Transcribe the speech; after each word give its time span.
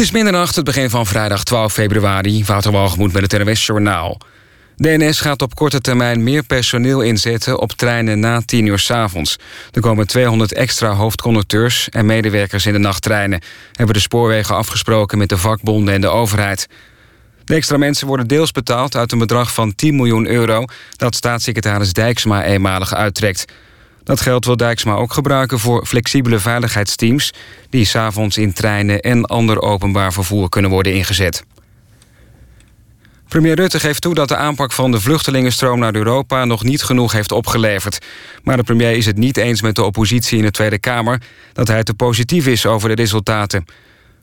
Het 0.00 0.08
is 0.08 0.14
middernacht, 0.14 0.56
het 0.56 0.64
begin 0.64 0.90
van 0.90 1.06
vrijdag 1.06 1.44
12 1.44 1.72
februari. 1.72 2.44
Wouter 2.44 2.72
Walgemoed 2.72 3.12
met 3.12 3.32
het 3.32 3.44
NWS 3.44 3.66
Journaal. 3.66 4.20
De 4.76 4.96
NS 4.98 5.20
gaat 5.20 5.42
op 5.42 5.54
korte 5.54 5.80
termijn 5.80 6.22
meer 6.22 6.42
personeel 6.42 7.00
inzetten 7.00 7.58
op 7.58 7.72
treinen 7.72 8.20
na 8.20 8.42
10 8.44 8.66
uur 8.66 8.78
s 8.78 8.90
avonds. 8.90 9.38
Er 9.72 9.80
komen 9.80 10.06
200 10.06 10.52
extra 10.52 10.92
hoofdconducteurs 10.92 11.88
en 11.88 12.06
medewerkers 12.06 12.66
in 12.66 12.72
de 12.72 12.78
nachttreinen... 12.78 13.40
hebben 13.72 13.94
de 13.94 14.00
spoorwegen 14.00 14.56
afgesproken 14.56 15.18
met 15.18 15.28
de 15.28 15.38
vakbonden 15.38 15.94
en 15.94 16.00
de 16.00 16.08
overheid. 16.08 16.66
De 17.44 17.54
extra 17.54 17.76
mensen 17.76 18.06
worden 18.06 18.26
deels 18.26 18.50
betaald 18.50 18.96
uit 18.96 19.12
een 19.12 19.18
bedrag 19.18 19.54
van 19.54 19.74
10 19.74 19.96
miljoen 19.96 20.26
euro... 20.26 20.64
dat 20.96 21.14
staatssecretaris 21.14 21.92
Dijksma 21.92 22.44
eenmalig 22.44 22.94
uittrekt... 22.94 23.44
Dat 24.10 24.20
geld 24.20 24.44
wil 24.44 24.56
Dijksma 24.56 24.94
ook 24.94 25.12
gebruiken 25.12 25.58
voor 25.58 25.86
flexibele 25.86 26.38
veiligheidsteams... 26.38 27.32
die 27.68 27.84
s'avonds 27.84 28.36
in 28.36 28.52
treinen 28.52 29.00
en 29.00 29.24
ander 29.24 29.60
openbaar 29.60 30.12
vervoer 30.12 30.48
kunnen 30.48 30.70
worden 30.70 30.94
ingezet. 30.94 31.44
Premier 33.28 33.54
Rutte 33.54 33.80
geeft 33.80 34.00
toe 34.00 34.14
dat 34.14 34.28
de 34.28 34.36
aanpak 34.36 34.72
van 34.72 34.90
de 34.90 35.00
vluchtelingenstroom 35.00 35.78
naar 35.78 35.94
Europa... 35.94 36.44
nog 36.44 36.64
niet 36.64 36.82
genoeg 36.82 37.12
heeft 37.12 37.32
opgeleverd. 37.32 38.06
Maar 38.42 38.56
de 38.56 38.62
premier 38.62 38.96
is 38.96 39.06
het 39.06 39.16
niet 39.16 39.36
eens 39.36 39.62
met 39.62 39.74
de 39.74 39.84
oppositie 39.84 40.38
in 40.38 40.44
de 40.44 40.50
Tweede 40.50 40.78
Kamer... 40.78 41.22
dat 41.52 41.68
hij 41.68 41.82
te 41.82 41.94
positief 41.94 42.46
is 42.46 42.66
over 42.66 42.88
de 42.88 42.94
resultaten. 42.94 43.64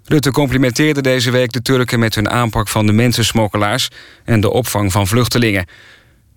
Rutte 0.03 0.31
complimenteerde 0.31 1.01
deze 1.01 1.31
week 1.31 1.51
de 1.51 1.61
Turken 1.61 1.99
met 1.99 2.15
hun 2.15 2.29
aanpak 2.29 2.67
van 2.67 2.85
de 2.85 2.93
mensensmokkelaars... 2.93 3.87
en 4.25 4.41
de 4.41 4.51
opvang 4.51 4.91
van 4.91 5.07
vluchtelingen. 5.07 5.65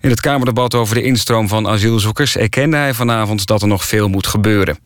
In 0.01 0.09
het 0.09 0.21
Kamerdebat 0.21 0.75
over 0.75 0.95
de 0.95 1.01
instroom 1.03 1.47
van 1.47 1.67
asielzoekers 1.67 2.37
erkende 2.37 2.77
hij 2.77 2.93
vanavond 2.93 3.45
dat 3.45 3.61
er 3.61 3.67
nog 3.67 3.85
veel 3.85 4.09
moet 4.09 4.27
gebeuren. 4.27 4.77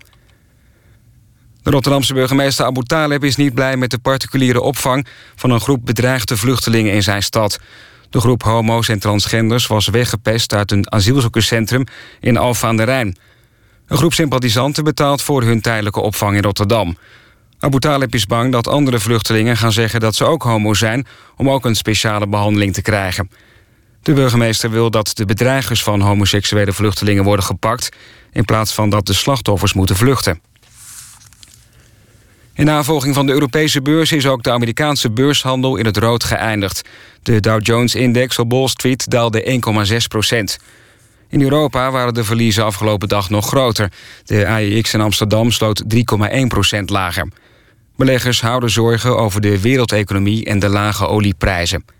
De 1.64 1.72
Rotterdamse 1.72 2.14
burgemeester 2.14 2.66
Abu 2.66 2.84
Taleb 2.84 3.24
is 3.24 3.36
niet 3.36 3.54
blij 3.54 3.78
met 3.78 3.92
de 3.92 3.98
particuliere 3.98 4.62
opvang 4.62 5.08
van 5.36 5.50
een 5.50 5.60
groep 5.60 5.86
bedreigde 5.86 6.38
vluchtelingen 6.38 6.94
in 6.94 7.04
zijn 7.04 7.24
stad. 7.24 7.60
De 8.10 8.20
groep 8.20 8.44
homo's 8.44 8.90
en 8.90 9.00
transgenders 9.00 9.68
was 9.68 9.88
weggepest 9.88 10.54
uit 10.54 10.72
een 10.72 10.92
asielzoekerscentrum 10.92 11.84
in 12.20 12.38
Alphen 12.38 12.68
aan 12.68 12.78
de 12.78 12.84
Rijn. 12.84 13.18
Een 13.88 13.98
groep 13.98 14.14
sympathisanten 14.14 14.84
betaalt 14.84 15.22
voor 15.22 15.44
hun 15.44 15.62
tijdelijke 15.62 16.00
opvang 16.00 16.36
in 16.36 16.44
Rotterdam. 16.44 16.98
Abu 17.60 17.80
Talib 17.80 18.14
is 18.14 18.26
bang 18.26 18.52
dat 18.52 18.68
andere 18.68 19.00
vluchtelingen 19.00 19.58
gaan 19.58 19.72
zeggen 19.72 20.00
dat 20.00 20.16
ze 20.16 20.26
ook 20.26 20.44
homo 20.44 20.74
zijn... 20.74 21.08
om 21.36 21.50
ook 21.50 21.66
een 21.66 21.76
speciale 21.76 22.28
behandeling 22.28 22.74
te 22.74 22.82
krijgen. 22.82 23.30
De 24.06 24.14
burgemeester 24.14 24.70
wil 24.70 24.92
dat 24.92 25.12
de 25.16 25.26
bedreigers 25.26 25.84
van 25.84 26.02
homoseksuele 26.02 26.74
vluchtelingen 26.74 27.24
worden 27.24 27.46
gepakt... 27.46 27.90
in 28.32 28.46
plaats 28.46 28.74
van 28.74 28.90
dat 28.90 29.06
de 29.06 29.14
slachtoffers 29.14 29.74
moeten 29.74 29.96
vluchten. 29.96 30.42
In 32.54 32.66
navolging 32.66 33.16
van 33.16 33.26
de 33.26 33.32
Europese 33.32 33.82
beurs 33.82 34.12
is 34.12 34.28
ook 34.28 34.44
de 34.44 34.52
Amerikaanse 34.52 35.12
beurshandel 35.12 35.76
in 35.76 35.86
het 35.86 35.98
rood 35.98 36.24
geëindigd. 36.24 36.90
De 37.22 37.40
Dow 37.40 37.66
Jones-index 37.66 38.40
op 38.40 38.52
Wall 38.52 38.68
Street 38.68 39.10
daalde 39.10 39.62
1,6 39.92 39.98
procent. 40.08 40.58
In 41.30 41.42
Europa 41.42 41.92
waren 41.92 42.14
de 42.14 42.24
verliezen 42.24 42.66
afgelopen 42.66 43.08
dag 43.08 43.30
nog 43.30 43.48
groter. 43.48 43.92
De 44.26 44.48
AEX 44.48 44.94
in 44.94 45.02
Amsterdam 45.02 45.52
sloot 45.52 45.84
3,1 45.96 46.48
procent 46.48 46.90
lager. 46.90 47.32
Beleggers 47.96 48.42
houden 48.42 48.70
zorgen 48.70 49.18
over 49.18 49.42
de 49.42 49.62
wereldeconomie 49.62 50.46
en 50.46 50.60
de 50.60 50.70
lage 50.70 51.08
olieprijzen. 51.08 51.95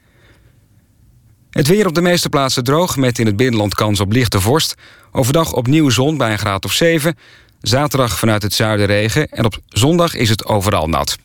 Het 1.56 1.68
weer 1.68 1.88
op 1.88 1.96
de 1.96 2.02
meeste 2.02 2.30
plaatsen 2.30 2.64
droog, 2.64 2.98
met 2.98 3.20
in 3.20 3.26
het 3.26 3.36
binnenland 3.36 3.76
kans 3.76 4.00
op 4.00 4.12
lichte 4.12 4.42
vorst. 4.42 4.76
Overdag 5.12 5.54
opnieuw 5.54 5.90
zon 5.90 6.18
bij 6.18 6.32
een 6.32 6.40
graad 6.40 6.66
of 6.66 6.72
7. 6.72 7.18
Zaterdag 7.62 8.20
vanuit 8.20 8.42
het 8.42 8.54
zuiden 8.54 8.86
regen. 8.86 9.28
En 9.28 9.46
op 9.46 9.58
zondag 9.68 10.16
is 10.16 10.30
het 10.30 10.46
overal 10.46 10.88
nat. 10.88 11.18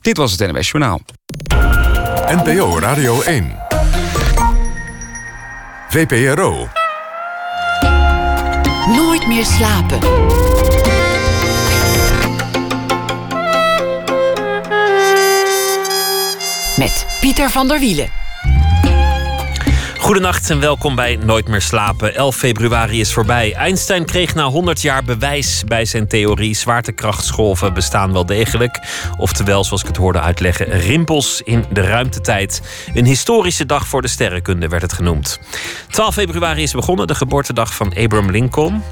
Dit 0.00 0.16
was 0.16 0.32
het 0.32 0.52
NWS 0.52 0.70
Journaal. 0.70 1.00
NPO 2.26 2.78
Radio 2.78 3.20
1. 3.20 3.56
VPRO. 5.88 6.68
Nooit 8.86 9.26
meer 9.26 9.44
slapen. 9.44 9.98
Met 16.76 17.06
Pieter 17.20 17.50
van 17.50 17.68
der 17.68 17.78
Wielen. 17.78 18.20
Goedenacht 20.10 20.50
en 20.50 20.60
welkom 20.60 20.94
bij 20.94 21.16
Nooit 21.16 21.48
meer 21.48 21.60
slapen. 21.60 22.14
11 22.14 22.36
februari 22.36 23.00
is 23.00 23.12
voorbij. 23.12 23.54
Einstein 23.54 24.04
kreeg 24.04 24.34
na 24.34 24.44
100 24.44 24.82
jaar 24.82 25.02
bewijs 25.04 25.64
bij 25.66 25.84
zijn 25.84 26.08
theorie. 26.08 26.54
Zwaartekrachtsgolven 26.54 27.74
bestaan 27.74 28.12
wel 28.12 28.26
degelijk. 28.26 28.78
Oftewel, 29.18 29.64
zoals 29.64 29.82
ik 29.82 29.88
het 29.88 29.96
hoorde 29.96 30.20
uitleggen, 30.20 30.70
rimpels 30.70 31.42
in 31.42 31.64
de 31.72 31.80
ruimtetijd. 31.80 32.62
Een 32.94 33.06
historische 33.06 33.66
dag 33.66 33.86
voor 33.86 34.02
de 34.02 34.08
sterrenkunde 34.08 34.68
werd 34.68 34.82
het 34.82 34.92
genoemd. 34.92 35.40
12 35.88 36.14
februari 36.14 36.62
is 36.62 36.72
begonnen, 36.72 37.06
de 37.06 37.14
geboortedag 37.14 37.74
van 37.74 37.94
Abraham 37.96 38.30
Lincoln. 38.30 38.82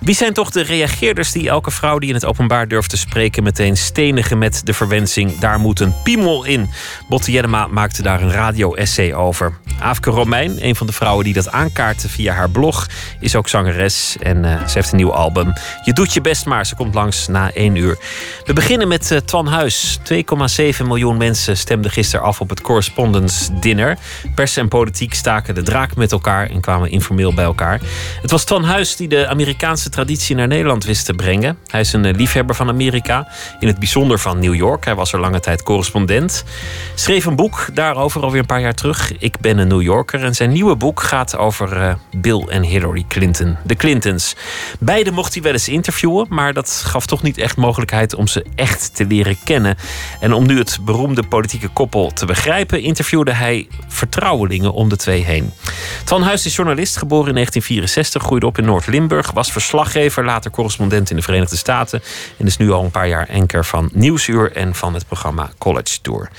Wie 0.00 0.14
zijn 0.14 0.32
toch 0.32 0.50
de 0.50 0.62
reageerders 0.62 1.32
die 1.32 1.48
elke 1.48 1.70
vrouw 1.70 1.98
die 1.98 2.08
in 2.08 2.14
het 2.14 2.24
openbaar 2.24 2.68
durft 2.68 2.90
te 2.90 2.96
spreken 2.96 3.42
meteen 3.42 3.76
stenigen 3.76 4.38
met 4.38 4.60
de 4.64 4.72
verwensing: 4.72 5.38
daar 5.38 5.60
moet 5.60 5.80
een 5.80 5.94
piemel 6.02 6.44
in? 6.44 6.70
Botte 7.08 7.32
Jellema 7.32 7.66
maakte 7.66 8.02
daar 8.02 8.22
een 8.22 8.32
radio-essay 8.32 9.14
over. 9.14 9.58
Aafke 9.78 10.10
Romein 10.10 10.53
een 10.58 10.76
van 10.76 10.86
de 10.86 10.92
vrouwen 10.92 11.24
die 11.24 11.34
dat 11.34 11.50
aankaarten 11.50 12.10
via 12.10 12.34
haar 12.34 12.50
blog, 12.50 12.86
is 13.20 13.36
ook 13.36 13.48
zangeres 13.48 14.16
en 14.20 14.44
uh, 14.44 14.66
ze 14.66 14.72
heeft 14.72 14.90
een 14.90 14.96
nieuw 14.96 15.12
album. 15.12 15.52
Je 15.84 15.92
doet 15.92 16.12
je 16.12 16.20
best 16.20 16.46
maar, 16.46 16.66
ze 16.66 16.74
komt 16.74 16.94
langs 16.94 17.28
na 17.28 17.52
één 17.52 17.76
uur. 17.76 17.98
We 18.44 18.52
beginnen 18.52 18.88
met 18.88 19.10
uh, 19.10 19.18
Twan 19.18 19.46
Huis. 19.46 19.98
2,7 20.12 20.86
miljoen 20.86 21.16
mensen 21.16 21.56
stemden 21.56 21.90
gisteren 21.90 22.26
af 22.26 22.40
op 22.40 22.48
het 22.50 22.60
Correspondence 22.60 23.58
Dinner. 23.58 23.98
Pers 24.34 24.56
en 24.56 24.68
politiek 24.68 25.14
staken 25.14 25.54
de 25.54 25.62
draak 25.62 25.96
met 25.96 26.12
elkaar 26.12 26.50
en 26.50 26.60
kwamen 26.60 26.90
informeel 26.90 27.34
bij 27.34 27.44
elkaar. 27.44 27.80
Het 28.22 28.30
was 28.30 28.44
Twan 28.44 28.64
Huis 28.64 28.96
die 28.96 29.08
de 29.08 29.26
Amerikaanse 29.26 29.90
traditie 29.90 30.36
naar 30.36 30.46
Nederland 30.46 30.84
wist 30.84 31.04
te 31.04 31.14
brengen. 31.14 31.58
Hij 31.66 31.80
is 31.80 31.92
een 31.92 32.04
uh, 32.04 32.14
liefhebber 32.14 32.54
van 32.54 32.68
Amerika, 32.68 33.28
in 33.58 33.66
het 33.66 33.78
bijzonder 33.78 34.18
van 34.18 34.38
New 34.38 34.54
York. 34.54 34.84
Hij 34.84 34.94
was 34.94 35.12
er 35.12 35.20
lange 35.20 35.40
tijd 35.40 35.62
correspondent. 35.62 36.44
Schreef 36.94 37.24
een 37.24 37.36
boek 37.36 37.68
daarover 37.74 38.22
alweer 38.22 38.40
een 38.40 38.46
paar 38.46 38.60
jaar 38.60 38.74
terug. 38.74 39.12
Ik 39.18 39.38
ben 39.40 39.58
een 39.58 39.68
New 39.68 39.82
Yorker 39.82 40.20
zijn 40.34 40.52
nieuwe 40.52 40.76
boek 40.76 41.02
gaat 41.02 41.36
over 41.36 41.76
uh, 41.76 41.94
Bill 42.16 42.44
en 42.48 42.62
Hillary 42.62 43.04
Clinton, 43.08 43.56
de 43.64 43.74
Clintons. 43.74 44.36
Beide 44.78 45.10
mocht 45.10 45.34
hij 45.34 45.42
wel 45.42 45.52
eens 45.52 45.68
interviewen, 45.68 46.26
maar 46.28 46.52
dat 46.52 46.82
gaf 46.86 47.06
toch 47.06 47.22
niet 47.22 47.38
echt 47.38 47.56
mogelijkheid 47.56 48.14
om 48.14 48.26
ze 48.26 48.44
echt 48.54 48.94
te 48.94 49.06
leren 49.06 49.36
kennen. 49.44 49.76
En 50.20 50.32
om 50.32 50.46
nu 50.46 50.58
het 50.58 50.78
beroemde 50.80 51.22
politieke 51.22 51.68
koppel 51.68 52.10
te 52.10 52.26
begrijpen, 52.26 52.82
interviewde 52.82 53.32
hij 53.32 53.68
vertrouwelingen 53.88 54.72
om 54.72 54.88
de 54.88 54.96
twee 54.96 55.24
heen. 55.24 55.52
Twan 56.04 56.22
Huis 56.22 56.46
is 56.46 56.56
journalist, 56.56 56.96
geboren 56.96 57.28
in 57.28 57.34
1964, 57.34 58.22
groeide 58.22 58.46
op 58.46 58.58
in 58.58 58.64
Noord-Limburg, 58.64 59.30
was 59.30 59.52
verslaggever, 59.52 60.24
later 60.24 60.50
correspondent 60.50 61.10
in 61.10 61.16
de 61.16 61.22
Verenigde 61.22 61.56
Staten 61.56 62.02
en 62.38 62.46
is 62.46 62.56
nu 62.56 62.70
al 62.70 62.84
een 62.84 62.90
paar 62.90 63.08
jaar 63.08 63.28
anker 63.32 63.64
van 63.64 63.90
Nieuwsuur 63.92 64.52
en 64.52 64.74
van 64.74 64.94
het 64.94 65.06
programma 65.06 65.50
College 65.58 66.00
Tour. 66.02 66.30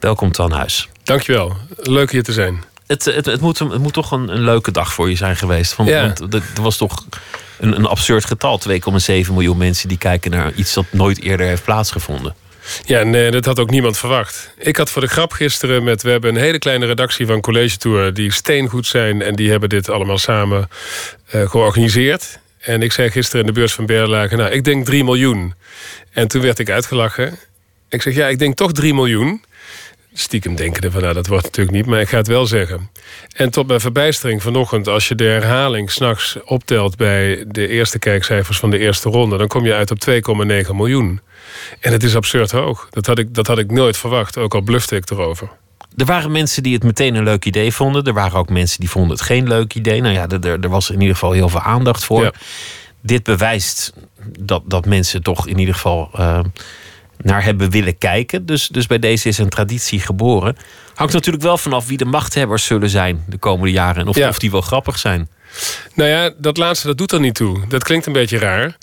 Welkom 0.00 0.32
Twan 0.32 0.52
Huis. 0.52 0.88
Dankjewel, 1.02 1.56
leuk 1.76 2.10
hier 2.10 2.22
te 2.22 2.32
zijn 2.32 2.69
het, 2.90 3.04
het, 3.04 3.26
het, 3.26 3.40
moet, 3.40 3.58
het 3.58 3.78
moet 3.78 3.92
toch 3.92 4.10
een, 4.10 4.28
een, 4.28 4.40
leuke 4.40 4.70
dag 4.70 4.92
voor 4.92 5.10
je 5.10 5.16
zijn 5.16 5.36
geweest. 5.36 5.72
Van, 5.72 5.86
ja. 5.86 6.12
Want 6.18 6.34
er 6.34 6.62
was 6.62 6.76
toch 6.76 7.04
een, 7.58 7.76
een 7.76 7.86
absurd 7.86 8.24
getal. 8.24 8.60
2,7 8.68 8.76
miljoen 9.08 9.56
mensen 9.56 9.88
die 9.88 9.98
kijken 9.98 10.30
naar 10.30 10.52
iets 10.52 10.74
dat 10.74 10.84
nooit 10.90 11.22
eerder 11.22 11.46
heeft 11.46 11.64
plaatsgevonden. 11.64 12.34
Ja, 12.84 13.02
nee, 13.02 13.30
dat 13.30 13.44
had 13.44 13.58
ook 13.58 13.70
niemand 13.70 13.98
verwacht. 13.98 14.54
Ik 14.58 14.76
had 14.76 14.90
voor 14.90 15.02
de 15.02 15.08
grap 15.08 15.32
gisteren 15.32 15.84
met... 15.84 16.02
We 16.02 16.10
hebben 16.10 16.34
een 16.34 16.40
hele 16.40 16.58
kleine 16.58 16.86
redactie 16.86 17.26
van 17.26 17.40
College 17.40 17.76
Tour... 17.76 18.14
die 18.14 18.32
steengoed 18.32 18.86
zijn 18.86 19.22
en 19.22 19.34
die 19.34 19.50
hebben 19.50 19.68
dit 19.68 19.88
allemaal 19.88 20.18
samen 20.18 20.68
uh, 21.34 21.48
georganiseerd. 21.50 22.38
En 22.58 22.82
ik 22.82 22.92
zei 22.92 23.10
gisteren 23.10 23.40
in 23.40 23.46
de 23.46 23.52
beurs 23.52 23.72
van 23.72 23.86
Berlage... 23.86 24.36
nou, 24.36 24.50
ik 24.50 24.64
denk 24.64 24.84
3 24.84 25.04
miljoen. 25.04 25.54
En 26.12 26.28
toen 26.28 26.42
werd 26.42 26.58
ik 26.58 26.70
uitgelachen. 26.70 27.38
Ik 27.88 28.02
zeg, 28.02 28.14
ja, 28.14 28.28
ik 28.28 28.38
denk 28.38 28.56
toch 28.56 28.72
3 28.72 28.94
miljoen 28.94 29.42
stiekem 30.12 30.54
denkende 30.54 30.90
van 30.90 31.02
nou, 31.02 31.14
dat 31.14 31.26
wordt 31.26 31.44
natuurlijk 31.44 31.76
niet, 31.76 31.86
maar 31.86 32.00
ik 32.00 32.08
ga 32.08 32.16
het 32.16 32.26
wel 32.26 32.46
zeggen. 32.46 32.90
En 33.32 33.50
tot 33.50 33.66
mijn 33.66 33.80
verbijstering 33.80 34.42
vanochtend, 34.42 34.88
als 34.88 35.08
je 35.08 35.14
de 35.14 35.24
herhaling 35.24 35.90
s'nachts 35.90 36.36
optelt 36.44 36.96
bij 36.96 37.44
de 37.48 37.68
eerste 37.68 37.98
kijkcijfers 37.98 38.58
van 38.58 38.70
de 38.70 38.78
eerste 38.78 39.08
ronde, 39.08 39.36
dan 39.36 39.48
kom 39.48 39.64
je 39.64 39.74
uit 39.74 39.90
op 39.90 39.98
2,9 40.10 40.70
miljoen. 40.74 41.20
En 41.80 41.92
het 41.92 42.02
is 42.02 42.16
absurd 42.16 42.50
hoog. 42.50 42.88
Dat 42.90 43.06
had, 43.06 43.18
ik, 43.18 43.34
dat 43.34 43.46
had 43.46 43.58
ik 43.58 43.70
nooit 43.70 43.96
verwacht, 43.96 44.38
ook 44.38 44.54
al 44.54 44.60
blufte 44.60 44.96
ik 44.96 45.10
erover. 45.10 45.48
Er 45.96 46.04
waren 46.04 46.32
mensen 46.32 46.62
die 46.62 46.74
het 46.74 46.82
meteen 46.82 47.14
een 47.14 47.24
leuk 47.24 47.44
idee 47.44 47.72
vonden. 47.72 48.04
Er 48.04 48.12
waren 48.12 48.38
ook 48.38 48.48
mensen 48.48 48.80
die 48.80 48.90
vonden 48.90 49.10
het 49.10 49.20
geen 49.20 49.48
leuk 49.48 49.74
idee. 49.74 50.00
Nou 50.00 50.14
ja, 50.14 50.28
er, 50.28 50.60
er 50.60 50.68
was 50.68 50.90
in 50.90 51.00
ieder 51.00 51.14
geval 51.14 51.32
heel 51.32 51.48
veel 51.48 51.60
aandacht 51.60 52.04
voor. 52.04 52.22
Ja. 52.22 52.32
Dit 53.00 53.22
bewijst 53.22 53.92
dat, 54.40 54.62
dat 54.66 54.86
mensen 54.86 55.22
toch 55.22 55.46
in 55.46 55.58
ieder 55.58 55.74
geval 55.74 56.10
uh, 56.18 56.40
naar 57.22 57.44
hebben 57.44 57.70
willen 57.70 57.98
kijken. 57.98 58.46
Dus, 58.46 58.68
dus 58.68 58.86
bij 58.86 58.98
deze 58.98 59.28
is 59.28 59.38
een 59.38 59.48
traditie 59.48 60.00
geboren. 60.00 60.56
Hangt 60.94 61.12
natuurlijk 61.12 61.44
wel 61.44 61.58
vanaf 61.58 61.86
wie 61.86 61.96
de 61.96 62.04
machthebbers 62.04 62.64
zullen 62.64 62.90
zijn 62.90 63.24
de 63.28 63.38
komende 63.38 63.72
jaren. 63.72 64.02
En 64.02 64.08
of, 64.08 64.16
Ja. 64.16 64.28
of 64.28 64.38
die 64.38 64.50
wel 64.50 64.60
grappig 64.60 64.98
zijn. 64.98 65.28
Nou 65.94 66.10
ja, 66.10 66.32
dat 66.38 66.56
laatste 66.56 66.86
dat 66.86 66.98
doet 66.98 67.12
er 67.12 67.20
niet 67.20 67.34
toe. 67.34 67.66
Dat 67.68 67.84
klinkt 67.84 68.06
een 68.06 68.12
beetje 68.12 68.38
raar. 68.38 68.76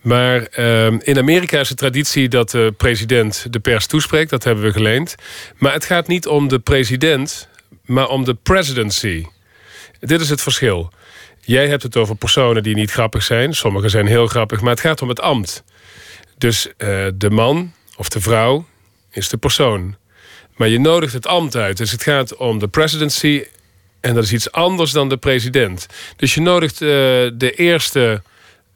Maar 0.00 0.42
ehm, 0.42 0.98
in 1.02 1.18
Amerika 1.18 1.60
is 1.60 1.68
de 1.68 1.74
traditie 1.74 2.28
dat 2.28 2.50
de 2.50 2.74
president 2.76 3.46
de 3.50 3.58
pers 3.60 3.86
toespreekt. 3.86 4.30
Dat 4.30 4.44
hebben 4.44 4.64
we 4.64 4.72
geleend. 4.72 5.14
Maar 5.58 5.72
het 5.72 5.84
gaat 5.84 6.06
niet 6.08 6.26
om 6.26 6.48
de 6.48 6.58
president, 6.58 7.48
maar 7.84 8.08
om 8.08 8.24
de 8.24 8.34
presidency. 8.34 9.24
Dit 10.00 10.20
is 10.20 10.28
het 10.30 10.40
verschil. 10.42 10.92
Jij 11.40 11.68
hebt 11.68 11.82
het 11.82 11.96
over 11.96 12.16
personen 12.16 12.62
die 12.62 12.74
niet 12.74 12.90
grappig 12.90 13.22
zijn. 13.22 13.54
Sommigen 13.54 13.90
zijn 13.90 14.06
heel 14.06 14.26
grappig, 14.26 14.60
maar 14.60 14.70
het 14.70 14.80
gaat 14.80 15.02
om 15.02 15.08
het 15.08 15.20
ambt. 15.20 15.64
Dus 16.38 16.66
uh, 16.66 17.06
de 17.14 17.30
man 17.30 17.72
of 18.00 18.08
de 18.08 18.20
vrouw 18.20 18.66
is 19.10 19.28
de 19.28 19.36
persoon. 19.36 19.96
Maar 20.56 20.68
je 20.68 20.78
nodigt 20.78 21.12
het 21.12 21.26
ambt 21.26 21.56
uit. 21.56 21.76
Dus 21.76 21.90
het 21.90 22.02
gaat 22.02 22.36
om 22.36 22.58
de 22.58 22.68
presidency. 22.68 23.44
En 24.00 24.14
dat 24.14 24.24
is 24.24 24.32
iets 24.32 24.52
anders 24.52 24.92
dan 24.92 25.08
de 25.08 25.16
president. 25.16 25.86
Dus 26.16 26.34
je 26.34 26.40
nodigt 26.40 26.80
uh, 26.80 26.88
de 27.34 27.52
eerste 27.56 28.22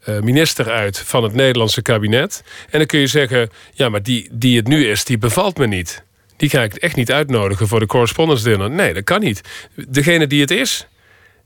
uh, 0.07 0.19
minister 0.19 0.71
uit 0.71 0.99
van 0.99 1.23
het 1.23 1.33
Nederlandse 1.33 1.81
kabinet. 1.81 2.43
En 2.69 2.77
dan 2.77 2.87
kun 2.87 2.99
je 2.99 3.07
zeggen: 3.07 3.49
ja, 3.73 3.89
maar 3.89 4.03
die, 4.03 4.29
die 4.31 4.57
het 4.57 4.67
nu 4.67 4.87
is, 4.87 5.03
die 5.03 5.17
bevalt 5.17 5.57
me 5.57 5.67
niet. 5.67 6.03
Die 6.37 6.49
ga 6.49 6.63
ik 6.63 6.75
echt 6.75 6.95
niet 6.95 7.11
uitnodigen 7.11 7.67
voor 7.67 7.79
de 7.79 7.85
correspondence 7.85 8.43
dinner. 8.43 8.69
Nee, 8.69 8.93
dat 8.93 9.03
kan 9.03 9.19
niet. 9.19 9.41
Degene 9.87 10.27
die 10.27 10.41
het 10.41 10.51
is, 10.51 10.87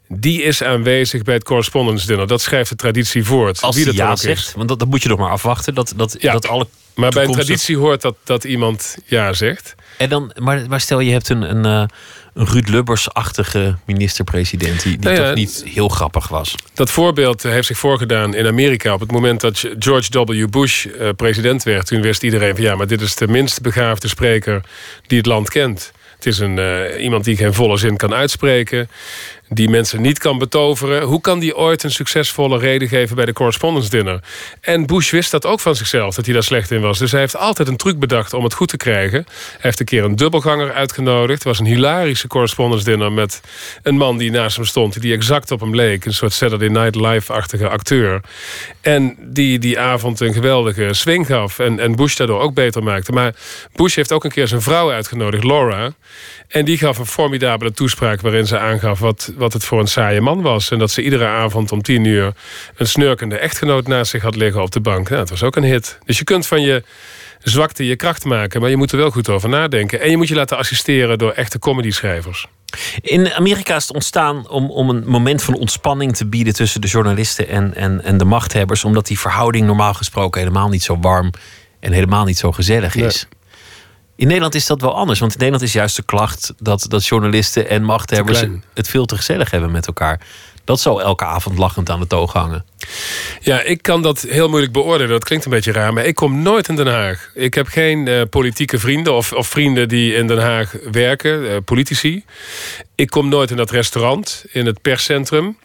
die 0.08 0.42
is 0.42 0.64
aanwezig 0.64 1.24
bij 1.24 1.34
het 1.34 1.44
correspondence 1.44 2.08
dinner. 2.08 2.28
Dat 2.28 2.42
schrijft 2.42 2.70
de 2.70 2.76
traditie 2.76 3.24
voort. 3.24 3.62
Als 3.62 3.76
wie 3.76 3.86
dat 3.86 3.96
ja 3.96 4.12
ook 4.12 4.18
zegt, 4.18 4.48
is. 4.48 4.54
want 4.54 4.68
dat, 4.68 4.80
dat 4.80 4.88
moet 4.88 5.04
je 5.04 5.10
nog 5.10 5.20
maar 5.20 5.32
afwachten. 5.32 5.74
Dat, 5.74 5.94
dat, 5.96 6.16
Ja, 6.20 6.34
dat 6.34 6.48
alle 6.48 6.68
Maar 6.96 7.10
bij 7.10 7.24
een 7.24 7.32
traditie 7.32 7.78
hoort 7.78 8.02
dat, 8.02 8.16
dat 8.24 8.44
iemand 8.44 8.98
ja 9.06 9.34
zegt. 9.34 9.76
En 9.98 10.10
dan, 10.10 10.32
maar, 10.40 10.66
maar 10.68 10.82
stel 10.82 11.00
je 11.00 11.12
hebt 11.12 11.30
een, 11.30 11.42
een, 11.42 11.66
eh, 11.66 11.96
een 12.34 12.46
Ruud 12.46 12.68
Lubbers-achtige 12.68 13.76
minister-president... 13.86 14.84
die, 14.84 14.92
die 14.92 15.00
Nou 15.00 15.16
ja, 15.16 15.28
toch 15.28 15.36
niet 15.36 15.64
heel 15.66 15.88
grappig 15.88 16.28
was. 16.28 16.56
Dat 16.74 16.90
voorbeeld 16.90 17.44
heeft 17.44 17.68
zich 17.68 17.78
voorgedaan 17.78 18.34
in 18.34 18.48
Amerika. 18.48 18.94
Op 18.94 19.00
het 19.00 19.12
moment 19.12 19.42
dat 19.42 19.66
George 19.80 20.26
W. 20.26 20.50
Bush 20.50 20.86
eh, 20.86 21.10
president 21.16 21.64
werd... 21.64 21.86
toen 21.86 22.02
wist 22.02 22.24
iedereen 22.24 22.56
van 22.56 22.64
ja, 22.64 22.76
maar 22.76 22.88
dit 22.88 23.02
is 23.02 23.16
de 23.16 23.28
minst 23.28 23.62
begaafde 23.62 24.08
spreker... 24.08 24.62
die 25.08 25.18
het 25.18 25.28
land 25.28 25.50
kent. 25.50 25.92
Het 26.16 26.26
is 26.26 26.40
een, 26.40 26.60
eh, 26.60 27.04
iemand 27.04 27.24
die 27.24 27.38
geen 27.38 27.54
volle 27.54 27.78
zin 27.78 27.98
kan 27.98 28.14
uitspreken... 28.14 28.90
die 29.50 29.70
mensen 29.70 30.02
niet 30.02 30.20
kan 30.20 30.38
betoveren. 30.38 31.02
Hoe 31.04 31.22
kan 31.22 31.40
die 31.40 31.56
ooit 31.56 31.84
een 31.84 31.92
succesvolle 31.92 32.58
reden 32.58 32.88
geven 32.88 33.16
bij 33.16 33.26
de 33.26 33.34
correspondence 33.34 33.90
dinner? 33.90 34.20
En 34.62 34.86
Bush 34.86 35.12
wist 35.12 35.32
dat 35.32 35.46
ook 35.46 35.60
van 35.60 35.76
zichzelf, 35.76 36.16
dat 36.16 36.26
hij 36.26 36.34
daar 36.34 36.44
slecht 36.44 36.72
in 36.72 36.82
was. 36.82 37.00
Dus 37.00 37.12
hij 37.12 37.20
heeft 37.20 37.36
altijd 37.36 37.68
een 37.68 37.78
truc 37.78 38.00
bedacht 38.00 38.34
om 38.34 38.44
het 38.44 38.54
goed 38.54 38.68
te 38.68 38.78
krijgen. 38.78 39.26
Hij 39.28 39.58
heeft 39.60 39.80
een 39.80 39.86
keer 39.86 40.04
een 40.04 40.16
dubbelganger 40.16 40.74
uitgenodigd. 40.74 41.34
Het 41.40 41.44
was 41.44 41.60
een 41.60 41.66
hilarische 41.66 42.28
correspondence 42.28 42.86
dinner 42.86 43.12
met 43.12 43.42
een 43.84 43.98
man 43.98 44.18
die 44.18 44.32
naast 44.32 44.56
hem 44.56 44.66
stond... 44.66 45.02
die 45.02 45.14
exact 45.14 45.52
op 45.52 45.60
hem 45.60 45.76
leek, 45.76 46.06
een 46.06 46.14
soort 46.14 46.34
Saturday 46.34 46.68
Night 46.68 46.96
Live-achtige 46.96 47.70
acteur. 47.70 48.22
En 48.82 49.16
die 49.20 49.60
die 49.60 49.80
avond 49.80 50.20
een 50.20 50.34
geweldige 50.34 50.94
swing 50.94 51.26
gaf 51.26 51.60
en, 51.60 51.80
en 51.80 51.96
Bush 51.96 52.16
daardoor 52.16 52.40
ook 52.40 52.54
beter 52.54 52.84
maakte. 52.84 53.12
Maar 53.12 53.36
Bush 53.76 53.96
heeft 53.96 54.12
ook 54.12 54.24
een 54.24 54.32
keer 54.32 54.48
zijn 54.48 54.62
vrouw 54.62 54.92
uitgenodigd, 54.92 55.44
Laura... 55.44 55.92
En 56.50 56.66
die 56.66 56.78
gaf 56.78 56.98
een 56.98 57.06
formidabele 57.06 57.72
toespraak 57.72 58.22
waarin 58.22 58.48
ze 58.48 58.58
aangaf 58.58 59.00
wat, 59.00 59.34
wat 59.40 59.54
het 59.54 59.64
voor 59.64 59.80
een 59.80 59.88
saaie 59.88 60.22
man 60.22 60.42
was. 60.42 60.72
En 60.72 60.80
dat 60.80 60.92
ze 60.92 61.02
iedere 61.02 61.26
avond 61.26 61.72
om 61.72 61.82
tien 61.82 62.04
uur 62.04 62.34
een 62.76 62.88
snurkende 62.88 63.38
echtgenoot 63.38 63.88
naast 63.88 64.12
zich 64.12 64.22
had 64.22 64.36
liggen 64.36 64.62
op 64.62 64.72
de 64.72 64.82
bank. 64.82 65.10
Nou, 65.10 65.20
dat 65.20 65.30
was 65.30 65.44
ook 65.44 65.56
een 65.56 65.64
hit. 65.64 65.98
Dus 66.06 66.18
je 66.18 66.24
kunt 66.24 66.48
van 66.48 66.62
je 66.62 66.84
zwakte 67.44 67.86
je 67.86 67.96
kracht 67.96 68.26
maken, 68.26 68.62
maar 68.62 68.70
je 68.70 68.78
moet 68.78 68.92
er 68.92 68.98
wel 68.98 69.12
goed 69.12 69.30
over 69.30 69.50
nadenken. 69.50 70.02
En 70.02 70.10
je 70.10 70.18
moet 70.18 70.28
je 70.28 70.36
laten 70.36 70.58
assisteren 70.58 71.18
door 71.18 71.32
echte 71.32 71.60
comedyschrijvers. 71.60 72.48
In 73.02 73.34
Amerika 73.34 73.76
is 73.76 73.84
het 73.84 73.94
ontstaan 73.94 74.50
om, 74.50 74.72
om 74.72 74.90
een 74.90 75.04
moment 75.08 75.44
van 75.44 75.54
ontspanning 75.54 76.16
te 76.16 76.26
bieden 76.26 76.54
tussen 76.54 76.82
de 76.82 76.88
journalisten 76.88 77.48
en, 77.48 77.76
en, 77.76 78.04
en 78.04 78.18
de 78.18 78.26
machthebbers, 78.26 78.84
omdat 78.84 79.08
die 79.08 79.20
verhouding 79.20 79.66
normaal 79.66 79.94
gesproken 79.94 80.42
helemaal 80.42 80.70
niet 80.70 80.84
zo 80.84 81.00
warm 81.00 81.32
en 81.80 81.92
helemaal 81.92 82.26
niet 82.26 82.38
zo 82.38 82.52
gezellig 82.52 82.96
is. 82.96 83.28
In 84.20 84.28
Nederland 84.28 84.56
is 84.56 84.66
dat 84.66 84.82
wel 84.82 84.96
anders, 84.96 85.20
want 85.20 85.32
in 85.32 85.38
Nederland 85.38 85.68
is 85.68 85.74
juist 85.74 85.96
de 85.96 86.04
klacht 86.04 86.54
dat, 86.58 86.86
dat 86.88 87.06
journalisten 87.06 87.70
en 87.70 87.84
machthebbers 87.84 88.44
het 88.74 88.88
veel 88.88 89.06
te 89.06 89.16
gezellig 89.16 89.52
hebben 89.52 89.72
met 89.72 89.88
elkaar. 89.88 90.22
Dat 90.64 90.80
zal 90.80 91.02
elke 91.02 91.26
avond 91.26 91.58
lachend 91.58 91.90
aan 91.90 92.00
de 92.00 92.08
toog 92.08 92.34
hangen. 92.34 92.66
Ja, 93.40 93.62
ik 93.62 93.82
kan 93.82 94.02
dat 94.02 94.22
heel 94.22 94.50
moeilijk 94.50 94.74
beoordelen. 94.74 95.10
Dat 95.12 95.24
klinkt 95.24 95.46
een 95.46 95.52
beetje 95.52 95.72
raar, 95.72 95.94
maar 95.94 96.06
ik 96.06 96.16
kom 96.16 96.42
nooit 96.42 96.68
in 96.68 96.76
Den 96.76 96.88
Haag. 96.88 97.32
Ik 97.34 97.54
heb 97.54 97.68
geen 97.68 98.08
eh, 98.08 98.22
politieke 98.30 98.80
vrienden 98.80 99.14
of, 99.14 99.34
of 99.34 99.48
vrienden 99.48 99.88
die 99.88 100.14
in 100.14 100.28
Den 100.28 100.40
Haag 100.40 100.76
werken, 100.92 101.50
eh, 101.50 101.58
politici. 101.66 102.24
Ik 103.00 103.10
kom 103.10 103.30
nooit 103.30 103.52
in 103.52 103.58
dat 103.58 103.72
restaurant 103.72 104.46
in 104.52 104.66
het 104.66 104.82
perscentrum. 104.82 105.58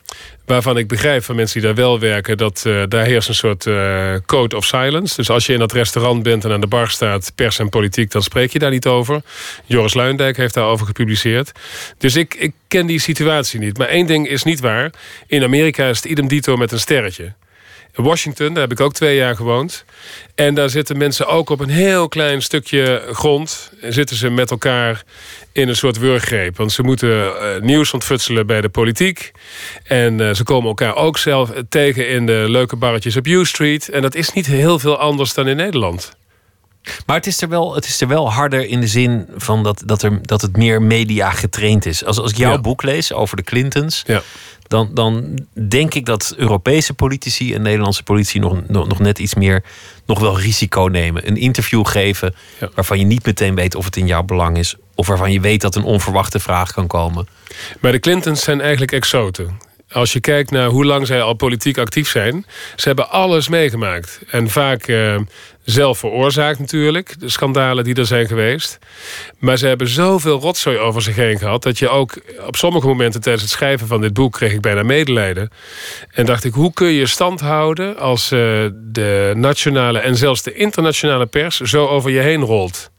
Waarvan 0.47 0.79
ik 0.79 0.89
begrijp 0.89 1.25
van 1.25 1.37
mensen 1.37 1.61
die 1.61 1.69
daar 1.69 1.85
wel 1.85 1.99
werken... 1.99 2.37
dat 2.37 2.63
eh, 2.67 2.83
daar 2.89 3.05
heerst 3.05 3.29
een 3.29 3.35
soort 3.35 3.67
eh, 3.67 4.15
code 4.27 4.57
of 4.57 4.65
silence. 4.65 5.17
Dus 5.17 5.31
als 5.31 5.47
je 5.47 5.53
in 5.53 5.59
dat 5.59 5.73
restaurant 5.73 6.23
bent 6.23 6.45
en 6.45 6.53
aan 6.53 6.61
de 6.61 6.67
bar 6.67 6.89
staat... 6.89 7.33
pers 7.35 7.59
en 7.59 7.69
politiek, 7.69 8.11
dan 8.11 8.23
spreek 8.23 8.53
je 8.53 8.59
daar 8.59 8.71
niet 8.71 8.87
over. 8.87 9.23
Joris 9.65 9.95
Luindijk 9.95 10.37
heeft 10.37 10.55
daarover 10.55 10.87
gepubliceerd. 10.87 11.53
Dus 11.99 12.17
ik, 12.17 12.35
ik 12.35 12.53
ken 12.69 12.87
die 12.87 12.99
situatie 12.99 13.61
niet. 13.61 13.79
Maar 13.79 13.89
één 13.89 14.07
ding 14.07 14.29
is 14.29 14.43
niet 14.43 14.61
waar. 14.61 14.93
In 15.27 15.43
Amerika 15.43 15.89
is 15.89 15.97
het 15.97 16.07
idem 16.07 16.29
dito 16.29 16.57
met 16.57 16.73
een 16.73 16.81
sterretje. 16.81 17.33
In 17.96 18.05
Washington, 18.05 18.52
daar 18.52 18.62
heb 18.62 18.73
ik 18.73 18.81
ook 18.81 18.93
twee 18.93 19.17
jaar 19.17 19.37
gewoond. 19.37 19.85
En 20.35 20.55
daar 20.55 20.70
zitten 20.70 20.96
mensen 20.96 21.26
ook 21.26 21.50
op 21.50 21.61
een 21.61 21.69
heel 21.69 22.08
klein 22.08 22.43
stukje 22.43 23.02
grond. 23.12 23.73
En 23.81 23.93
zitten 23.93 24.17
ze 24.17 24.31
met 24.31 24.50
elkaar 24.50 25.05
in 25.52 25.69
een 25.69 25.76
soort 25.76 25.99
wurggreep. 25.99 26.56
Want 26.56 26.73
ze 26.73 26.82
moeten 26.82 27.38
eh, 27.38 27.61
nieuws 27.61 27.93
ontfutselen 27.93 28.46
bij 28.46 28.61
de 28.61 28.69
politiek. 28.69 29.32
En 29.85 30.20
eh, 30.20 30.35
ze 30.35 30.43
komen 30.43 30.69
elkaar 30.69 30.96
ook 30.96 31.19
zelf 31.19 31.50
tegen 31.69 32.08
in 32.08 32.26
de 32.26 32.44
leuke 32.49 32.76
barretjes 32.76 33.17
op 33.17 33.26
U 33.26 33.44
Street. 33.46 33.88
En 33.88 34.02
dat 34.02 34.14
is 34.14 34.32
niet 34.32 34.47
heel 34.47 34.79
veel 34.79 34.99
anders 34.99 35.35
dan 35.35 35.49
in 35.49 35.56
Nederland. 35.56 36.17
Maar 37.07 37.17
het 37.17 37.27
is 37.27 37.43
er 37.43 37.49
wel, 37.49 37.75
het 37.75 37.87
is 37.87 38.01
er 38.01 38.09
wel 38.09 38.33
harder 38.33 38.67
in 38.67 38.81
de 38.81 38.87
zin 38.87 39.27
van 39.37 39.63
dat, 39.63 39.83
dat, 39.87 40.03
er, 40.03 40.19
dat 40.23 40.41
het 40.43 40.57
meer 40.57 40.83
media 40.83 41.31
getraind 41.31 41.87
is. 41.87 42.05
Als, 42.05 42.19
als 42.21 42.31
ik 42.31 42.37
jouw 42.37 42.53
Ja. 42.53 42.61
boek 42.61 42.83
lees 42.83 43.13
over 43.13 43.37
de 43.37 43.43
Clintons, 43.43 44.03
Ja. 44.07 44.23
dan, 44.67 44.91
dan 44.93 45.39
denk 45.69 45.95
ik 45.95 46.07
dat 46.07 46.35
Europese 46.37 46.95
politici 46.95 47.55
en 47.55 47.63
Nederlandse 47.63 48.03
politici 48.03 48.39
nog, 48.39 48.69
nog, 48.69 48.89
nog 48.89 48.99
net 48.99 49.19
iets 49.19 49.35
meer 49.35 49.63
nog 50.07 50.19
wel 50.21 50.41
risico 50.41 50.83
nemen. 50.83 51.27
Een 51.29 51.37
interview 51.37 51.87
geven 51.87 52.35
Ja. 52.61 52.69
waarvan 52.75 52.99
je 52.99 53.05
niet 53.05 53.27
meteen 53.27 53.55
weet 53.55 53.75
of 53.75 53.85
het 53.85 53.97
in 53.97 54.07
jouw 54.07 54.23
belang 54.23 54.59
is. 54.59 54.75
Of 54.95 55.07
waarvan 55.07 55.33
je 55.33 55.41
weet 55.41 55.61
dat 55.61 55.75
een 55.75 55.85
onverwachte 55.85 56.41
vraag 56.41 56.73
kan 56.73 56.87
komen. 56.87 57.29
Maar 57.81 57.93
de 57.93 57.99
Clintons 58.01 58.43
zijn 58.43 58.61
eigenlijk 58.61 58.93
exoten. 58.93 59.59
Als 59.94 60.12
je 60.12 60.20
kijkt 60.20 60.50
naar 60.50 60.69
hoe 60.69 60.85
lang 60.85 61.06
zij 61.06 61.23
al 61.23 61.35
politiek 61.35 61.79
actief 61.79 62.08
zijn... 62.08 62.46
ze 62.76 62.87
hebben 62.87 63.11
alles 63.11 63.49
meegemaakt. 63.49 64.20
En 64.31 64.50
vaak 64.50 64.87
eh, 64.87 65.17
zelf 65.64 65.99
veroorzaakt 65.99 66.58
natuurlijk, 66.58 67.20
de 67.20 67.29
schandalen 67.29 67.85
die 67.85 67.94
er 67.94 68.06
zijn 68.06 68.26
geweest. 68.26 68.79
Maar 69.38 69.56
ze 69.56 69.67
hebben 69.67 69.88
zoveel 69.88 70.40
rotzooi 70.40 70.78
over 70.78 71.02
zich 71.02 71.16
heen 71.16 71.38
gehad... 71.38 71.62
dat 71.62 71.78
je 71.78 71.88
ook 71.88 72.21
op 72.47 72.57
sommige 72.57 72.87
momenten 72.87 73.21
tijdens 73.21 73.45
het 73.45 73.52
schrijven 73.52 73.87
van 73.87 74.00
dit 74.00 74.12
boek... 74.12 74.33
kreeg 74.33 74.52
ik 74.52 74.61
bijna 74.61 74.83
medelijden. 74.83 75.50
En 76.11 76.26
dacht 76.26 76.45
ik, 76.45 76.52
hoe 76.52 76.73
kun 76.73 76.92
je 76.92 77.07
stand 77.07 77.40
houden... 77.40 77.99
als 77.99 78.30
eh, 78.30 78.38
de 78.75 79.33
nationale 79.37 79.99
en 79.99 80.16
zelfs 80.16 80.42
de 80.42 80.54
internationale 80.54 81.26
pers 81.26 81.61
zo 81.61 81.87
over 81.87 82.11
je 82.11 82.21
heen 82.21 82.40
rolt... 82.40 82.92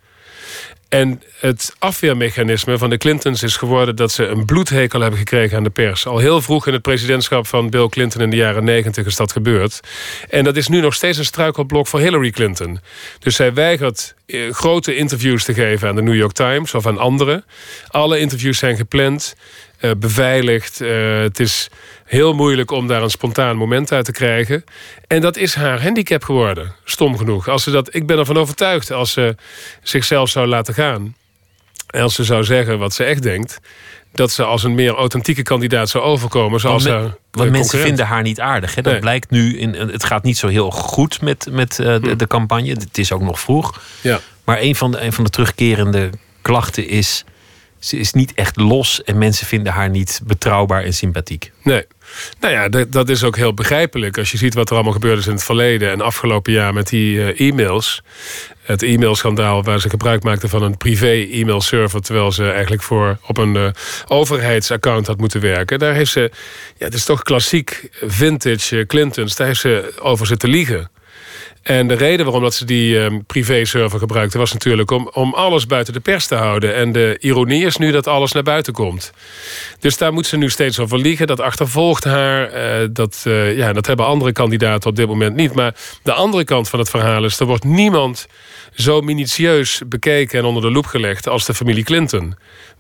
En 0.96 1.22
het 1.40 1.76
afweermechanisme 1.80 2.78
van 2.78 2.90
de 2.90 2.98
Clintons 2.98 3.44
is 3.44 3.58
geworden 3.58 3.96
dat 3.96 4.12
ze 4.12 4.26
een 4.26 4.46
bloedhekel 4.46 5.00
hebben 5.00 5.20
gekregen 5.20 5.58
aan 5.58 5.64
de 5.64 5.70
pers. 5.70 6.08
Al 6.08 6.18
heel 6.18 6.42
vroeg 6.42 6.68
in 6.68 6.74
het 6.74 6.82
presidentschap 6.82 7.48
van 7.48 7.70
Bill 7.70 7.90
Clinton 7.90 8.22
in 8.22 8.30
de 8.30 8.36
jaren 8.36 8.64
negentig 8.64 9.06
is 9.06 9.16
dat 9.16 9.32
gebeurd. 9.32 9.80
En 10.30 10.44
dat 10.44 10.56
is 10.56 10.68
nu 10.68 10.82
nog 10.82 10.94
steeds 10.94 11.18
een 11.18 11.26
struikelblok 11.26 11.88
voor 11.88 12.00
Hillary 12.00 12.30
Clinton. 12.30 12.80
Dus 13.20 13.36
zij 13.36 13.54
weigert 13.54 14.16
eh, 14.26 14.52
grote 14.52 14.96
interviews 14.96 15.44
te 15.44 15.54
geven 15.54 15.88
aan 15.88 15.96
de 15.96 16.02
New 16.02 16.16
York 16.16 16.32
Times 16.32 16.74
of 16.74 16.88
aan 16.88 16.98
anderen. 16.98 17.46
Alle 17.88 18.20
interviews 18.20 18.58
zijn 18.58 18.78
gepland, 18.78 19.36
eh, 19.80 19.92
beveiligd. 19.98 20.82
Eh, 20.82 21.20
het 21.20 21.40
is 21.40 21.70
heel 22.06 22.34
moeilijk 22.34 22.72
om 22.72 22.88
daar 22.88 23.02
een 23.04 23.10
spontaan 23.10 23.58
moment 23.58 23.92
uit 23.92 24.06
te 24.06 24.12
krijgen. 24.12 24.64
En 25.08 25.22
dat 25.22 25.38
is 25.38 25.56
haar 25.56 25.82
handicap 25.82 26.24
geworden, 26.24 26.76
stom 26.84 27.18
genoeg. 27.18 27.48
Als 27.48 27.64
ze 27.64 27.72
dat, 27.72 27.96
ik 27.96 28.08
ben 28.08 28.18
ervan 28.18 28.38
overtuigd 28.38 28.92
als 28.92 29.12
ze 29.12 29.36
zichzelf 29.84 30.30
zou 30.30 30.48
laten 30.48 30.74
gaan... 30.74 31.16
en 31.90 32.02
als 32.02 32.16
ze 32.16 32.24
zou 32.24 32.44
zeggen 32.44 32.80
wat 32.80 32.94
ze 32.94 33.04
echt 33.04 33.22
denkt... 33.24 33.60
dat 34.14 34.32
ze 34.32 34.44
als 34.44 34.64
een 34.64 34.76
meer 34.76 34.96
authentieke 34.96 35.44
kandidaat 35.44 35.90
zou 35.90 36.04
overkomen... 36.04 36.60
zoals 36.60 36.84
Want, 36.84 36.96
me- 36.96 37.02
haar 37.02 37.16
want 37.32 37.52
mensen 37.52 37.52
concurrent. 37.60 37.88
vinden 37.88 38.06
haar 38.06 38.22
niet 38.24 38.40
aardig. 38.40 38.76
Hè? 38.76 38.82
Dat 38.82 38.92
Nee. 38.92 39.02
blijkt 39.02 39.30
nu. 39.30 39.58
In, 39.58 39.74
het 39.74 40.04
gaat 40.04 40.24
niet 40.24 40.38
zo 40.38 40.48
heel 40.48 40.72
goed 40.72 41.22
met, 41.22 41.48
met 41.52 41.80
eh, 41.80 41.96
de, 42.02 42.16
de 42.16 42.28
campagne. 42.28 42.70
Het 42.70 42.98
is 42.98 43.12
ook 43.12 43.22
nog 43.22 43.40
vroeg. 43.40 43.82
Ja. 44.02 44.20
Maar 44.46 44.62
een 44.62 44.76
van 44.76 44.92
de, 44.92 45.02
een 45.02 45.14
van 45.14 45.24
de 45.24 45.30
terugkerende 45.30 46.10
klachten 46.42 46.88
is 46.88 47.24
ze 47.80 47.98
is 47.98 48.14
niet 48.14 48.34
echt 48.34 48.58
los 48.58 49.04
en 49.04 49.18
mensen 49.18 49.48
vinden 49.48 49.74
haar 49.74 49.90
niet 49.90 50.22
betrouwbaar 50.24 50.84
en 50.84 50.94
sympathiek. 50.94 51.52
Nee. 51.64 51.86
Nou 52.40 52.54
ja, 52.54 52.70
dat, 52.70 52.92
dat 52.92 53.10
is 53.10 53.24
ook 53.24 53.36
heel 53.36 53.54
begrijpelijk. 53.54 54.18
Als 54.18 54.32
je 54.32 54.38
ziet 54.38 54.54
wat 54.54 54.70
er 54.70 54.76
allemaal 54.76 54.94
gebeurd 54.94 55.20
is 55.20 55.28
in 55.28 55.34
het 55.34 55.44
verleden 55.44 55.92
en 55.92 56.02
afgelopen 56.02 56.54
jaar 56.54 56.74
met 56.74 56.90
die 56.90 57.16
uh, 57.16 57.50
e-mails. 57.50 58.02
Het 58.62 58.82
e-mailschandaal 58.82 59.64
waar 59.64 59.80
ze 59.80 59.90
gebruik 59.90 60.24
maakten 60.24 60.50
van 60.50 60.64
een 60.64 60.78
privé-e-mailserver... 60.78 62.02
terwijl 62.02 62.32
ze 62.32 62.52
eigenlijk 62.52 62.82
voor, 62.82 63.18
op 63.28 63.38
een 63.38 63.56
uh, 63.56 63.68
overheidsaccount 64.08 65.08
had 65.08 65.18
moeten 65.18 65.42
werken. 65.42 65.80
Daar 65.80 65.94
heeft 65.94 66.12
ze, 66.12 66.32
ja, 66.78 66.86
het 66.86 66.94
is 66.94 67.06
toch 67.06 67.24
klassiek 67.24 67.90
vintage 68.02 68.76
uh, 68.76 68.86
Clintons... 68.86 69.36
daar 69.36 69.48
heeft 69.48 69.60
ze 69.60 69.94
over 70.00 70.28
zitten 70.28 70.50
liegen. 70.50 70.90
En 71.66 71.88
de 71.88 71.94
reden 71.94 72.26
waarom 72.26 72.44
dat 72.44 72.54
ze 72.54 72.66
die 72.66 72.98
um, 72.98 73.26
privé-server 73.26 74.00
gebruikten... 74.00 74.40
was 74.40 74.54
natuurlijk 74.54 74.92
om, 74.92 75.10
om 75.14 75.34
alles 75.34 75.66
buiten 75.66 75.94
de 75.94 76.00
pers 76.00 76.28
te 76.28 76.36
houden. 76.36 76.76
En 76.76 76.92
de 76.92 77.18
ironie 77.20 77.66
is 77.66 77.78
nu 77.78 77.92
dat 77.92 78.08
alles 78.08 78.32
naar 78.32 78.44
buiten 78.44 78.74
komt. 78.74 79.12
Dus 79.80 79.98
daar 79.98 80.14
moet 80.14 80.26
ze 80.26 80.38
nu 80.38 80.50
steeds 80.50 80.80
over 80.80 80.98
liegen. 80.98 81.28
Dat 81.28 81.40
achtervolgt 81.40 82.04
haar. 82.04 82.54
Uh, 82.54 82.88
dat, 82.92 83.24
uh, 83.28 83.58
ja, 83.58 83.74
dat 83.74 83.86
hebben 83.86 84.06
andere 84.06 84.32
kandidaten 84.32 84.90
op 84.90 84.96
dit 84.96 85.08
moment 85.08 85.36
niet. 85.36 85.54
Maar 85.54 85.76
de 86.04 86.14
andere 86.14 86.44
kant 86.44 86.70
van 86.70 86.80
het 86.80 86.90
verhaal 86.90 87.26
is... 87.26 87.40
er 87.40 87.46
wordt 87.46 87.64
niemand 87.64 88.28
zo 88.76 89.02
minutieus 89.02 89.82
bekeken 89.88 90.40
en 90.40 90.46
onder 90.46 90.62
de 90.62 90.72
loep 90.72 90.86
gelegd... 90.86 91.28
als 91.28 91.46
de 91.46 91.54
familie 91.54 91.84
Clinton 91.84 92.36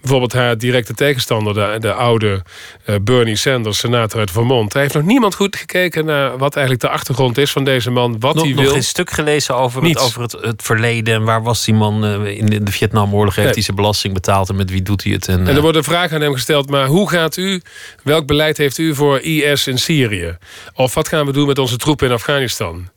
bijvoorbeeld 0.06 0.34
haar 0.34 0.58
directe 0.58 0.94
tegenstander, 0.94 1.54
de, 1.54 1.76
de 1.80 1.94
oude 1.94 2.42
uh, 2.86 2.96
Bernie 3.02 3.36
Sanders, 3.36 3.78
senator 3.78 4.20
uit 4.20 4.32
Vermont. 4.32 4.74
Hij 4.74 4.82
heeft 4.82 4.94
nog 4.94 5.04
niemand 5.04 5.36
goed 5.36 5.56
gekeken 5.56 6.06
naar 6.06 6.38
wat 6.38 6.56
eigenlijk 6.56 6.86
de 6.86 6.92
achtergrond 6.92 7.38
is 7.38 7.52
van 7.52 7.64
deze 7.64 7.92
man, 7.92 8.20
wat 8.20 8.36
nog, 8.36 8.44
hij 8.44 8.54
nog 8.54 8.64
wil. 8.64 8.74
geen 8.74 8.84
stuk 8.84 9.10
gelezen 9.10 9.56
over, 9.56 9.84
het, 9.84 10.00
over 10.00 10.22
het, 10.22 10.32
het, 10.32 10.62
verleden 10.64 11.14
en 11.14 11.24
waar 11.24 11.44
was 11.44 11.66
die 11.66 11.74
man 11.74 12.06
uh, 12.06 12.38
in 12.38 12.46
de, 12.46 12.64
de 12.64 12.72
Vietnamoorlog? 12.72 13.36
Heeft 13.36 13.46
nee. 13.46 13.54
hij 13.54 13.64
zijn 13.64 13.78
belasting 13.78 14.14
betaald 14.14 14.50
en 14.50 14.56
met 14.56 14.70
wie 14.70 14.82
doet 14.82 15.04
hij 15.04 15.14
het? 15.14 15.28
En, 15.28 15.48
en 15.48 15.56
er 15.56 15.62
wordt 15.62 15.78
een 15.78 15.84
vraag 15.84 16.12
aan 16.12 16.22
hem 16.22 16.34
gesteld, 16.34 16.70
maar 16.70 16.88
hoe 16.88 17.10
gaat 17.10 17.38
u, 17.38 17.62
welk 18.04 18.26
beleid 18.26 18.58
heeft 18.58 18.78
u 18.78 18.96
voor 18.96 19.20
IS 19.20 19.68
in 19.68 19.78
Syrië? 19.78 20.38
Of 20.74 20.94
wat 20.94 21.08
gaan 21.08 21.26
we 21.26 21.32
doen 21.32 21.48
met 21.48 21.60
onze 21.60 21.78
troepen 21.78 22.08
in 22.08 22.14
Afghanistan? 22.14 22.90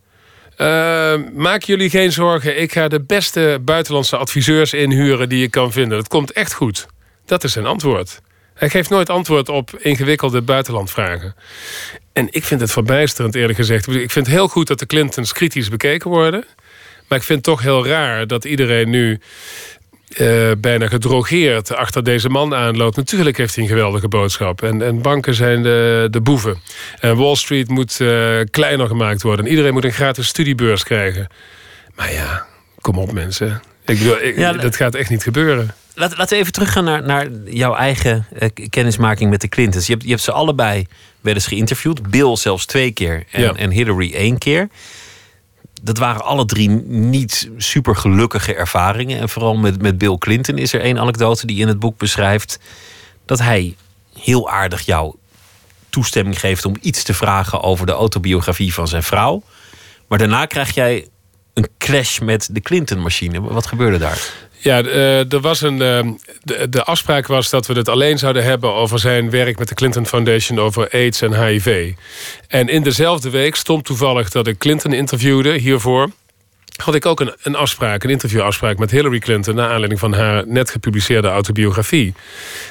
Uh, 0.60 1.14
maak 1.34 1.62
jullie 1.62 1.90
geen 1.90 2.12
zorgen. 2.12 2.60
Ik 2.60 2.72
ga 2.72 2.88
de 2.88 3.00
beste 3.00 3.58
buitenlandse 3.62 4.16
adviseurs 4.16 4.72
inhuren 4.72 5.28
die 5.28 5.42
ik 5.42 5.50
kan 5.50 5.72
vinden. 5.72 5.98
Dat 5.98 6.08
komt 6.08 6.32
echt 6.32 6.52
goed. 6.52 6.86
Dat 7.24 7.44
is 7.44 7.52
zijn 7.52 7.66
antwoord. 7.66 8.20
Hij 8.54 8.70
geeft 8.70 8.90
nooit 8.90 9.10
antwoord 9.10 9.48
op 9.48 9.70
ingewikkelde 9.78 10.42
buitenlandvragen. 10.42 11.34
En 12.12 12.28
ik 12.30 12.44
vind 12.44 12.60
het 12.60 12.72
verbijsterend, 12.72 13.34
eerlijk 13.34 13.58
gezegd. 13.58 13.86
Ik 13.88 14.10
vind 14.10 14.26
het 14.26 14.34
heel 14.34 14.48
goed 14.48 14.66
dat 14.66 14.78
de 14.78 14.86
Clintons 14.86 15.32
kritisch 15.32 15.68
bekeken 15.68 16.10
worden. 16.10 16.44
Maar 17.08 17.18
ik 17.18 17.24
vind 17.24 17.46
het 17.46 17.54
toch 17.54 17.62
heel 17.62 17.86
raar 17.86 18.26
dat 18.26 18.44
iedereen 18.44 18.90
nu 18.90 19.20
uh, 20.16 20.50
bijna 20.58 20.88
gedrogeerd 20.88 21.74
achter 21.74 22.04
deze 22.04 22.28
man 22.28 22.54
aanloopt. 22.54 22.96
Natuurlijk 22.96 23.36
heeft 23.36 23.54
hij 23.54 23.64
een 23.64 23.70
geweldige 23.70 24.08
boodschap. 24.08 24.62
En, 24.62 24.82
en 24.82 25.02
banken 25.02 25.34
zijn 25.34 25.62
de, 25.62 26.08
de 26.10 26.20
boeven. 26.20 26.56
En 27.00 27.16
Wall 27.16 27.34
Street 27.34 27.68
moet 27.68 27.98
uh, 28.00 28.40
kleiner 28.50 28.86
gemaakt 28.86 29.22
worden. 29.22 29.44
En 29.44 29.50
iedereen 29.50 29.72
moet 29.72 29.84
een 29.84 29.92
gratis 29.92 30.26
studiebeurs 30.26 30.84
krijgen. 30.84 31.26
Maar 31.94 32.12
ja, 32.12 32.46
kom 32.80 32.98
op 32.98 33.12
mensen. 33.12 33.62
Ik 33.84 33.98
bedoel, 33.98 34.22
ik, 34.22 34.38
ja, 34.38 34.52
dat 34.52 34.76
gaat 34.76 34.94
echt 34.94 35.10
niet 35.10 35.22
gebeuren. 35.22 35.74
Laat, 35.94 36.16
laten 36.16 36.34
we 36.34 36.40
even 36.40 36.52
teruggaan 36.52 36.84
naar, 36.84 37.02
naar 37.02 37.28
jouw 37.44 37.74
eigen 37.74 38.26
uh, 38.42 38.48
kennismaking 38.70 39.30
met 39.30 39.40
de 39.40 39.48
Clintons. 39.48 39.86
Je 39.86 39.92
hebt, 39.92 40.04
je 40.04 40.10
hebt 40.10 40.22
ze 40.22 40.32
allebei 40.32 40.86
wel 41.20 41.34
eens 41.34 41.46
geïnterviewd. 41.46 42.10
Bill 42.10 42.36
zelfs 42.36 42.66
twee 42.66 42.90
keer 42.90 43.24
en, 43.30 43.42
ja. 43.42 43.54
en 43.54 43.70
Hillary 43.70 44.14
één 44.14 44.38
keer 44.38 44.68
dat 45.82 45.98
waren 45.98 46.24
alle 46.24 46.44
drie 46.44 46.68
niet 46.88 47.50
super 47.56 47.96
gelukkige 47.96 48.54
ervaringen. 48.54 49.18
En 49.18 49.28
vooral 49.28 49.56
met, 49.56 49.82
met 49.82 49.98
Bill 49.98 50.18
Clinton 50.18 50.58
is 50.58 50.72
er 50.72 50.80
één 50.80 50.98
anekdote 50.98 51.46
die 51.46 51.60
in 51.60 51.68
het 51.68 51.78
boek 51.78 51.98
beschrijft 51.98 52.58
dat 53.24 53.38
hij 53.38 53.76
heel 54.18 54.50
aardig 54.50 54.80
jou 54.80 55.14
toestemming 55.90 56.40
geeft 56.40 56.64
om 56.64 56.76
iets 56.80 57.02
te 57.02 57.14
vragen 57.14 57.62
over 57.62 57.86
de 57.86 57.92
autobiografie 57.92 58.74
van 58.74 58.88
zijn 58.88 59.02
vrouw. 59.02 59.42
Maar 60.06 60.18
daarna 60.18 60.46
krijg 60.46 60.74
jij 60.74 61.08
een 61.54 61.68
clash 61.78 62.18
met 62.18 62.48
de 62.52 62.60
Clinton-machine. 62.60 63.40
Wat 63.40 63.66
gebeurde 63.66 63.98
daar? 63.98 64.47
Ja, 64.60 64.82
uh, 64.82 65.32
er 65.32 65.40
was 65.40 65.60
een, 65.60 65.80
uh, 65.80 66.12
de, 66.70 66.84
afspraak 66.84 67.26
was 67.26 67.50
dat 67.50 67.66
we 67.66 67.74
het 67.74 67.88
alleen 67.88 68.18
zouden 68.18 68.44
hebben 68.44 68.74
over 68.74 68.98
zijn 68.98 69.30
werk 69.30 69.58
met 69.58 69.68
de 69.68 69.74
Clinton 69.74 70.06
Foundation 70.06 70.60
over 70.60 70.88
AIDS 70.90 71.22
en 71.22 71.44
HIV. 71.44 71.92
En 72.48 72.68
in 72.68 72.82
dezelfde 72.82 73.30
week 73.30 73.54
stond 73.54 73.84
toevallig 73.84 74.30
dat 74.30 74.46
ik 74.46 74.58
Clinton 74.58 74.92
interviewde 74.92 75.52
hiervoor. 75.52 76.10
Had 76.82 76.94
ik 76.94 77.06
ook 77.06 77.20
een, 77.20 77.34
een 77.42 77.56
afspraak, 77.56 78.04
een 78.04 78.10
interviewafspraak 78.10 78.78
met 78.78 78.90
Hillary 78.90 79.18
Clinton... 79.18 79.54
naar 79.54 79.70
aanleiding 79.70 80.00
van 80.00 80.12
haar 80.12 80.46
net 80.46 80.70
gepubliceerde 80.70 81.28
autobiografie. 81.28 82.14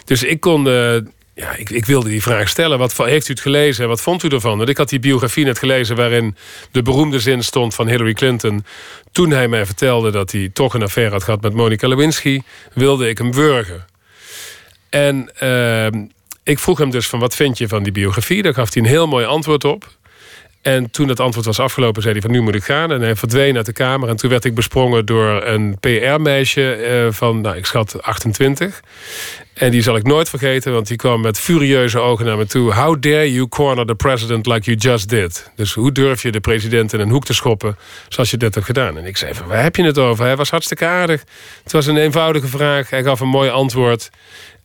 Dus 0.06 0.24
ik 0.24 0.40
kon 0.40 0.68
uh, 0.68 0.96
ja, 1.38 1.56
ik, 1.56 1.70
ik, 1.70 1.86
wilde 1.86 2.10
die 2.10 2.22
vraag 2.22 2.50
stellen. 2.50 2.78
Wat 2.78 2.98
heeft 2.98 3.28
u 3.28 3.32
het 3.32 3.42
gelezen 3.42 3.84
en 3.84 3.90
wat 3.90 4.02
vond 4.02 4.24
u 4.24 4.28
ervan? 4.28 4.58
Want 4.58 4.70
ik 4.70 4.78
had 4.78 4.90
die 4.90 5.00
biografie 5.00 5.46
net 5.46 5.60
gelezen 5.60 5.96
waarin 5.96 6.36
de 6.72 6.82
beroemde 6.82 7.20
zin 7.20 7.44
stond 7.44 7.76
van 7.76 7.88
Hillary 7.88 8.14
Clinton. 8.14 8.66
Toen 9.12 9.32
hij 9.32 9.48
mij 9.48 9.66
vertelde 9.66 10.12
dat 10.12 10.32
hij 10.32 10.50
toch 10.54 10.74
een 10.74 10.84
affaire 10.84 11.14
had 11.14 11.24
gehad 11.24 11.42
met 11.42 11.54
Monica 11.54 11.88
Lewinsky, 11.88 12.42
wilde 12.74 13.10
ik 13.10 13.18
hem 13.18 13.34
wurgen. 13.34 13.86
En 14.90 15.32
uh, 15.44 15.88
ik 16.44 16.60
vroeg 16.60 16.78
hem 16.78 16.90
dus 16.90 17.08
van 17.08 17.20
wat 17.20 17.36
vind 17.36 17.58
je 17.58 17.68
van 17.68 17.84
die 17.84 17.92
biografie? 17.92 18.42
Daar 18.42 18.54
gaf 18.54 18.74
hij 18.74 18.84
een 18.84 18.90
heel 18.90 19.08
mooi 19.08 19.26
antwoord 19.26 19.64
op. 19.64 19.98
En 20.62 20.92
toen 20.92 21.08
het 21.08 21.20
antwoord 21.20 21.46
was 21.46 21.60
afgelopen, 21.60 22.02
zei 22.02 22.14
hij 22.14 22.22
van 22.22 22.32
nu 22.32 22.42
moet 22.42 22.56
ik 22.56 22.64
gaan. 22.64 22.92
En 22.92 23.02
hij 23.02 23.16
verdween 23.16 23.56
uit 23.56 23.66
de 23.66 23.74
kamer. 23.74 24.10
En 24.10 24.16
toen 24.16 24.30
werd 24.30 24.46
ik 24.46 24.56
besprongen 24.56 25.06
door 25.06 25.44
een 25.44 25.78
PR-meisje 25.80 26.78
uh, 27.06 27.14
van, 27.14 27.42
nou, 27.42 27.56
ik 27.58 27.66
schat 27.66 28.02
28. 28.02 28.80
En 29.54 29.72
die 29.72 29.82
zal 29.82 29.96
ik 29.96 30.04
nooit 30.04 30.30
vergeten, 30.30 30.74
want 30.74 30.88
die 30.88 30.98
kwam 30.98 31.22
met 31.22 31.40
furieuze 31.40 32.00
ogen 32.00 32.26
naar 32.26 32.38
me 32.38 32.46
toe. 32.46 32.74
How 32.74 33.02
dare 33.02 33.34
you 33.34 33.48
corner 33.48 33.86
the 33.86 33.96
president 33.96 34.46
like 34.46 34.66
you 34.66 34.78
just 34.78 35.10
did? 35.10 35.52
Dus 35.56 35.74
hoe 35.74 35.92
durf 35.92 36.22
je 36.22 36.32
de 36.32 36.40
president 36.40 36.94
in 36.94 37.00
een 37.00 37.10
hoek 37.10 37.26
te 37.26 37.34
schoppen 37.34 37.78
zoals 38.10 38.32
je 38.32 38.38
dit 38.38 38.54
hebt 38.54 38.66
gedaan? 38.66 38.98
En 38.98 39.06
ik 39.06 39.18
zei 39.18 39.34
van, 39.34 39.48
waar 39.48 39.64
heb 39.64 39.76
je 39.76 39.84
het 39.84 39.98
over? 39.98 40.26
Hij 40.26 40.36
was 40.36 40.50
hartstikke 40.50 40.86
aardig. 40.86 41.24
Het 41.64 41.72
was 41.72 41.86
een 41.86 41.98
eenvoudige 41.98 42.48
vraag. 42.48 42.90
Hij 42.90 43.04
gaf 43.04 43.20
een 43.20 43.28
mooi 43.28 43.50
antwoord. 43.50 44.10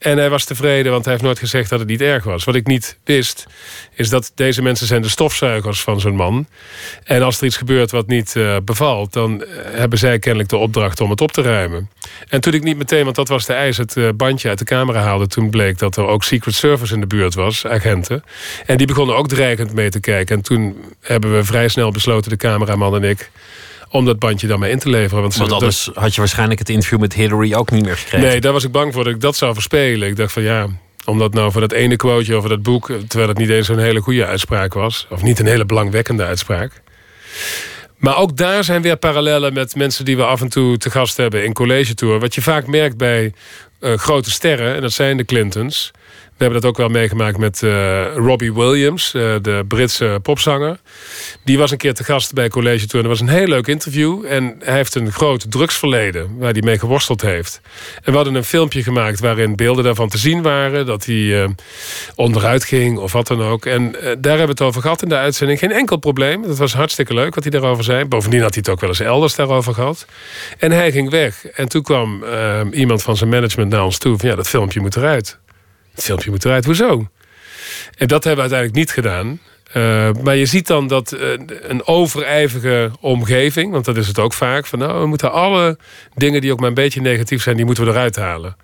En 0.02 0.18
hij 0.18 0.30
was 0.30 0.44
tevreden, 0.44 0.92
want 0.92 1.04
hij 1.04 1.12
heeft 1.12 1.24
nooit 1.24 1.38
gezegd 1.38 1.70
dat 1.70 1.78
het 1.78 1.88
niet 1.88 2.00
erg 2.00 2.24
was. 2.24 2.44
Wat 2.44 2.54
ik 2.54 2.66
niet 2.66 2.98
wist, 3.04 3.46
is 3.94 4.08
dat 4.08 4.32
deze 4.34 4.62
mensen 4.62 4.86
zijn 4.86 5.02
de 5.02 5.08
stofzuigers 5.08 5.80
van 5.80 6.00
zo'n 6.00 6.16
man. 6.16 6.46
En 7.04 7.22
als 7.22 7.38
er 7.38 7.46
iets 7.46 7.56
gebeurt 7.56 7.90
wat 7.90 8.06
niet 8.06 8.34
uh, 8.34 8.56
bevalt... 8.64 9.12
dan 9.12 9.44
hebben 9.64 9.98
zij 9.98 10.18
kennelijk 10.18 10.50
de 10.50 10.56
opdracht 10.56 11.00
om 11.00 11.10
het 11.10 11.20
op 11.20 11.32
te 11.32 11.42
ruimen. 11.42 11.90
En 12.28 12.40
toen 12.40 12.54
ik 12.54 12.62
niet 12.62 12.76
meteen, 12.76 13.04
want 13.04 13.16
dat 13.16 13.28
was 13.28 13.46
de 13.46 13.52
eis, 13.52 13.76
het 13.76 13.96
uh, 13.96 14.08
bandje 14.14 14.48
uit 14.48 14.58
de 14.58 14.64
camera 14.64 15.00
haalde... 15.00 15.26
toen 15.26 15.50
bleek 15.50 15.78
dat 15.78 15.96
er 15.96 16.06
ook 16.06 16.24
Secret 16.24 16.54
Service 16.54 16.94
in 16.94 17.00
de 17.00 17.06
buurt 17.06 17.34
was, 17.34 17.66
agenten. 17.66 18.24
En 18.66 18.76
die 18.76 18.86
begonnen 18.86 19.16
ook 19.16 19.28
dreigend 19.28 19.72
mee 19.74 19.90
te 19.90 20.00
kijken. 20.00 20.36
En 20.36 20.42
toen 20.42 20.76
hebben 21.00 21.32
we 21.32 21.44
vrij 21.44 21.68
snel 21.68 21.90
besloten, 21.90 22.30
de 22.30 22.36
cameraman 22.36 22.94
en 22.94 23.04
ik 23.04 23.30
om 23.92 24.04
dat 24.04 24.18
bandje 24.18 24.46
dan 24.46 24.60
mee 24.60 24.70
in 24.70 24.78
te 24.78 24.88
leveren. 24.88 25.22
Want, 25.22 25.36
want 25.36 25.52
anders 25.52 25.84
dat... 25.84 25.94
had 25.94 26.14
je 26.14 26.20
waarschijnlijk 26.20 26.58
het 26.58 26.68
interview 26.68 27.00
met 27.00 27.12
Hillary 27.14 27.54
ook 27.54 27.70
niet 27.70 27.84
meer 27.84 27.96
gekregen. 27.96 28.28
Nee, 28.28 28.40
daar 28.40 28.52
was 28.52 28.64
ik 28.64 28.72
bang 28.72 28.92
voor 28.92 29.04
dat 29.04 29.12
ik 29.12 29.20
dat 29.20 29.36
zou 29.36 29.54
verspelen. 29.54 30.08
Ik 30.08 30.16
dacht 30.16 30.32
van 30.32 30.42
ja, 30.42 30.66
omdat 31.04 31.34
nou 31.34 31.52
voor 31.52 31.60
dat 31.60 31.72
ene 31.72 31.96
quoteje 31.96 32.34
over 32.34 32.48
dat 32.48 32.62
boek... 32.62 32.86
terwijl 33.08 33.28
het 33.28 33.38
niet 33.38 33.48
eens 33.48 33.66
zo'n 33.66 33.78
hele 33.78 34.00
goede 34.00 34.26
uitspraak 34.26 34.74
was... 34.74 35.06
of 35.10 35.22
niet 35.22 35.38
een 35.38 35.46
hele 35.46 35.64
belangwekkende 35.64 36.24
uitspraak... 36.24 36.82
Maar 37.96 38.16
ook 38.16 38.36
daar 38.36 38.64
zijn 38.64 38.82
weer 38.82 38.96
parallellen 38.96 39.52
met 39.52 39.74
mensen 39.74 40.04
die 40.04 40.16
we 40.16 40.24
af 40.24 40.40
en 40.40 40.48
toe 40.48 40.76
te 40.76 40.90
gast 40.90 41.16
hebben 41.16 41.44
in 41.44 41.52
college 41.52 41.94
tour. 41.94 42.18
Wat 42.18 42.34
je 42.34 42.42
vaak 42.42 42.66
merkt 42.66 42.96
bij 42.96 43.32
uh, 43.80 43.94
grote 43.94 44.30
sterren, 44.30 44.74
en 44.74 44.80
dat 44.80 44.92
zijn 44.92 45.16
de 45.16 45.24
Clintons. 45.24 45.90
We 46.42 46.48
hebben 46.48 46.66
dat 46.66 46.70
ook 46.70 46.86
wel 46.88 47.00
meegemaakt 47.00 47.38
met 47.38 47.62
uh, 47.62 48.14
Robbie 48.14 48.54
Williams, 48.54 49.14
uh, 49.14 49.34
de 49.42 49.64
Britse 49.68 50.18
popzanger. 50.22 50.78
Die 51.44 51.58
was 51.58 51.70
een 51.70 51.76
keer 51.76 51.94
te 51.94 52.04
gast 52.04 52.32
bij 52.32 52.48
College 52.48 52.86
Tour. 52.86 53.08
Dat 53.08 53.18
was 53.18 53.20
een 53.20 53.34
heel 53.34 53.46
leuk 53.46 53.66
interview. 53.66 54.24
En 54.28 54.56
hij 54.58 54.74
heeft 54.74 54.94
een 54.94 55.12
groot 55.12 55.50
drugsverleden 55.50 56.38
waar 56.38 56.52
hij 56.52 56.62
mee 56.62 56.78
geworsteld 56.78 57.20
heeft. 57.20 57.60
En 57.94 58.10
we 58.10 58.12
hadden 58.12 58.34
een 58.34 58.44
filmpje 58.44 58.82
gemaakt 58.82 59.20
waarin 59.20 59.56
beelden 59.56 59.84
daarvan 59.84 60.08
te 60.08 60.18
zien 60.18 60.42
waren. 60.42 60.86
Dat 60.86 61.04
hij 61.04 61.14
uh, 61.14 61.48
onderuit 62.14 62.64
ging 62.64 62.98
of 62.98 63.12
wat 63.12 63.26
dan 63.26 63.42
ook. 63.42 63.66
En 63.66 63.92
daar 63.92 64.38
hebben 64.38 64.46
we 64.46 64.50
het 64.50 64.60
over 64.60 64.82
gehad 64.82 65.02
in 65.02 65.08
de 65.08 65.16
uitzending. 65.16 65.58
Geen 65.58 65.72
enkel 65.72 65.96
probleem. 65.96 66.42
Dat 66.42 66.58
was 66.58 66.74
hartstikke 66.74 67.14
leuk 67.14 67.34
wat 67.34 67.44
hij 67.44 67.52
daarover 67.52 67.84
zei. 67.84 68.04
Bovendien 68.04 68.42
had 68.42 68.54
hij 68.54 68.62
het 68.64 68.72
ook 68.72 68.80
wel 68.80 68.88
eens 68.88 69.00
elders 69.00 69.34
daarover 69.34 69.74
gehad. 69.74 70.06
En 70.58 70.72
hij 70.72 70.92
ging 70.92 71.10
weg. 71.10 71.46
En 71.46 71.68
toen 71.68 71.82
kwam 71.82 72.24
iemand 72.72 73.02
van 73.02 73.16
zijn 73.16 73.30
management 73.30 73.70
naar 73.70 73.84
ons 73.84 73.98
toe. 73.98 74.18
Van 74.18 74.28
ja, 74.28 74.34
dat 74.34 74.48
filmpje 74.48 74.80
moet 74.80 74.96
eruit. 74.96 75.40
Het 75.94 76.04
filmpje 76.04 76.30
moet 76.30 76.44
eruit. 76.44 76.64
Hoezo? 76.64 77.08
En 77.96 78.06
dat 78.06 78.24
hebben 78.24 78.44
we 78.44 78.54
uiteindelijk 78.54 78.78
niet 78.78 78.90
gedaan. 78.90 79.40
Uh, 79.76 80.10
maar 80.22 80.36
je 80.36 80.46
ziet 80.46 80.66
dan 80.66 80.86
dat 80.86 81.12
uh, 81.12 81.20
een 81.62 81.86
overijvige 81.86 82.90
omgeving... 83.00 83.72
want 83.72 83.84
dat 83.84 83.96
is 83.96 84.06
het 84.08 84.18
ook 84.18 84.32
vaak... 84.32 84.66
van 84.66 84.78
nou, 84.78 85.00
we 85.00 85.06
moeten 85.06 85.32
alle 85.32 85.78
dingen 86.14 86.40
die 86.40 86.52
ook 86.52 86.60
maar 86.60 86.68
een 86.68 86.74
beetje 86.74 87.00
negatief 87.00 87.42
zijn... 87.42 87.56
die 87.56 87.64
moeten 87.64 87.84
we 87.84 87.90
eruit 87.90 88.16
halen. 88.16 88.56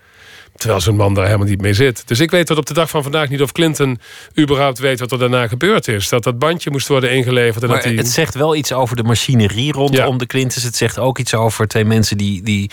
Terwijl 0.56 0.80
zo'n 0.80 0.96
man 0.96 1.14
daar 1.14 1.24
helemaal 1.24 1.46
niet 1.46 1.60
mee 1.60 1.72
zit. 1.72 2.08
Dus 2.08 2.20
ik 2.20 2.30
weet 2.30 2.46
tot 2.46 2.58
op 2.58 2.66
de 2.66 2.74
dag 2.74 2.90
van 2.90 3.02
vandaag 3.02 3.28
niet 3.28 3.42
of 3.42 3.52
Clinton 3.52 4.00
überhaupt 4.38 4.78
weet 4.78 5.00
wat 5.00 5.12
er 5.12 5.18
daarna 5.18 5.48
gebeurd 5.48 5.88
is. 5.88 6.08
Dat 6.08 6.22
dat 6.22 6.38
bandje 6.38 6.70
moest 6.70 6.88
worden 6.88 7.10
ingeleverd. 7.10 7.62
En 7.62 7.68
maar 7.68 7.78
dat 7.78 7.88
die... 7.88 7.98
het 7.98 8.08
zegt 8.08 8.34
wel 8.34 8.56
iets 8.56 8.72
over 8.72 8.96
de 8.96 9.02
machinerie 9.02 9.72
rondom 9.72 10.12
ja. 10.12 10.18
de 10.18 10.26
Clintons. 10.26 10.64
Het 10.64 10.76
zegt 10.76 10.98
ook 10.98 11.18
iets 11.18 11.34
over 11.34 11.68
twee 11.68 11.84
mensen 11.84 12.16
die, 12.16 12.42
die 12.42 12.70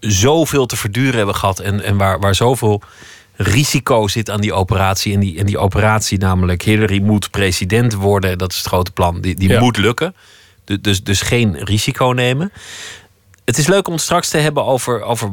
zoveel 0.00 0.66
te 0.66 0.76
verduren 0.76 1.16
hebben 1.16 1.34
gehad. 1.34 1.58
En, 1.58 1.82
en 1.82 1.96
waar, 1.96 2.20
waar 2.20 2.34
zoveel 2.34 2.82
risico 3.36 4.08
zit 4.08 4.30
aan 4.30 4.40
die 4.40 4.52
operatie. 4.52 5.14
En 5.14 5.20
die, 5.20 5.38
en 5.38 5.46
die 5.46 5.58
operatie, 5.58 6.18
namelijk 6.18 6.62
Hillary 6.62 7.00
moet 7.00 7.30
president 7.30 7.94
worden. 7.94 8.38
Dat 8.38 8.50
is 8.52 8.56
het 8.58 8.66
grote 8.66 8.90
plan. 8.92 9.20
Die, 9.20 9.34
die 9.34 9.48
Ja. 9.48 9.60
moet 9.60 9.76
lukken. 9.76 10.14
Du- 10.64 10.80
Dus, 10.80 11.02
dus 11.02 11.20
geen 11.20 11.56
risico 11.64 12.06
nemen. 12.06 12.52
Het 13.44 13.58
is 13.58 13.66
leuk 13.66 13.86
om 13.86 13.92
het 13.92 14.02
straks 14.02 14.28
te 14.28 14.38
hebben 14.38 14.64
over, 14.64 15.02
over 15.02 15.30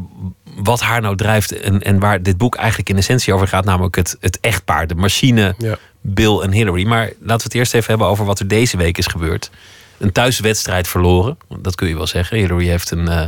wat 0.55 0.81
haar 0.81 1.01
nou 1.01 1.15
drijft. 1.15 1.59
En, 1.59 1.81
en 1.81 1.99
waar 1.99 2.23
dit 2.23 2.37
boek 2.37 2.55
eigenlijk 2.55 2.89
in 2.89 2.97
essentie 2.97 3.33
over 3.33 3.47
gaat. 3.47 3.65
Namelijk 3.65 3.95
het, 3.95 4.17
het 4.19 4.39
echtpaar, 4.41 4.87
de 4.87 4.95
machine 4.95 5.55
Ja. 5.57 5.77
Bill 6.01 6.39
en 6.39 6.51
Hillary. 6.51 6.85
Maar 6.85 7.05
laten 7.05 7.37
we 7.37 7.43
het 7.43 7.53
eerst 7.53 7.73
even 7.73 7.89
hebben 7.89 8.07
over 8.07 8.25
wat 8.25 8.39
er 8.39 8.47
deze 8.47 8.77
week 8.77 8.97
is 8.97 9.05
gebeurd. 9.07 9.49
Een 9.97 10.11
thuiswedstrijd 10.11 10.87
verloren. 10.87 11.37
Dat 11.59 11.75
kun 11.75 11.87
je 11.87 11.95
wel 11.95 12.07
zeggen. 12.07 12.37
Hillary 12.37 12.67
heeft 12.67 12.91
een, 12.91 13.07
eh, 13.07 13.23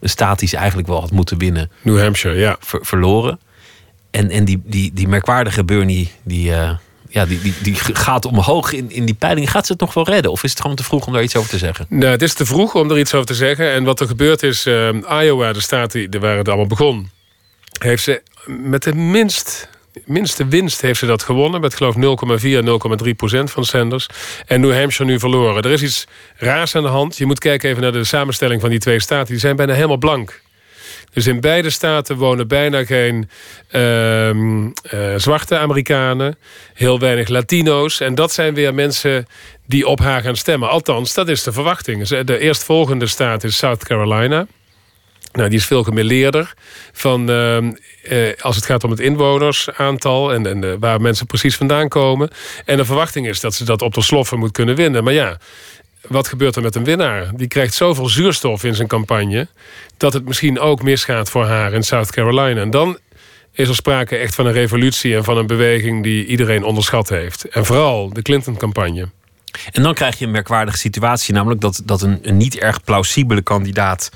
een 0.00 0.48
ze 0.48 0.56
eigenlijk 0.56 0.88
wel 0.88 1.00
had 1.00 1.10
moeten 1.10 1.38
winnen 1.38 1.70
New 1.82 2.00
Hampshire, 2.00 2.38
ja. 2.38 2.56
ver- 2.60 2.84
verloren. 2.86 3.38
En, 4.16 4.30
en 4.30 4.44
die, 4.44 4.62
die, 4.64 4.90
die 4.94 5.08
merkwaardige 5.08 5.64
Bernie, 5.64 6.10
die, 6.22 6.52
eh, 6.52 6.70
ja, 7.08 7.26
die, 7.26 7.40
die, 7.40 7.54
die 7.62 7.74
gaat 7.74 8.24
omhoog 8.24 8.72
in, 8.72 8.90
in 8.90 9.04
die 9.04 9.14
peiling. 9.14 9.50
Gaat 9.50 9.66
ze 9.66 9.72
het 9.72 9.80
nog 9.80 9.94
wel 9.94 10.04
redden? 10.04 10.30
Of 10.30 10.44
is 10.44 10.50
het 10.50 10.60
gewoon 10.60 10.76
te 10.76 10.84
vroeg 10.84 11.06
om 11.06 11.12
daar 11.12 11.22
iets 11.22 11.36
over 11.36 11.50
te 11.50 11.58
zeggen? 11.58 11.86
Nou, 11.88 12.10
het 12.10 12.22
is 12.22 12.34
te 12.34 12.46
vroeg 12.46 12.74
om 12.74 12.90
er 12.90 12.98
iets 12.98 13.14
over 13.14 13.26
te 13.26 13.34
zeggen. 13.34 13.72
En 13.72 13.84
wat 13.84 14.00
er 14.00 14.06
gebeurd 14.06 14.42
is, 14.42 14.66
eh, 14.66 14.88
Iowa, 15.22 15.52
de 15.52 15.60
staat 15.60 15.92
die, 15.92 16.08
waar 16.20 16.36
het 16.36 16.48
allemaal 16.48 16.66
begon... 16.66 17.10
heeft 17.78 18.02
ze 18.02 18.22
met 18.46 18.82
de 18.82 18.94
minst, 18.94 19.68
minste 20.04 20.46
winst 20.46 20.80
heeft 20.80 20.98
ze 20.98 21.06
dat 21.06 21.22
gewonnen. 21.22 21.60
Met 21.60 21.74
geloof 21.74 21.94
0,4, 21.94 21.98
0,3 23.04 23.10
procent 23.16 23.50
van 23.50 23.64
Sanders. 23.64 24.06
En 24.46 24.60
New 24.60 24.78
Hampshire 24.78 25.12
nu 25.12 25.18
verloren. 25.18 25.62
Er 25.62 25.70
is 25.70 25.82
iets 25.82 26.06
raars 26.36 26.74
aan 26.74 26.82
de 26.82 26.88
hand. 26.88 27.16
Je 27.16 27.26
moet 27.26 27.38
kijken 27.38 27.70
even 27.70 27.82
naar 27.82 27.92
de 27.92 28.04
samenstelling 28.04 28.60
van 28.60 28.70
die 28.70 28.78
twee 28.78 29.00
staten. 29.00 29.26
Die 29.26 29.38
zijn 29.38 29.56
bijna 29.56 29.72
helemaal 29.72 29.96
blank. 29.96 30.40
Dus 31.16 31.26
in 31.26 31.40
beide 31.40 31.70
staten 31.70 32.16
wonen 32.16 32.48
bijna 32.48 32.84
geen 32.84 33.30
ehm, 33.70 34.70
eh, 34.82 35.14
zwarte 35.16 35.58
Amerikanen, 35.58 36.38
heel 36.74 36.98
weinig 36.98 37.28
Latino's. 37.28 38.00
En 38.00 38.14
dat 38.14 38.32
zijn 38.32 38.54
weer 38.54 38.74
mensen 38.74 39.26
die 39.66 39.86
op 39.86 39.98
haar 39.98 40.22
gaan 40.22 40.36
stemmen. 40.36 40.68
Althans, 40.68 41.14
dat 41.14 41.28
is 41.28 41.42
de 41.42 41.52
verwachting. 41.52 42.06
De 42.08 42.38
eerstvolgende 42.38 43.06
staat 43.06 43.44
is 43.44 43.56
South 43.56 43.84
Carolina. 43.84 44.46
Nou, 45.32 45.48
die 45.48 45.58
is 45.58 45.66
veel 45.66 45.82
gemeleerder 45.82 46.54
van 46.92 47.30
ehm, 47.30 47.72
eh, 48.02 48.18
als 48.40 48.56
het 48.56 48.64
gaat 48.64 48.84
om 48.84 48.90
het 48.90 49.00
inwonersaantal 49.00 50.32
en, 50.32 50.46
en 50.46 50.78
waar 50.78 51.00
mensen 51.00 51.26
precies 51.26 51.56
vandaan 51.56 51.88
komen. 51.88 52.30
En 52.64 52.76
de 52.76 52.84
verwachting 52.84 53.28
is 53.28 53.40
dat 53.40 53.54
ze 53.54 53.64
dat 53.64 53.82
op 53.82 53.94
de 53.94 54.02
sloffen 54.02 54.38
moet 54.38 54.52
kunnen 54.52 54.74
winnen. 54.74 55.04
Maar 55.04 55.12
ja, 55.12 55.38
wat 56.08 56.28
gebeurt 56.28 56.56
er 56.56 56.62
met 56.62 56.74
een 56.74 56.84
winnaar? 56.84 57.30
Die 57.36 57.48
krijgt 57.48 57.74
zoveel 57.74 58.08
zuurstof 58.08 58.64
in 58.64 58.74
zijn 58.74 58.88
campagne 58.88 59.48
dat 59.96 60.12
het 60.12 60.24
misschien 60.24 60.58
ook 60.58 60.82
misgaat 60.82 61.30
voor 61.30 61.44
haar 61.44 61.72
in 61.72 61.82
South 61.82 62.10
Carolina. 62.10 62.60
En 62.60 62.70
dan 62.70 62.98
is 63.52 63.68
er 63.68 63.74
sprake 63.74 64.16
echt 64.16 64.34
van 64.34 64.46
een 64.46 64.52
revolutie 64.52 65.16
en 65.16 65.24
van 65.24 65.36
een 65.36 65.46
beweging 65.46 66.02
die 66.02 66.26
iedereen 66.26 66.64
onderschat 66.64 67.08
heeft. 67.08 67.48
En 67.48 67.64
vooral 67.64 68.12
de 68.12 68.22
Clinton-campagne. 68.22 69.08
En 69.72 69.82
dan 69.82 69.94
krijg 69.94 70.18
je 70.18 70.24
een 70.24 70.30
merkwaardige 70.30 70.78
situatie, 70.78 71.34
namelijk 71.34 71.60
dat, 71.60 71.82
dat 71.84 72.02
een, 72.02 72.18
een 72.22 72.36
niet 72.36 72.58
erg 72.58 72.84
plausibele 72.84 73.42
kandidaat 73.42 74.10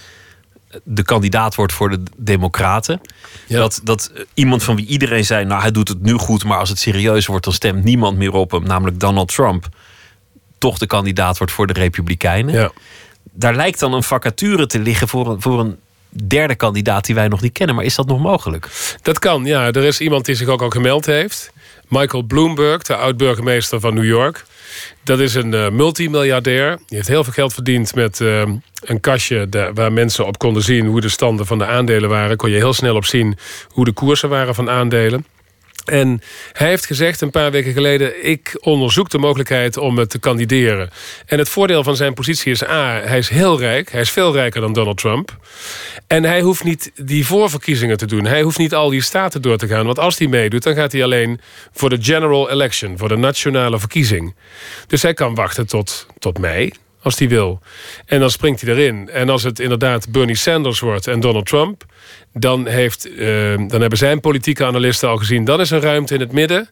de 0.82 1.02
kandidaat 1.02 1.54
wordt 1.54 1.72
voor 1.72 1.90
de 1.90 2.02
Democraten. 2.16 3.00
Ja. 3.46 3.58
Dat, 3.58 3.80
dat 3.84 4.10
eh, 4.14 4.22
iemand 4.34 4.62
van 4.62 4.76
wie 4.76 4.86
iedereen 4.86 5.24
zei, 5.24 5.44
nou 5.44 5.60
hij 5.60 5.70
doet 5.70 5.88
het 5.88 6.02
nu 6.02 6.12
goed, 6.12 6.44
maar 6.44 6.58
als 6.58 6.68
het 6.68 6.78
serieus 6.78 7.26
wordt, 7.26 7.44
dan 7.44 7.52
stemt 7.52 7.84
niemand 7.84 8.16
meer 8.16 8.32
op 8.32 8.50
hem, 8.50 8.62
namelijk 8.62 9.00
Donald 9.00 9.34
Trump, 9.34 9.68
toch 10.60 10.78
de 10.78 10.86
kandidaat 10.86 11.38
wordt 11.38 11.52
voor 11.52 11.66
de 11.66 11.72
Republikeinen. 11.72 12.54
Ja. 12.54 12.70
Daar 13.32 13.54
lijkt 13.54 13.78
dan 13.78 13.92
een 13.92 14.02
vacature 14.02 14.66
te 14.66 14.78
liggen 14.78 15.08
voor 15.08 15.30
een, 15.30 15.40
voor 15.40 15.60
een 15.60 15.78
derde 16.10 16.54
kandidaat 16.54 17.04
die 17.04 17.14
wij 17.14 17.28
nog 17.28 17.40
niet 17.40 17.52
kennen. 17.52 17.76
Maar 17.76 17.84
is 17.84 17.94
dat 17.94 18.06
nog 18.06 18.18
mogelijk? 18.18 18.68
Dat 19.02 19.18
kan, 19.18 19.44
ja. 19.44 19.66
Er 19.66 19.84
is 19.84 20.00
iemand 20.00 20.24
die 20.24 20.34
zich 20.34 20.48
ook 20.48 20.62
al 20.62 20.70
gemeld 20.70 21.06
heeft. 21.06 21.52
Michael 21.88 22.22
Bloomberg, 22.22 22.82
de 22.82 22.96
oud-burgemeester 22.96 23.80
van 23.80 23.94
New 23.94 24.04
York. 24.04 24.44
Dat 25.04 25.20
is 25.20 25.34
een 25.34 25.54
eh, 25.54 25.70
multimiljardair. 25.70 26.76
Die 26.76 26.96
heeft 26.96 27.08
heel 27.08 27.24
veel 27.24 27.32
geld 27.32 27.54
verdiend 27.54 27.94
met 27.94 28.20
eh, 28.20 28.42
een 28.80 29.00
kastje... 29.00 29.70
waar 29.74 29.92
mensen 29.92 30.26
op 30.26 30.38
konden 30.38 30.62
zien 30.62 30.86
hoe 30.86 31.00
de 31.00 31.08
standen 31.08 31.46
van 31.46 31.58
de 31.58 31.66
aandelen 31.66 32.08
waren. 32.08 32.36
Kon 32.36 32.50
je 32.50 32.56
heel 32.56 32.72
snel 32.72 32.96
op 32.96 33.04
zien 33.04 33.38
hoe 33.68 33.84
de 33.84 33.92
koersen 33.92 34.28
waren 34.28 34.54
van 34.54 34.70
aandelen. 34.70 35.26
En 35.90 36.20
hij 36.52 36.68
heeft 36.68 36.86
gezegd 36.86 37.20
een 37.20 37.30
paar 37.30 37.50
weken 37.50 37.72
geleden... 37.72 38.26
ik 38.26 38.56
onderzoek 38.60 39.10
de 39.10 39.18
mogelijkheid 39.18 39.76
om 39.76 40.06
te 40.06 40.18
kandideren. 40.18 40.90
En 41.26 41.38
het 41.38 41.48
voordeel 41.48 41.82
van 41.82 41.96
zijn 41.96 42.14
positie 42.14 42.52
is... 42.52 42.64
A, 42.64 43.00
hij 43.04 43.18
is 43.18 43.28
heel 43.28 43.58
rijk. 43.58 43.92
Hij 43.92 44.00
is 44.00 44.10
veel 44.10 44.32
rijker 44.32 44.60
dan 44.60 44.72
Donald 44.72 44.98
Trump. 44.98 45.36
En 46.06 46.24
hij 46.24 46.40
hoeft 46.40 46.64
niet 46.64 46.90
die 46.94 47.26
voorverkiezingen 47.26 47.96
te 47.96 48.06
doen. 48.06 48.24
Hij 48.24 48.42
hoeft 48.42 48.58
niet 48.58 48.74
al 48.74 48.90
die 48.90 49.02
staten 49.02 49.42
door 49.42 49.56
te 49.56 49.66
gaan. 49.66 49.86
Want 49.86 49.98
als 49.98 50.18
hij 50.18 50.28
meedoet, 50.28 50.62
dan 50.62 50.74
gaat 50.74 50.92
hij 50.92 51.04
alleen 51.04 51.40
voor 51.72 51.88
de 51.90 51.98
general 52.00 52.50
election. 52.50 52.98
Voor 52.98 53.08
de 53.08 53.16
nationale 53.16 53.78
verkiezing. 53.78 54.34
Dus 54.86 55.02
hij 55.02 55.14
kan 55.14 55.34
wachten 55.34 55.66
tot, 55.66 56.06
tot 56.18 56.38
mei, 56.38 56.72
als 57.02 57.18
hij 57.18 57.28
wil. 57.28 57.60
En 58.06 58.20
dan 58.20 58.30
springt 58.30 58.60
hij 58.60 58.70
erin. 58.70 59.08
En 59.08 59.28
als 59.28 59.42
het 59.42 59.60
inderdaad 59.60 60.10
Bernie 60.10 60.36
Sanders 60.36 60.80
wordt 60.80 61.06
en 61.06 61.20
Donald 61.20 61.46
Trump... 61.46 61.84
dan, 62.32 62.66
heeft, 62.66 63.14
eh, 63.14 63.26
dan 63.56 63.80
hebben 63.80 63.98
zijn 63.98 64.20
politieke 64.20 64.64
analisten 64.64 65.08
al 65.08 65.16
gezien... 65.16 65.44
dan 65.44 65.60
is 65.60 65.70
er 65.70 65.80
ruimte 65.80 66.14
in 66.14 66.20
het 66.20 66.32
midden 66.32 66.68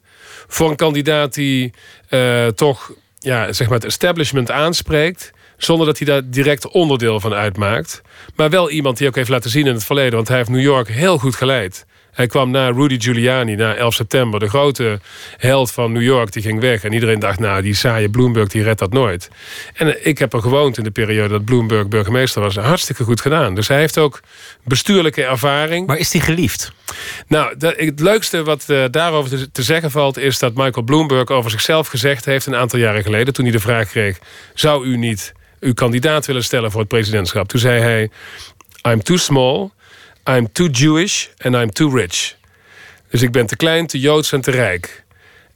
voor 0.46 0.70
een 0.70 0.76
kandidaat 0.76 1.34
die 1.34 1.72
eh, 2.08 2.46
toch 2.46 2.92
ja, 3.18 3.52
zeg 3.52 3.68
maar 3.68 3.76
het 3.76 3.86
establishment 3.86 4.50
aanspreekt... 4.50 5.32
zonder 5.56 5.86
dat 5.86 5.98
hij 5.98 6.06
daar 6.06 6.30
direct 6.30 6.68
onderdeel 6.68 7.20
van 7.20 7.34
uitmaakt. 7.34 8.02
Maar 8.34 8.50
wel 8.50 8.70
iemand 8.70 8.98
die 8.98 9.08
ook 9.08 9.14
heeft 9.14 9.28
laten 9.28 9.50
zien 9.50 9.66
in 9.66 9.74
het 9.74 9.84
verleden... 9.84 10.14
want 10.14 10.28
hij 10.28 10.36
heeft 10.36 10.48
New 10.48 10.60
York 10.60 10.88
heel 10.88 11.18
goed 11.18 11.34
geleid. 11.34 11.86
Hij 12.18 12.26
kwam 12.26 12.50
na 12.50 12.70
Rudy 12.70 13.00
Giuliani, 13.00 13.54
na 13.54 13.74
11 13.74 13.94
september... 13.94 14.40
de 14.40 14.48
grote 14.48 15.00
held 15.37 15.70
van 15.70 15.92
New 15.92 16.02
York, 16.02 16.33
die 16.33 16.42
ging 16.42 16.61
weg. 16.61 16.85
En 16.85 16.92
iedereen 16.92 17.18
dacht, 17.18 17.38
nou, 17.38 17.62
die 17.62 17.74
saaie 17.74 18.09
Bloomberg, 18.09 18.48
die 18.48 18.62
redt 18.62 18.78
dat 18.78 18.92
nooit. 18.92 19.31
En 19.74 20.07
ik 20.07 20.18
heb 20.18 20.33
er 20.33 20.40
gewoond 20.40 20.78
in 20.78 20.85
de 20.85 20.90
periode 20.90 21.28
dat 21.28 21.44
Bloomberg 21.44 21.88
burgemeester 21.88 22.42
was. 22.42 22.57
Hartstikke 22.57 23.04
goed 23.04 23.20
gedaan. 23.20 23.54
Dus 23.54 23.68
hij 23.68 23.78
heeft 23.78 23.98
ook 23.98 24.20
bestuurlijke 24.64 25.24
ervaring. 25.24 25.87
Maar 25.87 25.98
is 25.98 26.11
die 26.11 26.20
geliefd? 26.20 26.72
Nou, 27.26 27.54
het 27.59 28.00
leukste 28.00 28.42
wat 28.42 28.64
eh, 28.68 28.85
daarover 28.90 29.50
te 29.52 29.62
zeggen 29.62 29.90
valt... 29.90 30.18
is 30.18 30.38
dat 30.38 30.54
Michael 30.54 30.85
Bloomberg 30.85 31.28
over 31.28 31.50
zichzelf 31.50 31.88
gezegd 31.88 32.24
heeft... 32.24 32.46
een 32.46 32.57
aantal 32.57 32.78
jaren 32.78 33.02
geleden, 33.02 33.35
toen 33.35 33.44
hij 33.44 33.54
de 33.54 33.61
vraag 33.61 33.88
kreeg... 33.88 34.18
zou 34.54 34.87
u 34.87 34.96
niet 34.96 35.33
uw 35.61 35.74
kandidaat 35.74 36.26
willen 36.26 36.44
stellen 36.44 36.70
voor 36.70 36.81
het 36.81 36.88
presidentschap? 36.88 37.48
Toen 37.48 37.61
zei 37.61 37.81
hij... 37.81 38.11
I'm 38.92 39.02
too 39.02 39.16
small, 39.16 39.70
I'm 40.28 40.52
too 40.52 40.68
Jewish 40.68 41.26
and 41.38 41.54
I'm 41.54 41.70
too 41.70 41.96
rich. 41.96 42.36
Dus 43.10 43.22
ik 43.22 43.32
ben 43.32 43.46
te 43.46 43.56
klein, 43.56 43.86
te 43.86 43.98
Joods 43.98 44.32
en 44.32 44.40
te 44.40 44.50
rijk. 44.50 45.04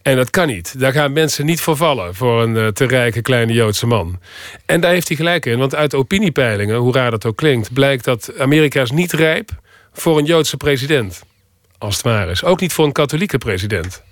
En 0.03 0.17
dat 0.17 0.31
kan 0.31 0.47
niet. 0.47 0.81
Daar 0.81 0.93
gaan 0.93 1.13
mensen 1.13 1.47
niet 1.47 1.61
voor 1.61 1.77
vallen... 1.77 2.15
voor 2.15 2.43
een 2.43 2.57
eh, 2.57 2.67
te 2.67 2.87
rijke 2.87 3.23
kleine 3.23 3.53
Joodse 3.53 3.87
man. 3.87 4.21
En 4.67 4.81
daar 4.81 4.93
heeft 4.93 5.09
hij 5.09 5.17
gelijk 5.17 5.47
in. 5.47 5.59
Want 5.59 5.75
uit 5.75 5.95
opiniepeilingen, 5.95 6.77
hoe 6.77 6.93
raar 6.93 7.11
dat 7.11 7.27
ook 7.27 7.37
klinkt... 7.37 7.73
blijkt 7.73 8.05
dat 8.05 8.39
Amerika 8.39 8.83
is 8.83 8.91
niet 8.91 9.13
rijp 9.13 9.51
voor 9.93 10.19
een 10.19 10.25
Joodse 10.25 10.57
president 10.57 11.23
als 11.79 11.95
het 11.95 12.05
waar 12.05 12.29
is. 12.29 12.45
Ook 12.45 12.61
niet 12.61 12.73
voor 12.73 12.85
een 12.85 12.93
katholieke 12.93 13.39
president. 13.39 14.03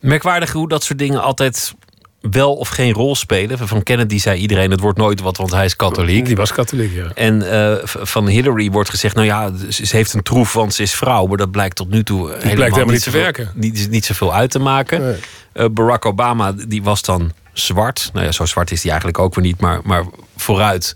Merkwaardig 0.00 0.52
hoe 0.52 0.68
dat 0.68 0.84
soort 0.84 0.98
dingen 0.98 1.22
altijd 1.22 1.74
wel 2.30 2.54
of 2.54 2.68
geen 2.68 2.92
rol 2.92 3.14
spelen. 3.14 3.68
Van 3.68 3.82
Kennedy 3.82 4.18
zei 4.18 4.40
iedereen, 4.40 4.70
het 4.70 4.80
wordt 4.80 4.98
nooit 4.98 5.20
wat, 5.20 5.36
want 5.36 5.50
hij 5.50 5.64
is 5.64 5.76
katholiek. 5.76 6.26
Die 6.26 6.36
was 6.36 6.52
katholiek, 6.52 6.92
ja. 6.94 7.10
En 7.14 7.50
eh, 7.50 7.76
van 7.84 8.26
Hillary 8.26 8.70
wordt 8.70 8.90
gezegd, 8.90 9.14
nou 9.14 9.26
ja, 9.26 9.52
ze 9.68 9.96
heeft 9.96 10.12
een 10.12 10.22
troef, 10.22 10.52
want 10.52 10.74
ze 10.74 10.82
is 10.82 10.94
vrouw. 10.94 11.26
Maar 11.26 11.36
dat 11.36 11.50
blijkt 11.50 11.76
tot 11.76 11.90
nu 11.90 12.02
toe 12.02 12.32
helemaal, 12.32 12.64
helemaal 12.64 12.86
niet 12.86 13.02
te 13.02 13.10
werken. 13.10 13.50
Niet, 13.54 13.90
niet 13.90 14.04
zoveel 14.04 14.34
uit 14.34 14.50
te 14.50 14.58
maken. 14.58 15.02
Nee. 15.02 15.16
Eh, 15.52 15.66
Barack 15.70 16.04
Obama, 16.04 16.52
die 16.68 16.82
was 16.82 17.02
dan 17.02 17.32
zwart. 17.52 18.10
Nou 18.12 18.24
ja, 18.24 18.32
zo 18.32 18.44
zwart 18.44 18.70
is 18.70 18.80
hij 18.82 18.90
eigenlijk 18.90 19.20
ook 19.20 19.34
weer 19.34 19.44
niet, 19.44 19.60
maar, 19.60 19.80
maar 19.84 20.04
vooruit. 20.36 20.94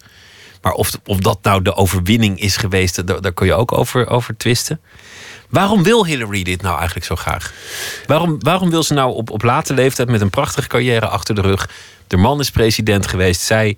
Maar 0.62 0.72
of, 0.72 0.90
of 1.04 1.18
dat 1.18 1.38
nou 1.42 1.62
de 1.62 1.74
overwinning 1.74 2.40
is 2.40 2.56
geweest, 2.56 3.06
daar, 3.06 3.20
daar 3.20 3.32
kun 3.32 3.46
je 3.46 3.54
ook 3.54 3.72
over, 3.72 4.08
over 4.08 4.36
twisten. 4.36 4.80
Waarom 5.50 5.82
wil 5.82 6.06
Hillary 6.06 6.42
dit 6.42 6.62
nou 6.62 6.76
eigenlijk 6.76 7.06
zo 7.06 7.16
graag? 7.16 7.52
Waarom, 8.06 8.36
waarom 8.38 8.70
wil 8.70 8.82
ze 8.82 8.94
nou 8.94 9.14
op, 9.14 9.30
op 9.30 9.42
late 9.42 9.74
leeftijd 9.74 10.08
met 10.08 10.20
een 10.20 10.30
prachtige 10.30 10.68
carrière 10.68 11.06
achter 11.06 11.34
de 11.34 11.40
rug... 11.40 11.68
de 12.06 12.16
man 12.16 12.40
is 12.40 12.50
president 12.50 13.06
geweest, 13.06 13.40
zij 13.40 13.76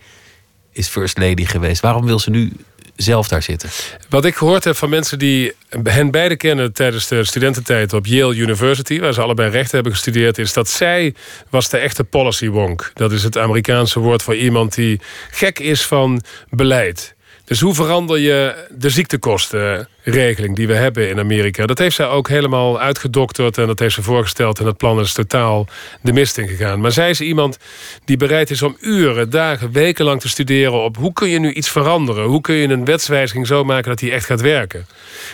is 0.72 0.88
first 0.88 1.18
lady 1.18 1.44
geweest. 1.44 1.80
Waarom 1.80 2.06
wil 2.06 2.18
ze 2.18 2.30
nu 2.30 2.52
zelf 2.96 3.28
daar 3.28 3.42
zitten? 3.42 3.70
Wat 4.08 4.24
ik 4.24 4.34
gehoord 4.34 4.64
heb 4.64 4.76
van 4.76 4.88
mensen 4.88 5.18
die 5.18 5.52
hen 5.82 6.10
beide 6.10 6.36
kennen 6.36 6.72
tijdens 6.72 7.08
de 7.08 7.24
studententijd 7.24 7.92
op 7.92 8.06
Yale 8.06 8.34
University, 8.34 9.00
waar 9.00 9.12
ze 9.12 9.20
allebei 9.20 9.50
recht 9.50 9.72
hebben 9.72 9.92
gestudeerd, 9.92 10.38
is 10.38 10.52
dat 10.52 10.68
zij 10.68 11.14
was 11.50 11.68
de 11.68 11.78
echte 11.78 12.04
policy 12.04 12.48
wonk. 12.48 12.90
Dat 12.94 13.12
is 13.12 13.22
het 13.22 13.38
Amerikaanse 13.38 14.00
woord 14.00 14.22
voor 14.22 14.36
iemand 14.36 14.74
die 14.74 15.00
gek 15.30 15.58
is 15.58 15.82
van 15.82 16.22
beleid. 16.50 17.14
Dus 17.52 17.60
hoe 17.60 17.74
verander 17.74 18.18
je 18.18 18.66
de 18.70 18.90
ziektekostenregeling 18.90 20.56
die 20.56 20.66
we 20.66 20.74
hebben 20.74 21.08
in 21.08 21.18
Amerika? 21.18 21.66
Dat 21.66 21.78
heeft 21.78 21.96
zij 21.96 22.06
ook 22.06 22.28
helemaal 22.28 22.80
uitgedokterd 22.80 23.58
en 23.58 23.66
dat 23.66 23.78
heeft 23.78 23.94
ze 23.94 24.02
voorgesteld. 24.02 24.58
En 24.58 24.64
dat 24.64 24.76
plan 24.76 25.00
is 25.00 25.12
totaal 25.12 25.66
de 26.00 26.12
mist 26.12 26.38
in 26.38 26.48
gegaan. 26.48 26.80
Maar 26.80 26.92
zij 26.92 27.10
is 27.10 27.20
iemand 27.20 27.58
die 28.04 28.16
bereid 28.16 28.50
is 28.50 28.62
om 28.62 28.76
uren, 28.80 29.30
dagen, 29.30 29.72
weken 29.72 30.04
lang 30.04 30.20
te 30.20 30.28
studeren 30.28 30.82
op 30.82 30.96
hoe 30.96 31.12
kun 31.12 31.28
je 31.28 31.38
nu 31.38 31.52
iets 31.52 31.70
veranderen? 31.70 32.24
Hoe 32.24 32.40
kun 32.40 32.54
je 32.54 32.68
een 32.68 32.84
wetswijziging 32.84 33.46
zo 33.46 33.64
maken 33.64 33.88
dat 33.88 33.98
die 33.98 34.12
echt 34.12 34.26
gaat 34.26 34.40
werken? 34.40 34.86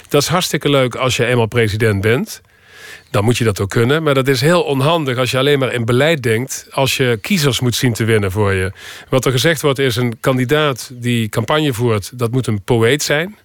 Dat 0.09 0.23
is 0.23 0.29
hartstikke 0.29 0.71
leuk 0.71 0.95
als 0.95 1.17
je 1.17 1.25
eenmaal 1.27 1.47
president 1.47 2.01
bent 2.01 2.41
dan 3.11 3.25
moet 3.25 3.37
je 3.37 3.45
dat 3.45 3.61
ook 3.61 3.71
kunnen. 3.71 4.03
Maar 4.03 4.15
dat 4.15 4.29
is 4.29 4.41
heel 4.41 4.63
onhandig 4.63 5.19
als 5.19 5.31
je 5.31 5.39
alleen 5.39 5.59
maar 5.59 5.73
in 5.73 5.85
beleid 5.85 6.23
denkt... 6.23 6.67
als 6.71 6.97
je 6.97 7.19
kiezers 7.21 7.61
moet 7.61 7.75
zien 7.75 7.93
te 7.93 8.05
winnen 8.05 8.33
voor 8.33 8.53
je. 8.53 8.73
Wat 9.09 9.25
er 9.25 9.33
gezegd 9.33 9.63
wordt 9.63 9.79
is 9.79 9.97
een 9.97 10.21
kandidaat 10.21 10.91
die 10.93 11.29
campagne 11.29 11.73
voert... 11.73 12.19
dat 12.19 12.31
moet 12.31 12.47
een 12.47 12.63
poëet 12.63 13.03
zijn. 13.03 13.37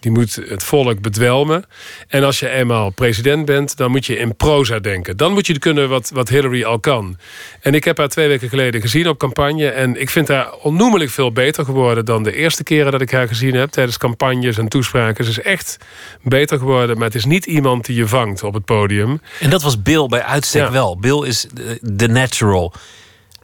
Die 0.00 0.10
moet 0.10 0.34
het 0.48 0.64
volk 0.64 1.00
bedwelmen. 1.00 1.64
En 2.08 2.24
als 2.24 2.38
je 2.38 2.48
eenmaal 2.48 2.90
president 2.90 3.44
bent, 3.44 3.76
dan 3.76 3.90
moet 3.90 4.06
je 4.06 4.16
in 4.16 4.36
proza 4.36 4.78
denken. 4.78 5.16
Dan 5.16 5.32
moet 5.32 5.46
je 5.46 5.58
kunnen 5.58 5.88
wat, 5.88 6.10
wat 6.14 6.28
Hillary 6.28 6.64
al 6.64 6.78
kan. 6.78 7.18
En 7.60 7.74
ik 7.74 7.84
heb 7.84 7.98
haar 7.98 8.08
twee 8.08 8.28
weken 8.28 8.48
geleden 8.48 8.80
gezien 8.80 9.08
op 9.08 9.18
campagne. 9.18 9.68
En 9.68 10.00
ik 10.00 10.10
vind 10.10 10.28
haar 10.28 10.52
onnoemelijk 10.52 11.10
veel 11.10 11.32
beter 11.32 11.64
geworden 11.64 12.04
dan 12.04 12.22
de 12.22 12.34
eerste 12.34 12.62
keren 12.62 12.92
dat 12.92 13.00
ik 13.00 13.10
haar 13.10 13.28
gezien 13.28 13.54
heb. 13.54 13.70
Tijdens 13.70 13.98
campagnes 13.98 14.58
en 14.58 14.68
toespraken. 14.68 15.24
Ze 15.24 15.30
is 15.30 15.40
echt 15.40 15.76
beter 16.22 16.58
geworden. 16.58 16.96
Maar 16.96 17.06
het 17.06 17.14
is 17.14 17.24
niet 17.24 17.46
iemand 17.46 17.86
die 17.86 17.96
je 17.96 18.06
vangt 18.06 18.42
op 18.42 18.54
het 18.54 18.64
podium. 18.64 19.20
En 19.40 19.50
dat 19.50 19.62
was 19.62 19.82
Bill 19.82 20.06
bij 20.06 20.22
uitstek 20.22 20.68
wel. 20.68 20.98
Bill 20.98 21.26
is 21.26 21.46
de 21.80 22.08
natural 22.08 22.74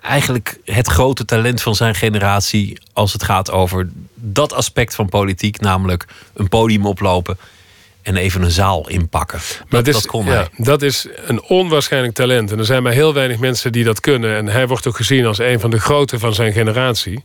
eigenlijk 0.06 0.58
het 0.64 0.86
grote 0.86 1.24
talent 1.24 1.62
van 1.62 1.74
zijn 1.74 1.94
generatie 1.94 2.78
als 2.92 3.12
het 3.12 3.22
gaat 3.22 3.50
over 3.50 3.88
dat 4.14 4.52
aspect 4.52 4.94
van 4.94 5.08
politiek, 5.08 5.60
namelijk 5.60 6.06
een 6.34 6.48
podium 6.48 6.86
oplopen 6.86 7.38
en 8.06 8.16
even 8.16 8.42
een 8.42 8.50
zaal 8.50 8.88
inpakken. 8.88 9.38
Maar 9.58 9.82
dat, 9.82 9.86
is, 9.86 9.94
dat 9.94 10.06
kon 10.06 10.26
hij. 10.26 10.48
dat 10.56 10.82
is 10.82 11.08
een 11.26 11.42
onwaarschijnlijk 11.42 12.14
talent. 12.14 12.52
En 12.52 12.58
er 12.58 12.64
zijn 12.64 12.82
maar 12.82 12.92
heel 12.92 13.14
weinig 13.14 13.38
mensen 13.38 13.72
die 13.72 13.84
dat 13.84 14.00
kunnen. 14.00 14.36
En 14.36 14.46
hij 14.46 14.66
wordt 14.66 14.86
ook 14.86 14.96
gezien 14.96 15.26
als 15.26 15.38
een 15.38 15.60
van 15.60 15.70
de 15.70 15.80
grote 15.80 16.18
van 16.18 16.34
zijn 16.34 16.52
generatie. 16.52 17.24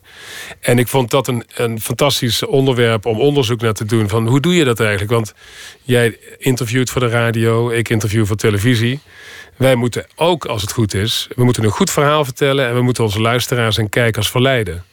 En 0.59 0.79
ik 0.79 0.87
vond 0.87 1.09
dat 1.11 1.27
een, 1.27 1.43
een 1.55 1.81
fantastisch 1.81 2.45
onderwerp 2.45 3.05
om 3.05 3.19
onderzoek 3.19 3.61
naar 3.61 3.73
te 3.73 3.85
doen. 3.85 4.09
Van 4.09 4.27
hoe 4.27 4.39
doe 4.39 4.55
je 4.55 4.63
dat 4.63 4.79
eigenlijk? 4.79 5.11
Want 5.11 5.33
jij 5.83 6.17
interviewt 6.37 6.89
voor 6.89 7.01
de 7.01 7.07
radio, 7.07 7.69
ik 7.69 7.89
interview 7.89 8.25
voor 8.25 8.35
televisie. 8.35 8.99
Wij 9.61 9.75
moeten 9.75 10.05
ook, 10.15 10.45
als 10.45 10.61
het 10.61 10.71
goed 10.71 10.93
is, 10.93 11.27
we 11.35 11.43
moeten 11.43 11.63
een 11.63 11.69
goed 11.69 11.91
verhaal 11.91 12.25
vertellen... 12.25 12.67
en 12.67 12.75
we 12.75 12.81
moeten 12.81 13.03
onze 13.03 13.21
luisteraars 13.21 13.77
en 13.77 13.89
kijkers 13.89 14.29
verleiden. 14.29 14.83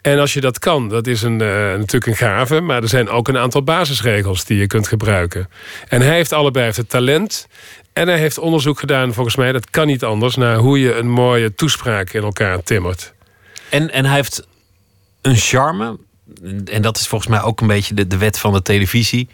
En 0.00 0.18
als 0.18 0.32
je 0.32 0.40
dat 0.40 0.58
kan, 0.58 0.88
dat 0.88 1.06
is 1.06 1.22
een, 1.22 1.40
uh, 1.40 1.48
natuurlijk 1.48 2.06
een 2.06 2.16
gave... 2.16 2.60
maar 2.60 2.82
er 2.82 2.88
zijn 2.88 3.08
ook 3.08 3.28
een 3.28 3.38
aantal 3.38 3.62
basisregels 3.62 4.44
die 4.44 4.58
je 4.58 4.66
kunt 4.66 4.88
gebruiken. 4.88 5.48
En 5.88 6.00
hij 6.00 6.14
heeft 6.14 6.32
allebei 6.32 6.72
het 6.74 6.88
talent... 6.88 7.46
en 7.92 8.08
hij 8.08 8.18
heeft 8.18 8.38
onderzoek 8.38 8.78
gedaan, 8.80 9.14
volgens 9.14 9.36
mij, 9.36 9.52
dat 9.52 9.70
kan 9.70 9.86
niet 9.86 10.04
anders... 10.04 10.36
naar 10.36 10.56
hoe 10.56 10.80
je 10.80 10.94
een 10.94 11.10
mooie 11.10 11.54
toespraak 11.54 12.12
in 12.12 12.22
elkaar 12.22 12.62
timmert. 12.62 13.12
En, 13.68 13.90
en 13.90 14.04
hij 14.04 14.14
heeft 14.14 14.46
een 15.22 15.36
charme... 15.36 15.98
en 16.64 16.82
dat 16.82 16.96
is 16.96 17.06
volgens 17.06 17.30
mij 17.30 17.42
ook 17.42 17.60
een 17.60 17.66
beetje 17.66 17.94
de, 17.94 18.06
de 18.06 18.18
wet 18.18 18.38
van 18.38 18.52
de 18.52 18.62
televisie 18.62 19.28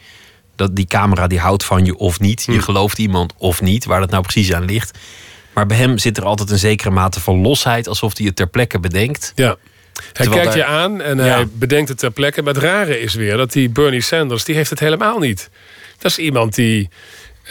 dat 0.59 0.77
die 0.77 0.87
camera 0.87 1.27
die 1.27 1.39
houdt 1.39 1.65
van 1.65 1.85
je 1.85 1.97
of 1.97 2.21
niet. 2.21 2.45
Je 2.47 2.53
hm. 2.53 2.61
gelooft 2.61 2.99
iemand 2.99 3.33
of 3.37 3.61
niet, 3.61 3.85
waar 3.85 4.01
dat 4.01 4.11
nou 4.11 4.23
precies 4.23 4.53
aan 4.53 4.65
ligt. 4.65 4.99
Maar 5.53 5.67
bij 5.67 5.77
hem 5.77 5.99
zit 5.99 6.17
er 6.17 6.25
altijd 6.25 6.51
een 6.51 6.59
zekere 6.59 6.91
mate 6.91 7.21
van 7.21 7.41
losheid, 7.41 7.89
alsof 7.89 8.17
hij 8.17 8.27
het 8.27 8.37
ter 8.37 8.49
plekke 8.49 8.81
bedenkt. 8.81 9.33
Ja. 9.35 9.57
Hij 10.13 10.29
kijkt 10.29 10.55
je 10.55 10.65
aan 10.65 11.01
en 11.01 11.19
hij 11.19 11.47
bedenkt 11.53 11.89
het 11.89 11.99
ter 11.99 12.11
plekke. 12.11 12.43
Maar 12.43 12.55
het 12.55 12.63
rare 12.63 13.01
is 13.01 13.15
weer 13.15 13.37
dat 13.37 13.53
die 13.53 13.69
Bernie 13.69 14.01
Sanders, 14.01 14.45
die 14.45 14.55
heeft 14.55 14.71
het 14.71 14.81
helemaal 14.81 15.19
niet. 15.19 15.51
Dat 15.99 16.11
is 16.11 16.19
iemand 16.19 16.55
die 16.55 16.89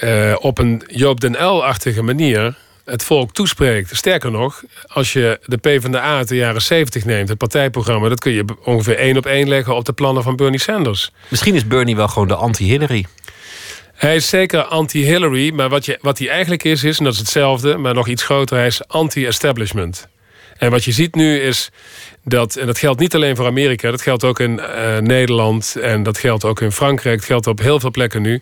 uh, 0.03 0.35
op 0.39 0.57
een 0.57 0.83
Joop 0.87 1.19
den 1.19 1.31
L-achtige 1.31 2.01
manier 2.01 2.55
het 2.87 3.03
volk 3.03 3.33
toespreekt. 3.33 3.95
Sterker 3.95 4.31
nog, 4.31 4.63
als 4.87 5.13
je 5.13 5.39
de 5.45 5.57
PvdA 5.57 6.17
uit 6.17 6.27
de 6.27 6.35
jaren 6.35 6.61
70 6.61 7.05
neemt, 7.05 7.29
het 7.29 7.37
partijprogramma... 7.37 8.09
dat 8.09 8.19
kun 8.19 8.31
je 8.31 8.45
ongeveer 8.63 8.97
één 8.97 9.17
op 9.17 9.25
één 9.25 9.47
leggen 9.47 9.75
op 9.75 9.85
de 9.85 9.93
plannen 9.93 10.23
van 10.23 10.35
Bernie 10.35 10.59
Sanders. 10.59 11.11
Misschien 11.27 11.55
is 11.55 11.67
Bernie 11.67 11.95
wel 11.95 12.07
gewoon 12.07 12.27
de 12.27 12.35
anti-Hillary. 12.35 13.05
Hij 13.93 14.15
is 14.15 14.29
zeker 14.29 14.63
anti-Hillary, 14.63 15.51
maar 15.53 15.69
wat, 15.69 15.85
je, 15.85 15.97
wat 16.01 16.17
hij 16.17 16.29
eigenlijk 16.29 16.63
is, 16.63 16.83
is... 16.83 16.97
en 16.97 17.03
dat 17.03 17.13
is 17.13 17.19
hetzelfde, 17.19 17.77
maar 17.77 17.93
nog 17.93 18.07
iets 18.07 18.23
groter... 18.23 18.57
hij 18.57 18.67
is 18.67 18.87
anti-establishment. 18.87 20.07
En 20.57 20.71
wat 20.71 20.83
je 20.83 20.91
ziet 20.91 21.15
nu 21.15 21.39
is 21.39 21.69
dat, 22.27 22.55
en 22.55 22.65
dat 22.65 22.77
geldt 22.77 22.99
niet 22.99 23.15
alleen 23.15 23.35
voor 23.35 23.45
Amerika, 23.45 23.91
dat 23.91 24.01
geldt 24.01 24.23
ook 24.23 24.39
in 24.39 24.59
uh, 24.59 24.97
Nederland 24.97 25.75
en 25.81 26.03
dat 26.03 26.17
geldt 26.17 26.45
ook 26.45 26.61
in 26.61 26.71
Frankrijk, 26.71 27.17
dat 27.17 27.25
geldt 27.25 27.47
op 27.47 27.59
heel 27.59 27.79
veel 27.79 27.91
plekken 27.91 28.21
nu. 28.21 28.41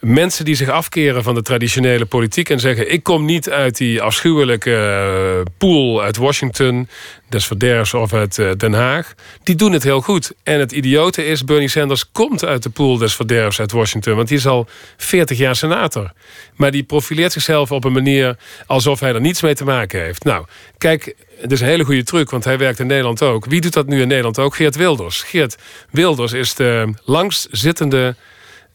Mensen 0.00 0.44
die 0.44 0.54
zich 0.54 0.68
afkeren 0.68 1.22
van 1.22 1.34
de 1.34 1.42
traditionele 1.42 2.04
politiek 2.04 2.50
en 2.50 2.60
zeggen: 2.60 2.92
Ik 2.92 3.02
kom 3.02 3.24
niet 3.24 3.50
uit 3.50 3.76
die 3.76 4.02
afschuwelijke 4.02 4.70
uh, 4.70 5.52
pool 5.58 6.02
uit 6.02 6.16
Washington, 6.16 6.88
des 7.28 7.46
verderfs 7.46 7.94
of 7.94 8.12
uit 8.12 8.38
uh, 8.38 8.50
Den 8.56 8.72
Haag, 8.72 9.14
die 9.42 9.54
doen 9.54 9.72
het 9.72 9.82
heel 9.82 10.00
goed. 10.00 10.32
En 10.42 10.60
het 10.60 10.72
idiote 10.72 11.26
is: 11.26 11.44
Bernie 11.44 11.68
Sanders 11.68 12.10
komt 12.12 12.44
uit 12.44 12.62
de 12.62 12.70
pool 12.70 12.98
des 12.98 13.14
verderfs 13.14 13.60
uit 13.60 13.72
Washington, 13.72 14.16
want 14.16 14.28
die 14.28 14.38
is 14.38 14.46
al 14.46 14.66
40 14.96 15.38
jaar 15.38 15.56
senator. 15.56 16.12
Maar 16.56 16.70
die 16.70 16.82
profileert 16.82 17.32
zichzelf 17.32 17.72
op 17.72 17.84
een 17.84 17.92
manier 17.92 18.36
alsof 18.66 19.00
hij 19.00 19.14
er 19.14 19.20
niets 19.20 19.42
mee 19.42 19.54
te 19.54 19.64
maken 19.64 20.00
heeft. 20.00 20.24
Nou, 20.24 20.44
kijk, 20.78 21.14
het 21.40 21.52
is 21.52 21.60
een 21.60 21.66
hele 21.66 21.84
goede 21.84 22.02
truc, 22.02 22.30
want 22.30 22.44
hij 22.44 22.58
werkt 22.58 22.78
in 22.78 22.86
Nederland 22.86 23.13
ook. 23.22 23.44
Wie 23.44 23.60
doet 23.60 23.72
dat 23.72 23.86
nu 23.86 24.00
in 24.00 24.08
Nederland 24.08 24.38
ook? 24.38 24.54
Geert 24.54 24.76
Wilders. 24.76 25.22
Geert 25.22 25.56
Wilders 25.90 26.32
is 26.32 26.54
de 26.54 26.94
langstzittende 27.04 28.14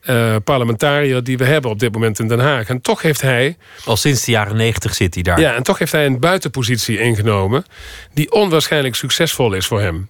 uh, 0.09 0.35
parlementariër 0.43 1.23
die 1.23 1.37
we 1.37 1.45
hebben 1.45 1.71
op 1.71 1.79
dit 1.79 1.93
moment 1.93 2.19
in 2.19 2.27
Den 2.27 2.39
Haag. 2.39 2.67
En 2.67 2.81
toch 2.81 3.01
heeft 3.01 3.21
hij... 3.21 3.57
Al 3.85 3.97
sinds 3.97 4.25
de 4.25 4.31
jaren 4.31 4.55
negentig 4.55 4.95
zit 4.95 5.13
hij 5.13 5.23
daar. 5.23 5.39
Ja, 5.39 5.53
en 5.53 5.63
toch 5.63 5.79
heeft 5.79 5.91
hij 5.91 6.05
een 6.05 6.19
buitenpositie 6.19 6.99
ingenomen... 6.99 7.65
die 8.13 8.31
onwaarschijnlijk 8.31 8.95
succesvol 8.95 9.53
is 9.53 9.65
voor 9.65 9.81
hem. 9.81 10.09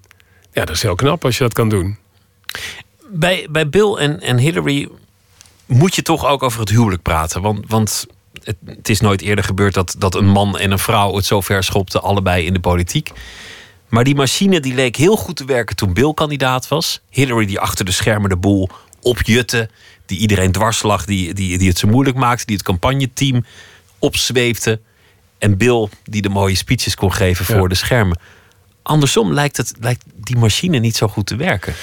Ja, 0.51 0.65
dat 0.65 0.75
is 0.75 0.81
heel 0.81 0.95
knap 0.95 1.25
als 1.25 1.37
je 1.37 1.43
dat 1.43 1.53
kan 1.53 1.69
doen. 1.69 1.97
Bij, 3.09 3.47
bij 3.49 3.69
Bill 3.69 3.93
en, 3.93 4.19
en 4.19 4.37
Hillary 4.37 4.89
moet 5.65 5.95
je 5.95 6.01
toch 6.01 6.25
ook 6.25 6.43
over 6.43 6.59
het 6.59 6.69
huwelijk 6.69 7.01
praten. 7.01 7.41
Want, 7.41 7.65
want 7.67 8.05
het, 8.43 8.57
het, 8.65 8.89
is 8.89 8.99
nooit 8.99 9.21
eerder 9.21 9.43
gebeurd 9.43 9.73
dat, 9.73 9.95
dat 9.97 10.15
een 10.15 10.27
man 10.27 10.57
en 10.57 10.71
een 10.71 10.79
vrouw 10.79 11.15
het 11.15 11.25
zo 11.25 11.41
ver 11.41 11.63
schopten, 11.63 12.01
allebei 12.01 12.45
in 12.45 12.53
de 12.53 12.59
politiek. 12.59 13.11
Maar 13.89 14.04
die 14.04 14.15
machine 14.15 14.60
die 14.60 14.73
leek 14.73 14.95
heel 14.95 15.15
goed 15.15 15.36
te 15.36 15.45
werken 15.45 15.75
toen 15.75 15.93
Bill 15.93 16.13
kandidaat 16.13 16.67
was. 16.67 17.02
Hillary 17.10 17.45
die 17.45 17.60
achter 17.60 17.86
de 17.86 17.91
schermen 17.91 18.30
de 18.30 18.38
boel 18.38 18.69
opjutte. 19.02 19.69
Die 20.06 20.19
iedereen 20.19 20.52
dwars 20.52 20.84
lag, 20.84 21.06
die, 21.06 21.34
die, 21.34 21.58
die 21.58 21.67
het 21.67 21.78
zo 21.78 21.88
moeilijk 21.88 22.17
maakte. 22.17 22.45
Die 22.45 22.56
het 22.56 22.65
campagneteam 22.65 23.45
opzweepte. 23.99 24.80
En 25.38 25.58
Bill 25.58 25.89
die 26.04 26.21
de 26.21 26.30
mooie 26.30 26.56
speeches 26.56 26.95
kon 26.95 27.13
geven 27.13 27.45
voor 27.45 27.69
de 27.69 27.75
schermen. 27.75 28.19
Andersom 28.82 29.34
lijkt, 29.34 29.58
het, 29.58 29.73
lijkt 29.80 30.04
die 30.15 30.38
machine 30.38 30.78
niet 30.78 30.95
zo 30.95 31.08
goed 31.08 31.25
te 31.25 31.36
werken. 31.36 31.73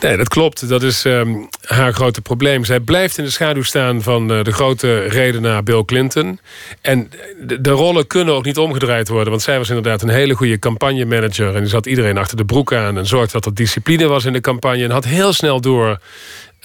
Nee, 0.00 0.16
dat 0.16 0.28
klopt. 0.28 0.68
Dat 0.68 0.82
is 0.82 1.04
ehm, 1.04 1.34
haar 1.60 1.92
grote 1.92 2.20
probleem. 2.20 2.64
Zij 2.64 2.80
blijft 2.80 3.18
in 3.18 3.24
de 3.24 3.30
schaduw 3.30 3.62
staan 3.62 4.02
van 4.02 4.32
uh, 4.32 4.42
de 4.42 4.52
grote 4.52 4.98
redenaar 4.98 5.62
Bill 5.62 5.84
Clinton. 5.84 6.40
En 6.80 7.10
de, 7.40 7.60
de, 7.60 7.70
rollen 7.70 8.06
kunnen 8.06 8.34
ook 8.34 8.44
niet 8.44 8.58
omgedraaid 8.58 9.08
worden. 9.08 9.30
Want 9.30 9.42
zij 9.42 9.58
was 9.58 9.68
inderdaad 9.68 10.02
een 10.02 10.08
hele 10.08 10.34
goede 10.34 10.58
campagnemanager. 10.58 11.54
En 11.54 11.60
die 11.60 11.68
zat 11.68 11.86
iedereen 11.86 12.18
achter 12.18 12.36
de 12.36 12.44
broek 12.44 12.72
aan. 12.72 12.98
En 12.98 13.06
zorgde 13.06 13.32
dat 13.32 13.44
er 13.46 13.54
discipline 13.54 14.06
was 14.06 14.24
in 14.24 14.32
de 14.32 14.40
campagne. 14.40 14.84
En 14.84 14.90
had 14.90 15.04
heel 15.04 15.32
snel 15.32 15.60
door 15.60 15.98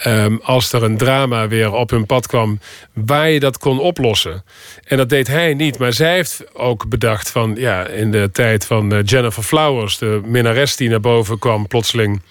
Um, 0.08 0.39
als 0.44 0.74
er 0.74 0.84
een 0.84 0.98
drama 0.98 1.48
weer 1.48 1.74
op 1.74 1.89
hun 1.89 2.06
pad 2.06 2.28
kwam, 2.28 2.60
waar 2.94 3.30
je 3.30 3.39
dat 3.39 3.58
kon 3.58 3.80
oplossen. 3.80 4.44
En 4.84 4.98
dat 4.98 5.10
deed 5.10 5.28
hij 5.28 5.54
niet, 5.54 5.78
maar 5.78 5.94
zij 5.94 6.13
heeft 6.13 6.44
ook 6.54 6.89
bedacht 6.89 7.30
van, 7.30 7.56
ja, 7.58 7.88
in 7.88 8.12
de 8.12 8.30
tijd 8.32 8.65
van 8.65 8.94
uh, 8.94 9.00
Jennifer 9.06 9.44
Flowers, 9.44 9.98
de 9.98 10.22
minnares 10.26 10.76
die 10.76 10.89
naar 10.89 11.00
boven 11.00 11.39
kwam 11.39 11.67
plotseling 11.67 12.22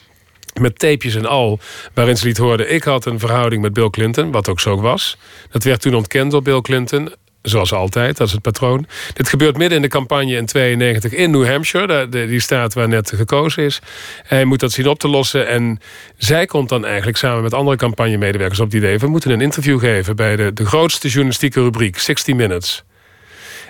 met 0.61 0.79
tapejes 0.79 1.15
en 1.15 1.27
al, 1.27 1.59
waarin 1.95 2.17
ze 2.17 2.27
liet 2.27 2.37
horen... 2.37 2.73
ik 2.73 2.85
had 2.85 3.05
een 3.05 3.19
verhouding 3.19 3.63
met 3.63 3.73
Bill 3.73 3.91
Clinton, 3.91 4.31
wat 4.31 4.49
ook 4.49 4.61
zo 4.61 4.81
was. 4.81 5.17
Dat 5.51 5.65
werd 5.65 5.81
toen 5.81 5.95
ontkend 5.95 6.31
door 6.31 6.43
Bill 6.43 6.61
Clinton. 6.61 7.13
Zoals 7.43 7.73
altijd, 7.73 8.17
dat 8.17 8.27
is 8.27 8.33
het 8.33 8.43
patroon. 8.43 8.87
Dit 9.13 9.29
gebeurt 9.29 9.57
midden 9.57 9.77
in 9.77 9.83
de 9.83 9.89
campagne 9.89 10.37
in 10.37 10.47
92 10.47 11.13
in 11.13 11.31
New 11.31 11.47
Hampshire. 11.47 12.09
Die 12.09 12.41
staat 12.41 12.75
waar 12.75 12.89
net 12.89 13.13
gekozen 13.15 13.65
is. 13.65 13.81
Hij 14.23 14.45
moet 14.45 14.61
dat 14.61 14.73
zien 14.73 14.89
op 14.89 14.99
te 14.99 15.09
lossen. 15.09 15.49
En 15.49 15.81
zij 16.17 16.47
komt 16.47 16.69
dan 16.69 16.85
eigenlijk 16.85 17.17
samen 17.17 17.43
met 17.43 17.55
andere 17.55 17.77
campagnemedewerkers 17.77 18.61
op 18.61 18.67
het 18.67 18.75
idee... 18.75 18.99
we 18.99 19.07
moeten 19.07 19.31
een 19.31 19.41
interview 19.41 19.81
geven 19.81 20.17
bij 20.17 20.37
de, 20.37 20.53
de 20.53 20.67
grootste 20.67 21.09
journalistieke 21.09 21.63
rubriek, 21.63 21.99
60 21.99 22.35
Minutes. 22.35 22.83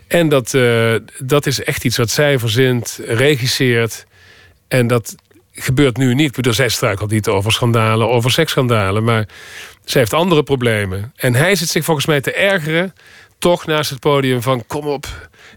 En 0.07 0.29
dat, 0.29 0.55
uh, 0.55 0.94
dat 1.18 1.46
is 1.46 1.64
echt 1.64 1.85
iets 1.85 1.96
wat 1.96 2.11
zij 2.11 2.38
verzint, 2.38 3.00
regisseert... 3.05 4.07
En 4.70 4.87
dat, 4.87 5.14
gebeurt 5.62 5.96
nu 5.96 6.14
niet. 6.14 6.33
Bedoel, 6.33 6.53
zij 6.53 6.68
struikelt 6.68 7.11
niet 7.11 7.29
over 7.29 7.53
schandalen, 7.53 8.09
over 8.09 8.31
seksschandalen. 8.31 9.05
Maar 9.05 9.29
zij 9.85 10.01
heeft 10.01 10.12
andere 10.12 10.42
problemen. 10.42 11.12
En 11.16 11.35
hij 11.35 11.55
zit 11.55 11.68
zich 11.68 11.85
volgens 11.85 12.07
mij 12.07 12.20
te 12.20 12.33
ergeren. 12.33 12.94
Toch 13.38 13.66
naast 13.66 13.90
het 13.90 14.01
podium 14.01 14.42
van 14.42 14.64
kom 14.66 14.87
op, 14.87 15.07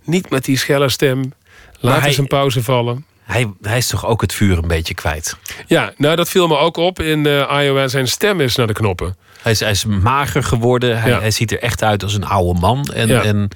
niet 0.04 0.30
met 0.30 0.46
die 0.46 0.58
schelle 0.58 0.90
stem. 0.90 1.34
Laat 1.80 2.06
eens 2.06 2.18
een 2.18 2.28
pauze 2.28 2.64
vallen. 2.64 3.06
Hij, 3.24 3.54
hij 3.62 3.78
is 3.78 3.88
toch 3.88 4.06
ook 4.06 4.22
het 4.22 4.34
vuur 4.34 4.58
een 4.58 4.68
beetje 4.68 4.94
kwijt? 4.94 5.38
Ja, 5.68 5.94
nou 5.98 6.16
dat 6.16 6.30
viel 6.30 6.48
me 6.48 6.58
ook 6.58 6.78
op 6.78 7.02
in 7.02 7.26
uh, 7.26 7.62
Iowa. 7.62 7.88
Zijn 7.88 8.08
stem 8.08 8.42
is 8.42 8.56
naar 8.56 8.68
de 8.68 8.74
knoppen. 8.74 9.16
Hij 9.42 9.52
is, 9.52 9.60
hij 9.60 9.72
is 9.72 9.86
mager 9.86 10.44
geworden. 10.44 11.02
Hij, 11.02 11.12
hij 11.12 11.32
ziet 11.32 11.52
er 11.52 11.60
echt 11.60 11.84
uit 11.84 12.04
als 12.04 12.14
een 12.14 12.26
oude 12.26 12.60
man. 12.60 12.86
En, 12.94 13.24
en 13.24 13.38
hij 13.38 13.48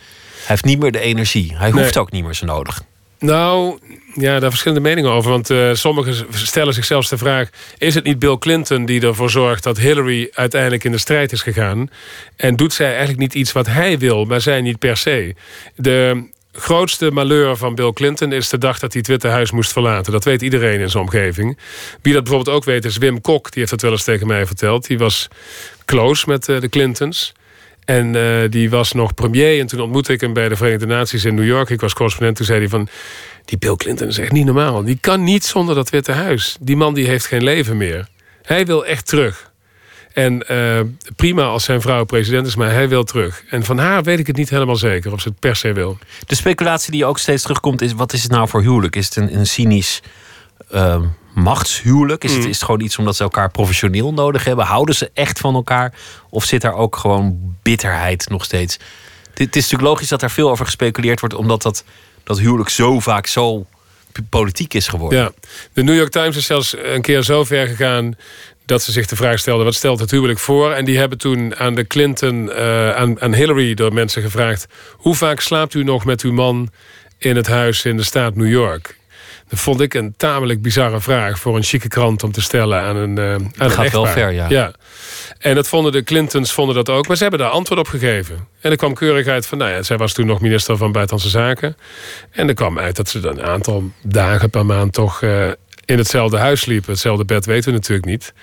heeft 0.46 0.66
niet 0.66 0.80
meer 0.80 0.92
de 0.92 1.00
energie. 1.00 1.54
Hij 1.58 1.72
hoeft 1.72 1.98
ook 1.98 2.12
niet 2.12 2.24
meer 2.24 2.34
zo 2.34 2.46
nodig. 2.46 2.84
Nou, 3.20 3.80
ja, 4.20 4.40
daar 4.40 4.50
verschillende 4.50 4.90
meningen 4.90 5.12
over. 5.12 5.32
Want 5.32 5.50
uh, 5.50 5.74
sommigen 5.74 6.16
stellen 6.32 6.74
zichzelf 6.74 7.08
de 7.08 7.18
vraag... 7.18 7.50
is 7.78 7.96
het 7.96 8.04
niet 8.04 8.20
Bill 8.20 8.38
Clinton 8.38 8.86
die 8.86 9.02
ervoor 9.02 9.30
zorgt 9.30 9.64
dat 9.64 9.78
Hillary 9.78 10.30
uiteindelijk 10.34 10.84
in 10.84 10.92
de 10.92 10.98
strijd 10.98 11.32
is 11.32 11.42
gegaan? 11.42 11.90
En 12.36 12.56
doet 12.56 12.74
zij 12.74 12.90
eigenlijk 12.90 13.20
niet 13.20 13.34
iets 13.34 13.52
wat 13.52 13.68
hij 13.68 13.98
wil, 13.98 14.26
maar 14.26 14.42
zij 14.42 14.62
niet 14.62 14.80
per 14.80 14.98
se? 14.98 15.36
De 15.76 16.30
grootste 16.52 17.12
malheur 17.12 17.56
van 17.58 17.76
Bill 17.76 17.94
Clinton 17.94 18.32
is 18.32 18.50
de 18.50 18.58
dag 18.58 18.80
dat 18.80 18.92
hij 18.92 19.02
het 19.02 19.10
Witte 19.10 19.28
Huis 19.28 19.52
moest 19.52 19.72
verlaten. 19.72 20.12
Dat 20.12 20.24
weet 20.24 20.42
iedereen 20.42 20.80
in 20.80 20.90
zijn 20.90 21.04
omgeving. 21.04 21.58
Wie 22.02 22.14
dat 22.14 22.24
bijvoorbeeld 22.24 22.56
ook 22.56 22.64
weet 22.64 22.86
is 22.86 22.98
Wim 22.98 23.22
Kok. 23.22 23.44
Die 23.44 23.60
heeft 23.60 23.72
dat 23.72 23.82
wel 23.82 23.92
eens 23.92 24.04
tegen 24.04 24.28
mij 24.28 24.46
verteld. 24.46 24.88
Die 24.88 24.98
was 24.98 25.28
close 25.86 26.30
met 26.30 26.48
uh, 26.48 26.60
de 26.60 26.70
Clintons. 26.70 27.34
En 27.86 28.16
uh, 28.16 28.50
die 28.50 28.70
was 28.70 28.92
nog 28.92 29.14
premier. 29.14 29.60
En 29.60 29.68
toen 29.68 29.82
ontmoette 29.82 30.14
ik 30.14 30.22
hem 30.22 30.34
bij 30.34 30.50
de 30.50 30.56
Verenigde 30.56 30.86
Naties 30.86 31.26
in 31.26 31.36
New 31.36 31.46
York. 31.46 31.70
Ik 31.70 31.82
was 31.82 31.94
correspondent. 31.94 32.38
Toen 32.38 32.46
zei 32.46 32.60
hij 32.60 32.70
van... 32.70 32.88
Die 33.48 33.58
Bill 33.58 33.76
Clinton 33.76 34.08
is 34.08 34.18
echt 34.18 34.32
niet 34.32 34.46
normaal. 34.46 34.84
Die 34.84 34.98
kan 35.02 35.24
niet 35.24 35.46
zonder 35.46 35.76
dat 35.76 35.90
Witte 35.90 36.12
Huis. 36.12 36.58
Die 36.60 36.76
man 36.76 36.94
die 36.94 37.08
heeft 37.08 37.26
geen 37.26 37.44
leven 37.44 37.78
meer. 37.78 38.08
Hij 38.42 38.66
wil 38.66 38.86
echt 38.86 39.08
terug. 39.08 39.52
En 40.14 40.44
uh, 40.52 40.80
prima 41.16 41.44
als 41.44 41.64
zijn 41.64 41.82
vrouw 41.82 42.04
president 42.04 42.48
is, 42.48 42.56
maar 42.56 42.72
hij 42.72 42.90
wil 42.90 43.04
terug. 43.04 43.44
En 43.50 43.64
van 43.64 43.78
haar 43.78 44.04
weet 44.04 44.20
ik 44.20 44.28
het 44.28 44.36
niet 44.36 44.50
helemaal 44.50 44.76
zeker 44.76 45.12
of 45.12 45.22
ze 45.22 45.30
het 45.30 45.40
per 45.40 45.56
se 45.56 45.74
wil. 45.74 45.98
De 46.26 46.36
speculatie 46.36 46.92
die 46.92 47.06
ook 47.06 47.20
steeds 47.20 47.42
terugkomt 47.42 47.82
is: 47.82 47.94
wat 47.94 48.14
is 48.14 48.24
het 48.24 48.32
nou 48.32 48.48
voor 48.48 48.62
huwelijk? 48.62 48.96
Is 48.96 49.06
het 49.06 49.16
een, 49.16 49.38
een 49.38 49.48
cynisch 49.48 50.02
uh, 50.74 51.02
machtshuwelijk? 51.34 52.24
Is, 52.24 52.32
het, 52.32 52.44
mm. 52.44 52.50
is 52.50 52.56
het 52.56 52.66
gewoon 52.66 52.82
iets 52.82 52.98
omdat 52.98 53.16
ze 53.16 53.24
elkaar 53.24 53.52
professioneel 53.52 54.14
nodig 54.14 54.44
hebben? 54.44 54.66
Houden 54.66 54.96
ze 54.96 55.12
echt 55.14 55.40
van 55.40 55.56
elkaar? 55.56 55.94
Of 56.30 56.44
zit 56.44 56.62
daar 56.62 56.76
ook 56.76 56.96
gewoon 56.96 57.56
bitterheid 57.62 58.30
nog 58.30 58.46
steeds? 58.46 58.80
Het 59.34 59.56
is 59.56 59.62
natuurlijk 59.62 59.90
logisch 59.90 60.08
dat 60.08 60.22
er 60.22 60.32
veel 60.32 60.50
over 60.50 60.66
gespeculeerd 60.66 61.20
wordt, 61.20 61.36
omdat 61.36 61.62
dat, 61.62 61.84
dat 62.28 62.40
huwelijk 62.40 62.70
zo 62.70 63.00
vaak 63.00 63.28
zo 63.28 63.66
politiek 64.30 64.74
is 64.74 64.88
geworden. 64.88 65.20
Ja, 65.20 65.32
de 65.74 65.84
New 65.84 65.96
York 65.96 66.12
Times 66.12 66.36
is 66.36 66.46
zelfs 66.46 66.76
een 66.78 67.02
keer 67.02 67.24
zo 67.24 67.44
ver 67.44 67.68
gegaan 67.68 68.16
dat 68.66 68.82
ze 68.84 68.92
zich 68.92 69.08
de 69.08 69.16
vraag 69.16 69.40
stelden: 69.40 69.66
wat 69.66 69.76
stelt 69.76 70.00
het 70.00 70.12
huwelijk 70.12 70.40
voor? 70.40 70.72
En 70.72 70.86
die 70.86 70.98
hebben 70.98 71.18
toen 71.18 71.56
aan 71.56 71.76
de 71.76 71.88
Clinton, 71.88 72.46
uh, 72.46 72.96
aan, 72.96 73.22
aan 73.22 73.34
Hillary 73.34 73.74
door 73.74 73.94
mensen 73.94 74.22
gevraagd: 74.22 74.68
hoe 74.92 75.16
vaak 75.16 75.40
slaapt 75.40 75.74
u 75.74 75.84
nog 75.84 76.06
met 76.06 76.22
uw 76.22 76.34
man 76.34 76.70
in 77.18 77.36
het 77.36 77.48
huis 77.48 77.86
in 77.86 77.98
de 77.98 78.04
staat 78.04 78.36
New 78.36 78.50
York? 78.50 78.98
Dat 79.48 79.60
vond 79.60 79.82
ik 79.82 79.94
een 79.94 80.14
tamelijk 80.18 80.62
bizarre 80.62 81.02
vraag 81.02 81.40
voor 81.40 81.56
een 81.56 81.64
chique 81.64 81.88
krant 81.88 82.24
om 82.24 82.32
te 82.32 82.42
stellen 82.42 82.82
aan 82.82 82.96
een. 82.96 83.18
Uh, 83.18 83.34
aan 83.34 83.52
dat 83.58 83.72
gaat 83.72 83.92
wel 83.92 84.06
ver, 84.06 84.32
ja. 84.32 84.50
ja. 84.50 84.74
En 85.40 85.56
dat 85.56 85.68
vonden 85.68 85.92
de 85.92 86.04
Clintons 86.04 86.52
vonden 86.52 86.76
dat 86.76 86.90
ook, 86.90 87.08
maar 87.08 87.16
ze 87.16 87.22
hebben 87.22 87.40
daar 87.40 87.50
antwoord 87.50 87.80
op 87.80 87.88
gegeven. 87.88 88.48
En 88.62 88.72
er 88.72 88.78
kwam 88.78 88.94
keurig 88.94 89.28
uit 89.28 89.46
van, 89.46 89.58
nou 89.58 89.72
ja, 89.72 89.84
zij 89.84 89.98
was 89.98 90.14
toen 90.14 90.26
nog 90.26 90.42
minister 90.42 90.78
van 90.78 90.92
Buitenlandse 90.92 91.38
Zaken. 91.38 91.78
En 92.32 92.48
er 92.48 92.54
kwam 92.54 92.80
uit 92.80 92.96
dat 92.96 93.10
ze 93.10 93.20
dan 93.20 93.38
een 93.38 93.46
aantal 93.46 93.92
dagen 94.02 94.50
per 94.50 94.66
maand 94.66 94.94
toch 94.94 95.22
uh, 95.22 95.48
in 95.86 95.98
hetzelfde 95.98 96.38
huis 96.38 96.62
sliepen. 96.62 96.92
Hetzelfde 96.92 97.26
bed 97.26 97.46
weten 97.46 97.70
we 97.72 97.78
natuurlijk 97.78 98.08
niet. 98.08 98.34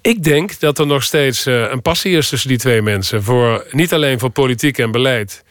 Ik 0.00 0.24
denk 0.24 0.60
dat 0.60 0.78
er 0.78 0.86
nog 0.86 1.02
steeds 1.02 1.46
uh, 1.46 1.70
een 1.70 1.82
passie 1.82 2.16
is 2.16 2.28
tussen 2.28 2.48
die 2.48 2.58
twee 2.58 2.82
mensen. 2.82 3.22
Voor, 3.22 3.66
niet 3.70 3.92
alleen 3.92 4.18
voor 4.18 4.30
politiek 4.30 4.78
en 4.78 4.90
beleid 4.90 5.44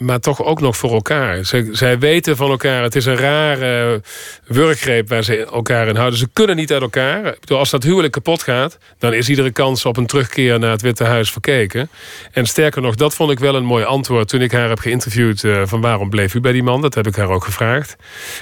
maar 0.00 0.20
toch 0.20 0.44
ook 0.44 0.60
nog 0.60 0.76
voor 0.76 0.92
elkaar. 0.92 1.44
Zij, 1.72 1.98
weten 1.98 2.36
van 2.36 2.50
elkaar. 2.50 2.82
Het 2.82 2.96
is 2.96 3.06
een 3.06 3.16
rare 3.16 4.02
wurggreep 4.46 5.08
waar 5.08 5.22
ze 5.22 5.44
elkaar 5.44 5.88
in 5.88 5.96
houden. 5.96 6.18
Ze 6.18 6.28
kunnen 6.32 6.56
niet 6.56 6.72
uit 6.72 6.82
elkaar. 6.82 7.36
Als 7.48 7.70
dat 7.70 7.82
huwelijk 7.82 8.12
kapot 8.12 8.42
gaat... 8.42 8.78
dan 8.98 9.14
is 9.14 9.28
iedere 9.28 9.50
kans 9.50 9.84
op 9.84 9.96
een 9.96 10.06
terugkeer 10.06 10.58
naar 10.58 10.70
het 10.70 10.82
Witte 10.82 11.04
Huis 11.04 11.30
verkeken. 11.30 11.90
En 12.32 12.46
sterker 12.46 12.82
nog, 12.82 12.94
dat 12.94 13.14
vond 13.14 13.30
ik 13.30 13.38
wel 13.38 13.54
een 13.54 13.64
mooi 13.64 13.84
antwoord... 13.84 14.28
toen 14.28 14.40
ik 14.40 14.52
haar 14.52 14.68
heb 14.68 14.78
geïnterviewd 14.78 15.42
uh, 15.42 15.62
van 15.64 15.80
waarom 15.80 16.10
bleef 16.10 16.34
u 16.34 16.40
bij 16.40 16.52
die 16.52 16.62
man. 16.62 16.80
Dat 16.80 16.94
heb 16.94 17.06
ik 17.06 17.16
haar 17.16 17.28
ook 17.28 17.44
gevraagd. 17.44 17.96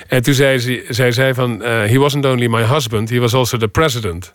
En 0.07 0.23
toen 0.23 0.35
zei 0.35 0.59
ze, 0.59 0.85
zij 0.89 1.13
zei 1.13 1.35
van... 1.35 1.63
Uh, 1.63 1.69
he 1.69 1.99
wasn't 1.99 2.25
only 2.25 2.47
my 2.47 2.63
husband, 2.63 3.11
he 3.11 3.19
was 3.19 3.35
also 3.35 3.57
the 3.57 3.69
president. 3.69 4.35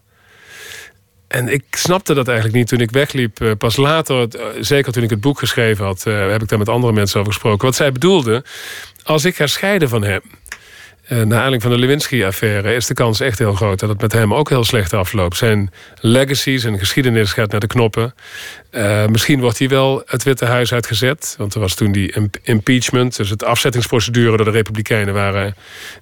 En 1.34 1.48
ik 1.48 1.64
snapte 1.72 2.14
dat 2.14 2.28
eigenlijk 2.28 2.58
niet 2.58 2.68
toen 2.68 2.80
ik 2.80 2.92
wegliep. 2.92 3.42
Eh, 3.42 3.52
pas 3.58 3.76
later, 3.76 4.28
eh, 4.28 4.46
zeker 4.60 4.92
toen 4.92 5.04
ik 5.04 5.10
het 5.10 5.22
boek 5.22 5.40
geschreven 5.40 5.86
had... 5.86 6.06
Eh, 6.06 6.30
heb 6.30 6.42
ik 6.42 6.48
daar 6.48 6.60
met 6.60 6.70
andere 6.70 6.94
mensen 6.94 7.20
over 7.20 7.32
gesproken. 7.32 7.66
Wat 7.66 7.76
zij 7.76 7.92
bedoelde, 7.92 8.44
als 9.04 9.26
ik 9.26 9.36
ga 9.36 9.48
scheiden 9.48 9.90
van 9.90 10.04
hem... 10.04 10.22
naar 11.08 11.22
aanleiding 11.22 11.62
van 11.62 11.72
de 11.72 11.78
Lewinsky-affaire... 11.78 12.76
is 12.76 12.88
de 12.88 12.94
kans 12.94 13.20
echt 13.20 13.40
heel 13.40 13.54
groot 13.54 13.80
dat 13.80 13.90
het 13.90 14.02
met 14.02 14.12
hem 14.12 14.34
ook 14.34 14.50
heel 14.50 14.64
slecht 14.64 14.94
afloopt. 14.94 15.38
Zijn 15.38 15.72
legacy, 16.00 16.58
zijn 16.58 16.78
geschiedenis 16.78 17.34
gaat 17.34 17.52
naar 17.52 17.60
de 17.60 17.68
knoppen. 17.68 18.14
misschien 19.10 19.40
wordt 19.40 19.60
hij 19.60 19.70
wel 19.70 20.04
het 20.06 20.24
Witte 20.24 20.46
Huis 20.46 20.74
uitgezet. 20.74 21.36
Want 21.38 21.54
er 21.54 21.60
was 21.60 21.76
toen 21.76 21.92
die 21.92 22.14
impeachment... 22.44 23.18
dus 23.18 23.30
het 23.30 23.44
afzettingsprocedure 23.44 24.38
door 24.38 24.46
de 24.46 24.52
Republikeinen... 24.52 25.14
waren 25.14 25.56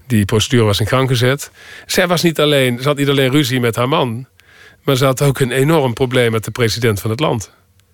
die 0.08 0.26
procedure 0.26 0.64
was 0.64 0.80
in 0.80 0.88
gang 0.88 1.08
gezet. 1.08 1.52
Zij 1.86 2.08
was 2.08 2.22
niet 2.22 2.40
alleen, 2.40 2.82
ze 2.82 2.88
had 2.88 2.98
niet 2.98 3.10
alleen 3.10 3.32
ruzie 3.32 3.60
met 3.60 3.76
haar 3.76 3.90
man... 3.90 4.28
Maar 4.84 4.96
ze 4.96 5.06
had 5.06 5.22
ook 5.22 5.40
een 5.40 5.52
enorm 5.52 5.94
probleem 5.94 6.32
met 6.32 6.44
de 6.44 6.52
president 6.52 7.00
van 7.00 7.10
het 7.10 7.20
land. 7.20 7.52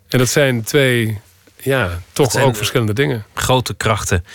En 0.07 0.17
dat 0.17 0.29
zijn 0.29 0.63
twee, 0.63 1.19
ja, 1.61 1.99
toch 2.11 2.35
ook 2.35 2.55
verschillende 2.55 2.93
dingen. 2.93 3.25
Grote 3.33 3.73
krachten. 3.73 4.25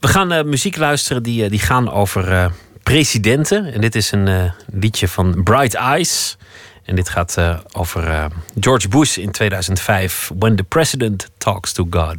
We 0.00 0.08
gaan 0.08 0.32
uh, 0.32 0.42
muziek 0.42 0.76
luisteren 0.76 1.22
die, 1.22 1.44
uh, 1.44 1.50
die 1.50 1.58
gaan 1.58 1.90
over 1.90 2.32
uh, 2.32 2.46
presidenten. 2.82 3.72
En 3.72 3.80
dit 3.80 3.94
is 3.94 4.12
een 4.12 4.52
liedje 4.72 5.08
van 5.08 5.42
Bright 5.42 5.74
Eyes. 5.74 6.36
En 6.84 6.96
dit 6.96 7.08
gaat 7.08 7.38
over 7.72 8.30
George 8.60 8.88
Bush 8.88 9.16
in 9.16 9.30
2005. 9.30 10.30
When 10.38 10.56
the 10.56 10.62
President 10.62 11.30
Talks 11.38 11.72
to 11.72 11.86
God. 11.90 12.16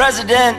President 0.00 0.56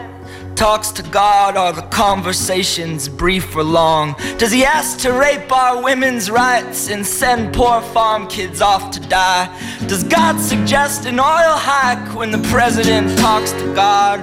talks 0.56 0.92
to 0.92 1.02
God, 1.02 1.58
are 1.58 1.74
the 1.74 1.82
conversations 1.90 3.10
brief 3.10 3.56
or 3.56 3.64
long? 3.64 4.14
Does 4.38 4.52
he 4.52 4.64
ask 4.64 5.00
to 5.00 5.14
rape 5.14 5.52
our 5.52 5.82
women's 5.82 6.30
rights 6.30 6.92
and 6.92 7.04
send 7.04 7.52
poor 7.52 7.82
farm 7.82 8.28
kids 8.28 8.62
off 8.62 8.92
to 8.92 9.00
die? 9.00 9.48
Does 9.88 10.04
God 10.04 10.40
suggest 10.40 11.08
an 11.08 11.20
oil 11.20 11.56
hike 11.58 12.14
when 12.14 12.30
the 12.30 12.38
president 12.50 13.18
talks 13.18 13.52
to 13.54 13.74
God? 13.74 14.20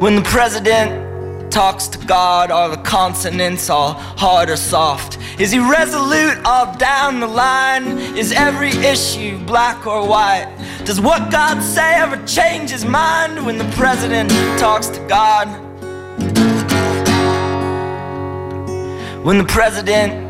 When 0.00 0.16
the 0.16 0.22
president 0.24 1.07
talks 1.50 1.88
to 1.88 1.98
God? 2.06 2.50
Are 2.50 2.68
the 2.68 2.76
consonants 2.78 3.70
all 3.70 3.92
hard 3.92 4.50
or 4.50 4.56
soft? 4.56 5.18
Is 5.38 5.50
he 5.50 5.58
resolute 5.58 6.38
all 6.44 6.76
down 6.76 7.20
the 7.20 7.26
line? 7.26 7.98
Is 8.16 8.32
every 8.32 8.70
issue 8.70 9.38
black 9.44 9.86
or 9.86 10.06
white? 10.06 10.54
Does 10.84 11.00
what 11.00 11.30
God 11.30 11.62
say 11.62 11.94
ever 11.94 12.24
change 12.26 12.70
his 12.70 12.84
mind 12.84 13.44
when 13.44 13.58
the 13.58 13.68
president 13.76 14.30
talks 14.58 14.88
to 14.88 15.00
God? 15.06 15.46
When 19.24 19.38
the 19.38 19.44
president 19.44 20.27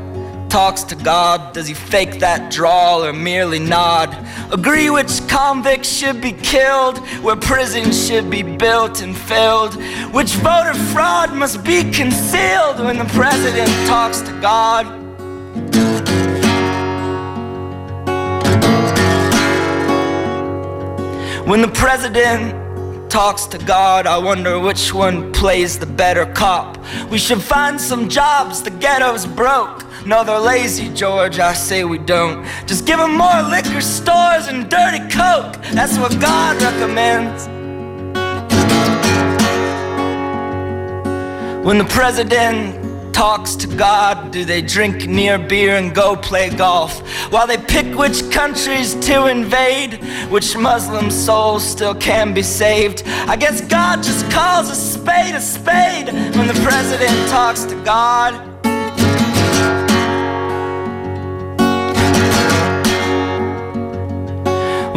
talks 0.49 0.83
to 0.85 0.95
God? 0.95 1.53
Does 1.53 1.67
he 1.69 1.75
fake 1.75 2.21
that 2.21 2.51
drawl 2.51 3.05
or 3.05 3.13
merely 3.13 3.59
nod? 3.59 4.17
Agree 4.53 4.91
which 4.91 5.27
convicts 5.29 5.89
should 5.89 6.21
be 6.21 6.33
killed, 6.33 6.99
where 7.23 7.37
prisons 7.37 8.07
should 8.07 8.31
be 8.31 8.43
built 8.43 9.01
and 9.03 9.17
filled, 9.17 9.75
which 10.13 10.33
voter 10.37 10.75
fraud 10.93 11.33
must 11.33 11.65
be 11.65 11.91
concealed 11.91 12.81
when 12.81 12.99
the 12.99 13.11
president 13.15 13.69
talks 13.87 14.21
to 14.23 14.33
God? 14.41 14.87
When 21.47 21.63
the 21.63 21.69
president 21.69 23.11
talks 23.11 23.47
to 23.47 23.59
God, 23.59 24.07
I 24.07 24.19
wonder 24.19 24.59
which 24.61 24.93
one 24.93 25.33
plays 25.33 25.79
the 25.79 25.87
better 25.87 26.27
cop. 26.27 26.77
We 27.11 27.17
should 27.17 27.41
find 27.41 27.81
some 27.81 28.11
jobs, 28.11 28.63
the 28.63 28.71
ghetto's 28.71 29.25
broke. 29.25 29.88
No, 30.07 30.25
they're 30.25 30.39
lazy, 30.39 30.89
George. 30.95 31.39
I 31.39 31.53
say 31.55 31.85
we 31.85 31.99
don't. 31.99 32.45
Just 32.67 32.87
give 32.87 32.99
them 32.99 33.17
more 33.17 33.43
liquor 33.43 33.81
stores 33.81 34.47
and 34.47 34.71
dirty 34.71 35.01
coke. 35.11 35.61
That's 35.73 35.99
what 35.99 36.19
God 36.21 36.61
recommends. 36.63 37.49
When 41.67 41.79
the 41.79 41.85
president 41.85 43.13
talks 43.13 43.57
to 43.57 43.67
God, 43.67 44.31
do 44.31 44.45
they 44.45 44.63
drink 44.63 45.09
near 45.09 45.39
beer 45.39 45.75
and 45.75 45.93
go 45.93 46.15
play 46.15 46.49
golf? 46.51 47.01
While 47.33 47.49
they 47.49 47.59
pick 47.59 47.99
which 47.99 48.31
countries 48.31 48.95
to 49.07 49.27
invade, 49.27 49.95
which 50.31 50.57
Muslim 50.57 51.11
souls 51.11 51.67
still 51.69 51.97
can 51.97 52.33
be 52.33 52.43
saved. 52.43 53.03
I 53.27 53.35
guess 53.35 53.61
God 53.61 54.05
just 54.05 54.31
calls 54.31 54.71
a 54.71 54.77
spade 54.77 55.35
a 55.35 55.41
spade 55.41 56.07
when 56.37 56.47
the 56.47 56.59
president 56.63 57.29
talks 57.29 57.65
to 57.65 57.75
God. 57.85 58.49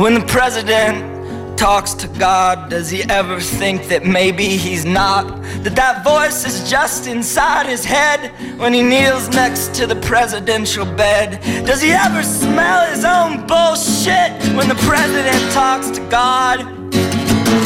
When 0.01 0.15
the 0.15 0.25
president 0.25 1.59
talks 1.59 1.93
to 1.93 2.07
God, 2.07 2.71
does 2.71 2.89
he 2.89 3.03
ever 3.03 3.39
think 3.39 3.87
that 3.89 4.03
maybe 4.03 4.45
he's 4.45 4.83
not? 4.83 5.27
That 5.61 5.75
that 5.75 6.03
voice 6.03 6.43
is 6.43 6.67
just 6.67 7.05
inside 7.05 7.67
his 7.67 7.85
head 7.85 8.31
when 8.59 8.73
he 8.73 8.81
kneels 8.81 9.29
next 9.29 9.75
to 9.75 9.85
the 9.85 9.95
presidential 9.97 10.85
bed? 10.85 11.39
Does 11.67 11.83
he 11.83 11.91
ever 11.91 12.23
smell 12.23 12.89
his 12.89 13.05
own 13.05 13.45
bullshit 13.45 14.31
when 14.55 14.67
the 14.67 14.79
president 14.87 15.53
talks 15.53 15.91
to 15.91 16.01
God? 16.09 16.61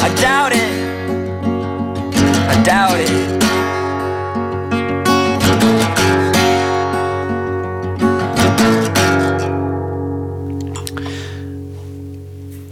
I 0.04 0.14
doubt 0.16 0.52
it. 0.52 0.74
I 2.50 2.64
doubt 2.66 3.00
it. 3.00 3.45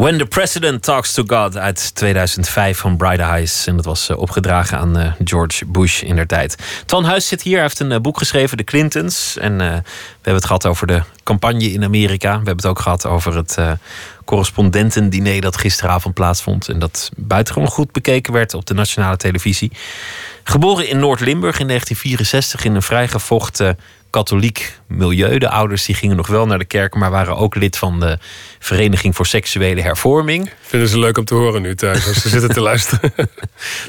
When 0.04 0.18
the 0.18 0.26
President 0.26 0.84
Talks 0.84 1.13
to 1.13 1.24
God 1.28 1.58
uit 1.58 1.96
2005 1.96 2.78
van 2.78 2.98
Bright 2.98 3.20
Eyes. 3.20 3.68
En 3.68 3.76
dat 3.76 3.86
was 3.86 4.10
eh, 4.10 4.18
opgedragen 4.18 4.78
aan 4.78 4.98
eh, 4.98 5.12
George 5.24 5.66
Bush 5.66 6.02
in 6.02 6.16
der 6.16 6.28
tijd. 6.28 6.58
Twan 6.86 7.04
Huis 7.04 7.28
zit 7.28 7.42
hier, 7.42 7.54
hij 7.54 7.62
heeft 7.62 7.80
een 7.80 7.92
eh, 7.92 8.00
boek 8.00 8.18
geschreven, 8.18 8.58
De 8.58 8.63
Clintons. 8.63 9.38
En 9.38 9.58
we 9.58 9.63
hebben 10.12 10.34
het 10.34 10.46
gehad 10.46 10.66
over 10.66 10.88
de 10.88 11.02
campagne 11.24 11.72
in 11.72 11.84
Amerika. 11.84 12.30
We 12.30 12.36
hebben 12.36 12.56
het 12.56 12.66
ook 12.66 12.80
gehad 12.80 13.06
over 13.06 13.36
het 13.36 13.58
correspondentendiner 14.26 15.42
dat 15.42 15.58
gisteravond 15.58 16.13
plaatsvond. 16.13 16.70
En 16.70 16.80
dat 16.80 17.10
buitengewoon 17.16 17.70
goed 17.70 17.92
bekeken 17.92 18.34
werd 18.34 18.54
op 18.54 18.66
de 18.66 18.74
nationale 18.74 19.18
televisie. 19.18 19.72
Geboren 20.44 20.88
in 20.88 21.00
Noord-Limburg 21.00 21.60
in 21.60 21.68
1964 21.68 22.66
in 22.66 22.76
een 22.76 22.82
vrijgevochten 22.82 23.78
katholiek 24.13 24.80
milieu. 24.88 25.38
De 25.38 25.49
ouders 25.49 25.86
die 25.86 25.95
gingen 25.95 26.15
nog 26.15 26.28
wel 26.28 26.45
naar 26.45 26.58
de 26.60 26.65
kerk, 26.65 26.95
maar 26.95 27.12
waren 27.12 27.36
ook 27.38 27.56
lid 27.56 27.78
van 27.78 27.99
de 27.99 28.17
Vereniging 28.60 29.15
voor 29.15 29.26
Seksuele 29.26 29.82
Hervorming. 29.82 30.49
Vinden 30.62 30.89
ze 30.89 30.99
leuk 30.99 31.17
om 31.17 31.26
te 31.26 31.34
horen 31.34 31.62
nu 31.62 31.76
thuis, 31.76 32.08
als 32.08 32.21
ze 32.21 32.30
zitten 32.30 32.49
te 32.49 32.62
luisteren. 32.69 33.13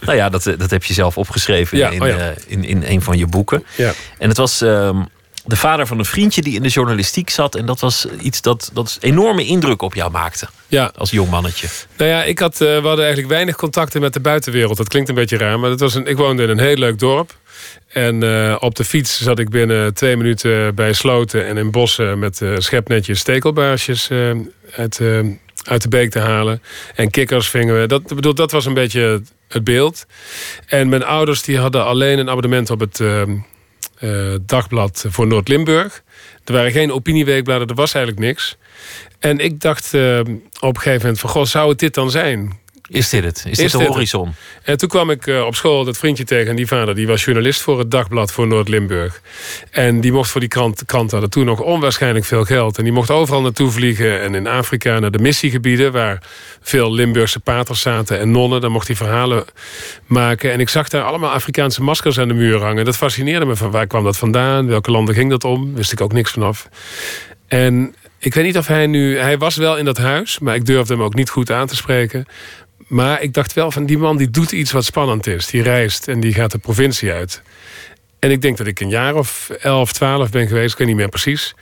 nou 0.01 0.17
ja, 0.17 0.29
dat, 0.29 0.43
dat 0.59 0.71
heb 0.71 0.85
je 0.85 0.95
zelf 0.95 1.19
opgeschreven 1.19 1.79
Ja, 1.79 1.91
in, 1.91 2.03
oh 2.03 2.09
ja. 2.09 2.17
eh, 2.17 2.37
in, 2.47 2.65
in 2.65 2.83
een 2.87 3.03
van 3.03 3.19
je 3.19 3.27
boeken. 3.27 3.65
Ja. 3.77 3.93
En 4.19 4.29
het 4.29 4.37
was 4.37 4.61
ehm, 4.61 5.03
de 5.45 5.57
vader 5.57 5.87
van 5.87 5.99
een 5.99 6.05
vriendje 6.05 6.43
die 6.43 6.55
in 6.55 6.63
de 6.63 6.69
journalistiek 6.69 7.31
zat. 7.31 7.55
En 7.55 7.67
dat 7.67 7.81
was 7.81 8.07
iets 8.21 8.41
dat, 8.41 8.71
dat 8.73 8.99
enorme 9.01 9.45
indruk 9.45 9.83
op 9.83 9.95
jou 9.95 10.11
maakte 10.11 10.49
Ja, 10.67 10.93
als 10.97 11.11
jong 11.11 11.31
mannetje. 11.31 11.69
Nou 11.97 12.11
ja, 12.11 12.25
ik 12.25 12.39
had, 12.39 12.53
eh, 12.53 12.59
we 12.59 12.87
hadden 12.87 13.05
eigenlijk 13.05 13.29
weinig 13.29 13.57
contacten 13.57 14.01
met 14.01 14.13
de 14.13 14.21
buitenwereld. 14.21 14.77
Dat 14.77 14.89
klinkt 14.89 15.09
een 15.09 15.15
beetje 15.15 15.37
raar, 15.37 15.61
maar 15.61 15.71
dat 15.71 15.81
was 15.81 15.95
een, 15.95 16.07
ik 16.07 16.17
woonde 16.17 16.43
in 16.43 16.49
een 16.49 16.59
heel 16.59 16.77
leuk 16.77 16.99
dorp. 16.99 17.37
En 17.89 18.23
eh, 18.23 18.57
op 18.59 18.75
de 18.75 18.85
fiets 18.85 19.23
zat 19.23 19.39
ik 19.39 19.49
binnen 19.49 19.95
twee 19.95 20.17
minuten 20.17 20.75
bij 20.75 20.93
sloten 20.93 21.47
en 21.47 21.57
in 21.57 21.71
bossen... 21.71 22.19
met 22.19 22.43
eh, 22.43 22.53
schepnetjes 22.57 23.19
stekelbaarsjes 23.19 24.11
uit, 24.77 25.01
uit 25.65 25.83
de 25.83 25.89
beek 25.89 26.11
te 26.11 26.19
halen. 26.19 26.63
En 26.95 27.11
kikkers 27.11 27.49
vingen 27.49 27.81
we. 27.81 27.87
Dat, 27.87 28.15
bedoel, 28.15 28.35
dat 28.35 28.51
was 28.51 28.67
een 28.67 28.75
beetje 28.75 29.23
het 29.49 29.65
beeld. 29.65 30.07
En 30.67 30.89
mijn 30.89 31.05
ouders 31.05 31.43
die 31.43 31.59
hadden 31.59 31.85
alleen 31.85 32.19
een 32.19 32.31
abonnement 32.31 32.71
op 32.71 32.81
het 32.81 33.01
dagblad 34.47 35.05
voor 35.09 35.27
Noord-Limburg. 35.27 36.03
Er 36.45 36.53
waren 36.53 36.73
geen 36.73 36.93
opinieweekbladen, 36.93 37.69
er 37.69 37.75
was 37.75 37.95
eigenlijk 37.95 38.27
niks. 38.27 38.57
En 39.19 39.39
ik 39.39 39.61
dacht 39.61 39.95
eh, 39.95 40.19
op 40.61 40.75
een 40.75 40.81
gegeven 40.81 41.01
moment 41.01 41.21
van... 41.21 41.31
Goh, 41.31 41.45
zou 41.45 41.69
het 41.69 41.79
dit 41.79 41.95
dan 41.95 42.11
zijn? 42.11 42.59
Is 42.95 43.09
dit 43.09 43.25
het? 43.25 43.37
Is, 43.37 43.45
Is 43.45 43.57
dit 43.57 43.71
de 43.71 43.79
dit 43.79 43.87
het? 43.87 43.95
horizon? 43.95 44.35
En 44.63 44.79
toen 44.79 44.89
kwam 44.89 45.11
ik 45.11 45.27
eh, 45.27 45.45
op 45.45 45.55
school 45.55 45.85
dat 45.85 45.99
vriendje 45.99 46.25
tegen. 46.25 46.51
En 46.51 46.57
die 46.57 46.67
vader 46.67 46.95
die 46.95 47.07
was 47.07 47.25
journalist 47.25 47.61
voor 47.61 47.79
het 47.79 47.91
dagblad 47.91 48.33
voor 48.33 48.47
Noord-Limburg. 48.47 49.21
En 49.71 50.01
die 50.01 50.13
mocht 50.13 50.31
voor 50.31 50.41
die 50.41 50.49
krant, 50.49 50.85
krant 50.87 51.11
hadden 51.11 51.31
toen 51.31 51.45
nog 51.45 51.61
onwaarschijnlijk 51.61 52.25
veel 52.25 52.45
geld. 52.45 52.79
En 52.79 52.85
die 52.85 52.93
mocht 52.93 53.11
overal 53.11 53.41
naartoe 53.43 53.71
vliegen. 53.71 54.21
En 54.21 54.35
in 54.35 54.47
Afrika 54.47 54.99
naar 54.99 55.11
de 55.11 55.19
missiegebieden 55.19 55.93
waar 55.93 56.23
veel 56.63 56.93
Limburgse 56.93 57.41
paters 57.41 57.81
zaten 57.81 58.19
en 58.19 58.31
nonnen. 58.31 58.61
Daar 58.61 58.71
mocht 58.71 58.87
hij 58.87 58.97
verhalen 58.97 59.45
maken. 60.07 60.53
En 60.53 60.61
ik 60.61 60.69
zag 60.69 60.89
daar 60.89 61.03
allemaal 61.05 61.31
Afrikaanse 61.31 61.83
maskers 61.83 62.19
aan 62.19 62.29
de 62.29 62.35
muur 62.35 62.61
hangen. 62.63 62.85
Dat 62.85 62.97
fascineerde 62.97 63.47
me. 63.47 63.57
Van 63.57 63.71
waar 63.71 63.87
kwam 63.87 64.05
dat 64.05 64.17
vandaan? 64.17 64.67
Welke 64.67 64.91
landen 64.91 65.15
ging 65.15 65.31
dat 65.31 65.45
om? 65.45 65.75
Wist 65.75 65.93
ik 65.93 66.01
ook 66.01 66.13
niks 66.13 66.31
vanaf. 66.31 66.69
En 67.49 67.95
ik 68.19 68.35
weet 68.35 68.45
niet 68.45 68.59
of 68.59 68.67
hij 68.67 68.87
nu... 68.87 69.19
Hij 69.19 69.39
was 69.39 69.57
wel 69.57 69.77
in 69.77 69.85
dat 69.85 69.97
huis, 69.99 70.39
maar 70.39 70.55
ik 70.55 70.67
durfde 70.67 70.95
hem 70.95 71.03
ook 71.03 71.15
niet 71.15 71.31
goed 71.31 71.51
aan 71.51 71.67
te 71.67 71.77
spreken. 71.77 72.27
Maar 72.87 73.23
ik 73.23 73.33
dacht 73.33 73.53
wel 73.53 73.71
van 73.71 73.87
die 73.87 73.99
man 73.99 74.17
die 74.17 74.31
doet 74.31 74.53
iets 74.53 74.73
wat 74.73 74.85
spannend 74.85 75.27
is. 75.27 75.47
Die 75.47 75.63
reist 75.63 76.09
en 76.09 76.21
die 76.21 76.35
gaat 76.35 76.51
de 76.51 76.59
provincie 76.59 77.13
uit. 77.13 77.43
En 78.19 78.31
ik 78.31 78.43
denk 78.43 78.57
dat 78.57 78.67
ik 78.67 78.81
een 78.81 78.89
jaar 78.89 79.15
of 79.15 79.51
elf, 79.51 79.93
twaalf 79.93 80.31
ben 80.31 80.49
geweest. 80.49 80.73
Ik 80.73 80.79
weet 80.79 80.87
niet 80.87 80.97
meer 80.97 81.09
precies. 81.09 81.55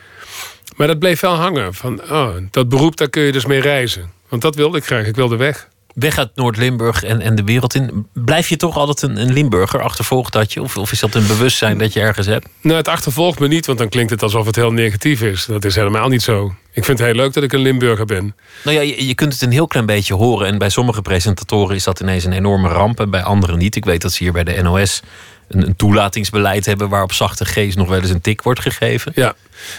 Maar 0.76 0.86
dat 0.86 0.98
bleef 0.98 1.20
wel 1.20 1.34
hangen. 1.34 1.74
Van, 1.74 2.02
oh, 2.10 2.34
dat 2.50 2.68
beroep, 2.68 2.96
daar 2.96 3.08
kun 3.08 3.22
je 3.22 3.32
dus 3.32 3.46
mee 3.46 3.60
reizen. 3.60 4.12
Want 4.28 4.42
dat 4.42 4.54
wilde 4.54 4.78
ik 4.78 4.84
graag. 4.84 5.06
Ik 5.06 5.14
wilde 5.14 5.36
weg. 5.36 5.68
Weg 5.94 6.18
uit 6.18 6.30
Noord-Limburg 6.34 7.02
en, 7.02 7.20
en 7.20 7.34
de 7.34 7.44
wereld 7.44 7.74
in. 7.74 8.06
Blijf 8.12 8.48
je 8.48 8.56
toch 8.56 8.76
altijd 8.76 9.02
een, 9.02 9.20
een 9.20 9.32
Limburger? 9.32 9.82
Achtervolgt 9.82 10.32
dat 10.32 10.52
je? 10.52 10.62
Of, 10.62 10.76
of 10.76 10.92
is 10.92 11.00
dat 11.00 11.14
een 11.14 11.26
bewustzijn 11.26 11.78
dat 11.78 11.92
je 11.92 12.00
ergens 12.00 12.26
hebt? 12.26 12.48
Nou, 12.60 12.76
het 12.76 12.88
achtervolgt 12.88 13.38
me 13.38 13.48
niet, 13.48 13.66
want 13.66 13.78
dan 13.78 13.88
klinkt 13.88 14.10
het 14.10 14.22
alsof 14.22 14.46
het 14.46 14.56
heel 14.56 14.72
negatief 14.72 15.22
is. 15.22 15.44
Dat 15.44 15.64
is 15.64 15.74
helemaal 15.74 16.08
niet 16.08 16.22
zo. 16.22 16.54
Ik 16.72 16.84
vind 16.84 16.98
het 16.98 17.06
heel 17.06 17.16
leuk 17.16 17.32
dat 17.32 17.42
ik 17.42 17.52
een 17.52 17.60
Limburger 17.60 18.06
ben. 18.06 18.34
Nou 18.64 18.76
ja, 18.76 18.82
je, 18.82 19.06
je 19.06 19.14
kunt 19.14 19.32
het 19.32 19.42
een 19.42 19.52
heel 19.52 19.66
klein 19.66 19.86
beetje 19.86 20.14
horen. 20.14 20.46
En 20.46 20.58
bij 20.58 20.70
sommige 20.70 21.02
presentatoren 21.02 21.76
is 21.76 21.84
dat 21.84 22.00
ineens 22.00 22.24
een 22.24 22.32
enorme 22.32 22.68
ramp. 22.68 23.00
En 23.00 23.10
bij 23.10 23.22
anderen 23.22 23.58
niet. 23.58 23.76
Ik 23.76 23.84
weet 23.84 24.02
dat 24.02 24.12
ze 24.12 24.22
hier 24.22 24.32
bij 24.32 24.44
de 24.44 24.62
NOS 24.62 25.02
een, 25.48 25.66
een 25.66 25.76
toelatingsbeleid 25.76 26.66
hebben... 26.66 26.88
waar 26.88 27.02
op 27.02 27.12
zachte 27.12 27.44
G's 27.44 27.74
nog 27.74 27.88
wel 27.88 28.00
eens 28.00 28.10
een 28.10 28.20
tik 28.20 28.42
wordt 28.42 28.60
gegeven. 28.60 29.12
Ja, 29.14 29.34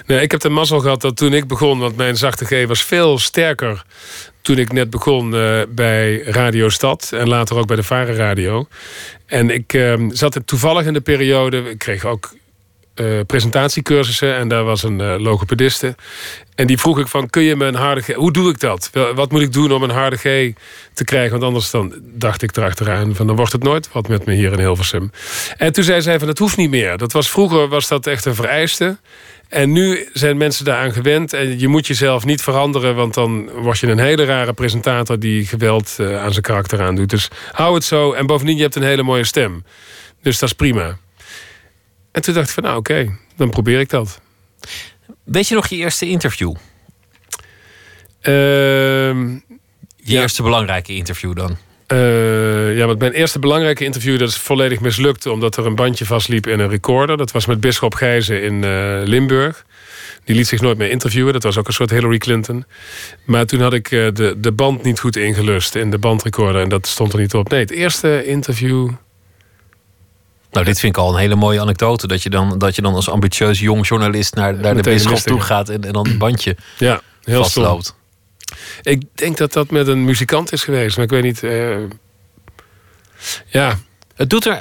nee, 0.06 0.22
ik 0.22 0.32
heb 0.32 0.40
de 0.40 0.50
mazzel 0.50 0.80
gehad 0.80 1.02
dat 1.02 1.16
toen 1.16 1.34
ik 1.34 1.48
begon, 1.48 1.80
want 1.80 1.96
mijn 1.96 2.18
zachte 2.18 2.46
G 2.46 2.68
was 2.68 2.84
veel 2.84 3.18
sterker 3.18 3.84
toen 4.44 4.58
ik 4.58 4.72
net 4.72 4.90
begon 4.90 5.36
eh, 5.36 5.62
bij 5.70 6.22
Radio 6.22 6.70
Stad 6.70 7.12
en 7.14 7.28
later 7.28 7.58
ook 7.58 7.68
bij 7.68 7.76
de 7.76 7.84
Varen 7.84 8.16
Radio. 8.16 8.68
En 9.26 9.50
ik 9.50 9.74
eh, 9.74 9.94
zat 10.10 10.40
toevallig 10.46 10.86
in 10.86 10.94
de 10.94 11.02
periode, 11.02 11.58
ik 11.70 11.78
kreeg 11.78 12.06
ook 12.06 12.34
eh, 12.94 13.20
presentatiecursussen 13.28 14.36
en 14.36 14.48
daar 14.48 14.64
was 14.64 14.84
een 14.84 15.02
eh, 15.02 15.16
logopediste. 15.18 15.96
En 16.56 16.68
die 16.68 16.78
vroeg 16.78 17.00
ik 17.00 17.08
van, 17.08 17.30
kun 17.30 17.42
je 17.42 17.56
me 17.56 17.66
een 17.66 17.76
harde 17.76 18.02
G... 18.02 18.14
Hoe 18.14 18.32
doe 18.32 18.50
ik 18.50 18.60
dat? 18.60 18.90
Wat 19.16 19.32
moet 19.32 19.42
ik 19.42 19.54
doen 19.54 19.72
om 19.72 19.84
een 19.84 19.90
harde 19.90 20.16
G 20.16 20.54
te 20.94 21.04
krijgen? 21.04 21.32
Want 21.32 21.44
anders 21.44 21.72
dan 21.72 21.94
dacht 22.02 22.42
ik 22.42 22.58
erachteraan 22.58 23.16
van, 23.16 23.28
dan 23.28 23.36
wordt 23.36 23.52
het 23.52 23.64
nooit 23.64 23.92
wat 23.92 24.08
met 24.08 24.26
me 24.26 24.34
hier 24.34 24.52
in 24.52 24.60
Hilversum. 24.60 25.12
En 25.58 25.74
toen 25.74 25.84
zei 25.84 26.02
zij 26.02 26.18
van, 26.18 26.28
dat 26.28 26.38
hoeft 26.38 26.58
niet 26.58 26.70
meer. 26.70 26.98
Dat 26.98 27.12
was, 27.12 27.30
vroeger 27.30 27.68
was 27.68 27.88
dat 27.88 28.08
echt 28.08 28.26
een 28.26 28.36
vereiste. 28.36 28.98
En 29.54 29.72
nu 29.72 30.10
zijn 30.14 30.38
mensen 30.38 30.66
daaraan 30.66 30.94
gewend. 30.94 31.34
En 31.34 31.60
je 31.60 31.68
moet 31.68 31.88
jezelf 31.88 32.26
niet 32.26 32.42
veranderen, 32.42 32.96
want 32.96 33.14
dan 33.14 33.50
word 33.50 33.80
je 33.80 33.88
een 33.88 34.00
hele 34.00 34.26
rare 34.26 34.54
presentator 34.54 35.20
die 35.20 35.46
geweld 35.46 35.96
eh, 36.00 36.22
aan 36.24 36.32
zijn 36.32 36.44
karakter 36.44 36.82
aandoet. 36.82 37.10
Dus 37.10 37.28
hou 37.52 37.74
het 37.76 37.84
zo. 37.84 38.14
En 38.14 38.26
bovendien, 38.26 38.56
je 38.56 38.62
hebt 38.62 38.76
een 38.76 38.84
hele 38.84 39.04
mooie 39.04 39.24
stem. 39.24 39.66
Dus 40.22 40.40
dat 40.40 40.50
is 40.50 40.56
prima. 40.56 40.98
En 42.12 42.22
toen 42.22 42.34
dacht 42.34 42.48
ik 42.48 42.54
van, 42.54 42.64
nou 42.64 42.78
oké, 42.78 43.18
dan 43.36 43.50
probeer 43.50 43.80
ik 43.80 43.90
dat. 43.90 44.22
Weet 45.24 45.48
je 45.48 45.56
nog 45.56 45.68
je 45.68 45.76
eerste 45.76 46.06
interview? 46.10 46.56
Ehm, 48.22 49.30
Je 50.06 50.12
Ja. 50.14 50.22
eerste 50.22 50.44
belangrijke 50.44 50.94
interview 50.96 51.36
dan? 51.36 51.58
Eh, 51.88 52.78
ja, 52.78 52.86
want 52.86 53.00
mijn 53.00 53.12
eerste 53.12 53.40
belangrijke 53.40 53.84
interview 53.84 54.20
dat 54.20 54.30
is 54.30 54.38
volledig 54.38 54.80
mislukt... 54.80 55.26
omdat 55.26 55.58
er 55.58 55.66
een 55.66 55.76
bandje 55.76 56.06
vastliep 56.06 56.48
in 56.48 56.60
een 56.60 56.70
recorder. 56.70 57.18
Dat 57.18 57.32
was 57.32 57.46
met 57.46 57.60
Bisschop 57.60 57.94
Gijzen 57.94 58.44
in 58.44 58.64
eh, 58.64 59.02
Limburg. 59.04 59.66
Die 60.24 60.36
liet 60.36 60.48
zich 60.48 60.62
nooit 60.62 60.78
meer 60.78 60.90
interviewen. 60.90 61.34
Dat 61.34 61.44
was 61.44 61.58
ook 61.58 61.68
een 61.68 61.74
soort 61.74 61.90
Hillary 61.90 62.18
Clinton. 62.18 62.66
Maar 63.26 63.46
toen 63.46 63.62
had 63.62 63.74
ik 63.74 63.92
eh, 63.92 64.08
de, 64.14 64.36
de 64.38 64.52
band 64.52 64.84
niet 64.84 65.00
goed 65.00 65.16
ingelust 65.16 65.76
in 65.76 65.92
de 65.92 65.98
bandrecorder. 65.98 66.62
En 66.62 66.70
dat 66.70 66.88
stond 66.88 67.14
er 67.14 67.20
niet 67.20 67.34
op. 67.34 67.50
Nee, 67.50 67.60
het 67.60 67.72
eerste 67.72 68.26
interview... 68.26 68.90
Nou, 70.52 70.66
dit 70.66 70.80
vind 70.80 70.96
ik 70.96 71.02
al 71.02 71.14
een 71.14 71.20
hele 71.20 71.36
mooie 71.36 71.62
anekdote. 71.62 72.08
Dat 72.08 72.24
je 72.24 72.30
dan, 72.30 72.58
dat 72.58 72.76
je 72.76 72.82
dan 72.82 72.94
als 72.94 73.10
ambitieus 73.10 73.60
jong 73.60 73.88
journalist 73.88 74.36
naar, 74.36 74.56
naar 74.56 74.76
de 74.76 74.82
bisschop 74.82 75.18
toe 75.18 75.42
gaat 75.42 75.70
en, 75.70 75.84
en 75.84 75.94
dan 75.94 76.08
een 76.08 76.18
bandje 76.18 76.56
Ja, 76.78 77.02
heel 77.24 77.44
stom. 77.44 77.82
Ik 78.82 79.02
denk 79.16 79.38
dat 79.38 79.54
dat 79.54 79.72
met 79.72 79.88
een 79.88 80.04
muzikant 80.04 80.52
is 80.52 80.64
geweest. 80.64 80.96
Maar 80.96 81.06
ik 81.06 81.12
weet 81.12 81.24
niet... 81.24 81.44
eh, 81.44 81.78
ja, 83.48 83.78
Het 84.16 84.30
doet 84.30 84.46
er 84.46 84.60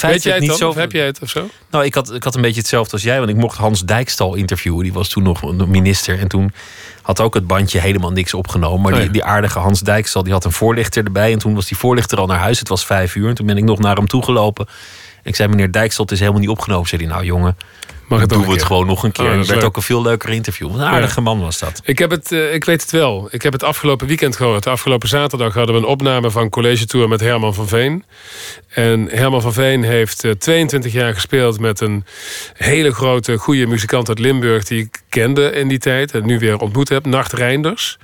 weet 0.00 0.22
jij 0.22 0.32
het 0.32 0.42
niet 0.42 0.52
zo. 0.52 0.68
Of 0.68 0.74
heb 0.74 0.92
jij 0.92 1.06
het 1.06 1.20
of 1.22 1.28
zo? 1.28 1.48
Nou, 1.70 1.84
ik 1.84 1.94
had, 1.94 2.12
ik 2.12 2.22
had 2.22 2.34
een 2.34 2.42
beetje 2.42 2.60
hetzelfde 2.60 2.92
als 2.92 3.02
jij, 3.02 3.18
want 3.18 3.30
ik 3.30 3.36
mocht 3.36 3.56
Hans 3.56 3.84
Dijkstal 3.84 4.34
interviewen. 4.34 4.82
Die 4.82 4.92
was 4.92 5.08
toen 5.08 5.22
nog 5.22 5.42
een 5.42 5.70
minister. 5.70 6.18
En 6.18 6.28
toen 6.28 6.52
had 7.02 7.20
ook 7.20 7.34
het 7.34 7.46
bandje 7.46 7.78
helemaal 7.78 8.12
niks 8.12 8.34
opgenomen. 8.34 8.80
Maar 8.80 8.92
Oh 8.92 8.98
ja. 8.98 9.04
die, 9.04 9.12
die 9.12 9.24
aardige 9.24 9.58
Hans 9.58 9.80
Dijkstal 9.80 10.22
die 10.22 10.32
had 10.32 10.44
een 10.44 10.52
voorlichter 10.52 11.04
erbij. 11.04 11.32
En 11.32 11.38
toen 11.38 11.54
was 11.54 11.66
die 11.66 11.76
voorlichter 11.76 12.18
al 12.18 12.26
naar 12.26 12.38
huis. 12.38 12.58
Het 12.58 12.68
was 12.68 12.84
vijf 12.86 13.14
uur. 13.14 13.28
En 13.28 13.34
toen 13.34 13.46
ben 13.46 13.56
ik 13.56 13.64
nog 13.64 13.78
naar 13.78 13.96
hem 13.96 14.06
toegelopen. 14.06 14.66
En 14.66 15.28
ik 15.28 15.36
zei, 15.36 15.48
meneer 15.48 15.72
Dijkstal, 15.72 16.04
het 16.04 16.14
is 16.14 16.20
helemaal 16.20 16.40
niet 16.40 16.50
opgenomen. 16.50 16.88
Zei 16.88 17.02
hij, 17.02 17.12
nou 17.12 17.24
jongen, 17.24 17.56
Mag 18.12 18.20
het 18.20 18.28
Doen 18.30 18.38
we 18.40 18.46
het 18.46 18.56
keer? 18.56 18.66
gewoon 18.66 18.86
nog 18.86 19.02
een 19.02 19.12
keer. 19.12 19.24
Oh, 19.24 19.30
dat 19.30 19.38
het 19.38 19.44
is 19.44 19.50
werd 19.50 19.60
leuk. 19.62 19.70
ook 19.70 19.76
een 19.76 19.82
veel 19.82 20.02
leuker 20.02 20.30
interview. 20.30 20.68
Wat 20.70 20.76
Een 20.80 20.86
aardige 20.86 21.20
man 21.20 21.40
was 21.40 21.58
dat. 21.58 21.80
Ik, 21.84 21.98
heb 21.98 22.10
het, 22.10 22.32
eh, 22.32 22.54
ik 22.54 22.64
weet 22.64 22.80
het 22.82 22.90
wel. 22.90 23.28
Ik 23.30 23.42
heb 23.42 23.52
het 23.52 23.62
afgelopen 23.62 24.06
weekend 24.06 24.36
gehoord. 24.36 24.66
Afgelopen 24.66 25.08
zaterdag 25.08 25.54
hadden 25.54 25.74
we 25.74 25.80
een 25.80 25.86
opname 25.86 26.30
van 26.30 26.48
College 26.48 26.86
Tour 26.86 27.08
met 27.08 27.20
Herman 27.20 27.54
van 27.54 27.68
Veen. 27.68 28.04
En 28.72 29.08
Herman 29.10 29.42
van 29.42 29.52
Veen 29.52 29.82
heeft 29.82 30.24
eh, 30.24 30.30
22 30.30 30.92
jaar 30.92 31.14
gespeeld 31.14 31.60
met 31.60 31.80
een 31.80 32.04
hele 32.56 32.92
grote, 32.92 33.36
goede 33.36 33.66
muzikant 33.66 34.08
uit 34.08 34.18
Limburg... 34.18 34.64
die 34.64 34.82
ik 34.82 35.00
kende 35.08 35.50
in 35.50 35.68
die 35.68 35.78
tijd 35.78 36.12
en 36.12 36.26
nu 36.26 36.38
weer 36.38 36.58
ontmoet 36.58 36.88
heb, 36.88 37.06
Nacht 37.06 37.32
Reinders. 37.32 37.98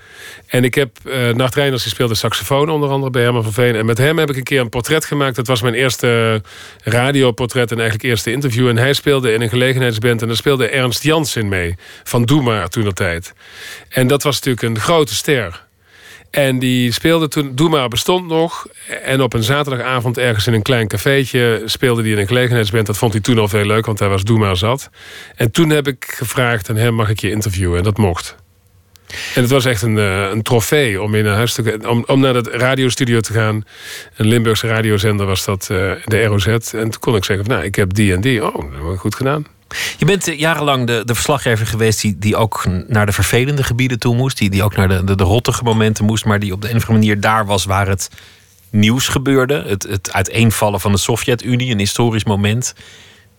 En 0.46 0.64
ik 0.64 0.74
heb 0.74 0.96
eh 1.04 1.28
Nacht 1.28 1.54
Reinders, 1.54 1.82
die 1.82 1.92
speelde 1.92 2.14
saxofoon 2.14 2.68
onder 2.68 2.88
andere 2.88 3.10
bij 3.10 3.22
Herman 3.22 3.42
van 3.42 3.52
Veen. 3.52 3.76
En 3.76 3.86
met 3.86 3.98
hem 3.98 4.18
heb 4.18 4.30
ik 4.30 4.36
een 4.36 4.42
keer 4.42 4.60
een 4.60 4.68
portret 4.68 5.04
gemaakt. 5.04 5.36
Dat 5.36 5.46
was 5.46 5.62
mijn 5.62 5.74
eerste 5.74 6.42
radioportret 6.82 7.70
en 7.70 7.78
eigenlijk 7.78 8.08
eerste 8.08 8.32
interview. 8.32 8.68
En 8.68 8.76
hij 8.76 8.92
speelde 8.92 9.32
in 9.32 9.40
een 9.40 9.48
gelegenheidsband 9.48 10.22
en 10.22 10.26
daar 10.26 10.36
speelde 10.36 10.68
Ernst 10.68 11.02
Jans 11.02 11.36
in 11.36 11.48
mee. 11.48 11.74
Van 12.04 12.24
Doe 12.24 12.42
maar 12.42 12.68
toen 12.68 12.84
de 12.84 12.92
tijd. 12.92 13.32
En 13.88 14.06
dat 14.06 14.22
was 14.22 14.34
natuurlijk 14.34 14.62
een 14.62 14.82
grote 14.82 15.14
ster. 15.14 15.66
En 16.30 16.58
die 16.58 16.92
speelde 16.92 17.28
toen, 17.28 17.54
Doe 17.54 17.68
maar 17.68 17.88
bestond 17.88 18.26
nog. 18.26 18.66
En 19.02 19.22
op 19.22 19.34
een 19.34 19.42
zaterdagavond 19.42 20.18
ergens 20.18 20.46
in 20.46 20.52
een 20.52 20.62
klein 20.62 20.88
cafeetje 20.88 21.62
speelde 21.64 22.02
hij 22.02 22.10
in 22.10 22.18
een 22.18 22.26
gelegenheidsband. 22.26 22.86
Dat 22.86 22.98
vond 22.98 23.12
hij 23.12 23.20
toen 23.20 23.38
al 23.38 23.48
veel 23.48 23.66
leuk, 23.66 23.86
want 23.86 23.98
hij 23.98 24.08
was 24.08 24.24
Doe 24.24 24.38
maar 24.38 24.56
zat. 24.56 24.90
En 25.34 25.50
toen 25.50 25.70
heb 25.70 25.86
ik 25.86 26.04
gevraagd 26.16 26.70
aan 26.70 26.76
hem, 26.76 26.94
mag 26.94 27.08
ik 27.08 27.20
je 27.20 27.30
interviewen? 27.30 27.78
En 27.78 27.84
dat 27.84 27.96
mocht. 27.96 28.36
En 29.34 29.42
het 29.42 29.50
was 29.50 29.64
echt 29.64 29.82
een, 29.82 29.98
eh, 29.98 30.28
een 30.30 30.42
trofee 30.42 31.02
om, 31.02 31.14
in 31.14 31.26
een 31.26 31.34
huis 31.34 31.58
om, 31.86 32.04
om 32.06 32.20
naar 32.20 32.34
het 32.34 32.46
radiostudio 32.46 33.20
te 33.20 33.32
gaan. 33.32 33.64
Een 34.16 34.26
Limburgse 34.26 34.66
radiozender 34.66 35.26
was 35.26 35.44
dat, 35.44 35.68
eh, 35.70 35.92
de 36.04 36.24
ROZ. 36.24 36.46
En 36.46 36.68
toen 36.70 37.00
kon 37.00 37.16
ik 37.16 37.24
zeggen, 37.24 37.46
nou, 37.46 37.64
ik 37.64 37.74
heb 37.74 37.94
die 37.94 38.12
en 38.12 38.20
die. 38.20 38.44
Oh, 38.46 38.54
dat 38.54 38.82
heb 38.82 38.92
ik 38.92 38.98
goed 38.98 39.14
gedaan. 39.14 39.46
Je 39.96 40.04
bent 40.04 40.28
eh, 40.28 40.38
jarenlang 40.38 40.86
de, 40.86 41.02
de 41.04 41.14
verslaggever 41.14 41.66
geweest 41.66 42.00
die, 42.00 42.18
die 42.18 42.36
ook 42.36 42.64
naar 42.86 43.06
de 43.06 43.12
vervelende 43.12 43.62
gebieden 43.62 43.98
toe 43.98 44.16
moest. 44.16 44.38
Die, 44.38 44.50
die 44.50 44.62
ook 44.62 44.76
naar 44.76 44.88
de, 44.88 45.04
de, 45.04 45.16
de 45.16 45.24
rottige 45.24 45.64
momenten 45.64 46.04
moest. 46.04 46.24
Maar 46.24 46.38
die 46.38 46.52
op 46.52 46.62
de 46.62 46.70
een 46.70 46.76
of 46.76 46.82
andere 46.82 46.98
manier 46.98 47.20
daar 47.20 47.46
was 47.46 47.64
waar 47.64 47.88
het 47.88 48.10
nieuws 48.70 49.08
gebeurde. 49.08 49.64
Het, 49.66 49.82
het 49.82 50.12
uiteenvallen 50.12 50.80
van 50.80 50.92
de 50.92 50.98
Sovjet-Unie, 50.98 51.72
een 51.72 51.78
historisch 51.78 52.24
moment. 52.24 52.74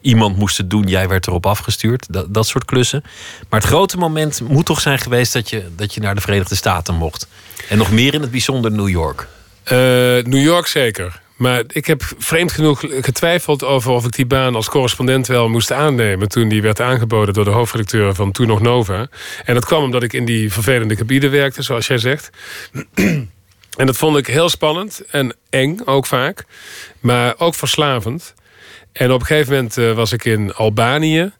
Iemand 0.02 0.38
moest 0.38 0.58
het 0.58 0.70
doen, 0.70 0.88
jij 0.88 1.08
werd 1.08 1.28
erop 1.28 1.46
afgestuurd. 1.46 2.06
Dat, 2.10 2.34
dat 2.34 2.48
soort 2.48 2.66
klussen. 2.66 3.04
Maar 3.50 3.60
het 3.60 3.70
grote 3.70 3.98
moment 3.98 4.42
moet 4.42 4.66
toch 4.66 4.80
zijn 4.80 5.00
geweest 5.00 5.34
dat 5.34 5.50
je, 5.50 5.66
dat 5.76 5.94
je 5.94 6.02
naar 6.02 6.16
de 6.16 6.22
Verenigde 6.22 6.56
Staten 6.56 6.96
mocht. 6.96 7.28
En 7.70 7.78
nog 7.78 7.92
meer 7.92 8.14
in 8.14 8.22
het 8.22 8.32
bijzonder 8.32 8.72
New 8.72 8.90
York. 8.90 9.28
Eh, 9.64 9.78
New 10.24 10.44
York 10.44 10.68
zeker. 10.68 11.22
Maar 11.40 11.64
ik 11.68 11.86
heb 11.86 12.02
vreemd 12.18 12.52
genoeg 12.52 12.80
getwijfeld 12.80 13.64
over 13.64 13.92
of 13.92 14.06
ik 14.06 14.12
die 14.12 14.26
baan 14.26 14.56
als 14.56 14.70
correspondent 14.70 15.28
wel 15.28 15.50
moest 15.50 15.72
aannemen. 15.72 16.28
toen 16.28 16.50
die 16.50 16.62
werd 16.62 16.82
aangeboden 16.82 17.34
door 17.34 17.44
de 17.44 17.50
hoofdredacteur 17.50 18.16
van 18.16 18.32
toen 18.32 18.48
nog 18.48 18.62
Nova. 18.62 19.08
En 19.46 19.54
dat 19.54 19.66
kwam 19.66 19.84
omdat 19.84 20.04
ik 20.04 20.14
in 20.14 20.26
die 20.26 20.52
vervelende 20.52 20.96
gebieden 20.96 21.32
werkte, 21.32 21.62
zoals 21.62 21.88
jij 21.88 21.98
zegt. 21.98 22.30
En 23.78 23.86
dat 23.86 23.98
vond 23.98 24.18
ik 24.18 24.28
heel 24.28 24.50
spannend 24.50 25.02
en 25.12 25.36
eng 25.50 25.80
ook 25.86 26.06
vaak, 26.06 26.46
maar 27.00 27.34
ook 27.38 27.56
verslavend. 27.56 28.34
En 28.92 29.12
op 29.12 29.20
een 29.20 29.26
gegeven 29.26 29.54
moment 29.54 29.78
eh, 29.78 29.92
was 29.92 30.12
ik 30.12 30.26
in 30.26 30.54
Albanië. 30.54 31.32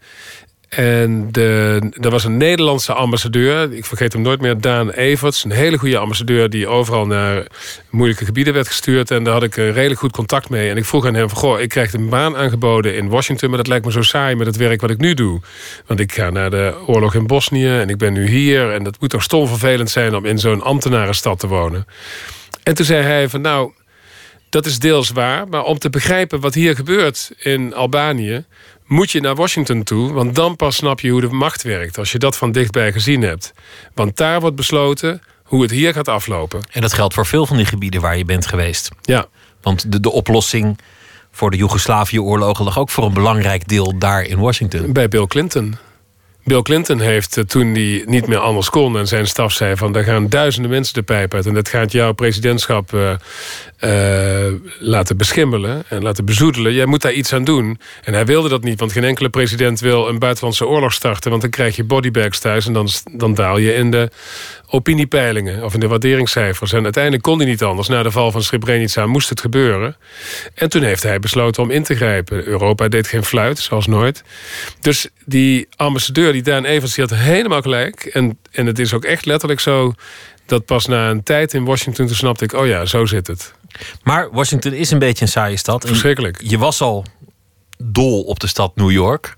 En 0.70 1.32
de, 1.32 1.80
er 2.02 2.10
was 2.10 2.24
een 2.24 2.38
Nederlandse 2.38 2.94
ambassadeur, 2.94 3.74
ik 3.74 3.86
vergeet 3.86 4.14
hem 4.14 4.22
nooit 4.22 4.42
meer, 4.42 4.62
Daan 4.62 4.92
Everts. 4.92 5.44
Een 5.44 5.52
hele 5.52 5.78
goede 5.78 5.98
ambassadeur 5.98 6.50
die 6.50 6.68
overal 6.68 7.06
naar 7.06 7.48
moeilijke 7.90 8.26
gebieden 8.26 8.54
werd 8.54 8.68
gestuurd. 8.68 9.12
En 9.12 9.24
daar 9.24 9.34
had 9.34 9.44
ik 9.44 9.58
een 9.58 9.72
redelijk 9.72 10.00
goed 10.00 10.12
contact 10.12 10.50
mee. 10.50 10.70
En 10.70 10.78
ik 10.78 10.86
vroeg 10.86 11.06
aan 11.06 11.14
hem 11.14 11.30
van, 11.30 11.38
goh, 11.38 11.60
ik 11.60 11.70
krijg 11.70 11.94
een 11.94 12.10
baan 12.10 12.38
aangeboden 12.38 12.96
in 12.96 13.10
Washington... 13.10 13.50
maar 13.50 13.58
dat 13.58 13.68
lijkt 13.68 13.86
me 13.86 13.92
zo 13.92 14.02
saai 14.02 14.36
met 14.36 14.48
het 14.48 14.56
werk 14.56 14.82
wat 14.82 14.90
ik 14.90 14.98
nu 14.98 15.14
doe. 15.14 15.42
Want 15.86 16.00
ik 16.00 16.12
ga 16.12 16.30
naar 16.30 16.50
de 16.50 16.74
oorlog 16.86 17.16
in 17.16 17.28
Bosnië 17.28 17.70
en 17.80 17.90
ik 17.90 17.98
ben 17.98 18.14
nu 18.14 18.28
hier... 18.28 18.74
en 18.74 18.84
dat 18.84 19.00
moet 19.00 19.10
toch 19.10 19.24
stom 19.24 19.48
vervelend 19.48 19.90
zijn 19.90 20.16
om 20.16 20.26
in 20.26 20.38
zo'n 20.38 20.62
ambtenarenstad 20.62 21.40
te 21.40 21.48
wonen. 21.48 21.86
En 22.64 22.76
toen 22.76 22.86
zei 22.86 23.04
hij 23.04 23.30
van, 23.30 23.42
nou, 23.42 23.72
dat 24.50 24.66
is 24.66 24.80
deels 24.80 25.10
waar. 25.10 25.48
Maar 25.48 25.64
om 25.64 25.80
te 25.80 25.90
begrijpen 25.90 26.40
wat 26.40 26.54
hier 26.54 26.76
gebeurt 26.76 27.32
in 27.38 27.74
Albanië... 27.74 28.46
moet 28.90 29.12
je 29.12 29.22
naar 29.22 29.36
Washington 29.36 29.84
toe. 29.84 30.12
Want 30.14 30.36
dan 30.36 30.56
pas 30.56 30.76
snap 30.76 31.00
je 31.00 31.10
hoe 31.10 31.22
de 31.22 31.28
macht 31.28 31.62
werkt. 31.62 31.98
Als 31.98 32.12
je 32.12 32.18
dat 32.18 32.38
van 32.38 32.52
dichtbij 32.52 32.92
gezien 32.92 33.22
hebt. 33.22 33.54
Want 33.94 34.18
daar 34.18 34.40
wordt 34.40 34.56
besloten 34.56 35.22
hoe 35.44 35.62
het 35.62 35.72
hier 35.72 35.94
gaat 35.94 36.08
aflopen. 36.08 36.60
En 36.72 36.82
dat 36.82 36.94
geldt 36.94 37.14
voor 37.14 37.26
veel 37.26 37.46
van 37.46 37.58
die 37.58 37.66
gebieden 37.66 38.02
waar 38.02 38.18
je 38.18 38.26
bent 38.26 38.46
geweest. 38.48 38.90
Ja, 39.02 39.26
Want 39.62 39.92
de, 39.92 40.00
de 40.00 40.12
oplossing 40.12 40.80
voor 41.32 41.52
de 41.52 41.58
Joegoslavië-oorlogen 41.58 42.66
lag 42.66 42.80
ook 42.80 42.90
voor 42.90 43.06
een 43.06 43.14
belangrijk 43.14 43.68
deel 43.68 43.98
daar 43.98 44.22
in 44.24 44.40
Washington. 44.40 44.94
bij 44.94 45.08
Bill 45.08 45.28
Clinton. 45.28 45.78
Bill 46.50 46.62
Clinton 46.62 47.00
heeft 47.00 47.38
eh, 47.38 47.44
toen 47.44 47.74
hij 47.74 48.04
niet 48.06 48.28
meer 48.28 48.38
anders 48.38 48.70
kon 48.70 48.98
en 48.98 49.08
zijn 49.08 49.28
staf 49.28 49.52
zei 49.52 49.76
van 49.76 49.96
er 49.96 50.04
gaan 50.04 50.30
duizenden 50.30 50.72
mensen 50.72 50.94
de 50.94 51.02
pijp 51.02 51.34
uit 51.34 51.46
en 51.46 51.54
dat 51.54 51.70
gaat 51.70 51.92
jouw 51.92 52.14
presidentschap 52.14 52.94
eh, 52.94 53.12
eh, 53.80 54.54
laten 54.80 55.18
beschimmelen 55.18 55.84
en 55.90 56.02
laten 56.02 56.26
bezoedelen. 56.26 56.74
Jij 56.74 56.86
moet 56.86 57.02
daar 57.02 57.14
iets 57.14 57.34
aan 57.34 57.44
doen. 57.44 57.80
En 58.04 58.14
hij 58.14 58.26
wilde 58.26 58.50
dat 58.50 58.64
niet, 58.64 58.80
want 58.80 58.92
geen 58.92 59.04
enkele 59.04 59.30
president 59.30 59.80
wil 59.80 60.08
een 60.08 60.20
buitenlandse 60.20 60.68
oorlog 60.68 60.94
starten, 60.94 61.30
want 61.30 61.42
dan 61.42 61.52
krijg 61.52 61.76
je 61.76 61.84
bodybags 61.84 62.40
thuis 62.40 62.68
en 62.68 62.74
dan, 62.74 62.88
dan 63.12 63.34
daal 63.34 63.58
je 63.58 63.74
in 63.74 63.92
de 63.92 64.10
opiniepeilingen 64.70 65.64
of 65.64 65.74
in 65.74 65.80
de 65.80 65.88
waarderingscijfers. 65.88 66.74
En 66.74 66.84
uiteindelijk 66.84 67.24
kon 67.24 67.38
hij 67.38 67.48
niet 67.48 67.64
anders. 67.64 67.88
Na 67.88 68.04
de 68.04 68.12
val 68.12 68.32
van 68.32 68.44
Srebrenica 68.44 69.06
moest 69.06 69.30
het 69.30 69.42
gebeuren. 69.42 69.96
En 70.54 70.70
toen 70.70 70.84
heeft 70.84 71.04
hij 71.04 71.20
besloten 71.20 71.64
om 71.64 71.72
in 71.72 71.84
te 71.84 71.96
grijpen. 71.96 72.48
Europa 72.48 72.88
deed 72.88 73.08
geen 73.08 73.24
fluit, 73.24 73.60
zoals 73.60 73.88
nooit. 73.88 74.24
Dus 74.82 75.08
die 75.26 75.68
ambassadeur, 75.76 76.32
die 76.32 76.39
Daan 76.42 76.66
Evans, 76.66 76.96
die 76.96 77.06
had 77.06 77.18
helemaal 77.18 77.62
gelijk. 77.62 78.06
En, 78.06 78.40
en 78.52 78.66
het 78.66 78.80
is 78.80 78.94
ook 78.94 79.04
echt 79.04 79.26
letterlijk 79.26 79.60
zo 79.60 79.94
dat 80.46 80.66
pas 80.66 80.86
na 80.86 81.10
een 81.10 81.24
tijd 81.24 81.54
in 81.54 81.66
Washington... 81.66 82.06
toen 82.06 82.16
snapte 82.16 82.44
ik, 82.44 82.54
oh 82.54 82.68
ja, 82.68 82.86
zo 82.86 83.06
zit 83.06 83.28
het. 83.28 83.54
Maar 84.04 84.32
Washington 84.32 84.74
is 84.74 84.92
een 84.92 85.00
beetje 85.00 85.26
een 85.26 85.32
saaie 85.32 85.58
stad. 85.58 85.86
Verschrikkelijk. 85.88 86.42
Je 86.44 86.58
was 86.58 86.82
al 86.82 87.06
dol 87.78 88.24
op 88.24 88.40
de 88.40 88.48
stad 88.48 88.76
New 88.76 88.92
York. 88.92 89.38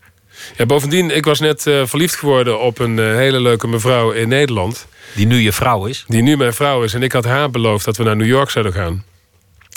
Ja, 0.57 0.65
bovendien, 0.65 1.15
ik 1.15 1.25
was 1.25 1.39
net 1.39 1.67
eh, 1.67 1.85
verliefd 1.85 2.15
geworden 2.15 2.59
op 2.59 2.79
een 2.79 2.99
eh, 2.99 3.05
hele 3.05 3.41
leuke 3.41 3.67
mevrouw 3.67 4.11
in 4.11 4.27
Nederland... 4.27 4.87
Die 5.15 5.25
nu 5.25 5.37
je 5.37 5.51
vrouw 5.51 5.85
is. 5.85 6.03
die 6.07 6.21
nu 6.21 6.37
mijn 6.37 6.53
vrouw 6.53 6.83
is. 6.83 6.93
En 6.93 7.03
ik 7.03 7.11
had 7.11 7.25
haar 7.25 7.49
beloofd 7.49 7.85
dat 7.85 7.97
we 7.97 8.03
naar 8.03 8.15
New 8.15 8.27
York 8.27 8.49
zouden 8.49 8.73
gaan. 8.73 9.03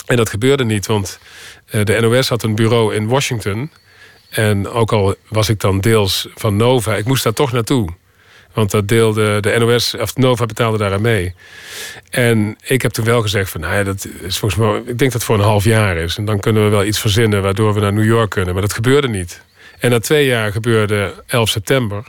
En 0.05 0.15
dat 0.15 0.29
gebeurde 0.29 0.63
niet, 0.63 0.85
want 0.85 1.19
eh, 1.65 1.83
de 1.83 1.99
NOS 2.01 2.29
had 2.29 2.43
een 2.43 2.55
bureau 2.55 2.95
in 2.95 3.07
Washington. 3.07 3.71
En 4.35 4.69
ook 4.69 4.91
al 4.91 5.15
was 5.27 5.49
ik 5.49 5.59
dan 5.59 5.79
deels 5.79 6.27
van 6.35 6.55
Nova, 6.55 6.95
ik 6.95 7.05
moest 7.05 7.23
daar 7.23 7.33
toch 7.33 7.51
naartoe. 7.51 7.89
Want 8.53 8.71
dat 8.71 8.87
deelde 8.87 9.39
de 9.39 9.55
NOS, 9.59 9.95
of 9.95 10.15
Nova 10.15 10.45
betaalde 10.45 10.77
daar 10.77 10.93
aan 10.93 11.01
mee. 11.01 11.35
En 12.09 12.57
ik 12.63 12.81
heb 12.81 12.91
toen 12.91 13.05
wel 13.05 13.21
gezegd 13.21 13.51
van, 13.51 13.61
nou 13.61 13.75
ja, 13.75 13.83
dat 13.83 14.07
is 14.21 14.37
volgens 14.37 14.61
mij, 14.61 14.77
ik 14.77 14.85
denk 14.85 14.99
dat 14.99 15.13
het 15.13 15.23
voor 15.23 15.35
een 15.35 15.41
half 15.41 15.63
jaar 15.63 15.97
is. 15.97 16.17
En 16.17 16.25
dan 16.25 16.39
kunnen 16.39 16.63
we 16.63 16.69
wel 16.69 16.85
iets 16.85 16.99
verzinnen 16.99 17.41
waardoor 17.41 17.73
we 17.73 17.79
naar 17.79 17.93
New 17.93 18.05
York 18.05 18.29
kunnen. 18.29 18.53
Maar 18.53 18.61
dat 18.61 18.73
gebeurde 18.73 19.07
niet. 19.07 19.41
En 19.79 19.89
na 19.89 19.99
twee 19.99 20.25
jaar 20.25 20.51
gebeurde 20.51 21.13
11 21.27 21.49
september. 21.49 22.03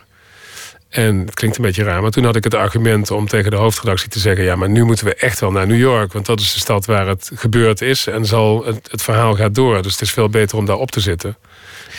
En 0.88 1.18
het 1.18 1.34
klinkt 1.34 1.56
een 1.56 1.62
beetje 1.62 1.82
raar, 1.82 2.02
maar 2.02 2.10
toen 2.10 2.24
had 2.24 2.36
ik 2.36 2.44
het 2.44 2.54
argument 2.54 3.10
om 3.10 3.26
tegen 3.28 3.50
de 3.50 3.56
hoofdredactie 3.56 4.08
te 4.08 4.18
zeggen: 4.18 4.44
ja, 4.44 4.56
maar 4.56 4.68
nu 4.68 4.84
moeten 4.84 5.06
we 5.06 5.14
echt 5.14 5.40
wel 5.40 5.50
naar 5.50 5.66
New 5.66 5.78
York, 5.78 6.12
want 6.12 6.26
dat 6.26 6.40
is 6.40 6.52
de 6.52 6.58
stad 6.58 6.86
waar 6.86 7.06
het 7.06 7.30
gebeurd 7.34 7.80
is 7.80 8.06
en 8.06 8.26
zal 8.26 8.64
het 8.64 9.02
verhaal 9.02 9.34
gaat 9.34 9.54
door. 9.54 9.82
Dus 9.82 9.92
het 9.92 10.00
is 10.00 10.10
veel 10.10 10.28
beter 10.28 10.58
om 10.58 10.64
daar 10.64 10.76
op 10.76 10.90
te 10.90 11.00
zitten. 11.00 11.36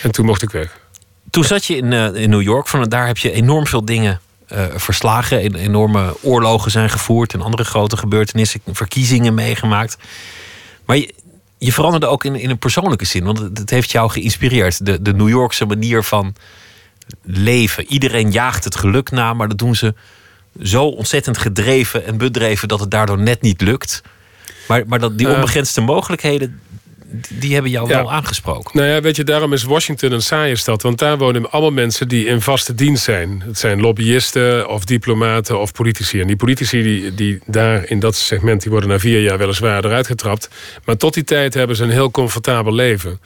En 0.02 0.12
toen 0.12 0.26
mocht 0.26 0.41
ik 0.41 0.50
weg. 0.50 0.80
Toen 1.30 1.43
zat 1.43 1.66
je 1.66 1.76
in, 1.76 1.93
eh, 1.93 2.16
in 2.16 2.30
New 2.30 2.41
York. 2.41 2.68
Van 2.68 2.84
daar 2.84 3.08
heb 3.08 3.18
je 3.18 3.32
enorm 3.32 3.68
veel 3.68 3.86
dingen 3.86 4.20
eh, 4.48 4.66
verslagen. 4.76 5.41
En 5.41 5.56
enorme 5.56 6.16
oorlogen 6.22 6.72
zijn 6.72 6.89
gevoerd. 6.89 7.34
En 7.34 7.41
andere 7.41 7.64
grote 7.64 7.98
gebeurtenissen. 7.98 8.62
Verkiezingen 8.72 9.34
meegemaakt. 9.34 9.98
Maar 10.86 10.98
je, 10.98 11.14
je 11.58 11.72
veranderde 11.74 12.08
ook 12.08 12.24
in, 12.26 12.36
in 12.36 12.50
een 12.50 12.58
persoonlijke 12.58 13.06
zin. 13.06 13.24
Want 13.24 13.39
het, 13.39 13.58
het 13.58 13.70
heeft 13.70 13.91
jou 13.91 14.10
geïnspireerd. 14.10 14.86
De, 14.86 15.02
de 15.02 15.14
New 15.14 15.30
Yorkse 15.30 15.66
manier 15.66 16.04
van 16.04 16.36
leven. 17.24 17.86
Iedereen 17.86 18.32
jaagt 18.32 18.64
het 18.64 18.76
geluk 18.76 19.12
na. 19.12 19.34
Maar 19.34 19.48
dat 19.48 19.58
doen 19.58 19.76
ze 19.76 19.93
zo 20.62 20.84
ontzettend 20.86 21.38
gedreven 21.38 22.06
en 22.06 22.18
bedreven... 22.18 22.68
dat 22.68 22.80
het 22.80 22.91
daardoor 22.91 23.20
net 23.20 23.41
niet 23.41 23.62
lukt. 23.62 24.02
Maar, 24.68 24.84
maar 24.88 25.00
dat, 25.00 25.18
die 25.18 25.28
Eh. 25.28 25.34
onbegrensde 25.34 25.82
mogelijkheden... 25.82 26.60
die- 27.30 27.53
hebben 27.53 27.72
jou 27.72 27.89
Ja. 27.89 27.95
wel 27.97 28.12
aangesproken. 28.12 28.72
Nou 28.78 28.88
ja, 28.89 29.01
weet 29.01 29.16
je, 29.16 29.24
daarom 29.24 29.53
is 29.53 29.64
Washington 29.64 30.12
een 30.12 30.22
saaie 30.22 30.55
stad. 30.55 30.82
Want 30.82 30.99
daar 30.99 31.18
wonen 31.18 31.51
allemaal 31.51 31.72
mensen 31.72 32.08
die 32.08 32.26
in 32.26 32.41
vaste 32.41 32.76
dienst 32.76 33.03
zijn. 33.03 33.43
Het 33.45 33.58
zijn 33.60 33.80
lobbyisten 33.82 34.70
of 34.70 34.86
diplomaten 34.86 35.60
of 35.60 35.72
politici. 35.72 36.22
En 36.22 36.28
die 36.28 36.36
politici 36.36 36.82
die, 36.84 37.14
die 37.14 37.39
daar 37.45 37.89
in 37.89 37.99
dat 37.99 38.16
segment... 38.16 38.62
die 38.62 38.72
worden 38.72 38.89
na 38.89 38.99
vier 38.99 39.22
jaar 39.22 39.38
weliswaar 39.38 39.86
eruit 39.86 40.08
getrapt. 40.08 40.49
Maar 40.86 40.97
tot 40.97 41.14
die 41.14 41.24
tijd 41.24 41.53
hebben 41.53 41.76
ze 41.76 41.84
een 41.84 41.89
heel 41.89 42.12
comfortabel 42.12 42.74
leven. 42.74 43.20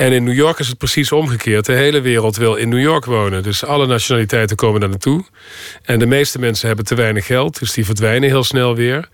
En 0.00 0.12
in 0.12 0.24
New 0.24 0.34
York 0.34 0.58
is 0.58 0.68
het 0.68 0.78
precies 0.78 1.12
omgekeerd. 1.12 1.66
De 1.66 1.72
hele 1.72 2.00
wereld 2.00 2.36
wil 2.36 2.54
in 2.54 2.68
New 2.68 2.80
York 2.80 3.04
wonen. 3.04 3.42
Dus 3.42 3.64
alle 3.64 3.86
nationaliteiten 3.86 4.56
komen 4.56 4.80
daar 4.80 4.88
naartoe. 4.88 5.24
En 5.82 5.98
de 5.98 6.06
meeste 6.06 6.38
mensen 6.38 6.66
hebben 6.66 6.84
te 6.84 6.94
weinig 6.94 7.26
geld. 7.26 7.58
Dus 7.58 7.72
die 7.72 7.84
verdwijnen 7.84 8.28
heel 8.28 8.44
snel 8.44 8.74
weer. 8.74 9.08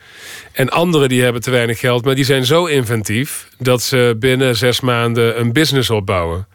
En 0.53 0.71
anderen 0.71 1.09
die 1.09 1.23
hebben 1.23 1.43
te 1.43 1.51
weinig 1.51 1.79
geld. 1.79 2.05
Maar 2.05 2.15
die 2.15 2.25
zijn 2.25 2.45
zo 2.45 2.67
inventief... 2.67 3.49
dat 3.59 3.83
ze 3.83 4.17
binnen 4.19 4.57
zes 4.57 4.81
maanden 4.81 5.41
een 5.41 5.53
business 5.53 5.91
opbouwen. 5.91 6.47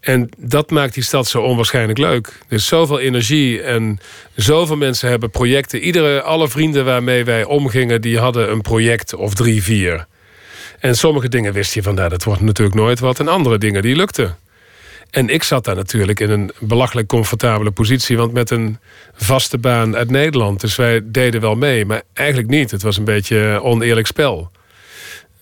En 0.00 0.28
dat 0.38 0.70
maakt 0.70 0.94
die 0.94 1.02
stad 1.02 1.26
zo 1.26 1.42
onwaarschijnlijk 1.42 1.98
leuk. 1.98 2.32
Is 2.48 2.66
zoveel 2.66 2.98
energie 2.98 3.62
en 3.62 3.98
zoveel 4.34 4.76
mensen 4.76 5.08
hebben 5.08 5.30
projecten. 5.30 5.80
Iedere, 5.80 6.22
alle 6.22 6.48
vrienden 6.48 6.84
waarmee 6.84 7.24
wij 7.24 7.44
omgingen, 7.44 8.00
die 8.00 8.18
hadden 8.18 8.50
een 8.50 8.62
project 8.62 9.14
of 9.14 9.34
drie, 9.34 9.62
vier. 9.62 10.06
En 10.86 10.96
sommige 10.96 11.28
dingen 11.28 11.52
wist 11.52 11.74
je 11.74 11.82
van, 11.82 11.96
dat 11.96 12.24
wordt 12.24 12.40
natuurlijk 12.40 12.76
nooit 12.76 13.00
wat. 13.00 13.20
En 13.20 13.28
andere 13.28 13.58
dingen, 13.58 13.82
die 13.82 13.96
lukten. 13.96 14.36
En 15.10 15.28
ik 15.28 15.42
zat 15.42 15.64
daar 15.64 15.74
natuurlijk 15.74 16.20
in 16.20 16.30
een 16.30 16.50
belachelijk 16.58 17.08
comfortabele 17.08 17.70
positie... 17.70 18.16
want 18.16 18.32
met 18.32 18.50
een 18.50 18.78
vaste 19.14 19.58
baan 19.58 19.96
uit 19.96 20.10
Nederland. 20.10 20.60
Dus 20.60 20.76
wij 20.76 21.00
deden 21.04 21.40
wel 21.40 21.54
mee, 21.54 21.84
maar 21.84 22.02
eigenlijk 22.12 22.48
niet. 22.48 22.70
Het 22.70 22.82
was 22.82 22.96
een 22.96 23.04
beetje 23.04 23.60
oneerlijk 23.62 24.06
spel. 24.06 24.50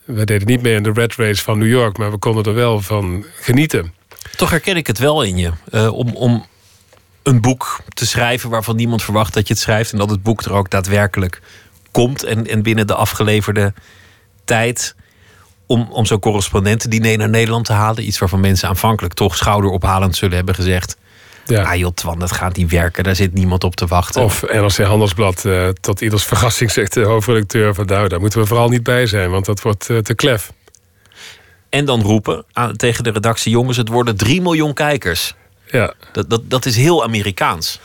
We 0.04 0.24
deden 0.24 0.46
niet 0.46 0.62
mee 0.62 0.74
in 0.74 0.82
de 0.82 0.92
red 0.92 1.14
race 1.14 1.42
van 1.42 1.58
New 1.58 1.68
York... 1.68 1.98
maar 1.98 2.10
we 2.10 2.18
konden 2.18 2.44
er 2.44 2.54
wel 2.54 2.80
van 2.80 3.24
genieten. 3.40 3.92
Toch 4.36 4.50
herken 4.50 4.76
ik 4.76 4.86
het 4.86 4.98
wel 4.98 5.22
in 5.22 5.36
je. 5.36 5.50
Uh, 5.70 5.92
om, 5.92 6.16
om 6.16 6.46
een 7.22 7.40
boek 7.40 7.80
te 7.88 8.06
schrijven 8.06 8.50
waarvan 8.50 8.76
niemand 8.76 9.02
verwacht 9.02 9.34
dat 9.34 9.48
je 9.48 9.54
het 9.54 9.62
schrijft... 9.62 9.92
en 9.92 9.98
dat 9.98 10.10
het 10.10 10.22
boek 10.22 10.42
er 10.42 10.52
ook 10.52 10.70
daadwerkelijk 10.70 11.40
komt... 11.90 12.22
en, 12.22 12.46
en 12.46 12.62
binnen 12.62 12.86
de 12.86 12.94
afgeleverde 12.94 13.74
tijd 14.44 14.94
om, 15.66 15.88
om 15.90 16.06
zo'n 16.06 16.18
correspondentendiner 16.18 17.18
naar 17.18 17.28
Nederland 17.28 17.64
te 17.64 17.72
halen. 17.72 18.06
Iets 18.06 18.18
waarvan 18.18 18.40
mensen 18.40 18.68
aanvankelijk 18.68 19.14
toch 19.14 19.36
schouderophalend 19.36 20.16
zullen 20.16 20.36
hebben 20.36 20.54
gezegd. 20.54 20.96
Ja. 21.46 21.62
Ah 21.62 21.76
joh, 21.76 21.92
Twan, 21.94 22.18
dat 22.18 22.32
gaat 22.32 22.56
niet 22.56 22.70
werken. 22.70 23.04
Daar 23.04 23.16
zit 23.16 23.34
niemand 23.34 23.64
op 23.64 23.76
te 23.76 23.86
wachten. 23.86 24.22
Of 24.22 24.42
NRC 24.42 24.76
Handelsblad 24.76 25.44
uh, 25.44 25.68
tot 25.68 26.00
ieders 26.00 26.24
verrassing 26.24 26.70
zegt 26.70 26.92
de 26.92 27.02
hoofdredacteur 27.02 27.74
van... 27.74 27.86
nou, 27.86 28.08
daar 28.08 28.20
moeten 28.20 28.40
we 28.40 28.46
vooral 28.46 28.68
niet 28.68 28.82
bij 28.82 29.06
zijn, 29.06 29.30
want 29.30 29.44
dat 29.44 29.62
wordt 29.62 29.88
uh, 29.88 29.98
te 29.98 30.14
klef. 30.14 30.52
En 31.68 31.84
dan 31.84 32.02
roepen 32.02 32.44
aan, 32.52 32.76
tegen 32.76 33.04
de 33.04 33.10
redactie... 33.10 33.52
jongens, 33.52 33.76
het 33.76 33.88
worden 33.88 34.16
3 34.16 34.42
miljoen 34.42 34.74
kijkers. 34.74 35.34
Ja. 35.66 35.94
Dat, 36.12 36.30
dat, 36.30 36.50
dat 36.50 36.66
is 36.66 36.76
heel 36.76 37.02
Amerikaans. 37.02 37.80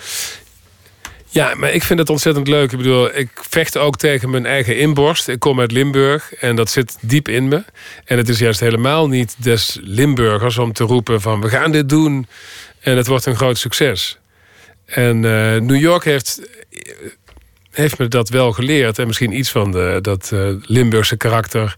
Ja, 1.31 1.55
maar 1.55 1.73
ik 1.73 1.83
vind 1.83 1.99
het 1.99 2.09
ontzettend 2.09 2.47
leuk. 2.47 2.71
Ik 2.71 2.77
bedoel, 2.77 3.17
ik 3.17 3.29
vecht 3.33 3.77
ook 3.77 3.97
tegen 3.97 4.29
mijn 4.29 4.45
eigen 4.45 4.77
inborst. 4.77 5.27
Ik 5.27 5.39
kom 5.39 5.59
uit 5.59 5.71
Limburg 5.71 6.33
en 6.33 6.55
dat 6.55 6.69
zit 6.69 6.97
diep 7.01 7.27
in 7.27 7.47
me. 7.47 7.63
En 8.05 8.17
het 8.17 8.29
is 8.29 8.39
juist 8.39 8.59
helemaal 8.59 9.07
niet 9.07 9.35
des 9.37 9.79
Limburgers 9.81 10.57
om 10.57 10.73
te 10.73 10.83
roepen 10.83 11.21
van... 11.21 11.41
we 11.41 11.49
gaan 11.49 11.71
dit 11.71 11.89
doen 11.89 12.27
en 12.79 12.97
het 12.97 13.07
wordt 13.07 13.25
een 13.25 13.35
groot 13.35 13.57
succes. 13.57 14.19
En 14.85 15.15
uh, 15.15 15.55
New 15.55 15.79
York 15.79 16.03
heeft, 16.03 16.41
heeft 17.71 17.97
me 17.97 18.07
dat 18.07 18.29
wel 18.29 18.51
geleerd. 18.51 18.99
En 18.99 19.07
misschien 19.07 19.37
iets 19.37 19.49
van 19.49 19.71
de, 19.71 19.99
dat 20.01 20.31
uh, 20.33 20.53
Limburgse 20.61 21.17
karakter 21.17 21.75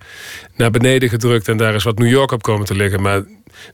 naar 0.55 0.71
beneden 0.71 1.09
gedrukt. 1.09 1.47
En 1.47 1.57
daar 1.57 1.75
is 1.75 1.83
wat 1.83 1.97
New 1.97 2.09
York 2.09 2.31
op 2.31 2.41
komen 2.41 2.65
te 2.65 2.75
liggen. 2.75 3.01
Maar 3.01 3.23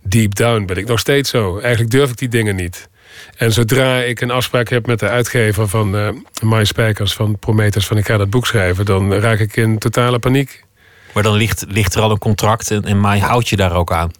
deep 0.01 0.35
down 0.35 0.65
ben 0.65 0.77
ik 0.77 0.87
nog 0.87 0.99
steeds 0.99 1.29
zo. 1.29 1.59
Eigenlijk 1.59 1.91
durf 1.91 2.09
ik 2.09 2.17
die 2.17 2.29
dingen 2.29 2.55
niet. 2.55 2.89
En 3.35 3.51
zodra 3.51 3.99
ik 3.99 4.21
een 4.21 4.31
afspraak 4.31 4.69
heb 4.69 4.85
met 4.85 4.99
de 4.99 5.07
uitgever 5.07 5.67
van 5.67 5.95
uh, 5.95 6.09
My 6.41 6.65
Spijkers 6.65 7.13
van 7.13 7.39
Prometheus... 7.39 7.87
van 7.87 7.97
ik 7.97 8.05
ga 8.05 8.17
dat 8.17 8.29
boek 8.29 8.47
schrijven, 8.47 8.85
dan 8.85 9.13
raak 9.13 9.39
ik 9.39 9.55
in 9.55 9.77
totale 9.77 10.19
paniek. 10.19 10.65
Maar 11.13 11.23
dan 11.23 11.35
ligt, 11.35 11.65
ligt 11.67 11.95
er 11.95 12.01
al 12.01 12.11
een 12.11 12.17
contract 12.17 12.71
en, 12.71 12.83
en 12.83 12.99
Mai 12.99 13.21
houdt 13.21 13.49
je 13.49 13.55
daar 13.55 13.75
ook 13.75 13.91
aan? 13.91 14.11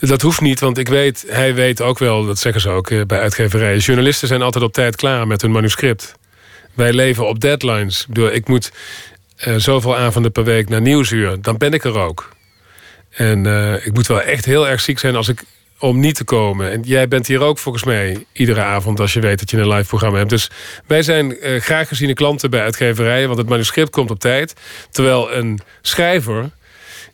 Dat 0.00 0.22
hoeft 0.22 0.40
niet, 0.40 0.60
want 0.60 0.78
ik 0.78 0.88
weet, 0.88 1.24
hij 1.28 1.54
weet 1.54 1.80
ook 1.80 1.98
wel... 1.98 2.26
dat 2.26 2.38
zeggen 2.38 2.60
ze 2.60 2.68
ook 2.68 2.90
eh, 2.90 3.04
bij 3.06 3.20
uitgeverijen... 3.20 3.78
journalisten 3.78 4.28
zijn 4.28 4.42
altijd 4.42 4.64
op 4.64 4.72
tijd 4.72 4.96
klaar 4.96 5.26
met 5.26 5.42
hun 5.42 5.50
manuscript. 5.50 6.14
Wij 6.74 6.92
leven 6.92 7.28
op 7.28 7.40
deadlines. 7.40 8.06
Ik, 8.12 8.32
ik 8.32 8.48
moet 8.48 8.72
uh, 9.46 9.56
zoveel 9.56 9.96
avonden 9.96 10.32
per 10.32 10.44
week 10.44 10.68
naar 10.68 10.80
Nieuwsuur. 10.80 11.42
Dan 11.42 11.56
ben 11.56 11.72
ik 11.72 11.84
er 11.84 11.98
ook. 11.98 12.32
En 13.10 13.44
uh, 13.44 13.86
ik 13.86 13.92
moet 13.92 14.06
wel 14.06 14.22
echt 14.22 14.44
heel 14.44 14.68
erg 14.68 14.80
ziek 14.80 14.98
zijn 14.98 15.16
als 15.16 15.28
ik 15.28 15.42
om 15.82 16.00
niet 16.00 16.14
te 16.14 16.24
komen. 16.24 16.70
En 16.70 16.82
jij 16.82 17.08
bent 17.08 17.26
hier 17.26 17.40
ook 17.40 17.58
volgens 17.58 17.84
mij 17.84 18.26
iedere 18.32 18.62
avond 18.62 19.00
als 19.00 19.12
je 19.12 19.20
weet 19.20 19.38
dat 19.38 19.50
je 19.50 19.56
een 19.56 19.68
live 19.68 19.88
programma 19.88 20.18
hebt. 20.18 20.30
Dus 20.30 20.50
wij 20.86 21.02
zijn 21.02 21.36
uh, 21.46 21.60
graag 21.60 21.88
geziene 21.88 22.14
klanten 22.14 22.50
bij 22.50 22.62
uitgeverijen, 22.62 23.26
want 23.26 23.38
het 23.38 23.48
manuscript 23.48 23.90
komt 23.90 24.10
op 24.10 24.18
tijd. 24.18 24.54
Terwijl 24.90 25.32
een 25.32 25.60
schrijver, 25.80 26.50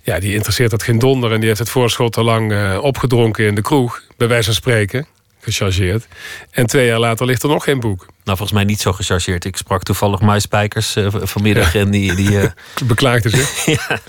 ja, 0.02 0.18
die 0.18 0.34
interesseert 0.34 0.70
dat 0.70 0.82
geen 0.82 0.98
donder 0.98 1.32
en 1.32 1.38
die 1.38 1.46
heeft 1.46 1.60
het 1.60 1.70
voorschot 1.70 2.16
al 2.16 2.24
lang 2.24 2.52
uh, 2.52 2.78
opgedronken 2.82 3.46
in 3.46 3.54
de 3.54 3.62
kroeg, 3.62 4.02
bij 4.16 4.28
wijze 4.28 4.44
van 4.44 4.54
spreken. 4.54 5.06
Gechargeerd. 5.40 6.06
En 6.50 6.66
twee 6.66 6.86
jaar 6.86 6.98
later 6.98 7.26
ligt 7.26 7.42
er 7.42 7.48
nog 7.48 7.64
geen 7.64 7.80
boek. 7.80 7.98
Nou, 7.98 8.36
volgens 8.36 8.52
mij 8.52 8.64
niet 8.64 8.80
zo 8.80 8.92
gechargeerd. 8.92 9.44
Ik 9.44 9.56
sprak 9.56 9.82
toevallig 9.82 10.20
My 10.20 10.38
Spijkers 10.38 10.96
uh, 10.96 11.06
vanmiddag 11.12 11.74
en 11.82 11.90
die... 11.90 12.14
die 12.14 12.30
uh... 12.30 12.44
Beklaagde 12.84 13.28
zich. 13.28 13.64
ja. 13.76 14.00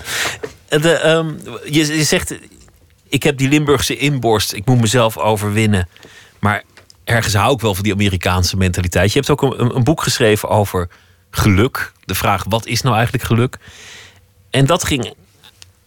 De, 0.68 1.08
um, 1.08 1.36
je, 1.64 1.96
je 1.96 2.04
zegt, 2.04 2.34
ik 3.10 3.22
heb 3.22 3.38
die 3.38 3.48
Limburgse 3.48 3.96
inborst. 3.96 4.52
Ik 4.52 4.66
moet 4.66 4.80
mezelf 4.80 5.18
overwinnen. 5.18 5.88
Maar 6.38 6.62
ergens 7.04 7.34
hou 7.34 7.54
ik 7.54 7.60
wel 7.60 7.74
van 7.74 7.84
die 7.84 7.92
Amerikaanse 7.92 8.56
mentaliteit. 8.56 9.12
Je 9.12 9.18
hebt 9.18 9.30
ook 9.30 9.42
een, 9.42 9.76
een, 9.76 9.84
boek 9.84 10.02
geschreven 10.02 10.48
over 10.48 10.88
geluk. 11.30 11.92
De 12.04 12.14
vraag, 12.14 12.44
wat 12.48 12.66
is 12.66 12.82
nou 12.82 12.94
eigenlijk 12.94 13.24
geluk? 13.24 13.58
En 14.50 14.66
dat 14.66 14.84
ging 14.84 15.14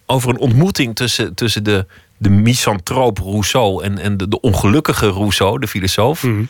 over 0.06 0.30
een 0.30 0.38
ontmoeting 0.38 0.94
tussen, 0.94 1.34
tussen 1.34 1.64
de, 1.64 1.86
de 2.16 2.30
misantroop 2.30 3.18
Rousseau... 3.18 3.84
en, 3.84 3.98
en 3.98 4.16
de, 4.16 4.28
de 4.28 4.40
ongelukkige 4.40 5.08
Rousseau, 5.08 5.58
de 5.58 5.68
filosoof... 5.68 6.22
Mhm. 6.22 6.44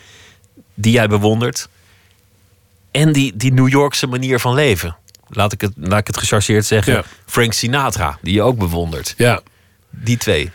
die 0.73 0.91
jij 0.91 1.07
bewondert. 1.07 1.69
En 2.91 3.11
die, 3.11 3.35
die 3.35 3.53
New 3.53 3.69
Yorkse 3.69 4.07
manier 4.07 4.39
van 4.39 4.53
leven. 4.53 4.97
Laat 5.29 5.53
ik 5.53 5.61
het, 5.61 5.71
laat 5.75 5.99
ik 5.99 6.07
het 6.07 6.17
gechargeerd 6.17 6.65
zeggen. 6.65 6.93
Ja. 6.93 7.03
Frank 7.25 7.53
Sinatra, 7.53 8.17
die 8.21 8.33
je 8.33 8.41
ook 8.41 8.57
bewondert. 8.57 9.13
Ja. 9.17 9.41
Die 10.03 10.17
twee. 10.17 10.51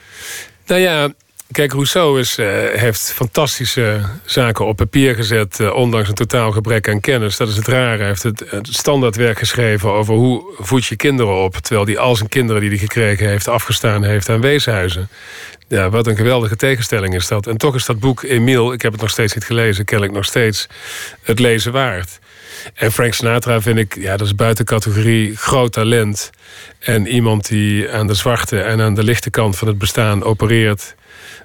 Nou 0.66 0.80
ja, 0.80 1.12
kijk, 1.50 1.72
Rousseau 1.72 2.20
is, 2.20 2.38
uh, 2.38 2.46
heeft 2.72 3.12
fantastische 3.12 4.00
zaken 4.24 4.66
op 4.66 4.76
papier 4.76 5.14
gezet... 5.14 5.58
Uh, 5.60 5.74
ondanks 5.74 6.08
een 6.08 6.14
totaal 6.14 6.52
gebrek 6.52 6.88
aan 6.88 7.00
kennis. 7.00 7.36
Dat 7.36 7.48
is 7.48 7.56
het 7.56 7.66
rare. 7.66 7.98
Hij 7.98 8.06
heeft 8.06 8.22
het, 8.22 8.44
het 8.46 8.68
standaardwerk 8.70 9.38
geschreven 9.38 9.90
over 9.90 10.14
hoe 10.14 10.54
voed 10.58 10.86
je 10.86 10.96
kinderen 10.96 11.36
op... 11.36 11.56
terwijl 11.56 11.86
hij 11.86 11.98
al 11.98 12.16
zijn 12.16 12.28
kinderen 12.28 12.60
die 12.60 12.70
hij 12.70 12.78
gekregen 12.78 13.28
heeft... 13.28 13.48
afgestaan 13.48 14.04
heeft 14.04 14.28
aan 14.28 14.40
weeshuizen. 14.40 15.08
Ja, 15.68 15.90
wat 15.90 16.06
een 16.06 16.16
geweldige 16.16 16.56
tegenstelling 16.56 17.14
is 17.14 17.28
dat. 17.28 17.46
En 17.46 17.56
toch 17.56 17.74
is 17.74 17.84
dat 17.84 18.00
boek 18.00 18.22
Emile, 18.22 18.72
ik 18.72 18.82
heb 18.82 18.92
het 18.92 19.00
nog 19.00 19.10
steeds 19.10 19.34
niet 19.34 19.44
gelezen... 19.44 19.84
kennelijk 19.84 20.16
nog 20.16 20.24
steeds 20.24 20.66
het 21.22 21.38
lezen 21.38 21.72
waard. 21.72 22.18
En 22.74 22.92
Frank 22.92 23.14
Sinatra 23.14 23.60
vind 23.60 23.78
ik, 23.78 23.96
ja, 23.96 24.16
dat 24.16 24.26
is 24.26 24.34
buiten 24.34 24.64
categorie 24.64 25.36
groot 25.36 25.72
talent. 25.72 26.30
En 26.78 27.06
iemand 27.06 27.48
die 27.48 27.90
aan 27.90 28.06
de 28.06 28.14
zwarte 28.14 28.60
en 28.60 28.80
aan 28.80 28.94
de 28.94 29.04
lichte 29.04 29.30
kant 29.30 29.56
van 29.56 29.68
het 29.68 29.78
bestaan 29.78 30.22
opereert 30.22 30.94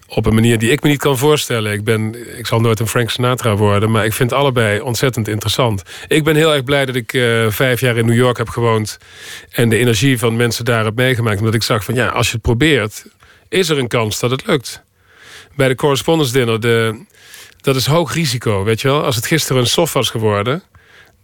op 0.08 0.26
een 0.26 0.34
manier 0.34 0.60
die 0.60 0.72
ik 0.72 0.84
me 0.84 0.90
niet 0.90 1.00
kan 1.00 1.18
voorstellen. 1.18 1.72
Ik, 1.72 1.84
ben, 1.84 2.16
ik 2.38 2.48
zal 2.48 2.60
nooit 2.60 2.80
een 2.80 2.88
Frank 2.88 3.10
Sinatra 3.10 3.56
worden, 3.56 3.92
maar 3.92 4.06
ik 4.06 4.14
vind 4.14 4.34
allebei 4.34 4.80
ontzettend 4.80 5.28
interessant. 5.28 5.84
Ik 6.08 6.24
ben 6.24 6.36
heel 6.36 6.54
erg 6.54 6.64
blij 6.64 6.86
dat 6.86 6.96
ik 6.96 7.14
uh, 7.14 7.50
vijf 7.50 7.80
jaar 7.80 7.98
in 7.98 8.06
New 8.06 8.16
York 8.16 8.38
heb 8.38 8.50
gewoond 8.50 8.98
en 9.50 9.70
de 9.70 9.78
energie 9.78 10.20
van 10.20 10.36
mensen 10.36 10.66
daar 10.66 10.84
heb 10.84 10.96
meegemaakt. 10.96 11.40
Omdat 11.40 11.54
ik 11.54 11.64
zag 11.64 11.84
van 11.84 11.96
ja, 11.96 12.08
als 12.08 12.28
je 12.28 12.34
het 12.34 12.42
probeert, 12.42 13.06
is 13.50 13.70
er 13.70 13.78
een 13.78 13.88
kans 13.88 14.20
dat 14.20 14.32
het 14.32 14.48
lukt. 14.48 14.84
Bij 15.56 15.68
de 15.68 15.76
correspondence 15.76 16.34
dinner, 16.34 16.60
de, 16.60 17.06
dat 17.62 17.76
is 17.76 17.86
hoog 17.86 18.14
risico, 18.14 18.64
weet 18.64 18.82
je 18.82 18.88
wel. 18.88 19.04
Als 19.04 19.16
het 19.16 19.26
gisteren 19.26 19.62
een 19.62 19.68
soft 19.68 19.94
was 19.94 20.10
geworden, 20.10 20.64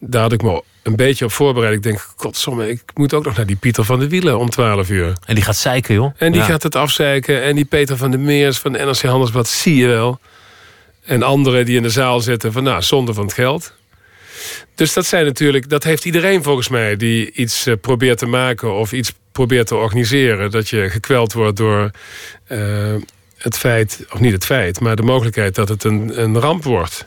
daar 0.04 0.22
had 0.22 0.32
ik 0.32 0.42
me 0.42 0.64
een 0.84 0.96
beetje 0.96 1.26
op 1.26 1.32
voorbereid. 1.32 1.74
Ik 1.74 1.84
denk, 1.84 2.08
godsomme, 2.16 2.70
ik 2.70 2.82
moet 2.94 3.14
ook 3.14 3.26
nog 3.26 3.36
naar 3.38 3.46
die 3.46 3.56
Pieter 3.56 3.86
van 3.86 4.00
de 4.00 4.08
Wielen 4.08 4.40
om 4.40 4.50
12 4.50 4.90
uur. 4.90 5.14
En 5.26 5.36
die 5.36 5.44
gaat 5.44 5.58
zeiken, 5.58 5.94
joh. 5.94 6.14
En 6.18 6.32
die 6.32 6.42
Ja. 6.42 6.48
gaat 6.48 6.64
het 6.64 6.76
afzeiken. 6.76 7.42
En 7.42 7.56
die 7.56 7.66
Peter 7.66 7.98
van 7.98 8.12
der 8.12 8.20
Meers 8.20 8.58
van 8.58 8.72
de 8.72 8.80
NRC 8.80 9.02
Handelsblad, 9.02 9.48
zie 9.48 9.76
je 9.76 9.88
wel. 9.88 10.20
En 11.04 11.24
anderen 11.24 11.66
die 11.66 11.76
in 11.76 11.84
de 11.84 11.90
zaal 11.90 12.20
zitten 12.20 12.52
van, 12.52 12.64
nou, 12.64 12.82
zonde 12.82 13.14
van 13.14 13.24
het 13.24 13.34
geld. 13.34 13.74
Dus 14.76 14.94
dat 14.94 15.06
zijn 15.06 15.26
natuurlijk, 15.26 15.70
dat 15.70 15.84
heeft 15.84 16.06
iedereen 16.06 16.44
volgens 16.44 16.68
mij... 16.70 16.98
die 16.98 17.32
iets 17.32 17.66
eh, 17.66 17.74
probeert 17.82 18.18
te 18.18 18.26
maken 18.26 18.74
of 18.74 18.92
iets 18.92 19.14
probeert 19.32 19.68
te 19.68 19.76
organiseren. 19.76 20.52
Dat 20.52 20.70
je 20.70 20.90
gekweld 20.90 21.34
wordt 21.34 21.58
door 21.58 21.92
eh, 22.46 22.94
het 23.38 23.58
feit, 23.58 24.06
of 24.12 24.20
niet 24.20 24.34
het 24.34 24.46
feit... 24.46 24.80
maar 24.80 24.96
de 24.96 25.02
mogelijkheid 25.02 25.56
dat 25.56 25.70
het 25.70 25.84
een, 25.84 26.22
een 26.22 26.40
ramp 26.40 26.64
wordt. 26.64 27.06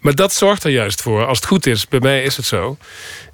Maar 0.00 0.14
dat 0.14 0.32
zorgt 0.32 0.64
er 0.64 0.70
juist 0.70 1.02
voor, 1.02 1.26
als 1.26 1.38
het 1.38 1.46
goed 1.46 1.66
is, 1.66 1.88
bij 1.88 2.00
mij 2.00 2.22
is 2.22 2.36
het 2.36 2.46
zo... 2.46 2.76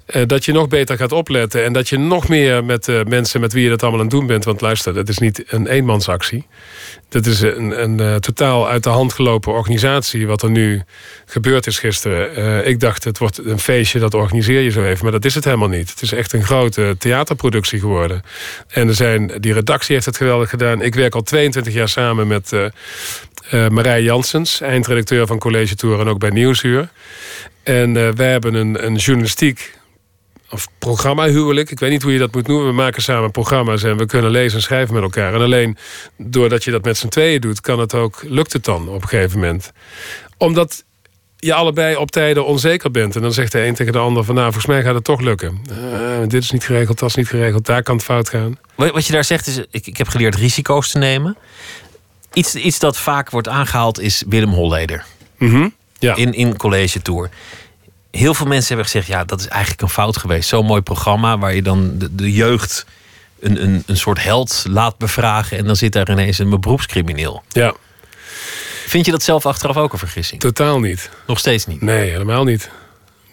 eh, 0.05 0.21
dat 0.25 0.45
je 0.45 0.51
nog 0.51 0.67
beter 0.67 0.97
gaat 0.97 1.11
opletten 1.11 1.63
en 1.63 1.73
dat 1.73 1.89
je 1.89 1.97
nog 1.97 2.27
meer 2.27 2.63
met 2.63 2.85
de 2.85 3.05
mensen 3.07 3.41
met 3.41 3.53
wie 3.53 3.63
je 3.63 3.69
dat 3.69 3.81
allemaal 3.81 3.99
aan 3.99 4.05
het 4.05 4.15
doen 4.15 4.27
bent. 4.27 4.43
Want 4.45 4.61
luister, 4.61 4.93
dat 4.93 5.09
is 5.09 5.17
niet 5.17 5.43
een 5.47 5.67
eenmansactie. 5.67 6.47
Dat 7.09 7.25
is 7.25 7.41
een, 7.41 7.83
een 7.83 7.99
eh, 7.99 8.15
totaal 8.15 8.69
uit 8.69 8.83
de 8.83 8.89
hand 8.89 9.13
gelopen 9.13 9.53
organisatie. 9.53 10.27
Wat 10.27 10.41
er 10.41 10.49
nu 10.49 10.83
gebeurd 11.25 11.67
is 11.67 11.79
gisteren. 11.79 12.35
Eh, 12.35 12.67
ik 12.67 12.79
dacht, 12.79 13.03
het 13.03 13.17
wordt 13.17 13.37
een 13.45 13.59
feestje, 13.59 13.99
dat 13.99 14.13
organiseer 14.13 14.61
je 14.61 14.69
zo 14.69 14.83
even. 14.83 15.03
Maar 15.03 15.11
dat 15.11 15.25
is 15.25 15.35
het 15.35 15.43
helemaal 15.43 15.67
niet. 15.67 15.89
Het 15.89 16.01
is 16.01 16.11
echt 16.11 16.33
een 16.33 16.43
grote 16.43 16.95
theaterproductie 16.99 17.79
geworden. 17.79 18.21
En 18.67 18.87
er 18.87 18.95
zijn, 18.95 19.31
die 19.39 19.53
redactie 19.53 19.93
heeft 19.93 20.05
het 20.05 20.17
geweldig 20.17 20.49
gedaan. 20.49 20.81
Ik 20.81 20.95
werk 20.95 21.15
al 21.15 21.21
22 21.21 21.73
jaar 21.73 21.89
samen 21.89 22.27
met 22.27 22.53
eh 22.53 22.65
eh, 23.49 23.67
Marij 23.67 24.03
Janssens, 24.03 24.61
eindredacteur 24.61 25.27
van 25.27 25.37
College 25.37 25.75
Tour 25.75 25.99
en 25.99 26.07
ook 26.07 26.19
bij 26.19 26.29
Nieuwsuur. 26.29 26.89
En 27.63 27.97
eh, 27.97 28.09
wij 28.09 28.31
hebben 28.31 28.53
een, 28.53 28.85
een 28.85 28.95
journalistiek 28.95 29.73
of 30.49 30.67
programma-huwelijk. 30.79 31.71
Ik 31.71 31.79
weet 31.79 31.89
niet 31.89 32.01
hoe 32.01 32.13
je 32.13 32.19
dat 32.19 32.33
moet 32.33 32.47
noemen. 32.47 32.67
We 32.67 32.73
maken 32.73 33.01
samen 33.01 33.31
programma's 33.31 33.83
en 33.83 33.97
we 33.97 34.05
kunnen 34.05 34.31
lezen 34.31 34.57
en 34.57 34.63
schrijven 34.63 34.93
met 34.93 35.03
elkaar. 35.03 35.33
En 35.33 35.41
alleen 35.41 35.77
doordat 36.17 36.63
je 36.63 36.71
dat 36.71 36.83
met 36.83 36.97
z'n 36.97 37.07
tweeën 37.07 37.41
doet, 37.41 37.61
kan 37.61 37.79
het 37.79 37.93
ook, 37.93 38.23
lukt 38.27 38.53
het 38.53 38.65
dan 38.65 38.89
op 38.89 39.01
een 39.01 39.07
gegeven 39.07 39.39
moment. 39.39 39.71
Omdat 40.37 40.83
je 41.37 41.53
allebei 41.53 41.95
op 41.95 42.11
tijden 42.11 42.45
onzeker 42.45 42.91
bent. 42.91 43.15
En 43.15 43.21
dan 43.21 43.33
zegt 43.33 43.51
de 43.51 43.65
een 43.65 43.73
tegen 43.73 43.93
de 43.93 43.99
ander 43.99 44.23
van 44.23 44.35
nou, 44.35 44.51
volgens 44.51 44.73
mij 44.73 44.83
gaat 44.83 44.95
het 44.95 45.03
toch 45.03 45.21
lukken. 45.21 45.61
Uh, 45.71 46.27
dit 46.27 46.43
is 46.43 46.51
niet 46.51 46.63
geregeld, 46.63 46.99
dat 46.99 47.09
is 47.09 47.15
niet 47.15 47.27
geregeld, 47.27 47.65
daar 47.65 47.83
kan 47.83 47.95
het 47.95 48.05
fout 48.05 48.29
gaan. 48.29 48.59
Wat 48.75 49.05
je 49.05 49.13
daar 49.13 49.23
zegt 49.23 49.47
is, 49.47 49.57
ik, 49.71 49.87
ik 49.87 49.97
heb 49.97 50.07
geleerd 50.07 50.35
risico's 50.35 50.91
te 50.91 50.97
nemen. 50.97 51.37
Iets, 52.35 52.55
iets 52.55 52.79
dat 52.79 52.97
vaak 52.97 53.29
wordt 53.29 53.47
aangehaald 53.47 53.99
is 53.99 54.23
Willem 54.27 54.49
Holleder. 54.49 55.05
Mm 55.37 55.73
ja. 55.99 56.15
in, 56.15 56.33
in 56.33 56.57
College 56.57 57.01
Tour. 57.01 57.29
Heel 58.11 58.33
veel 58.33 58.47
mensen 58.47 58.67
hebben 58.67 58.85
gezegd, 58.85 59.07
ja, 59.07 59.23
dat 59.23 59.39
is 59.39 59.47
eigenlijk 59.47 59.81
een 59.81 59.89
fout 59.89 60.17
geweest. 60.17 60.49
Zo'n 60.49 60.65
mooi 60.65 60.81
programma 60.81 61.37
waar 61.37 61.55
je 61.55 61.61
dan 61.61 61.97
de, 61.97 62.15
de 62.15 62.31
jeugd 62.31 62.85
een, 63.39 63.63
een, 63.63 63.83
een 63.85 63.97
soort 63.97 64.23
held 64.23 64.65
laat 64.69 64.97
bevragen... 64.97 65.57
en 65.57 65.65
dan 65.65 65.75
zit 65.75 65.93
daar 65.93 66.11
ineens 66.11 66.37
een 66.37 66.59
beroepscrimineel. 66.59 67.43
Ja. 67.49 67.73
Vind 68.85 69.05
je 69.05 69.11
dat 69.11 69.23
zelf 69.23 69.45
achteraf 69.45 69.77
ook 69.77 69.93
een 69.93 69.99
vergissing? 69.99 70.41
Totaal 70.41 70.79
niet. 70.79 71.09
Nog 71.27 71.39
steeds 71.39 71.65
niet? 71.65 71.81
Nee, 71.81 72.09
helemaal 72.09 72.43
niet. 72.43 72.69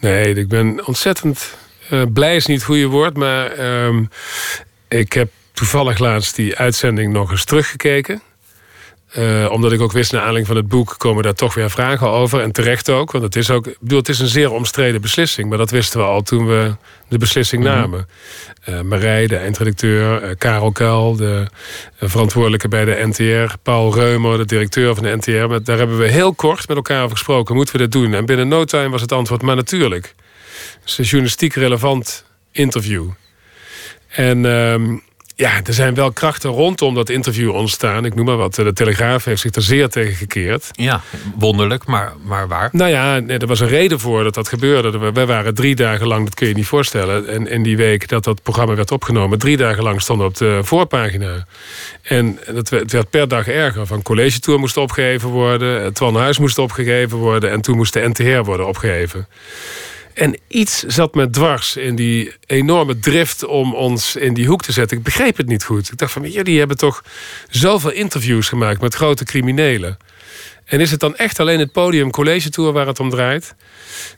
Nee, 0.00 0.34
ik 0.34 0.48
ben 0.48 0.86
ontzettend 0.86 1.55
uh, 1.90 2.03
blij 2.12 2.36
is 2.36 2.46
niet 2.46 2.57
het 2.57 2.66
goede 2.66 2.86
woord... 2.86 3.16
maar 3.16 3.50
ehm, 3.50 4.05
ik 4.88 5.12
heb 5.12 5.30
toevallig 5.53 5.98
laatst 5.98 6.36
die 6.36 6.57
uitzending 6.57 7.12
nog 7.12 7.30
eens 7.30 7.44
teruggekeken... 7.44 8.22
Uh, 9.18 9.50
omdat 9.50 9.72
ik 9.72 9.80
ook 9.80 9.92
wist, 9.92 10.12
naar 10.12 10.20
aanleiding 10.20 10.46
van 10.46 10.56
het 10.56 10.68
boek... 10.68 10.94
komen 10.98 11.22
daar 11.22 11.34
toch 11.34 11.54
weer 11.54 11.70
vragen 11.70 12.08
over. 12.08 12.40
En 12.40 12.52
terecht 12.52 12.90
ook, 12.90 13.10
want 13.10 13.24
het 13.24 13.36
is 13.36 13.50
ook... 13.50 13.66
Ik 13.66 13.76
bedoel, 13.80 13.98
het 13.98 14.08
is 14.08 14.18
een 14.18 14.26
zeer 14.26 14.50
omstreden 14.50 15.00
beslissing. 15.00 15.48
Maar 15.48 15.58
dat 15.58 15.70
wisten 15.70 16.00
we 16.00 16.06
al 16.06 16.22
toen 16.22 16.46
we 16.46 16.74
de 17.08 17.18
beslissing 17.18 17.64
mhm. 17.64 17.72
namen. 17.72 18.08
Uh, 18.68 18.80
Marij, 18.80 19.26
de 19.26 19.36
eindredacteur. 19.36 20.22
Uh, 20.22 20.30
Karel 20.38 20.72
Kuil, 20.72 21.16
de 21.16 21.46
verantwoordelijke 22.00 22.68
bij 22.68 22.84
de 22.84 23.06
NTR. 23.06 23.54
Paul 23.62 23.94
Reumer, 23.94 24.38
de 24.38 24.44
directeur 24.44 24.94
van 24.94 25.04
de 25.04 25.16
NTR. 25.16 25.64
Daar 25.64 25.78
hebben 25.78 25.98
we 25.98 26.08
heel 26.08 26.34
kort 26.34 26.68
met 26.68 26.76
elkaar 26.76 27.02
over 27.02 27.16
gesproken. 27.16 27.54
Moeten 27.54 27.74
we 27.74 27.80
dit 27.80 27.92
doen? 27.92 28.14
En 28.14 28.26
binnen 28.26 28.48
no 28.48 28.64
time 28.64 28.88
was 28.88 29.00
het 29.00 29.12
antwoord, 29.12 29.42
maar 29.42 29.56
natuurlijk. 29.56 30.14
Het 30.80 30.90
is 30.90 30.98
een 30.98 31.04
journalistiek 31.04 31.54
relevant 31.54 32.24
interview. 32.52 33.08
En... 34.08 34.44
Ja, 35.43 35.61
er 35.64 35.74
zijn 35.74 35.95
wel 35.95 36.12
krachten 36.12 36.51
rondom 36.51 36.95
dat 36.95 37.09
interview 37.09 37.51
ontstaan. 37.51 38.05
Ik 38.05 38.14
noem 38.14 38.24
maar 38.24 38.36
wat. 38.36 38.55
De 38.55 38.72
Telegraaf 38.72 39.24
heeft 39.24 39.40
zich 39.40 39.55
er 39.55 39.62
zeer 39.62 39.88
tegen 39.88 40.14
gekeerd. 40.14 40.68
Ja, 40.72 41.01
wonderlijk, 41.38 41.86
maar, 41.86 42.12
maar 42.24 42.49
waar? 42.49 42.68
Nou 42.72 42.90
ja, 42.90 43.26
er 43.26 43.47
was 43.47 43.61
een 43.61 43.68
reden 43.68 44.01
voor 44.01 44.24
dat 44.24 44.34
dat 44.34 44.49
gebeurde. 44.49 45.12
Wij 45.12 45.26
waren 45.26 45.55
drie 45.55 45.74
dagen 45.74 46.07
lang, 46.07 46.24
dat 46.24 46.34
kun 46.34 46.49
je 46.49 46.55
niet 46.55 46.66
voorstellen... 46.66 47.28
en 47.28 47.47
in 47.47 47.62
die 47.62 47.76
week 47.76 48.09
dat 48.09 48.24
dat 48.24 48.43
programma 48.43 48.74
werd 48.74 48.90
opgenomen... 48.90 49.38
drie 49.38 49.57
dagen 49.57 49.82
lang 49.82 50.03
stonden 50.03 50.26
op 50.26 50.36
de 50.36 50.61
voorpagina. 50.62 51.47
En 52.03 52.38
het 52.45 52.68
werd 52.68 53.11
per 53.11 53.28
dag 53.28 53.49
erger. 53.49 53.86
Van 53.86 54.03
College 54.03 54.40
Tour 54.40 54.59
moest 54.59 54.76
opgegeven 54.76 55.28
worden... 55.28 55.93
Twan 55.93 56.16
Huis 56.16 56.38
moest 56.38 56.59
opgegeven 56.59 57.18
worden... 57.18 57.51
en 57.51 57.61
toen 57.61 57.76
moest 57.76 57.93
de 57.93 58.09
NTR 58.09 58.43
worden 58.45 58.66
opgegeven. 58.66 59.26
En 60.14 60.38
iets 60.48 60.82
zat 60.82 61.14
me 61.14 61.30
dwars 61.30 61.76
in 61.76 61.94
die 61.94 62.32
enorme 62.46 62.98
drift 62.98 63.44
om 63.44 63.74
ons 63.74 64.16
in 64.16 64.34
die 64.34 64.46
hoek 64.46 64.62
te 64.62 64.72
zetten. 64.72 64.96
Ik 64.96 65.02
begreep 65.02 65.36
het 65.36 65.46
niet 65.46 65.64
goed. 65.64 65.90
Ik 65.92 65.98
dacht 65.98 66.12
van, 66.12 66.30
jullie 66.30 66.58
hebben 66.58 66.76
toch 66.76 67.04
zoveel 67.50 67.90
interviews 67.90 68.48
gemaakt 68.48 68.80
met 68.80 68.94
grote 68.94 69.24
criminelen. 69.24 69.96
En 70.64 70.80
is 70.80 70.90
het 70.90 71.00
dan 71.00 71.16
echt 71.16 71.40
alleen 71.40 71.58
het 71.58 71.72
podium 71.72 72.10
college 72.10 72.50
tour 72.50 72.72
waar 72.72 72.86
het 72.86 73.00
om 73.00 73.10
draait? 73.10 73.54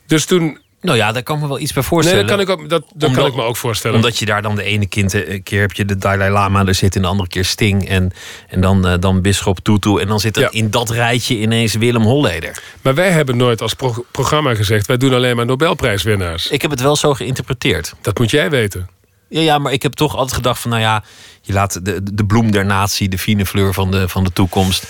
Dus 0.06 0.24
toen 0.24 0.58
nou 0.84 0.96
ja, 0.96 1.12
daar 1.12 1.22
kan 1.22 1.36
ik 1.36 1.42
me 1.42 1.48
wel 1.48 1.58
iets 1.58 1.72
bij 1.72 1.82
voorstellen. 1.82 2.26
Nee, 2.26 2.36
dat 2.36 2.46
kan 2.46 2.56
ik, 2.56 2.62
ook, 2.62 2.68
dat, 2.68 2.84
dat 2.94 3.12
kan 3.12 3.26
ik 3.26 3.34
me 3.34 3.42
ook 3.42 3.56
voorstellen. 3.56 3.96
Omdat 3.96 4.18
je 4.18 4.26
daar 4.26 4.42
dan 4.42 4.54
de 4.54 4.62
ene 4.62 4.86
kind, 4.86 5.16
keer 5.42 5.60
heb 5.60 5.72
je 5.72 5.84
de 5.84 5.96
Dalai 5.96 6.30
Lama 6.30 6.66
er 6.66 6.74
zit... 6.74 6.96
en 6.96 7.02
de 7.02 7.08
andere 7.08 7.28
keer 7.28 7.44
Sting 7.44 7.88
en, 7.88 8.12
en 8.48 8.60
dan, 8.60 8.86
uh, 8.88 8.94
dan 9.00 9.22
Bisschop 9.22 9.60
Tutu. 9.60 10.00
En 10.00 10.06
dan 10.06 10.20
zit 10.20 10.36
er 10.36 10.48
in 10.52 10.70
dat 10.70 10.90
rijtje 10.90 11.38
ineens 11.38 11.74
Willem 11.74 12.02
Holleder. 12.02 12.62
Maar 12.82 12.94
wij 12.94 13.10
hebben 13.10 13.36
nooit 13.36 13.60
als 13.60 13.74
programma 14.10 14.54
gezegd... 14.54 14.86
wij 14.86 14.96
doen 14.96 15.14
alleen 15.14 15.36
maar 15.36 15.46
Nobelprijswinnaars. 15.46 16.48
Ik 16.48 16.62
heb 16.62 16.70
het 16.70 16.80
wel 16.80 16.96
zo 16.96 17.14
geïnterpreteerd. 17.14 17.94
Dat 18.00 18.18
moet 18.18 18.30
jij 18.30 18.50
weten. 18.50 18.88
Ja, 19.28 19.40
ja, 19.40 19.58
maar 19.58 19.72
ik 19.72 19.82
heb 19.82 19.92
toch 19.92 20.16
altijd 20.16 20.32
gedacht 20.32 20.60
van... 20.60 20.70
nou 20.70 20.82
ja, 20.82 21.04
je 21.42 21.52
laat 21.52 21.84
de, 21.84 22.14
de 22.14 22.24
bloem 22.24 22.50
der 22.50 22.66
natie, 22.66 23.08
de 23.08 23.18
fine 23.18 23.46
fleur 23.46 23.74
van 23.74 23.90
de, 23.90 24.08
van 24.08 24.24
de 24.24 24.32
toekomst... 24.32 24.86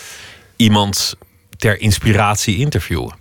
iemand 0.57 1.15
ter 1.57 1.81
inspiratie 1.81 2.57
interviewen. 2.57 3.15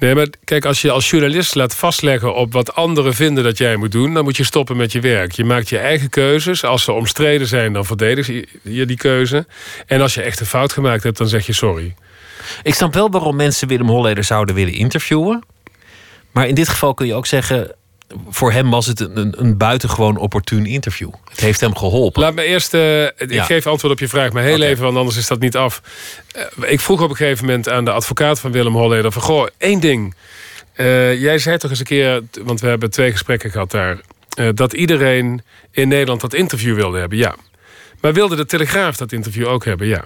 Nee, 0.00 0.14
maar 0.14 0.26
kijk, 0.44 0.64
als 0.64 0.82
je 0.82 0.90
als 0.90 1.10
journalist 1.10 1.54
laat 1.54 1.74
vastleggen 1.74 2.34
op 2.34 2.52
wat 2.52 2.74
anderen 2.74 3.14
vinden 3.14 3.44
dat 3.44 3.58
jij 3.58 3.76
moet 3.76 3.92
doen, 3.92 4.14
dan 4.14 4.24
moet 4.24 4.36
je 4.36 4.44
stoppen 4.44 4.76
met 4.76 4.92
je 4.92 5.00
werk. 5.00 5.32
Je 5.32 5.44
maakt 5.44 5.68
je 5.68 5.78
eigen 5.78 6.10
keuzes. 6.10 6.64
Als 6.64 6.84
ze 6.84 6.92
omstreden 6.92 7.46
zijn, 7.46 7.72
dan 7.72 7.84
verdedig 7.84 8.26
je 8.62 8.86
die 8.86 8.96
keuze. 8.96 9.46
En 9.86 10.00
als 10.00 10.14
je 10.14 10.22
echt 10.22 10.40
een 10.40 10.46
fout 10.46 10.72
gemaakt 10.72 11.02
hebt, 11.02 11.18
dan 11.18 11.28
zeg 11.28 11.46
je 11.46 11.52
sorry. 11.52 11.94
Ik 12.62 12.74
snap 12.74 12.94
wel 12.94 13.10
waarom 13.10 13.36
mensen 13.36 13.68
Willem 13.68 13.88
Holleder 13.88 14.24
zouden 14.24 14.54
willen 14.54 14.74
interviewen. 14.74 15.44
Maar 16.32 16.48
in 16.48 16.54
dit 16.54 16.68
geval 16.68 16.94
kun 16.94 17.06
je 17.06 17.14
ook 17.14 17.26
zeggen 17.26 17.74
voor 18.28 18.52
hem 18.52 18.70
was 18.70 18.86
het 18.86 19.00
een, 19.00 19.34
een 19.36 19.56
buitengewoon 19.56 20.16
opportun 20.16 20.66
interview. 20.66 21.10
Het 21.28 21.40
heeft 21.40 21.60
hem 21.60 21.76
geholpen. 21.76 22.22
Laat 22.22 22.34
me 22.34 22.42
eerst, 22.42 22.74
uh, 22.74 23.04
ik 23.04 23.42
geef 23.42 23.66
antwoord 23.66 23.92
op 23.92 23.98
je 23.98 24.08
vraag, 24.08 24.32
maar 24.32 24.42
heel 24.42 24.62
even, 24.62 24.84
want 24.84 24.96
anders 24.96 25.16
is 25.16 25.26
dat 25.26 25.40
niet 25.40 25.56
af. 25.56 25.82
Uh, 26.36 26.70
ik 26.70 26.80
vroeg 26.80 27.02
op 27.02 27.10
een 27.10 27.16
gegeven 27.16 27.44
moment 27.44 27.68
aan 27.68 27.84
de 27.84 27.90
advocaat 27.90 28.40
van 28.40 28.52
Willem 28.52 28.74
Holleder: 28.74 29.12
van 29.12 29.22
goh, 29.22 29.46
één 29.58 29.80
ding. 29.80 30.14
Uh, 30.76 31.20
jij 31.20 31.38
zei 31.38 31.56
toch 31.58 31.70
eens 31.70 31.78
een 31.78 31.84
keer, 31.84 32.22
want 32.42 32.60
we 32.60 32.66
hebben 32.66 32.90
twee 32.90 33.10
gesprekken 33.10 33.50
gehad 33.50 33.70
daar, 33.70 34.00
dat 34.54 34.72
iedereen 34.72 35.42
in 35.70 35.88
Nederland 35.88 36.20
dat 36.20 36.34
interview 36.34 36.74
wilde 36.74 36.98
hebben. 36.98 37.18
Ja. 37.18 37.34
Maar 38.00 38.12
wilde 38.12 38.36
de 38.36 38.46
Telegraaf 38.46 38.96
dat 38.96 39.12
interview 39.12 39.46
ook 39.46 39.64
hebben? 39.64 39.86
Ja. 39.86 40.04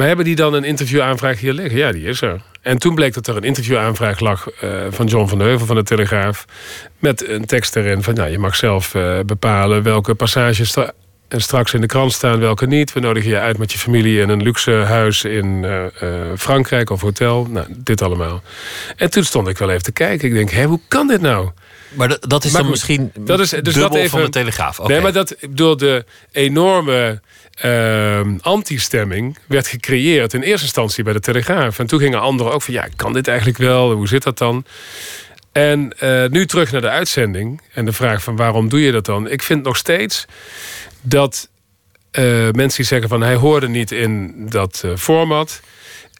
Maar 0.00 0.08
hebben 0.08 0.26
die 0.26 0.36
dan 0.36 0.54
een 0.54 0.64
interviewaanvraag 0.64 1.40
hier 1.40 1.52
liggen? 1.52 1.78
Ja, 1.78 1.92
die 1.92 2.04
is 2.04 2.20
er. 2.20 2.40
En 2.62 2.78
toen 2.78 2.94
bleek 2.94 3.14
dat 3.14 3.26
er 3.26 3.36
een 3.36 3.42
interviewaanvraag 3.42 4.20
lag 4.20 4.48
uh, 4.64 4.70
van 4.90 5.06
John 5.06 5.28
van 5.28 5.40
Heuvel 5.40 5.66
van 5.66 5.76
de 5.76 5.82
Telegraaf. 5.82 6.44
Met 6.98 7.28
een 7.28 7.44
tekst 7.44 7.76
erin 7.76 8.02
van, 8.02 8.14
nou, 8.14 8.30
je 8.30 8.38
mag 8.38 8.56
zelf 8.56 8.94
uh, 8.94 9.18
bepalen 9.26 9.82
welke 9.82 10.14
passages 10.14 10.76
en 11.28 11.40
straks 11.40 11.74
in 11.74 11.80
de 11.80 11.86
krant 11.86 12.12
staan, 12.12 12.38
welke 12.38 12.66
niet. 12.66 12.92
We 12.92 13.00
nodigen 13.00 13.30
je 13.30 13.38
uit 13.38 13.58
met 13.58 13.72
je 13.72 13.78
familie 13.78 14.20
in 14.20 14.28
een 14.28 14.42
luxe 14.42 14.72
huis 14.72 15.24
in 15.24 15.62
uh, 15.62 15.84
Frankrijk 16.36 16.90
of 16.90 17.00
hotel. 17.00 17.46
Nou, 17.50 17.66
dit 17.76 18.02
allemaal. 18.02 18.42
En 18.96 19.10
toen 19.10 19.24
stond 19.24 19.48
ik 19.48 19.58
wel 19.58 19.70
even 19.70 19.82
te 19.82 19.92
kijken. 19.92 20.28
Ik 20.28 20.34
denk, 20.34 20.50
hé, 20.50 20.64
hoe 20.64 20.80
kan 20.88 21.06
dit 21.06 21.20
nou? 21.20 21.50
Maar 21.92 22.16
dat 22.20 22.44
is 22.44 22.52
dan 22.52 22.70
misschien 22.70 23.12
dat 23.20 23.40
is, 23.40 23.50
dus 23.50 23.74
dat 23.74 23.94
even, 23.94 24.10
van 24.10 24.20
de 24.20 24.28
Telegraaf. 24.28 24.78
Okay. 24.78 24.92
Nee, 24.92 25.02
maar 25.02 25.12
dat 25.12 25.36
door 25.50 25.76
de 25.76 26.04
enorme 26.32 27.20
uh, 27.64 28.20
anti-stemming 28.40 29.38
werd 29.48 29.66
gecreëerd 29.66 30.34
in 30.34 30.42
eerste 30.42 30.64
instantie 30.64 31.04
bij 31.04 31.12
de 31.12 31.20
Telegraaf. 31.20 31.78
En 31.78 31.86
toen 31.86 31.98
gingen 31.98 32.20
anderen 32.20 32.52
ook 32.52 32.62
van, 32.62 32.74
ja, 32.74 32.88
kan 32.96 33.12
dit 33.12 33.28
eigenlijk 33.28 33.58
wel? 33.58 33.92
Hoe 33.92 34.08
zit 34.08 34.22
dat 34.22 34.38
dan? 34.38 34.64
En 35.52 35.96
uh, 36.02 36.26
nu 36.26 36.46
terug 36.46 36.72
naar 36.72 36.80
de 36.80 36.88
uitzending 36.88 37.62
en 37.72 37.84
de 37.84 37.92
vraag 37.92 38.22
van 38.22 38.36
waarom 38.36 38.68
doe 38.68 38.80
je 38.80 38.92
dat 38.92 39.04
dan? 39.04 39.28
Ik 39.28 39.42
vind 39.42 39.62
nog 39.62 39.76
steeds 39.76 40.24
dat 41.00 41.48
uh, 42.12 42.24
mensen 42.50 42.76
die 42.76 42.86
zeggen 42.86 43.08
van 43.08 43.22
hij 43.22 43.34
hoorde 43.34 43.68
niet 43.68 43.92
in 43.92 44.34
dat 44.48 44.82
uh, 44.84 44.96
format 44.96 45.60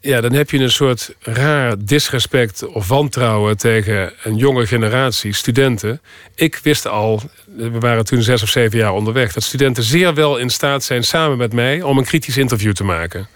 ja, 0.00 0.20
dan 0.20 0.32
heb 0.32 0.50
je 0.50 0.58
een 0.58 0.70
soort 0.70 1.14
raar 1.20 1.74
disrespect 1.78 2.66
of 2.66 2.88
wantrouwen 2.88 3.56
tegen 3.56 4.12
een 4.22 4.36
jonge 4.36 4.66
generatie 4.66 5.32
studenten. 5.32 6.00
Ik 6.34 6.60
wist 6.62 6.86
al, 6.86 7.22
we 7.56 7.78
waren 7.78 8.04
toen 8.04 8.22
zes 8.22 8.42
of 8.42 8.48
zeven 8.48 8.78
jaar 8.78 8.92
onderweg, 8.92 9.32
dat 9.32 9.42
studenten 9.42 9.82
zeer 9.82 10.14
wel 10.14 10.36
in 10.36 10.50
staat 10.50 10.84
zijn 10.84 11.04
samen 11.04 11.38
met 11.38 11.52
mij 11.52 11.82
om 11.82 11.98
een 11.98 12.04
kritisch 12.04 12.36
interview 12.36 12.72
te 12.72 12.84
maken. 12.84 13.28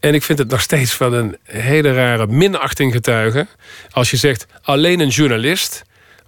En 0.00 0.14
ik 0.14 0.22
vind 0.22 0.38
het 0.38 0.48
nog 0.48 0.60
steeds 0.60 0.92
van 0.92 1.12
een 1.12 1.36
hele 1.42 1.92
rare 1.92 2.26
minachting 2.26 2.92
getuigen 2.92 3.48
als 3.90 4.10
je 4.10 4.16
zegt 4.16 4.46
alleen 4.62 5.00
een 5.00 5.08
journalist 5.08 5.82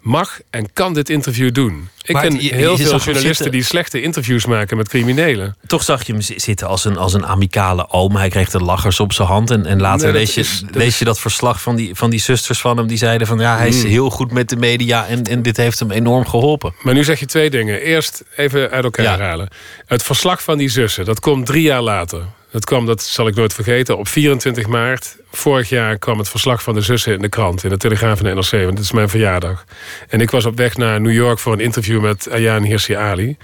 mag 0.05 0.40
en 0.50 0.72
kan 0.72 0.94
dit 0.94 1.11
interview 1.11 1.52
doen. 1.52 1.88
Ik 2.02 2.14
ken 2.14 2.36
heel 2.36 2.76
veel 2.76 2.98
journalisten 2.98 3.50
die 3.50 3.62
slechte 3.62 4.02
interviews 4.02 4.46
maken 4.46 4.76
met 4.76 4.88
criminelen. 4.88 5.57
Toch 5.66 5.82
zag 5.82 6.07
je 6.07 6.12
hem 6.12 6.20
zitten 6.20 6.66
als 6.66 6.84
een, 6.84 6.96
als 6.96 7.14
een 7.14 7.26
amicale 7.26 7.90
oom. 7.90 8.16
Hij 8.16 8.28
kreeg 8.28 8.50
de 8.50 8.61
lachers 8.61 9.00
op 9.00 9.12
zijn 9.12 9.28
hand. 9.28 9.50
En, 9.50 9.66
en 9.66 9.80
later 9.80 10.12
lees, 10.12 10.34
je, 10.34 10.61
lees 10.70 10.98
je 10.98 11.05
dat 11.05 11.20
verslag 11.20 11.62
van 11.62 11.76
die, 11.76 11.94
van 11.94 12.11
die 12.11 12.20
zusters 12.20 12.61
van 12.61 12.76
hem. 12.76 12.86
Die 12.86 12.98
zeiden 12.98 13.26
van 13.26 13.38
ja, 13.38 13.57
hij 13.57 13.68
is 13.68 13.80
hmm. 13.80 13.90
heel 13.90 14.11
goed 14.11 14.32
met 14.32 14.48
de 14.48 14.57
media. 14.57 15.07
En, 15.07 15.22
en 15.22 15.42
dit 15.42 15.57
heeft 15.57 15.78
hem 15.78 15.90
enorm 15.90 16.26
geholpen. 16.26 16.74
Maar 16.82 16.94
nu 16.94 17.05
zeg 17.05 17.20
je 17.20 17.26
twee 17.26 17.50
dingen. 17.50 17.80
Eerst 17.80 18.24
even 18.36 18.70
uit 18.70 18.84
elkaar 18.84 19.20
halen. 19.20 19.48
Het 19.86 20.02
verslag 20.02 20.42
van 20.42 20.59
die 20.59 20.68
zussen, 20.68 21.05
dat 21.05 21.20
komt 21.20 21.46
drie 21.46 21.62
jaar 21.62 21.82
later. 21.82 22.22
Dat 22.55 22.64
kwam, 22.64 22.86
dat 22.86 23.02
zal 23.02 23.26
ik 23.26 23.34
nooit 23.34 23.55
vergeten, 23.55 23.98
op 23.98 24.09
24 24.09 24.66
maart. 24.66 25.16
Vorig 25.30 25.68
jaar 25.68 25.98
kwam 25.98 26.18
het 26.18 26.28
verslag 26.28 26.62
van 26.62 26.74
de 26.74 26.80
zussen 26.80 27.12
in 27.12 27.20
de 27.20 27.28
krant, 27.28 27.64
in 27.64 27.70
de 27.70 27.76
Telegraaf 27.76 28.18
van 28.18 28.26
de 28.26 28.34
NRC, 28.34 28.50
want 28.50 28.68
het 28.68 28.78
is 28.78 28.92
mijn 28.92 29.09
verjaardag. 29.09 29.64
En 30.09 30.20
ik 30.20 30.30
was 30.30 30.44
op 30.44 30.57
weg 30.57 30.76
naar 30.76 31.00
New 31.00 31.12
York 31.12 31.38
voor 31.38 31.52
een 31.52 31.61
interview 31.61 32.00
met 32.00 32.30
Ayaan 32.30 32.62
Hirsi 32.62 32.94
Ali. 32.94 33.36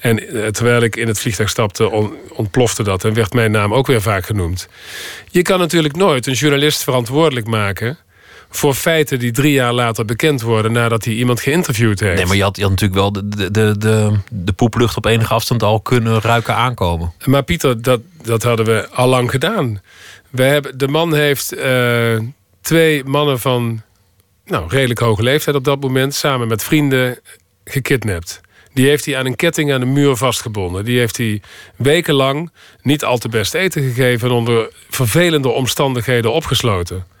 En 0.00 0.28
eh, 0.28 0.46
terwijl 0.46 0.82
ik 0.82 0.96
in 0.96 1.06
het 1.06 1.20
vliegtuig 1.20 1.48
stapte, 1.48 1.90
ontplofte 2.28 2.82
dat 2.82 3.04
en 3.04 3.14
werd 3.14 3.32
mijn 3.32 3.50
naam 3.50 3.74
ook 3.74 3.86
weer 3.86 4.02
vaak 4.02 4.26
genoemd. 4.26 4.68
Je 5.30 5.42
kan 5.42 5.58
natuurlijk 5.58 5.96
nooit 5.96 6.26
een 6.26 6.32
journalist 6.32 6.82
verantwoordelijk 6.82 7.46
maken 7.46 7.98
voor 8.56 8.74
feiten 8.74 9.18
die 9.18 9.32
drie 9.32 9.52
jaar 9.52 9.72
later 9.72 10.04
bekend 10.04 10.42
worden 10.42 10.72
nadat 10.72 11.04
hij 11.04 11.14
iemand 11.14 11.40
geïnterviewd 11.40 12.00
heeft. 12.00 12.16
Nee, 12.16 12.26
maar 12.26 12.36
je 12.36 12.42
had, 12.42 12.56
je 12.56 12.62
had 12.62 12.70
natuurlijk 12.70 13.00
wel 13.00 13.12
de, 13.12 13.28
de, 13.28 13.50
de, 13.50 13.78
de, 13.78 14.18
de 14.30 14.52
poeplucht 14.52 14.96
op 14.96 15.04
enige 15.04 15.34
afstand 15.34 15.62
al 15.62 15.80
kunnen 15.80 16.20
ruiken 16.20 16.54
aankomen. 16.54 17.12
Maar 17.24 17.42
Pieter, 17.42 17.82
dat, 17.82 18.00
dat 18.22 18.42
hadden 18.42 18.66
we 18.66 18.88
al 18.90 19.08
lang 19.08 19.30
gedaan. 19.30 19.80
We 20.30 20.42
hebben, 20.42 20.78
de 20.78 20.88
man 20.88 21.14
heeft 21.14 21.52
eh, 21.52 22.18
twee 22.60 23.04
mannen 23.04 23.40
van 23.40 23.82
nou, 24.44 24.68
redelijk 24.68 25.00
hoge 25.00 25.22
leeftijd 25.22 25.56
op 25.56 25.64
dat 25.64 25.80
moment... 25.80 26.14
samen 26.14 26.48
met 26.48 26.62
vrienden 26.62 27.18
gekidnapt. 27.64 28.40
Die 28.72 28.86
heeft 28.86 29.04
hij 29.04 29.16
aan 29.16 29.26
een 29.26 29.36
ketting 29.36 29.72
aan 29.72 29.80
de 29.80 29.86
muur 29.86 30.16
vastgebonden. 30.16 30.84
Die 30.84 30.98
heeft 30.98 31.16
hij 31.16 31.42
wekenlang 31.76 32.50
niet 32.82 33.04
al 33.04 33.18
te 33.18 33.28
best 33.28 33.54
eten 33.54 33.82
gegeven... 33.82 34.28
en 34.28 34.34
onder 34.34 34.70
vervelende 34.90 35.48
omstandigheden 35.48 36.32
opgesloten. 36.32 37.12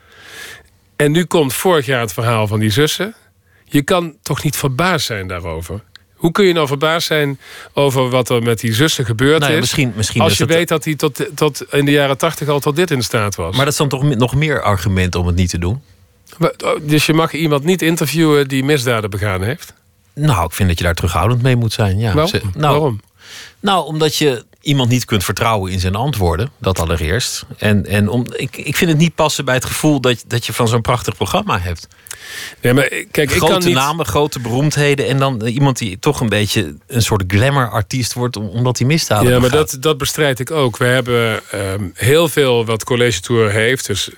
En 1.04 1.12
nu 1.12 1.24
komt 1.24 1.54
vorig 1.54 1.86
jaar 1.86 2.00
het 2.00 2.12
verhaal 2.12 2.46
van 2.46 2.58
die 2.60 2.70
zussen. 2.70 3.14
Je 3.64 3.82
kan 3.82 4.14
toch 4.22 4.42
niet 4.42 4.56
verbaasd 4.56 5.06
zijn 5.06 5.26
daarover? 5.26 5.80
Hoe 6.14 6.32
kun 6.32 6.44
je 6.44 6.52
nou 6.52 6.66
verbaasd 6.66 7.06
zijn 7.06 7.38
over 7.72 8.08
wat 8.10 8.28
er 8.28 8.42
met 8.42 8.60
die 8.60 8.74
zussen 8.74 9.04
gebeurd 9.04 9.38
Nou 9.38 9.50
ja, 9.50 9.56
is... 9.56 9.60
misschien- 9.60 9.92
misschien 9.96 10.20
als 10.20 10.38
je 10.38 10.46
dat- 10.46 10.56
weet 10.56 10.68
dat 10.68 10.84
hij 10.84 10.94
tot, 10.94 11.26
tot 11.34 11.64
in 11.72 11.84
de 11.84 11.90
jaren 11.90 12.18
tachtig 12.18 12.48
al 12.48 12.60
tot 12.60 12.76
dit 12.76 12.90
in 12.90 13.02
staat 13.02 13.34
was? 13.34 13.50
Maar 13.56 13.64
dat 13.64 13.72
is 13.72 13.78
dan 13.78 13.88
toch 13.88 14.02
nog 14.02 14.34
meer 14.34 14.62
argument 14.62 15.14
om 15.14 15.26
het 15.26 15.36
niet 15.36 15.50
te 15.50 15.58
doen? 15.58 15.82
Oh, 16.40 16.48
Dus 16.82 17.06
je 17.06 17.12
mag 17.14 17.32
iemand 17.32 17.64
niet 17.64 17.82
interviewen 17.82 18.48
die 18.48 18.64
misdaden 18.64 19.10
begaan 19.10 19.42
heeft? 19.42 19.72
Nou, 20.14 20.44
ik 20.46 20.52
vind 20.52 20.68
dat 20.68 20.78
je 20.78 20.84
daar 20.84 20.94
terughoudend 20.94 21.42
mee 21.42 21.56
moet 21.56 21.72
zijn. 21.72 21.98
Ja. 21.98 22.14
Waarom? 22.14 22.40
Nou, 22.42 22.72
Waarom? 22.72 23.00
Nou, 23.60 23.86
omdat 23.86 24.16
je 24.16 24.44
iemand 24.64 24.90
niet 24.90 25.04
kunt 25.04 25.24
vertrouwen 25.24 25.72
in 25.72 25.80
zijn 25.80 25.94
antwoorden. 25.94 26.50
Dat 26.58 26.78
allereerst. 26.78 27.44
En, 27.58 27.86
en 27.86 28.08
om, 28.08 28.26
ik, 28.36 28.56
ik 28.56 28.76
vind 28.76 28.90
het 28.90 28.98
niet 29.00 29.14
passen 29.14 29.44
bij 29.44 29.54
het 29.54 29.64
gevoel 29.64 30.00
dat, 30.00 30.24
dat 30.26 30.46
je 30.46 30.52
van 30.52 30.68
zo'n 30.68 30.80
prachtig 30.80 31.16
programma 31.16 31.58
hebt. 31.58 31.88
Nee, 32.60 32.72
maar 32.72 32.84
eh, 32.84 33.06
kijk, 33.10 33.30
ik 33.30 33.36
grote 33.36 33.52
kan 33.52 33.64
niet... 33.64 33.74
namen, 33.74 34.06
grote 34.06 34.40
beroemdheden. 34.40 35.06
En 35.06 35.18
dan 35.18 35.42
eh, 35.42 35.54
iemand 35.54 35.78
die 35.78 35.98
toch 35.98 36.20
een 36.20 36.28
beetje 36.28 36.74
een 36.86 37.02
soort 37.02 37.24
glamour-artiest 37.26 38.12
wordt... 38.12 38.36
om- 38.36 38.48
omdat 38.48 38.78
hij 38.78 38.86
misdaden 38.86 39.32
Ja, 39.32 39.38
maar 39.38 39.50
dat, 39.50 39.76
dat 39.80 39.98
bestrijd 39.98 40.38
ik 40.40 40.50
ook. 40.50 40.76
We 40.76 40.84
hebben 40.84 41.40
ehm, 41.50 41.84
heel 41.94 42.28
veel 42.28 42.64
wat 42.64 42.84
College 42.84 43.20
Tour 43.20 43.50
heeft. 43.50 43.86
Dus 43.86 44.10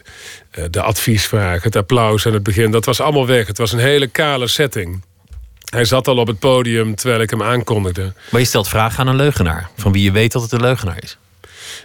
eh, 0.50 0.64
de 0.70 0.82
adviesvraag, 0.82 1.62
het 1.62 1.76
applaus 1.76 2.26
aan 2.26 2.32
het 2.32 2.42
begin. 2.42 2.70
Dat 2.70 2.84
was 2.84 3.00
allemaal 3.00 3.26
weg. 3.26 3.46
Het 3.46 3.58
was 3.58 3.72
een 3.72 3.78
hele 3.78 4.06
kale 4.06 4.46
setting. 4.46 5.02
Hij 5.70 5.84
zat 5.84 6.08
al 6.08 6.16
op 6.16 6.26
het 6.26 6.38
podium 6.38 6.94
terwijl 6.94 7.20
ik 7.20 7.30
hem 7.30 7.42
aankondigde. 7.42 8.12
Maar 8.30 8.40
je 8.40 8.46
stelt 8.46 8.68
vragen 8.68 8.98
aan 8.98 9.06
een 9.06 9.16
leugenaar. 9.16 9.70
Van 9.76 9.92
wie 9.92 10.02
je 10.02 10.12
weet 10.12 10.32
dat 10.32 10.42
het 10.42 10.52
een 10.52 10.60
leugenaar 10.60 11.02
is. 11.02 11.18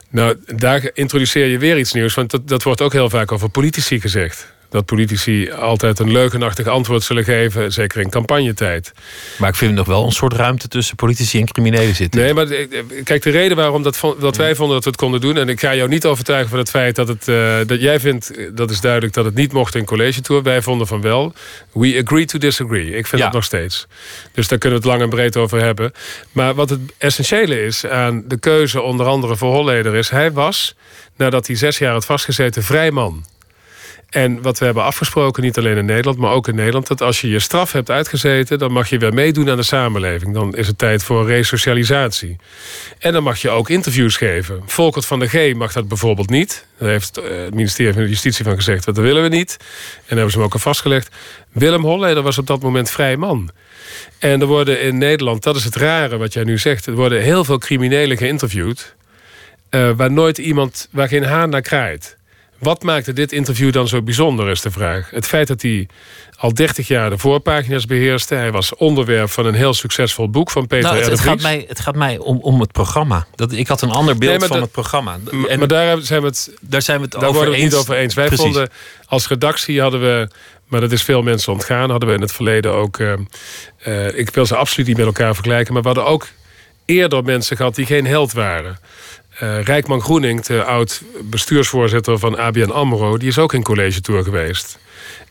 Nou, 0.10 0.38
daar 0.46 0.90
introduceer 0.94 1.48
je 1.48 1.58
weer 1.58 1.78
iets 1.78 1.94
nieuws. 1.94 2.14
Want 2.14 2.32
dat, 2.32 2.48
dat 2.48 2.64
wordt 2.64 2.82
ook 2.82 2.94
heel 2.94 3.10
vaak 3.10 3.32
over 3.32 3.50
politici 3.50 4.00
gezegd. 4.02 4.54
Dat 4.72 4.86
politici 4.86 5.52
altijd 5.52 6.00
een 6.00 6.12
leugenachtig 6.12 6.68
antwoord 6.68 7.04
zullen 7.04 7.24
geven. 7.24 7.72
Zeker 7.74 8.02
in 8.02 8.10
campagnetijd. 8.10 8.92
Maar 9.38 9.50
ik 9.50 9.56
vind 9.56 9.74
nog 9.74 9.88
wel 9.88 10.06
een 10.06 10.12
soort 10.12 10.34
ruimte 10.34 10.68
tussen 10.68 10.96
politici 10.96 11.40
en 11.40 11.46
criminelen 11.46 11.96
zitten. 11.96 12.22
Nee, 12.22 12.34
maar 12.34 12.48
de- 12.48 13.02
kijk, 13.04 13.22
de 13.24 13.30
reden 13.30 13.58
waarom 13.58 13.84
dat, 13.84 14.02
dat 14.20 14.38
wij 14.38 14.56
vonden 14.56 14.76
dat 14.76 14.84
we 14.84 14.90
het 14.90 15.00
konden 15.00 15.22
doen... 15.22 15.38
en 15.38 15.50
ik 15.50 15.60
ga 15.60 15.76
jou 15.76 15.90
niet 15.90 16.06
overtuigen 16.06 16.50
van 16.50 16.60
het 16.60 16.70
feit 16.70 16.96
dat 16.96 17.08
het... 17.08 17.28
eh, 17.28 17.58
dat 17.66 17.82
jij 17.82 18.00
vindt, 18.00 18.36
eh, 18.36 18.46
dat 18.54 18.70
is 18.72 18.82
duidelijk, 18.82 19.14
dat 19.14 19.26
het 19.26 19.36
niet 19.36 19.54
mocht 19.54 19.76
in 19.76 19.86
college 19.86 20.22
tour. 20.22 20.44
Wij 20.44 20.62
vonden 20.62 20.88
van 20.88 21.02
wel. 21.02 21.34
We 21.72 22.02
agree 22.06 22.26
to 22.26 22.38
disagree. 22.40 22.86
Ik 22.96 23.08
vind 23.08 23.22
Ja. 23.22 23.28
het 23.28 23.36
nog 23.36 23.44
steeds. 23.44 23.88
Dus 24.34 24.48
daar 24.48 24.60
kunnen 24.60 24.80
we 24.82 24.88
het 24.88 24.94
lang 24.98 25.10
en 25.12 25.16
breed 25.16 25.38
over 25.38 25.62
hebben. 25.64 25.92
Maar 26.32 26.54
wat 26.54 26.70
het 26.70 26.80
essentiële 26.98 27.64
is 27.66 27.86
aan 27.86 28.24
de 28.28 28.40
keuze 28.40 28.82
onder 28.82 29.06
andere 29.06 29.36
voor 29.36 29.54
Holleder 29.54 29.96
is... 29.96 30.10
hij 30.10 30.32
was, 30.32 30.76
nadat 31.16 31.48
hij 31.48 31.56
zes 31.56 31.78
jaar 31.78 31.92
had 31.94 32.06
vastgezeten, 32.06 32.64
vrij 32.64 32.92
man. 32.92 33.26
En 34.12 34.42
wat 34.42 34.60
we 34.60 34.66
hebben 34.66 34.84
afgesproken, 34.84 35.44
niet 35.44 35.58
alleen 35.58 35.78
in 35.78 35.86
Nederland, 35.86 36.18
maar 36.18 36.32
ook 36.32 36.48
in 36.48 36.56
Nederland, 36.56 36.88
dat 36.88 37.02
als 37.02 37.22
je 37.22 37.30
je 37.30 37.40
straf 37.40 37.72
hebt 37.72 37.90
uitgezeten, 37.90 38.60
dan 38.60 38.72
mag 38.72 38.90
je 38.90 38.98
weer 38.98 39.14
meedoen 39.14 39.50
aan 39.50 39.58
de 39.58 39.64
samenleving. 39.64 40.34
Dan 40.34 40.56
is 40.56 40.68
het 40.68 40.78
tijd 40.78 41.04
voor 41.04 41.28
resocialisatie. 41.28 42.36
En 43.00 43.14
dan 43.14 43.24
mag 43.24 43.42
je 43.42 43.50
ook 43.50 43.70
interviews 43.70 44.18
geven. 44.18 44.62
Volkert 44.66 45.06
van 45.06 45.20
der 45.20 45.30
G 45.30 45.54
mag 45.54 45.74
dat 45.74 45.88
bijvoorbeeld 45.88 46.30
niet. 46.30 46.66
Daar 46.78 46.90
heeft 46.90 47.18
eh, 47.18 47.24
het 47.44 47.54
ministerie 47.54 47.94
van 47.94 48.08
Justitie 48.08 48.46
van 48.46 48.56
gezegd, 48.56 48.86
dat 48.86 48.98
willen 48.98 49.24
we 49.24 49.30
niet. 49.30 49.58
En 49.60 49.66
daar 49.98 50.08
hebben 50.08 50.32
ze 50.32 50.38
hem 50.38 50.46
ook 50.46 50.54
al 50.54 50.60
vastgelegd. 50.60 51.16
Willem 51.52 51.82
Holleder 51.84 52.24
was 52.24 52.38
op 52.38 52.48
dat 52.48 52.62
moment 52.62 52.90
vrij 52.90 53.18
man. 53.18 53.50
En 54.20 54.42
er 54.42 54.48
worden 54.48 54.82
in 54.82 54.98
Nederland, 54.98 55.44
dat 55.44 55.56
is 55.56 55.64
het 55.64 55.76
rare 55.76 56.18
wat 56.18 56.34
jij 56.34 56.44
nu 56.44 56.58
zegt, 56.58 56.86
er 56.86 56.94
worden 56.94 57.22
heel 57.22 57.44
veel 57.46 57.58
criminelen 57.58 58.18
geïnterviewd. 58.18 58.96
eh, 59.70 59.90
waar 59.96 60.12
nooit 60.12 60.38
iemand, 60.38 60.88
waar 60.92 61.08
geen 61.08 61.24
haan 61.24 61.50
naar 61.50 61.62
kraait. 61.62 62.18
Wat 62.62 62.84
maakte 62.84 63.14
dit 63.14 63.32
interview 63.32 63.72
dan 63.72 63.88
zo 63.88 64.02
bijzonder, 64.02 64.50
is 64.50 64.62
de 64.62 64.72
vraag. 64.72 65.10
Het 65.10 65.28
feit 65.28 65.48
dat 65.48 65.62
hij 65.62 65.88
al 66.38 66.54
30 66.54 66.88
jaar 66.88 67.10
de 67.10 67.18
voorpagina's 67.18 67.86
beheerste. 67.86 68.36
Hij 68.36 68.52
was 68.52 68.76
onderwerp 68.76 69.30
van 69.30 69.46
een 69.46 69.54
heel 69.54 69.74
succesvol 69.74 70.30
boek 70.30 70.52
van 70.52 70.68
Peter 70.68 70.84
Nou, 70.92 70.96
het, 70.96 71.06
R. 71.06 71.10
de 71.10 71.16
het, 71.16 71.22
gaat 71.30 71.42
mij, 71.42 71.66
het 71.68 71.80
gaat 71.80 71.96
mij 71.96 72.18
om, 72.18 72.38
om 72.38 72.60
het 72.60 72.72
programma. 72.72 73.28
Dat, 73.36 73.52
ik 73.52 73.68
had 73.68 73.82
een 73.82 73.90
ander 73.92 74.18
beeld 74.18 74.40
Nee, 74.40 74.48
van 74.48 74.62
het 74.62 74.72
programma. 74.72 75.18
En 75.50 75.60
maar 75.60 75.68
daar 75.68 75.98
zijn 76.02 76.22
we 76.22 76.28
het, 76.28 76.52
daar 76.62 76.82
zijn 76.82 76.98
we 76.98 77.04
het 77.04 77.12
daar 77.12 77.22
over 77.22 77.34
worden 77.36 77.54
we 77.54 77.56
het 77.60 77.66
eens. 77.66 77.74
niet 77.74 77.82
over 77.90 77.96
eens. 78.02 78.14
Wij 78.14 78.26
Precies. 78.28 78.46
vonden 78.46 78.70
als 79.06 79.28
redactie 79.28 79.82
hadden 79.82 80.02
we, 80.02 80.28
maar 80.68 80.82
dat 80.82 80.92
is 80.92 81.04
veel 81.04 81.22
mensen 81.22 81.54
ontgaan, 81.54 81.90
hadden 81.90 82.10
we 82.10 82.16
in 82.16 82.22
het 82.22 82.32
verleden 82.32 82.74
ook. 82.74 83.00
eh, 83.00 83.14
eh, 83.78 84.18
ik 84.18 84.30
wil 84.30 84.46
ze 84.46 84.56
absoluut 84.56 84.88
niet 84.88 84.98
met 84.98 85.06
elkaar 85.06 85.34
vergelijken, 85.34 85.74
maar 85.74 85.82
we 85.82 85.88
hadden 85.88 86.06
ook 86.08 86.28
eerder 86.86 87.24
mensen 87.24 87.58
gehad 87.58 87.76
die 87.76 87.86
geen 87.86 88.06
held 88.06 88.34
waren. 88.34 88.80
Eh 89.42 89.64
Rijkman 89.64 90.02
Groening, 90.02 90.42
de 90.42 90.64
oud 90.64 91.02
bestuursvoorzitter 91.24 92.20
van 92.20 92.38
ABN 92.38 92.70
AMRO... 92.70 93.18
die 93.18 93.28
is 93.28 93.38
ook 93.38 93.54
in 93.54 93.64
college 93.64 94.02
tour 94.02 94.24
geweest. 94.24 94.80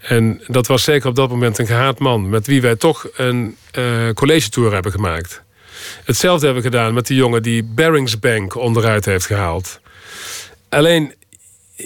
En 0.01 0.41
dat 0.47 0.67
was 0.67 0.85
zeker 0.85 1.09
op 1.09 1.15
dat 1.15 1.29
moment 1.29 1.59
een 1.59 1.67
gehaat 1.67 1.99
man... 1.99 2.29
met 2.29 2.47
wie 2.47 2.61
wij 2.61 2.77
toch 2.77 3.07
een 3.17 3.57
eh 3.71 4.11
college 4.15 4.49
tour 4.49 4.73
hebben 4.73 4.93
gemaakt. 4.93 5.43
Hetzelfde 6.05 6.45
hebben 6.45 6.63
we 6.63 6.71
gedaan 6.71 6.95
met 6.95 7.07
die 7.07 7.17
jongen 7.17 7.43
die 7.43 7.63
Barringsbank 7.63 8.57
onderuit 8.57 9.05
heeft 9.05 9.27
gehaald. 9.27 9.81
Alleen, 10.69 11.15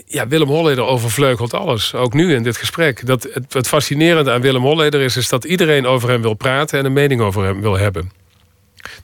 ja, 0.06 0.28
Willem 0.28 0.48
Holleder 0.48 0.84
overvleugelt 0.84 1.54
alles. 1.54 1.94
Ook 1.94 2.14
nu 2.14 2.34
in 2.34 2.42
dit 2.42 2.56
gesprek. 2.56 3.06
Dat 3.06 3.28
het, 3.32 3.52
het 3.52 3.68
fascinerende 3.68 4.30
aan 4.30 4.40
Willem 4.40 4.62
Holleder 4.62 5.00
is, 5.00 5.16
is 5.16 5.28
dat 5.28 5.44
iedereen 5.44 5.86
over 5.86 6.08
hem 6.08 6.22
wil 6.22 6.34
praten... 6.34 6.78
en 6.78 6.84
een 6.84 6.92
mening 6.92 7.20
over 7.20 7.44
hem 7.44 7.60
wil 7.60 7.78
hebben. 7.78 8.12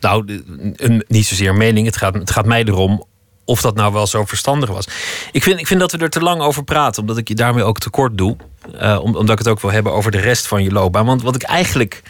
Nou, 0.00 0.42
een, 0.76 1.04
niet 1.08 1.26
zozeer 1.26 1.54
mening. 1.54 1.86
Het 1.86 1.96
gaat, 1.96 2.14
het 2.14 2.30
gaat 2.30 2.46
mij 2.46 2.64
erom 2.64 3.08
of 3.50 3.60
dat 3.60 3.74
nou 3.74 3.92
wel 3.92 4.06
zo 4.06 4.24
verstandig 4.24 4.68
was. 4.70 4.86
Ik 5.32 5.42
vind, 5.42 5.60
ik 5.60 5.66
vind 5.66 5.80
dat 5.80 5.92
we 5.92 5.98
er 5.98 6.10
te 6.10 6.20
lang 6.20 6.40
over 6.40 6.64
praten, 6.64 7.00
omdat 7.00 7.16
ik 7.18 7.28
je 7.28 7.34
daarmee 7.34 7.64
ook 7.64 7.78
tekort 7.78 8.18
doe. 8.18 8.36
Eh, 8.78 8.98
om- 9.02 9.14
omdat 9.16 9.30
ik 9.30 9.38
het 9.38 9.48
ook 9.48 9.60
wil 9.60 9.70
hebben 9.72 9.92
over 9.92 10.10
de 10.10 10.20
rest 10.20 10.46
van 10.46 10.62
je 10.62 10.70
loopbaan. 10.72 11.06
Want 11.06 11.22
wat 11.22 11.34
ik 11.34 11.42
eigenlijk 11.42 12.02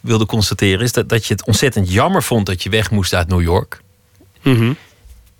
wilde 0.00 0.26
constateren 0.26 0.80
is 0.80 0.92
dat, 0.92 1.08
dat 1.08 1.26
je 1.26 1.34
het 1.34 1.46
ontzettend 1.46 1.92
jammer 1.92 2.22
vond 2.22 2.46
dat 2.46 2.62
je 2.62 2.70
weg 2.70 2.90
moest 2.90 3.14
uit 3.14 3.28
New 3.28 3.42
York. 3.42 3.80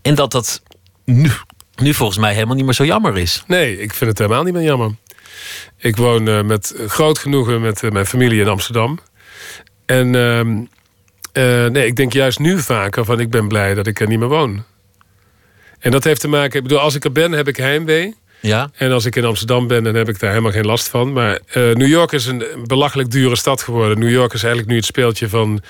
En 0.03 0.15
dat 0.15 0.31
dat 0.33 0.63
nu, 1.05 1.31
nu 1.77 1.95
volgens 1.95 2.19
mij 2.19 2.33
helemaal 2.35 2.55
niet 2.55 2.65
meer 2.65 2.75
zo 2.75 2.85
jammer 2.85 3.19
is. 3.19 3.43
Nee, 3.47 3.81
ik 3.81 3.95
vind 3.95 4.11
het 4.11 4.19
helemaal 4.19 4.43
niet 4.43 4.55
meer 4.55 4.63
jammer. 4.63 4.91
Ik 5.79 5.97
woon 5.97 6.29
eh, 6.29 6.43
met 6.43 6.75
groot 6.87 7.19
genoegen 7.19 7.61
met 7.61 7.83
eh, 7.83 7.91
mijn 7.91 8.07
familie 8.07 8.41
in 8.41 8.49
Amsterdam. 8.49 8.99
En 9.87 10.15
ehm, 10.15 10.57
eh, 11.33 11.71
nee, 11.71 11.87
ik 11.87 11.97
denk 11.97 12.13
juist 12.13 12.39
nu 12.39 12.61
vaker 12.61 13.05
van 13.05 13.21
ik 13.21 13.31
ben 13.31 13.49
blij 13.49 13.75
dat 13.75 13.87
ik 13.87 14.01
er 14.01 14.07
niet 14.09 14.19
meer 14.19 14.29
woon. 14.29 14.65
En 15.85 15.91
dat 15.91 16.05
heeft 16.05 16.21
te 16.21 16.29
maken, 16.29 16.57
ik 16.57 16.63
bedoel, 16.63 16.79
als 16.79 16.95
ik 16.95 17.05
er 17.05 17.13
ben 17.13 17.33
heb 17.33 17.49
ik 17.49 17.57
heimwee. 17.57 18.15
Ja? 18.41 18.71
En 18.77 18.93
als 18.93 19.05
ik 19.05 19.17
in 19.17 19.25
Amsterdam 19.25 19.67
ben, 19.67 19.85
dan 19.85 19.95
heb 19.95 20.09
ik 20.09 20.19
daar 20.19 20.31
helemaal 20.31 20.53
geen 20.53 20.67
last 20.67 20.89
van. 20.89 21.13
Maar 21.13 21.39
eh, 21.47 21.63
New 21.63 21.89
York 21.89 22.13
is 22.13 22.27
een 22.27 22.45
belachelijk 22.67 23.11
dure 23.11 23.37
stad 23.37 23.63
geworden. 23.63 23.99
New 23.99 24.11
York 24.11 24.33
is 24.33 24.43
eigenlijk 24.43 24.73
nu 24.73 24.77
het 24.77 24.85
speeltje 24.85 25.29
van 25.29 25.63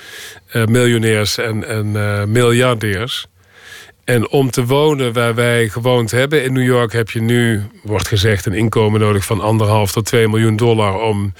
eh, 0.47 0.65
miljonairs 0.65 1.37
en, 1.37 1.67
en 1.67 1.95
eh, 1.95 2.23
miljardairs. 2.23 3.27
En 4.03 4.29
om 4.29 4.51
te 4.51 4.65
wonen 4.65 5.13
waar 5.13 5.35
wij 5.35 5.69
gewoond 5.69 6.11
hebben 6.11 6.43
in 6.43 6.53
New 6.53 6.65
York... 6.65 6.93
heb 6.93 7.09
je 7.09 7.21
nu, 7.21 7.63
wordt 7.83 8.07
gezegd, 8.07 8.45
een 8.45 8.53
inkomen 8.53 8.99
nodig 8.99 9.25
van 9.25 9.41
anderhalf 9.41 9.91
tot 9.91 10.05
2 10.05 10.27
miljoen 10.27 10.55
dollar... 10.55 11.01
om 11.01 11.33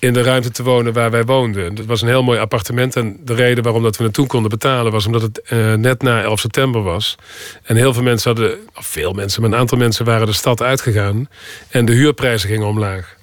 in 0.00 0.12
de 0.12 0.22
ruimte 0.22 0.50
te 0.50 0.62
wonen 0.62 0.92
waar 0.92 1.10
wij 1.10 1.24
woonden. 1.24 1.74
Dat 1.74 1.86
was 1.86 2.02
een 2.02 2.08
heel 2.08 2.22
mooi 2.22 2.38
appartement. 2.38 2.96
En 2.96 3.16
de 3.24 3.34
reden 3.34 3.64
waarom 3.64 3.82
dat 3.82 3.96
we 3.96 4.04
het 4.04 4.12
toen 4.12 4.26
konden 4.26 4.50
betalen... 4.50 4.92
was 4.92 5.06
omdat 5.06 5.22
het 5.22 5.40
eh, 5.42 5.74
net 5.74 6.02
na 6.02 6.22
11 6.22 6.40
september 6.40 6.82
was. 6.82 7.16
En 7.62 7.76
heel 7.76 7.94
veel 7.94 8.02
mensen 8.02 8.30
hadden... 8.30 8.58
Of 8.74 8.86
veel 8.86 9.12
mensen, 9.12 9.42
maar 9.42 9.50
een 9.50 9.58
aantal 9.58 9.78
mensen 9.78 10.04
waren 10.04 10.26
de 10.26 10.32
stad 10.32 10.62
uitgegaan. 10.62 11.28
En 11.68 11.84
de 11.84 11.92
huurprijzen 11.92 12.48
gingen 12.48 12.66
omlaag. 12.66 13.16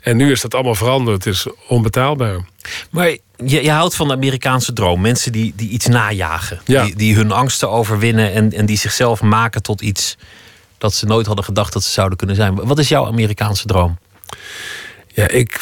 En 0.00 0.16
nu 0.16 0.30
is 0.30 0.40
dat 0.40 0.54
allemaal 0.54 0.74
veranderd. 0.74 1.24
Het 1.24 1.34
is 1.34 1.46
onbetaalbaar. 1.68 2.44
Maar 2.90 3.08
je, 3.36 3.62
je 3.62 3.70
houdt 3.70 3.96
van 3.96 4.08
de 4.08 4.14
Amerikaanse 4.14 4.72
droom. 4.72 5.00
Mensen 5.00 5.32
die, 5.32 5.52
die 5.56 5.68
iets 5.68 5.86
najagen. 5.86 6.60
Ja. 6.64 6.84
Die, 6.84 6.96
die 6.96 7.14
hun 7.14 7.32
angsten 7.32 7.70
overwinnen 7.70 8.32
en, 8.32 8.52
en 8.52 8.66
die 8.66 8.78
zichzelf 8.78 9.22
maken 9.22 9.62
tot 9.62 9.80
iets 9.80 10.16
dat 10.78 10.94
ze 10.94 11.06
nooit 11.06 11.26
hadden 11.26 11.44
gedacht 11.44 11.72
dat 11.72 11.82
ze 11.82 11.90
zouden 11.90 12.18
kunnen 12.18 12.36
zijn. 12.36 12.54
Wat 12.54 12.78
is 12.78 12.88
jouw 12.88 13.06
Amerikaanse 13.06 13.66
droom? 13.66 13.98
Ja, 15.14 15.28
ik 15.28 15.60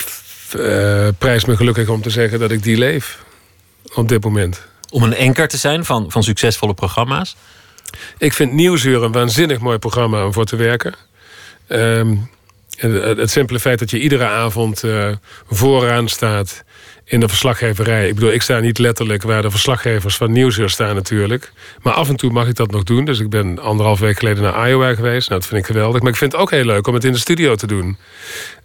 eh, 0.55 1.09
prijs 1.18 1.44
me 1.44 1.57
gelukkig 1.57 1.88
om 1.88 2.03
te 2.03 2.11
zeggen 2.11 2.38
dat 2.38 2.51
ik 2.51 2.62
die 2.62 2.76
leef. 2.78 3.24
Op 3.94 4.09
dit 4.09 4.24
moment. 4.24 4.66
Om 4.90 5.03
een 5.03 5.14
enker 5.14 5.49
te 5.49 5.57
zijn 5.57 5.84
van, 5.84 6.11
van 6.11 6.22
succesvolle 6.22 6.74
programma's? 6.74 7.36
Ik 8.18 8.32
vind 8.32 8.53
Nieuwsuur 8.53 9.03
een 9.03 9.12
waanzinnig 9.12 9.59
mooi 9.59 9.78
programma 9.78 10.24
om 10.24 10.32
voor 10.32 10.44
te 10.44 10.57
werken. 10.57 10.94
Ehm, 11.66 12.16
Het, 12.76 13.18
het 13.18 13.30
simpele 13.30 13.61
feit 13.61 13.78
dat 13.78 13.90
je 13.90 14.01
iedere 14.01 14.24
avond 14.26 14.84
uh, 14.84 15.09
vooraan 15.51 16.09
staat 16.09 16.64
in 17.05 17.20
de 17.20 17.28
verslaggeverij. 17.28 18.09
Ik 18.09 18.14
bedoel, 18.14 18.32
ik 18.32 18.42
sta 18.42 18.59
niet 18.61 18.78
letterlijk 18.78 19.22
waar 19.22 19.42
de 19.42 19.51
verslaggevers 19.51 20.16
van 20.16 20.32
Nieuwsuur 20.32 20.70
staan 20.70 20.94
natuurlijk. 20.94 21.53
Maar 21.82 21.92
af 21.92 22.09
en 22.09 22.16
toe 22.16 22.30
mag 22.32 22.49
ik 22.49 22.55
dat 22.55 22.70
nog 22.70 22.82
doen. 22.82 23.05
Dus 23.05 23.18
ik 23.20 23.30
ben 23.30 23.59
anderhalf 23.59 23.99
week 23.99 24.18
geleden 24.18 24.42
naar 24.42 24.68
Iowa 24.68 24.94
geweest. 24.94 25.28
Nou, 25.28 25.40
dat 25.40 25.49
vind 25.49 25.61
ik 25.61 25.66
geweldig. 25.66 26.01
Maar 26.01 26.11
ik 26.11 26.16
vind 26.16 26.32
het 26.32 26.40
ook 26.40 26.51
heel 26.51 26.64
leuk 26.64 26.86
om 26.86 26.94
het 26.94 27.05
in 27.05 27.12
de 27.12 27.18
studio 27.18 27.55
te 27.55 27.66
doen. 27.66 27.96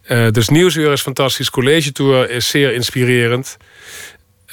Uh, 0.07 0.29
dus 0.29 0.49
Nieuwsuur 0.49 0.91
is 0.91 1.01
fantastisch. 1.01 1.49
College 1.49 1.91
Tour 1.91 2.29
is 2.29 2.49
zeer 2.49 2.73
inspirerend. 2.73 3.57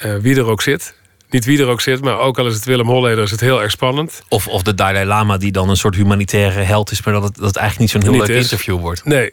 Uh, 0.05 0.17
wie 0.17 0.37
er 0.37 0.47
ook 0.47 0.63
zit. 0.63 0.95
Niet 1.31 1.45
wie 1.45 1.61
er 1.61 1.67
ook 1.67 1.81
zit, 1.81 2.01
maar 2.01 2.19
ook 2.19 2.39
al 2.39 2.47
is 2.47 2.55
het 2.55 2.65
Willem 2.65 2.87
Holleder, 2.87 3.25
is 3.25 3.31
het 3.31 3.41
heel 3.41 3.63
erg 3.63 3.71
spannend. 3.71 4.23
Of, 4.29 4.49
of 4.49 4.63
de 4.63 4.75
Dalai 4.75 5.05
Lama 5.05 5.37
die 5.37 5.53
dan 5.53 5.69
een 5.69 5.77
soort 5.77 5.95
humanitaire 5.95 6.61
held 6.61 6.91
is... 6.91 7.03
maar 7.03 7.15
dat 7.15 7.23
het, 7.23 7.35
dat 7.35 7.47
het 7.47 7.57
eigenlijk 7.57 7.93
niet 7.93 8.03
zo'n 8.03 8.13
heel 8.13 8.27
leuk 8.27 8.37
interview 8.37 8.79
wordt. 8.81 9.05
Nee, 9.05 9.33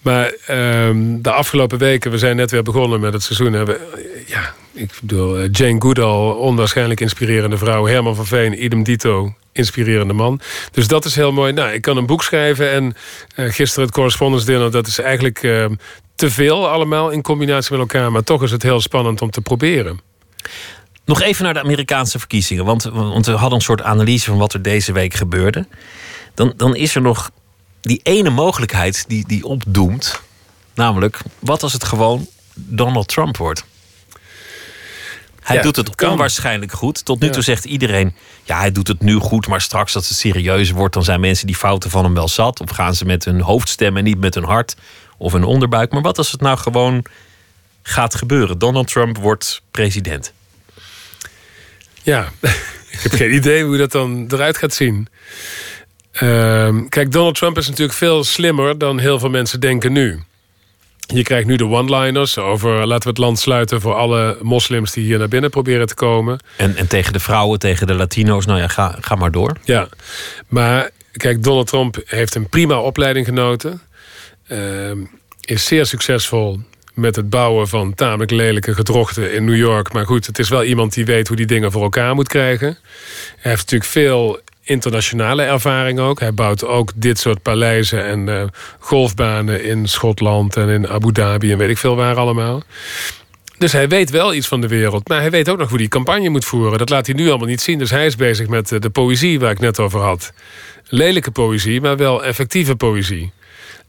maar 0.00 0.34
um, 0.50 1.22
de 1.22 1.30
afgelopen 1.30 1.78
weken, 1.78 2.10
we 2.10 2.18
zijn 2.18 2.36
net 2.36 2.50
weer 2.50 2.62
begonnen 2.62 3.00
met 3.00 3.12
het 3.12 3.22
seizoen. 3.22 3.52
Hebben, 3.52 3.76
ja, 4.26 4.54
ik 4.72 4.90
bedoel, 5.00 5.38
eh, 5.38 5.48
Jane 5.52 5.80
Goodall, 5.80 6.30
onwaarschijnlijk 6.30 7.00
inspirerende 7.00 7.58
vrouw. 7.58 7.86
Herman 7.86 8.16
van 8.16 8.26
Veen, 8.26 8.64
idem 8.64 8.82
dito, 8.82 9.34
inspirerende 9.52 10.12
man. 10.12 10.40
Dus 10.70 10.88
dat 10.88 11.04
is 11.04 11.14
heel 11.14 11.32
mooi. 11.32 11.52
Nou, 11.52 11.72
ik 11.72 11.82
kan 11.82 11.96
een 11.96 12.06
boek 12.06 12.22
schrijven 12.22 12.70
en 12.70 12.96
uh, 13.36 13.52
gisteren 13.52 13.84
het 13.84 13.94
correspondence 13.94 14.46
dinner, 14.46 14.70
dat 14.70 14.86
is 14.86 14.98
eigenlijk 14.98 15.42
uh, 15.42 15.66
te 16.14 16.30
veel 16.30 16.68
allemaal 16.68 17.10
in 17.10 17.22
combinatie 17.22 17.70
met 17.70 17.80
elkaar. 17.80 18.12
Maar 18.12 18.22
toch 18.22 18.42
is 18.42 18.50
het 18.50 18.62
heel 18.62 18.80
spannend 18.80 19.22
om 19.22 19.30
te 19.30 19.40
proberen. 19.40 20.00
Nog 21.04 21.20
even 21.20 21.44
naar 21.44 21.54
de 21.54 21.62
Amerikaanse 21.62 22.18
verkiezingen. 22.18 22.64
Want, 22.64 22.82
want 22.82 23.26
we 23.26 23.32
hadden 23.32 23.58
een 23.58 23.64
soort 23.64 23.82
analyse 23.82 24.24
van 24.30 24.38
wat 24.38 24.52
er 24.52 24.62
deze 24.62 24.92
week 24.92 25.14
gebeurde. 25.14 25.66
Dan, 26.34 26.52
dan 26.56 26.76
is 26.76 26.94
er 26.94 27.02
nog 27.02 27.30
die 27.80 28.00
ene 28.02 28.30
mogelijkheid 28.30 29.04
die, 29.08 29.26
die 29.26 29.44
opdoemt. 29.44 30.20
Namelijk, 30.74 31.18
wat 31.38 31.62
als 31.62 31.72
het 31.72 31.84
gewoon 31.84 32.26
Donald 32.54 33.08
Trump 33.08 33.36
wordt? 33.36 33.64
Hij 35.52 35.62
doet 35.62 35.76
het 35.76 36.02
onwaarschijnlijk 36.02 36.72
goed. 36.72 37.04
Tot 37.04 37.20
nu 37.20 37.30
toe 37.30 37.42
zegt 37.42 37.64
iedereen: 37.64 38.14
ja, 38.44 38.58
hij 38.58 38.72
doet 38.72 38.88
het 38.88 39.00
nu 39.00 39.14
goed, 39.14 39.46
maar 39.46 39.60
straks 39.60 39.94
als 39.94 40.08
het 40.08 40.18
serieus 40.18 40.70
wordt, 40.70 40.94
dan 40.94 41.04
zijn 41.04 41.20
mensen 41.20 41.46
die 41.46 41.56
fouten 41.56 41.90
van 41.90 42.04
hem 42.04 42.14
wel 42.14 42.28
zat. 42.28 42.60
Of 42.60 42.70
gaan 42.70 42.94
ze 42.94 43.04
met 43.04 43.24
hun 43.24 43.40
hoofd 43.40 43.68
stemmen, 43.68 44.04
niet 44.04 44.20
met 44.20 44.34
hun 44.34 44.44
hart 44.44 44.76
of 45.18 45.32
hun 45.32 45.44
onderbuik. 45.44 45.92
Maar 45.92 46.02
wat 46.02 46.18
als 46.18 46.32
het 46.32 46.40
nou 46.40 46.58
gewoon 46.58 47.04
gaat 47.82 48.14
gebeuren? 48.14 48.58
Donald 48.58 48.88
Trump 48.88 49.16
wordt 49.16 49.62
president. 49.70 50.32
Ja, 52.02 52.28
ik 52.90 53.00
heb 53.00 53.12
geen 53.12 53.34
idee 53.34 53.64
hoe 53.64 53.76
dat 53.76 53.92
dan 53.92 54.26
eruit 54.28 54.56
gaat 54.56 54.74
zien. 54.74 55.08
Uh, 56.22 56.76
kijk, 56.88 57.12
Donald 57.12 57.34
Trump 57.34 57.58
is 57.58 57.68
natuurlijk 57.68 57.98
veel 57.98 58.24
slimmer 58.24 58.78
dan 58.78 58.98
heel 58.98 59.18
veel 59.18 59.30
mensen 59.30 59.60
denken 59.60 59.92
nu. 59.92 60.22
Je 61.12 61.22
krijgt 61.22 61.46
nu 61.46 61.56
de 61.56 61.66
one-liners 61.66 62.38
over 62.38 62.86
laten 62.86 63.02
we 63.02 63.08
het 63.08 63.18
land 63.18 63.38
sluiten 63.38 63.80
voor 63.80 63.94
alle 63.94 64.38
moslims 64.42 64.92
die 64.92 65.04
hier 65.04 65.18
naar 65.18 65.28
binnen 65.28 65.50
proberen 65.50 65.86
te 65.86 65.94
komen. 65.94 66.38
En, 66.56 66.76
en 66.76 66.86
tegen 66.86 67.12
de 67.12 67.20
vrouwen, 67.20 67.58
tegen 67.58 67.86
de 67.86 67.94
Latino's, 67.94 68.46
nou 68.46 68.58
ja, 68.58 68.68
ga, 68.68 68.96
ga 69.00 69.14
maar 69.14 69.30
door. 69.30 69.56
Ja, 69.64 69.88
maar 70.48 70.90
kijk, 71.12 71.42
Donald 71.42 71.66
Trump 71.66 72.02
heeft 72.04 72.34
een 72.34 72.48
prima 72.48 72.80
opleiding 72.80 73.26
genoten. 73.26 73.80
Uh, 74.48 74.90
is 75.40 75.64
zeer 75.64 75.86
succesvol 75.86 76.60
met 76.94 77.16
het 77.16 77.30
bouwen 77.30 77.68
van 77.68 77.94
tamelijk 77.94 78.30
lelijke 78.30 78.74
gedrochten 78.74 79.34
in 79.34 79.44
New 79.44 79.56
York. 79.56 79.92
Maar 79.92 80.06
goed, 80.06 80.26
het 80.26 80.38
is 80.38 80.48
wel 80.48 80.64
iemand 80.64 80.94
die 80.94 81.04
weet 81.04 81.28
hoe 81.28 81.36
die 81.36 81.46
dingen 81.46 81.72
voor 81.72 81.82
elkaar 81.82 82.14
moet 82.14 82.28
krijgen. 82.28 82.78
Hij 83.36 83.50
heeft 83.50 83.60
natuurlijk 83.60 83.90
veel 83.90 84.40
internationale 84.62 85.42
ervaring 85.42 85.98
ook. 85.98 86.20
Hij 86.20 86.34
bouwt 86.34 86.64
ook 86.64 86.92
dit 86.94 87.18
soort 87.18 87.42
paleizen 87.42 88.04
en 88.04 88.26
uh, 88.26 88.42
golfbanen 88.78 89.64
in 89.64 89.88
Schotland 89.88 90.56
en 90.56 90.68
in 90.68 90.88
Abu 90.88 91.12
Dhabi 91.12 91.52
en 91.52 91.58
weet 91.58 91.70
ik 91.70 91.78
veel 91.78 91.96
waar 91.96 92.16
allemaal. 92.16 92.62
Dus 93.58 93.72
hij 93.72 93.88
weet 93.88 94.10
wel 94.10 94.34
iets 94.34 94.48
van 94.48 94.60
de 94.60 94.68
wereld. 94.68 95.08
Maar 95.08 95.20
hij 95.20 95.30
weet 95.30 95.48
ook 95.48 95.58
nog 95.58 95.68
hoe 95.68 95.78
die 95.78 95.88
campagne 95.88 96.28
moet 96.28 96.44
voeren. 96.44 96.78
Dat 96.78 96.88
laat 96.88 97.06
hij 97.06 97.14
nu 97.14 97.28
allemaal 97.28 97.46
niet 97.46 97.60
zien. 97.60 97.78
Dus 97.78 97.90
hij 97.90 98.06
is 98.06 98.16
bezig 98.16 98.48
met 98.48 98.72
eh, 98.72 98.80
de 98.80 98.90
poëzie 98.90 99.40
waar 99.40 99.50
ik 99.50 99.58
net 99.58 99.78
over 99.78 100.00
had. 100.00 100.32
Lelijke 100.84 101.30
poëzie, 101.30 101.80
maar 101.80 101.96
wel 101.96 102.24
effectieve 102.24 102.76
poëzie. 102.76 103.32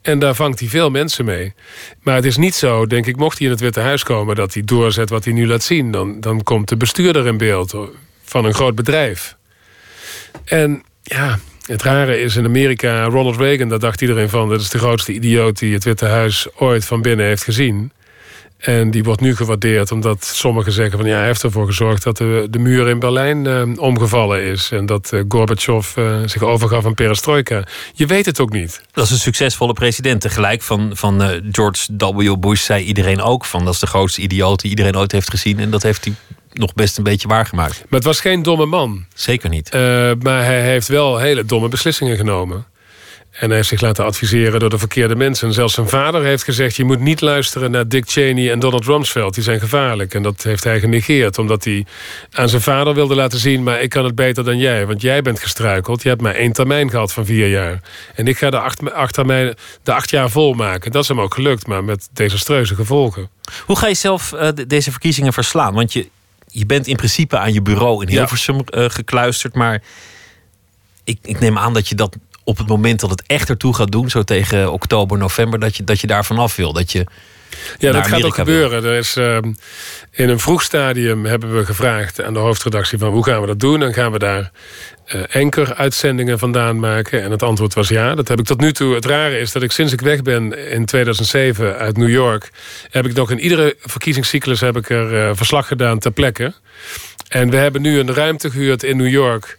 En 0.02 0.20
daar 0.20 0.36
vangt 0.36 0.60
hij 0.60 0.70
veel 0.70 0.90
mensen 0.90 1.26
mee. 1.26 1.54
Maar 2.02 2.16
het 2.16 2.26
is 2.26 2.38
niet 2.38 2.56
zo, 2.56 2.86
denk 2.86 3.06
ik, 3.06 3.16
mocht 3.16 3.38
hij 3.38 3.48
in 3.48 3.54
het 3.54 3.62
Witte 3.62 3.80
Huis 3.80 4.04
komen... 4.04 4.36
dat 4.36 4.54
hij 4.54 4.64
doorzet 4.64 5.10
wat 5.10 5.24
hij 5.24 5.34
nu 5.34 5.48
laat 5.48 5.64
zien. 5.64 5.92
Dan, 5.92 6.20
dan 6.20 6.44
komt 6.44 6.70
de 6.70 6.78
bestuurder 6.78 7.28
in 7.28 7.38
beeld 7.38 7.76
van 8.24 8.46
een 8.46 8.54
groot 8.54 8.76
bedrijf. 8.76 9.36
En 10.46 10.84
ja, 11.02 11.40
het 11.66 11.84
rare 11.84 12.22
is 12.22 12.36
in 12.36 12.46
Amerika, 12.46 13.04
Ronald 13.04 13.38
Reagan, 13.38 13.70
daar 13.70 13.80
dacht 13.80 14.02
iedereen 14.02 14.30
van... 14.30 14.50
dat 14.50 14.62
is 14.62 14.70
de 14.70 14.78
grootste 14.78 15.14
idioot 15.14 15.60
die 15.60 15.74
het 15.74 15.84
Witte 15.84 16.06
Huis 16.06 16.48
ooit 16.56 16.86
van 16.86 17.02
binnen 17.02 17.26
heeft 17.26 17.44
gezien. 17.44 17.92
En 18.58 18.92
die 18.92 19.04
wordt 19.04 19.22
nu 19.22 19.36
gewaardeerd 19.36 19.92
omdat 19.92 20.26
sommigen 20.26 20.72
zeggen 20.72 21.00
van... 21.00 21.08
ja, 21.08 21.18
hij 21.18 21.26
heeft 21.26 21.44
ervoor 21.44 21.66
gezorgd 21.66 22.04
dat 22.04 22.18
de, 22.18 22.48
de 22.50 22.60
muur 22.60 22.90
in 22.90 23.00
Berlijn 23.00 23.46
uh, 23.46 23.62
omgevallen 23.76 24.44
is... 24.44 24.72
en 24.72 24.86
dat 24.86 25.12
uh, 25.14 25.24
Gorbachev 25.28 25.96
uh, 25.98 26.16
zich 26.26 26.44
overgaf 26.44 26.86
aan 26.86 26.94
perestroika. 26.94 27.64
Je 27.94 28.06
weet 28.06 28.26
het 28.26 28.40
ook 28.40 28.52
niet. 28.52 28.82
Dat 28.92 29.06
is 29.06 29.12
een 29.12 29.18
succesvolle 29.18 29.74
president. 29.74 30.22
Tegelijk 30.22 30.62
van, 30.62 30.92
van 30.94 31.42
George 31.52 31.96
W. 31.98 32.40
Bush 32.40 32.64
zei 32.64 32.84
iedereen 32.84 33.22
ook 33.22 33.46
van... 33.46 33.66
dat 33.66 33.74
is 33.74 33.80
de 33.80 33.88
grootste 33.88 34.22
idioot 34.22 34.62
die 34.62 34.70
iedereen 34.70 34.98
ooit 34.98 35.12
heeft 35.12 35.30
gezien... 35.30 35.60
en 35.60 35.70
dat 35.70 35.84
heeft 35.84 36.06
hij 36.06 36.14
nog 36.54 36.74
best 36.74 36.98
een 36.98 37.04
beetje 37.04 37.28
waargemaakt. 37.28 37.78
Maar 37.78 38.00
het 38.00 38.04
was 38.04 38.20
geen 38.20 38.44
domme 38.44 38.66
man. 38.66 39.06
Zeker 39.14 39.50
niet. 39.50 39.74
Uh, 39.76 39.82
maar 40.22 40.44
hij 40.44 40.62
heeft 40.62 40.88
wel 40.88 41.18
hele 41.18 41.46
domme 41.46 41.68
beslissingen 41.68 42.18
genomen. 42.18 42.66
En 43.32 43.48
hij 43.48 43.56
heeft 43.56 43.70
zich 43.70 43.82
laten 43.82 44.06
adviseren 44.06 44.60
door 44.60 44.70
de 44.70 44.78
verkeerde 44.78 45.16
mensen. 45.16 45.48
En 45.48 45.54
zelfs 45.54 45.74
zijn 45.74 45.88
vader 45.88 46.24
heeft 46.24 46.44
gezegd... 46.44 46.76
je 46.76 46.84
moet 46.84 47.00
niet 47.00 47.22
luisteren 47.22 47.72
naar 47.72 47.88
Dick 47.88 48.10
Cheney 48.10 48.52
en 48.52 48.60
Donald 48.60 48.86
Rumsfeld. 48.86 49.34
Die 49.34 49.44
zijn 49.44 49.60
gevaarlijk. 49.60 50.14
En 50.14 50.24
dat 50.24 50.44
heeft 50.44 50.64
hij 50.64 50.80
genegeerd. 50.80 51.38
Omdat 51.38 51.64
hij 51.64 51.86
aan 52.32 52.50
zijn 52.50 52.62
vader 52.62 52.94
wilde 52.94 53.16
laten 53.16 53.40
zien... 53.40 53.64
maar 53.64 53.82
ik 53.82 53.90
kan 53.90 54.06
het 54.06 54.16
beter 54.16 54.44
dan 54.44 54.58
jij. 54.58 54.86
Want 54.86 55.02
jij 55.02 55.22
bent 55.22 55.40
gestruikeld. 55.40 56.04
Je 56.04 56.10
hebt 56.10 56.22
maar 56.22 56.36
één 56.36 56.52
termijn 56.52 56.90
gehad 56.90 57.14
van 57.14 57.26
vier 57.26 57.48
jaar. 57.48 57.82
En 58.16 58.28
ik 58.28 58.38
ga 58.38 58.50
de 58.50 58.60
acht, 58.60 58.94
acht, 58.94 59.14
termijn, 59.14 59.56
de 59.84 59.94
acht 59.94 60.10
jaar 60.10 60.30
volmaken. 60.30 60.92
Dat 60.92 61.02
is 61.02 61.08
hem 61.08 61.22
ook 61.22 61.34
gelukt, 61.34 61.68
maar 61.68 61.84
met 61.84 62.10
desastreuze 62.14 62.76
gevolgen. 62.76 63.30
Hoe 63.66 63.78
ga 63.78 63.88
je 63.88 63.94
zelf 63.94 64.34
uh, 64.34 64.48
deze 64.68 64.92
verkiezingen 64.92 65.34
verslaan? 65.34 65.74
Want 65.74 65.94
je, 65.94 66.10
je 66.52 66.66
bent 66.66 66.88
in 66.88 66.96
principe 66.96 67.38
aan 67.38 67.54
je 67.54 67.62
bureau 67.62 68.06
in 68.06 68.10
Hilversum 68.10 68.62
ja. 68.66 68.78
uh, 68.78 68.90
gekluisterd. 68.90 69.56
Maar 69.56 69.82
ik, 71.04 71.18
ik 71.22 71.40
neem 71.40 71.58
aan 71.58 71.74
dat 71.74 71.88
je 71.88 71.96
dat 71.96 72.18
op 72.44 72.58
het 72.58 72.68
moment 72.68 73.00
dat 73.00 73.10
het 73.10 73.24
echt 73.28 73.50
ertoe 73.50 73.76
gaat 73.76 73.92
doen, 73.92 74.10
zo 74.10 74.24
tegen 74.24 74.72
oktober, 74.72 75.18
november, 75.18 75.60
dat 75.60 75.76
je, 75.76 75.84
dat 75.84 76.00
je 76.00 76.08
daar 76.08 76.26
vanaf 76.26 76.56
wil. 76.56 76.74
Dat 76.74 76.92
je 76.92 77.06
ja, 77.78 77.92
dat 77.92 78.08
gaat 78.08 78.24
ook 78.24 78.36
gebeuren. 78.36 78.84
Er 78.84 78.98
is, 78.98 79.18
uh, 79.18 79.38
in 80.12 80.30
een 80.30 80.40
vroeg 80.40 80.62
stadium 80.62 81.26
hebben 81.26 81.56
we 81.56 81.66
gevraagd 81.66 82.22
aan 82.22 82.34
de 82.34 82.40
hoofdredactie 82.40 82.98
van 82.98 83.12
hoe 83.12 83.24
gaan 83.24 83.42
we 83.42 83.48
dat 83.48 83.60
doen? 83.60 83.80
Dan 83.80 83.94
gaan 83.94 84.12
we 84.12 84.20
daar 84.20 84.52
uh, 85.16 85.24
enker-uitzendingen 85.30 86.40
vandaan 86.40 86.80
maken. 86.80 87.24
En 87.24 87.32
het 87.32 87.44
antwoord 87.44 87.74
was 87.74 87.88
ja. 87.88 88.16
Dat 88.16 88.28
heb 88.28 88.40
ik 88.40 88.46
tot 88.46 88.60
nu 88.60 88.72
toe. 88.72 88.96
Het 88.96 89.06
rare 89.06 89.40
is 89.40 89.52
dat 89.52 89.62
ik 89.62 89.72
sinds 89.72 89.94
ik 89.94 90.02
weg 90.02 90.22
ben 90.22 90.70
in 90.72 90.86
2007 90.86 91.78
uit 91.78 91.98
New 91.98 92.10
York... 92.10 92.52
heb 92.90 93.06
ik 93.06 93.14
nog 93.14 93.32
in 93.32 93.40
iedere 93.40 93.76
verkiezingscyclus 93.80 94.60
heb 94.60 94.78
ik 94.78 94.90
er 94.90 95.14
uh, 95.14 95.30
verslag 95.34 95.68
gedaan 95.68 96.00
ter 96.00 96.12
plekke. 96.12 96.54
En 97.28 97.50
we 97.50 97.56
hebben 97.56 97.82
nu 97.82 98.00
een 98.00 98.14
ruimte 98.14 98.52
gehuurd 98.52 98.84
in 98.84 98.98
New 98.98 99.10
York 99.10 99.58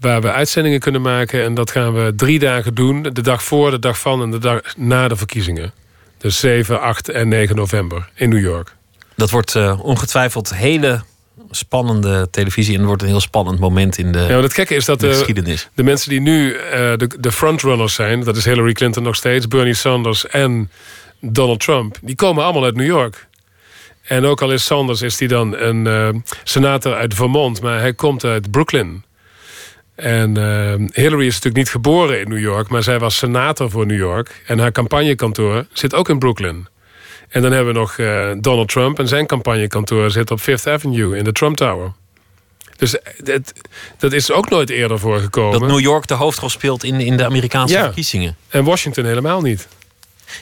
waar 0.00 0.20
we 0.20 0.32
uitzendingen 0.32 0.80
kunnen 0.80 1.02
maken. 1.02 1.44
En 1.44 1.54
dat 1.54 1.70
gaan 1.70 1.94
we 1.94 2.12
drie 2.16 2.38
dagen 2.38 2.74
doen. 2.74 3.02
De 3.02 3.20
dag 3.20 3.42
voor, 3.42 3.70
de 3.70 3.78
dag 3.78 3.98
van 3.98 4.22
en 4.22 4.30
de 4.30 4.38
dag 4.38 4.60
na 4.76 5.08
de 5.08 5.16
verkiezingen. 5.16 5.72
Dus 6.18 6.40
7, 6.40 6.80
8 6.80 7.08
en 7.08 7.28
9 7.28 7.56
november 7.56 8.08
in 8.14 8.28
New 8.28 8.40
York. 8.40 8.74
Dat 9.16 9.30
wordt 9.30 9.54
uh, 9.54 9.84
ongetwijfeld 9.84 10.54
hele 10.54 11.02
spannende 11.54 12.28
televisie. 12.30 12.72
En 12.72 12.78
het 12.78 12.86
wordt 12.86 13.02
een 13.02 13.08
heel 13.08 13.20
spannend 13.20 13.58
moment 13.58 13.98
in 13.98 14.12
de, 14.12 14.18
ja, 14.18 14.40
het 14.40 14.54
gekke 14.54 14.74
is 14.74 14.84
dat 14.84 15.00
de, 15.00 15.08
geschiedenis. 15.08 15.68
De 15.74 15.82
mensen 15.82 16.10
die 16.10 16.20
nu 16.20 16.52
uh, 16.52 16.60
de, 16.70 17.10
de 17.20 17.32
frontrunners 17.32 17.94
zijn... 17.94 18.24
dat 18.24 18.36
is 18.36 18.44
Hillary 18.44 18.72
Clinton 18.72 19.02
nog 19.02 19.16
steeds, 19.16 19.48
Bernie 19.48 19.74
Sanders 19.74 20.26
en 20.26 20.70
Donald 21.20 21.60
Trump... 21.60 21.98
die 22.02 22.14
komen 22.14 22.44
allemaal 22.44 22.64
uit 22.64 22.76
New 22.76 22.86
York. 22.86 23.26
En 24.02 24.24
ook 24.24 24.42
al 24.42 24.52
is 24.52 24.64
Sanders 24.64 25.02
is 25.02 25.16
die 25.16 25.28
dan 25.28 25.56
een 25.56 25.86
uh, 25.86 26.08
senator 26.44 26.94
uit 26.94 27.14
Vermont... 27.14 27.60
maar 27.60 27.80
hij 27.80 27.94
komt 27.94 28.24
uit 28.24 28.50
Brooklyn... 28.50 29.04
En 29.94 30.38
uh, 30.38 30.74
Hillary 30.92 31.26
is 31.26 31.34
natuurlijk 31.34 31.56
niet 31.56 31.70
geboren 31.70 32.20
in 32.20 32.28
New 32.28 32.38
York, 32.38 32.68
maar 32.68 32.82
zij 32.82 32.98
was 32.98 33.16
senator 33.16 33.70
voor 33.70 33.86
New 33.86 33.98
York. 33.98 34.42
En 34.46 34.58
haar 34.58 34.72
campagnekantoor 34.72 35.66
zit 35.72 35.94
ook 35.94 36.08
in 36.08 36.18
Brooklyn. 36.18 36.66
En 37.32 37.42
dan 37.42 37.52
hebben 37.52 37.72
we 37.72 37.78
nog 37.78 37.98
uh, 37.98 38.30
Donald 38.40 38.68
Trump 38.68 38.98
en 38.98 39.08
zijn 39.08 39.26
campagnekantoor 39.26 40.10
zit 40.10 40.30
op 40.30 40.40
Fifth 40.40 40.66
Avenue 40.66 41.16
in 41.16 41.24
de 41.24 41.32
Trump 41.32 41.56
Tower. 41.56 41.92
Dus 42.76 42.96
dat, 43.16 43.52
dat 43.98 44.12
is 44.12 44.30
ook 44.30 44.50
nooit 44.50 44.70
eerder 44.70 44.98
voorgekomen. 44.98 45.60
Dat 45.60 45.68
New 45.68 45.80
York 45.80 46.06
de 46.06 46.14
hoofdrol 46.14 46.48
speelt 46.48 46.84
in, 46.84 47.00
in 47.00 47.16
de 47.16 47.24
Amerikaanse 47.24 47.74
ja. 47.74 47.82
verkiezingen. 47.82 48.36
En 48.48 48.64
Washington 48.64 49.04
helemaal 49.04 49.40
niet. 49.40 49.68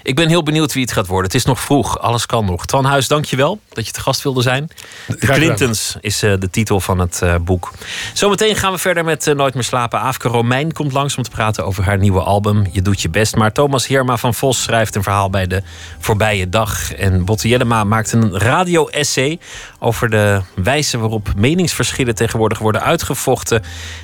Ik 0.03 0.15
ben 0.15 0.29
heel 0.29 0.43
benieuwd 0.43 0.73
wie 0.73 0.83
het 0.83 0.93
gaat 0.93 1.07
worden. 1.07 1.27
Het 1.27 1.35
is 1.35 1.45
nog 1.45 1.61
vroeg, 1.61 1.99
alles 1.99 2.27
kan 2.27 2.45
nog. 2.45 2.67
Twan 2.67 2.85
Huis, 2.85 3.09
dank 3.09 3.25
je 3.25 3.37
wel 3.37 3.61
dat 3.69 3.87
je 3.87 3.93
te 3.93 4.01
gast 4.01 4.23
wilde 4.23 4.43
zijn. 4.43 4.71
De 5.07 5.17
Clintons 5.17 5.97
is 6.01 6.23
uh, 6.23 6.35
de 6.39 6.51
titel 6.51 6.81
van 6.81 6.99
het 6.99 7.21
uh, 7.25 7.35
boek. 7.41 7.73
Zometeen 8.15 8.57
gaan 8.57 8.73
we 8.73 8.79
verder 8.79 9.05
met 9.05 9.27
uh, 9.27 9.35
Nooit 9.35 9.55
meer 9.55 9.65
slapen. 9.65 10.01
Aafke 10.01 10.29
Romein 10.29 10.73
komt 10.73 10.93
langs 10.93 11.17
om 11.17 11.23
te 11.23 11.31
praten 11.31 11.65
over 11.65 11.85
haar 11.85 11.99
nieuwe 11.99 12.21
album. 12.21 12.67
Je 12.73 12.83
doet 12.83 13.03
je 13.03 13.09
best. 13.09 13.37
Maar 13.37 13.53
Thomas 13.53 13.87
Heerma 13.87 14.17
van 14.17 14.35
Vos 14.35 14.63
schrijft 14.63 14.95
een 14.95 15.03
verhaal 15.03 15.31
bij 15.31 15.47
de 15.47 15.63
voorbije 15.99 16.49
dag. 16.49 16.93
En 16.93 17.25
Botte 17.25 17.49
Jellema 17.49 17.85
maakt 17.85 18.13
een 18.13 18.39
radio-essay 18.39 19.39
over 19.81 20.11
de 20.11 20.41
wijze 20.55 20.99
waarop 20.99 21.29
meningsverschillen 21.37 22.15
tegenwoordig 22.15 22.59
worden 22.59 22.83
uitgevochten. 22.83 23.63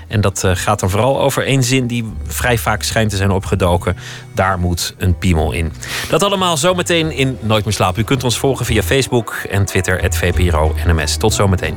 En 0.08 0.20
dat 0.20 0.44
gaat 0.46 0.80
dan 0.80 0.90
vooral 0.90 1.20
over 1.20 1.44
één 1.44 1.62
zin 1.62 1.86
die 1.86 2.12
vrij 2.26 2.58
vaak 2.58 2.82
schijnt 2.82 3.10
te 3.10 3.16
zijn 3.16 3.30
opgedoken. 3.30 3.96
Daar 4.34 4.58
moet 4.58 4.94
een 4.98 5.18
piemel 5.18 5.52
in. 5.52 5.72
Dat 6.08 6.22
allemaal 6.22 6.56
zometeen 6.56 7.10
in 7.10 7.38
Nooit 7.40 7.64
meer 7.64 7.74
slapen. 7.74 8.02
U 8.02 8.04
kunt 8.04 8.24
ons 8.24 8.38
volgen 8.38 8.66
via 8.66 8.82
Facebook 8.82 9.34
en 9.50 9.64
Twitter, 9.64 10.00
het 10.00 10.16
VPRO 10.16 10.74
NMS. 10.86 11.16
Tot 11.16 11.34
zometeen. 11.34 11.76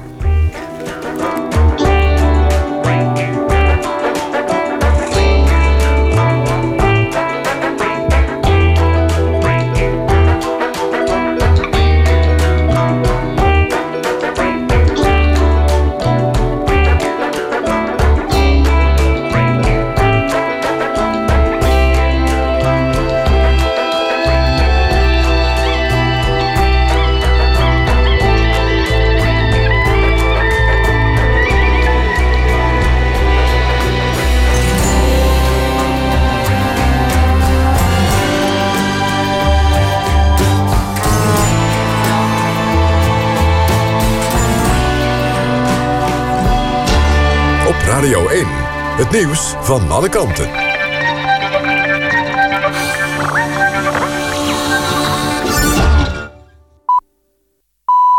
Het 49.00 49.12
nieuws 49.12 49.54
van 49.62 49.92
alle 49.92 50.10
kanten. 50.10 50.50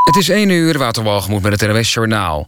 Het 0.05 0.17
is 0.17 0.29
1 0.29 0.49
uur, 0.49 0.79
Waterwalgemoed 0.79 1.43
met 1.43 1.61
het 1.61 1.71
NWS 1.71 1.95
Journaal. 1.95 2.47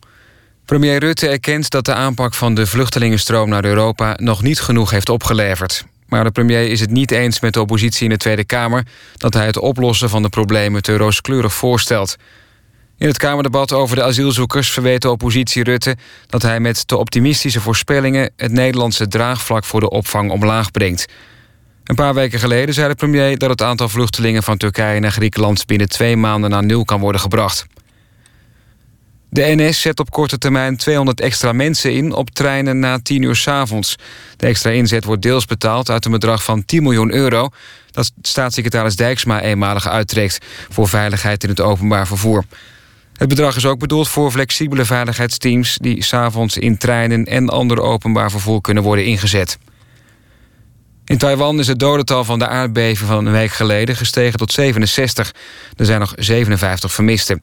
Premier 0.65 0.99
Rutte 0.99 1.29
erkent 1.29 1.71
dat 1.71 1.85
de 1.85 1.95
aanpak 1.95 2.35
van 2.35 2.55
de 2.55 2.67
vluchtelingenstroom 2.67 3.49
naar 3.49 3.65
Europa... 3.65 4.15
nog 4.17 4.43
niet 4.43 4.61
genoeg 4.61 4.91
heeft 4.91 5.09
opgeleverd. 5.09 5.87
Maar 6.07 6.25
de 6.25 6.31
premier 6.31 6.71
is 6.71 6.81
het 6.81 6.91
niet 6.91 7.11
eens 7.11 7.41
met 7.41 7.53
de 7.53 7.61
oppositie 7.61 8.05
in 8.05 8.11
de 8.11 8.17
Tweede 8.17 8.45
Kamer... 8.45 8.87
dat 9.17 9.35
hij 9.35 9.47
het 9.47 9.59
oplossen 9.59 10.09
van 10.09 10.23
de 10.23 10.29
problemen 10.29 10.83
te 10.83 10.97
rooskleurig 10.97 11.53
voorstelt... 11.53 12.17
In 13.03 13.09
het 13.09 13.19
Kamerdebat 13.19 13.73
over 13.73 13.97
de 13.97 14.03
asielzoekers 14.03 14.71
verweet 14.71 15.03
de 15.03 15.11
oppositie 15.11 15.63
Rutte 15.63 15.97
dat 16.27 16.43
hij 16.43 16.61
met 16.61 16.87
te 16.89 16.97
optimistische 16.97 17.61
voorspellingen 17.61 18.31
het 18.37 18.53
Nederlandse 18.53 19.09
draagvlak 19.09 19.65
voor 19.65 19.81
de 19.81 19.91
opvang 19.91 20.31
omlaag 20.31 20.71
brengt. 20.71 21.07
Een 21.85 21.95
paar 21.95 22.15
weken 22.15 22.39
geleden 22.39 22.75
zei 22.75 22.89
de 22.89 22.95
premier 22.95 23.39
dat 23.39 23.51
het 23.51 23.63
aantal 23.63 23.89
vluchtelingen 23.89 24.43
van 24.43 24.57
Turkije 24.57 25.01
naar 25.01 25.11
Griekenland 25.11 25.67
binnen 25.67 25.89
twee 25.89 26.17
maanden 26.17 26.51
naar 26.51 26.65
nul 26.65 26.85
kan 26.85 27.01
worden 27.01 27.21
gebracht. 27.21 27.67
De 29.29 29.43
NS 29.57 29.81
zet 29.81 30.01
op 30.01 30.11
korte 30.11 30.39
termijn 30.39 30.77
200 30.77 31.21
extra 31.21 31.53
mensen 31.53 31.93
in 31.93 32.13
op 32.13 32.31
treinen 32.31 32.79
na 32.79 32.99
10 33.03 33.23
uur 33.23 33.37
s 33.37 33.49
avonds. 33.49 33.97
De 34.37 34.47
extra 34.47 34.71
inzet 34.71 35.05
wordt 35.05 35.23
deels 35.23 35.45
betaald 35.45 35.91
uit 35.91 36.05
een 36.05 36.11
bedrag 36.11 36.45
van 36.45 36.65
10 36.65 36.83
miljoen 36.83 37.13
euro... 37.13 37.49
dat 37.91 38.13
staatssecretaris 38.23 38.97
Dijksma 38.97 39.41
eenmalig 39.41 39.89
uittrekt... 39.89 40.47
voor 40.69 40.89
veiligheid 40.89 41.43
in 41.43 41.49
het 41.49 41.61
openbaar 41.61 42.07
vervoer. 42.07 42.45
Het 43.13 43.29
bedrag 43.29 43.57
is 43.57 43.67
ook 43.67 43.79
bedoeld 43.79 44.09
voor 44.09 44.31
flexibele 44.31 44.85
veiligheidsteams... 44.85 45.79
die 45.81 46.05
s'avonds 46.05 46.57
in 46.57 46.79
treinen 46.79 47.25
en 47.25 47.49
ander 47.49 47.81
openbaar 47.81 48.31
vervoer 48.31 48.61
kunnen 48.61 48.83
worden 48.83 49.05
ingezet. 49.05 49.59
In 51.05 51.19
Taiwan 51.19 51.59
is 51.59 51.67
het 51.67 51.79
dodental 51.79 52.25
van 52.25 52.39
de 52.39 52.49
aardbeving 52.49 53.09
van 53.09 53.27
een 53.27 53.33
week 53.33 53.51
geleden 53.51 53.97
gestegen 53.97 54.39
tot 54.39 54.53
67. 54.53 55.35
Er 55.77 55.85
zijn 55.85 56.01
nog 56.01 56.13
57 56.17 56.93
vermisten. 56.93 57.41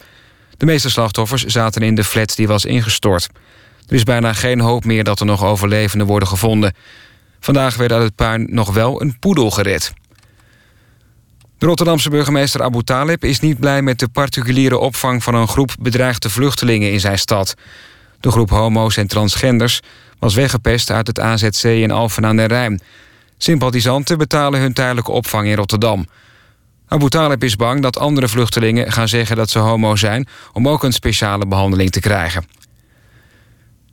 De 0.58 0.66
meeste 0.66 0.90
slachtoffers 0.90 1.44
zaten 1.44 1.82
in 1.82 1.96
de 1.96 2.04
flat 2.04 2.36
die 2.36 2.48
was 2.48 2.66
ingestort. 2.66 3.30
Er 3.88 3.96
is 3.96 4.04
bijna 4.04 4.34
geen 4.34 4.60
hoop 4.60 4.86
meer 4.86 5.04
dat 5.04 5.20
er 5.20 5.26
nog 5.26 5.44
overlevenden 5.44 6.08
worden 6.08 6.28
gevonden. 6.28 6.74
Vandaag 7.40 7.76
werd 7.76 7.92
uit 7.92 8.04
het 8.04 8.16
puin 8.16 8.48
nog 8.50 8.74
wel 8.74 9.02
een 9.02 9.20
poedel 9.20 9.52
gered. 9.52 9.94
De 11.60 11.66
Rotterdamse 11.66 12.10
burgemeester 12.10 12.64
Abu 12.64 12.84
Talib 12.84 13.24
is 13.24 13.40
niet 13.40 13.60
blij 13.60 13.82
met 13.82 14.00
de 14.00 14.08
particuliere 14.08 14.78
opvang 14.78 15.24
van 15.24 15.36
een 15.36 15.48
groep 15.48 15.76
bedreigde 15.80 16.30
vluchtelingen 16.30 16.92
in 16.92 17.00
zijn 17.00 17.20
stad. 17.20 17.56
De 18.20 18.32
groep 18.32 18.50
homo's 18.50 18.98
en 18.98 19.08
transgenders 19.08 19.80
was 20.20 20.36
weggepest 20.36 20.92
uit 20.92 21.08
het 21.08 21.20
AZC 21.20 21.64
in 21.64 21.92
Alphen 21.92 22.26
aan 22.26 22.36
den 22.36 22.48
Rijn. 22.48 22.82
Sympathisanten 23.38 24.18
betalen 24.18 24.60
hun 24.60 24.74
tijdelijke 24.74 25.12
opvang 25.12 25.48
in 25.48 25.56
Rotterdam. 25.56 26.06
Abu 26.88 27.10
Talib 27.10 27.44
is 27.44 27.56
bang 27.56 27.82
dat 27.82 27.98
andere 27.98 28.28
vluchtelingen 28.28 28.92
gaan 28.92 29.08
zeggen 29.08 29.36
dat 29.36 29.50
ze 29.50 29.60
homo 29.60 29.96
zijn... 29.96 30.28
om 30.54 30.68
ook 30.68 30.84
een 30.84 30.94
speciale 30.94 31.48
behandeling 31.48 31.90
te 31.90 32.00
krijgen. 32.00 32.44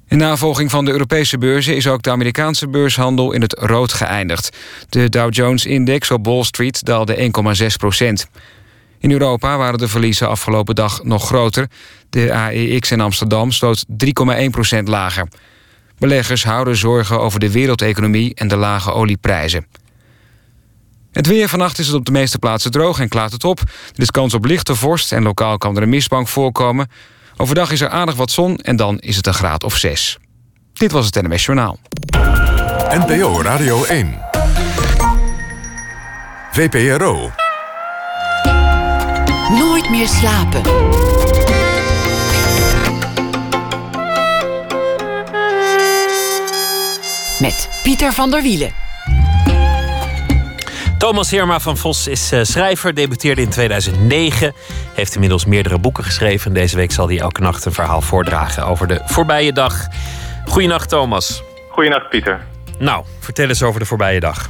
In 0.08 0.18
navolging 0.18 0.70
van 0.70 0.84
de 0.84 0.90
Europese 0.90 1.38
beurzen 1.38 1.76
is 1.76 1.86
ook 1.86 2.02
de 2.02 2.10
Amerikaanse 2.10 2.68
beurshandel 2.68 3.32
in 3.32 3.40
het 3.40 3.56
rood 3.58 3.92
geëindigd. 3.92 4.56
De 4.88 5.08
Dow 5.08 5.34
Jones-index 5.34 6.10
op 6.10 6.26
Wall 6.26 6.42
Street 6.42 6.84
daalde 6.84 7.30
1,6 7.60 7.66
procent. 7.76 8.28
In 8.98 9.10
Europa 9.10 9.56
waren 9.56 9.78
de 9.78 9.88
verliezen 9.88 10.28
afgelopen 10.28 10.74
dag 10.74 11.02
nog 11.02 11.26
groter. 11.26 11.68
De 12.10 12.32
AEX 12.32 12.90
in 12.90 13.00
Amsterdam 13.00 13.50
sloot 13.50 13.84
3,1 13.88 14.50
procent 14.50 14.88
lager. 14.88 15.28
Beleggers 15.98 16.44
houden 16.44 16.76
zorgen 16.76 17.20
over 17.20 17.40
de 17.40 17.52
wereldeconomie 17.52 18.34
en 18.34 18.48
de 18.48 18.56
lage 18.56 18.92
olieprijzen. 18.92 19.66
Het 21.12 21.26
weer 21.26 21.48
vannacht 21.48 21.78
is 21.78 21.86
het 21.86 21.96
op 21.96 22.04
de 22.04 22.12
meeste 22.12 22.38
plaatsen 22.38 22.70
droog 22.70 23.00
en 23.00 23.08
klaart 23.08 23.32
het 23.32 23.44
op. 23.44 23.60
Er 23.94 24.02
is 24.02 24.10
kans 24.10 24.34
op 24.34 24.44
lichte 24.44 24.74
vorst 24.74 25.12
en 25.12 25.22
lokaal 25.22 25.58
kan 25.58 25.76
er 25.76 25.82
een 25.82 25.88
mistbank 25.88 26.28
voorkomen. 26.28 26.88
Overdag 27.36 27.70
is 27.70 27.80
er 27.80 27.88
aardig 27.88 28.14
wat 28.14 28.30
zon 28.30 28.56
en 28.56 28.76
dan 28.76 28.98
is 28.98 29.16
het 29.16 29.26
een 29.26 29.34
graad 29.34 29.64
of 29.64 29.76
6. 29.76 30.18
Dit 30.72 30.92
was 30.92 31.06
het 31.06 31.22
NMS 31.22 31.44
Journaal. 31.44 31.78
NPO 32.88 33.42
Radio 33.42 33.84
1. 33.84 34.18
VPRO. 36.52 37.30
Nooit 39.50 39.90
meer 39.90 40.08
slapen. 40.08 40.62
Met 47.40 47.68
Pieter 47.82 48.12
van 48.12 48.30
der 48.30 48.42
Wielen. 48.42 48.85
Thomas 50.98 51.30
Herma 51.30 51.60
van 51.60 51.76
Vos 51.76 52.08
is 52.08 52.32
uh, 52.32 52.42
schrijver, 52.42 52.94
debuteerde 52.94 53.40
in 53.40 53.50
2009. 53.50 54.52
Heeft 54.94 55.14
inmiddels 55.14 55.46
meerdere 55.46 55.78
boeken 55.78 56.04
geschreven. 56.04 56.52
Deze 56.52 56.76
week 56.76 56.92
zal 56.92 57.08
hij 57.08 57.18
elke 57.18 57.40
nacht 57.40 57.64
een 57.64 57.72
verhaal 57.72 58.00
voordragen 58.00 58.66
over 58.66 58.88
de 58.88 59.00
voorbije 59.04 59.52
dag. 59.52 59.74
Goedenacht, 60.46 60.88
Thomas. 60.88 61.42
Goedenacht, 61.70 62.08
Pieter. 62.08 62.40
Nou, 62.78 63.04
vertel 63.20 63.48
eens 63.48 63.62
over 63.62 63.80
de 63.80 63.86
voorbije 63.86 64.20
dag. 64.20 64.48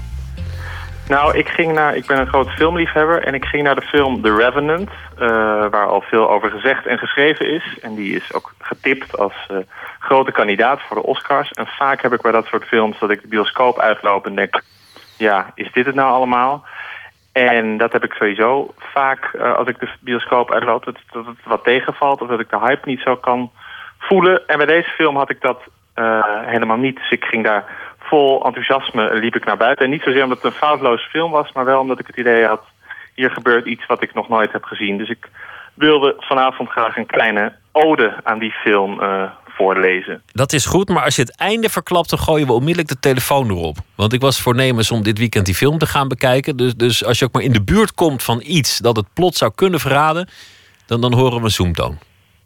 Nou, 1.09 1.37
ik, 1.37 1.49
ging 1.49 1.73
naar, 1.73 1.97
ik 1.97 2.07
ben 2.07 2.19
een 2.19 2.27
groot 2.27 2.49
filmliefhebber 2.49 3.23
en 3.23 3.35
ik 3.35 3.45
ging 3.45 3.63
naar 3.63 3.75
de 3.75 3.87
film 3.87 4.23
The 4.23 4.37
Revenant... 4.37 4.91
Uh, 4.91 5.29
waar 5.71 5.87
al 5.87 6.01
veel 6.01 6.31
over 6.31 6.51
gezegd 6.51 6.87
en 6.87 6.99
geschreven 6.99 7.55
is. 7.55 7.79
En 7.83 7.95
die 7.95 8.17
is 8.17 8.33
ook 8.33 8.55
getipt 8.59 9.19
als 9.19 9.33
uh, 9.51 9.57
grote 9.99 10.33
kandidaat 10.33 10.81
voor 10.81 10.97
de 10.97 11.03
Oscars. 11.03 11.51
En 11.51 11.67
vaak 11.67 12.03
heb 12.03 12.13
ik 12.13 12.21
bij 12.21 12.33
dat 12.33 12.47
soort 12.47 12.65
films 12.65 12.99
dat 12.99 13.11
ik 13.11 13.21
de 13.21 13.29
bioscoop 13.29 13.79
uitloop 13.79 14.27
en 14.27 14.35
denk 14.35 14.63
ja, 15.17 15.51
is 15.55 15.73
dit 15.73 15.87
het 15.87 15.95
nou 15.95 16.13
allemaal? 16.13 16.65
En 17.33 17.77
dat 17.77 17.93
heb 17.93 18.05
ik 18.05 18.13
sowieso 18.13 18.75
vaak 18.77 19.33
uh, 19.35 19.55
als 19.55 19.69
ik 19.69 19.79
de 19.81 19.89
bioscoop 20.01 20.53
uitloop, 20.53 20.85
dat, 20.85 20.97
dat 21.13 21.27
het 21.27 21.37
wat 21.45 21.65
tegenvalt 21.65 22.21
of 22.21 22.29
dat 22.29 22.41
ik 22.41 22.51
de 22.51 22.59
hype 22.59 22.89
niet 22.89 23.01
zo 23.01 23.17
kan 23.17 23.51
voelen. 23.99 24.47
En 24.47 24.57
bij 24.57 24.67
deze 24.67 24.91
film 24.91 25.17
had 25.17 25.31
ik 25.31 25.41
dat 25.41 25.61
uh, 25.97 26.25
helemaal 26.47 26.77
niet. 26.77 26.97
Dus 26.97 27.11
ik 27.11 27.25
ging 27.25 27.45
daar 27.45 27.65
vol 27.99 28.45
enthousiasme, 28.45 29.15
liep 29.15 29.37
ik 29.37 29.45
naar 29.45 29.57
buiten. 29.57 29.85
En 29.85 29.91
niet 29.91 30.03
zozeer 30.03 30.23
omdat 30.23 30.43
het 30.43 30.53
een 30.53 30.59
foutloze 30.59 31.09
film 31.09 31.31
was, 31.31 31.53
maar 31.53 31.65
wel 31.65 31.81
omdat 31.81 31.99
ik 31.99 32.07
het 32.07 32.17
idee 32.17 32.47
had, 32.47 32.63
hier 33.15 33.31
gebeurt 33.31 33.67
iets 33.67 33.87
wat 33.87 34.03
ik 34.03 34.15
nog 34.15 34.29
nooit 34.29 34.53
heb 34.53 34.65
gezien. 34.65 34.99
Dus 34.99 35.09
ik 35.09 35.29
wilde 35.75 36.15
vanavond 36.19 36.69
graag 36.69 36.97
een 36.97 37.07
kleine 37.07 37.53
ode 37.73 38.15
aan 38.23 38.39
die 38.39 38.53
film 38.53 39.01
uh, 39.03 39.31
voorlezen. 39.57 40.23
Dat 40.33 40.53
is 40.53 40.67
goed, 40.67 40.89
maar 40.89 41.05
als 41.05 41.17
je 41.17 41.23
het 41.23 41.37
einde 41.37 41.69
verklapt, 41.69 42.11
dan 42.11 42.19
gooien 42.19 42.47
we 42.47 42.53
onmiddellijk 42.53 42.89
de 42.89 42.99
telefoon 42.99 43.51
erop. 43.51 43.77
Want 43.95 44.13
ik 44.13 44.21
was 44.21 44.41
voornemens 44.41 44.91
om 44.91 45.03
dit 45.03 45.19
weekend 45.19 45.47
die 45.47 45.55
film 45.55 45.79
te 45.79 45.87
gaan 45.87 46.09
bekijken. 46.09 46.57
Dus, 46.57 46.75
dus 46.75 47.05
als 47.05 47.19
je 47.19 47.25
ook 47.25 47.33
maar 47.33 47.43
in 47.43 47.53
de 47.53 47.65
buurt 47.65 47.95
komt 47.95 48.23
van 48.23 48.43
iets 48.45 48.79
dat 48.79 48.97
het 48.97 49.07
plot 49.15 49.35
zou 49.35 49.53
kunnen 49.55 49.81
verraden, 49.81 50.29
dan, 50.87 51.01
dan 51.01 51.15
horen 51.15 51.39
we 51.39 51.45
een 51.45 51.51
zoomtoon. 51.51 51.99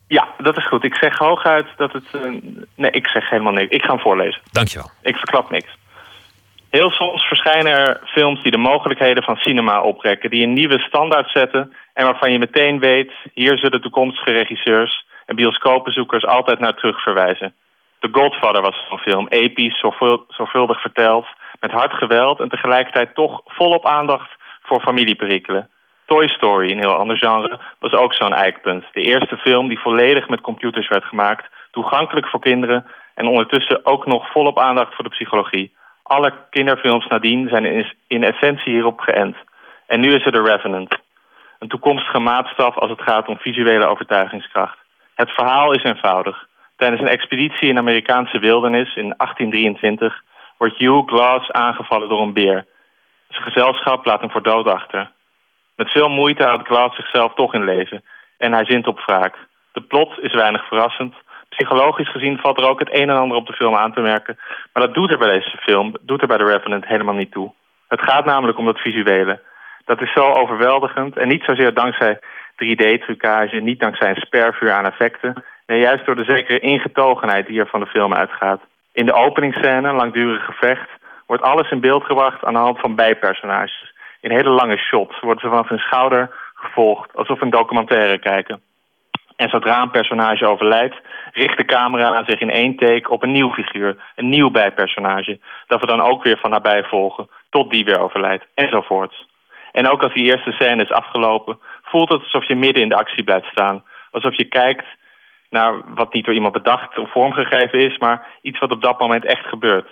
Ja, 0.08 0.28
dat 0.38 0.56
is 0.56 0.66
goed. 0.66 0.84
Ik 0.84 0.94
zeg 0.94 1.18
hooguit 1.18 1.66
dat 1.76 1.92
het... 1.92 2.04
Uh, 2.12 2.42
nee, 2.74 2.90
ik 2.90 3.06
zeg 3.06 3.30
helemaal 3.30 3.52
niks. 3.52 3.74
Ik 3.74 3.82
ga 3.82 3.88
hem 3.88 4.00
voorlezen. 4.00 4.40
Dankjewel. 4.52 4.90
Ik 5.02 5.16
verklap 5.16 5.50
niks. 5.50 5.78
Heel 6.70 6.90
soms 6.90 7.22
verschijnen 7.22 7.72
er 7.72 8.00
films 8.04 8.42
die 8.42 8.50
de 8.50 8.58
mogelijkheden 8.58 9.22
van 9.22 9.36
cinema 9.36 9.82
oprekken... 9.82 10.30
die 10.30 10.42
een 10.42 10.52
nieuwe 10.52 10.78
standaard 10.78 11.30
zetten 11.30 11.72
en 11.94 12.04
waarvan 12.04 12.32
je 12.32 12.38
meteen 12.38 12.78
weet... 12.78 13.12
hier 13.34 13.58
zullen 13.58 13.80
toekomstige 13.80 14.30
regisseurs 14.30 15.06
en 15.30 15.36
bioscoopbezoekers 15.36 16.26
altijd 16.26 16.58
naar 16.58 16.74
terug 16.74 17.02
verwijzen. 17.02 17.54
The 17.98 18.08
Godfather 18.12 18.62
was 18.62 18.86
zo'n 18.88 18.98
film, 18.98 19.26
episch, 19.28 19.78
zorgvuldig 20.28 20.80
verteld... 20.80 21.26
met 21.60 21.70
hard 21.70 21.92
geweld 21.92 22.40
en 22.40 22.48
tegelijkertijd 22.48 23.14
toch 23.14 23.40
volop 23.44 23.86
aandacht 23.86 24.30
voor 24.62 24.80
familieperikelen. 24.80 25.68
Toy 26.06 26.28
Story, 26.28 26.70
een 26.70 26.78
heel 26.78 26.96
ander 26.96 27.16
genre, 27.16 27.58
was 27.78 27.92
ook 27.92 28.14
zo'n 28.14 28.32
eikpunt. 28.32 28.84
De 28.92 29.00
eerste 29.00 29.36
film 29.36 29.68
die 29.68 29.78
volledig 29.78 30.28
met 30.28 30.40
computers 30.40 30.88
werd 30.88 31.04
gemaakt... 31.04 31.50
toegankelijk 31.70 32.26
voor 32.26 32.40
kinderen 32.40 32.86
en 33.14 33.26
ondertussen 33.26 33.86
ook 33.86 34.06
nog 34.06 34.30
volop 34.32 34.58
aandacht 34.58 34.94
voor 34.94 35.04
de 35.04 35.10
psychologie. 35.10 35.74
Alle 36.02 36.32
kinderfilms 36.50 37.06
nadien 37.06 37.48
zijn 37.48 37.94
in 38.06 38.24
essentie 38.24 38.72
hierop 38.72 39.00
geënt. 39.00 39.36
En 39.86 40.00
nu 40.00 40.14
is 40.14 40.24
er 40.24 40.32
The 40.32 40.42
Revenant. 40.42 40.98
Een 41.58 41.68
toekomstige 41.68 42.18
maatstaf 42.18 42.76
als 42.76 42.90
het 42.90 43.02
gaat 43.02 43.28
om 43.28 43.38
visuele 43.38 43.86
overtuigingskracht. 43.86 44.79
Het 45.20 45.30
verhaal 45.30 45.72
is 45.72 45.82
eenvoudig. 45.82 46.46
Tijdens 46.76 47.00
een 47.00 47.08
expeditie 47.08 47.68
in 47.68 47.74
de 47.74 47.80
Amerikaanse 47.80 48.38
wildernis 48.38 48.94
in 48.94 49.14
1823 49.16 50.22
wordt 50.58 50.78
Hugh 50.78 51.08
Glass 51.08 51.50
aangevallen 51.50 52.08
door 52.08 52.20
een 52.22 52.32
beer. 52.32 52.66
Zijn 53.28 53.42
gezelschap 53.42 54.04
laat 54.04 54.20
hem 54.20 54.30
voor 54.30 54.42
dood 54.42 54.66
achter. 54.66 55.10
Met 55.76 55.90
veel 55.90 56.08
moeite 56.08 56.44
houdt 56.44 56.66
Glass 56.66 56.96
zichzelf 56.96 57.34
toch 57.34 57.54
in 57.54 57.64
leven 57.64 58.04
en 58.38 58.52
hij 58.52 58.64
zint 58.64 58.86
op 58.86 59.00
wraak. 59.06 59.36
De 59.72 59.80
plot 59.80 60.18
is 60.20 60.34
weinig 60.34 60.66
verrassend. 60.66 61.14
Psychologisch 61.48 62.10
gezien 62.10 62.38
valt 62.38 62.58
er 62.58 62.68
ook 62.68 62.78
het 62.78 62.94
een 62.94 63.10
en 63.10 63.16
ander 63.16 63.36
op 63.36 63.46
de 63.46 63.52
film 63.52 63.74
aan 63.74 63.92
te 63.92 64.00
merken. 64.00 64.38
Maar 64.72 64.86
dat 64.86 64.94
doet 64.94 65.10
er 65.10 65.18
bij 65.18 65.32
deze 65.32 65.56
film, 65.56 65.96
doet 66.00 66.20
er 66.20 66.28
bij 66.28 66.38
The 66.38 66.44
Revenant 66.44 66.86
helemaal 66.86 67.14
niet 67.14 67.32
toe. 67.32 67.52
Het 67.88 68.02
gaat 68.02 68.24
namelijk 68.24 68.58
om 68.58 68.64
dat 68.64 68.78
visuele. 68.78 69.40
Dat 69.91 70.03
is 70.03 70.12
zo 70.12 70.32
overweldigend 70.32 71.16
en 71.16 71.28
niet 71.28 71.43
zozeer 71.45 71.74
dankzij 71.74 72.18
3D-trucage, 72.62 73.57
niet 73.61 73.80
dankzij 73.80 74.09
een 74.09 74.26
spervuur 74.26 74.72
aan 74.72 74.86
effecten. 74.86 75.45
Nee, 75.66 75.80
juist 75.80 76.07
door 76.07 76.16
de 76.16 76.24
zekere 76.24 76.59
ingetogenheid 76.59 77.47
die 77.47 77.61
er 77.61 77.66
van 77.66 77.80
de 77.80 77.86
film 77.86 78.14
uitgaat. 78.14 78.61
In 78.93 79.07
de 79.07 79.12
openingsscène, 79.12 79.93
langdurig 79.93 80.45
gevecht, 80.45 80.88
wordt 81.26 81.43
alles 81.43 81.70
in 81.70 81.80
beeld 81.80 82.05
gebracht 82.05 82.45
aan 82.45 82.53
de 82.53 82.59
hand 82.59 82.78
van 82.80 82.95
bijpersonages. 82.95 83.95
In 84.20 84.30
hele 84.30 84.51
lange 84.51 84.76
shots 84.76 85.20
worden 85.20 85.41
ze 85.41 85.49
vanaf 85.49 85.68
hun 85.68 85.78
schouder 85.78 86.30
gevolgd, 86.55 87.16
alsof 87.16 87.38
we 87.38 87.45
een 87.45 87.51
documentaire 87.51 88.18
kijken. 88.18 88.61
En 89.36 89.49
zodra 89.49 89.82
een 89.82 89.91
personage 89.91 90.47
overlijdt, 90.47 90.97
richt 91.32 91.57
de 91.57 91.64
camera 91.64 92.24
zich 92.24 92.41
in 92.41 92.51
één 92.51 92.76
take 92.76 93.11
op 93.11 93.22
een 93.22 93.32
nieuw 93.32 93.53
figuur, 93.53 93.97
een 94.16 94.28
nieuw 94.28 94.51
bijpersonage, 94.51 95.41
dat 95.66 95.80
we 95.80 95.86
dan 95.86 96.01
ook 96.01 96.22
weer 96.22 96.38
van 96.38 96.51
nabij 96.51 96.82
volgen, 96.84 97.28
tot 97.49 97.70
die 97.70 97.84
weer 97.84 98.01
overlijdt, 98.01 98.47
enzovoorts. 98.55 99.28
En 99.72 99.88
ook 99.88 100.02
als 100.02 100.14
die 100.14 100.24
eerste 100.24 100.52
scène 100.52 100.82
is 100.82 100.90
afgelopen, 100.90 101.58
voelt 101.82 102.08
het 102.08 102.22
alsof 102.22 102.48
je 102.48 102.54
midden 102.56 102.82
in 102.82 102.88
de 102.88 102.96
actie 102.96 103.24
blijft 103.24 103.46
staan. 103.46 103.84
Alsof 104.10 104.36
je 104.36 104.44
kijkt 104.44 104.86
naar 105.50 105.94
wat 105.94 106.12
niet 106.12 106.24
door 106.24 106.34
iemand 106.34 106.52
bedacht 106.52 106.98
of 106.98 107.10
vormgegeven 107.10 107.78
is, 107.78 107.98
maar 107.98 108.26
iets 108.42 108.58
wat 108.58 108.70
op 108.70 108.82
dat 108.82 109.00
moment 109.00 109.24
echt 109.24 109.46
gebeurt. 109.46 109.88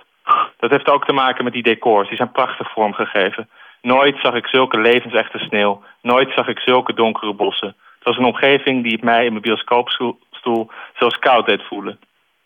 Dat 0.59 0.71
heeft 0.71 0.91
ook 0.91 1.05
te 1.05 1.13
maken 1.13 1.45
met 1.45 1.53
die 1.53 1.63
decors, 1.63 2.09
die 2.09 2.17
zijn 2.17 2.33
prachtig 2.33 2.73
vormgegeven. 2.73 3.49
Nooit 3.83 4.17
zag 4.23 4.35
ik 4.35 4.47
zulke 4.47 4.81
levensechte 4.81 5.39
sneeuw, 5.39 5.83
nooit 6.03 6.33
zag 6.35 6.49
ik 6.49 6.59
zulke 6.59 6.95
donkere 6.95 7.33
bossen. 7.33 7.69
Het 7.69 8.05
was 8.05 8.17
een 8.17 8.25
omgeving 8.25 8.83
die 8.83 9.05
mij 9.05 9.25
in 9.25 9.31
mijn 9.31 9.43
bioscoopstoel 9.43 10.71
zelfs 10.95 11.19
koud 11.19 11.47
deed 11.47 11.63
voelen. 11.63 11.99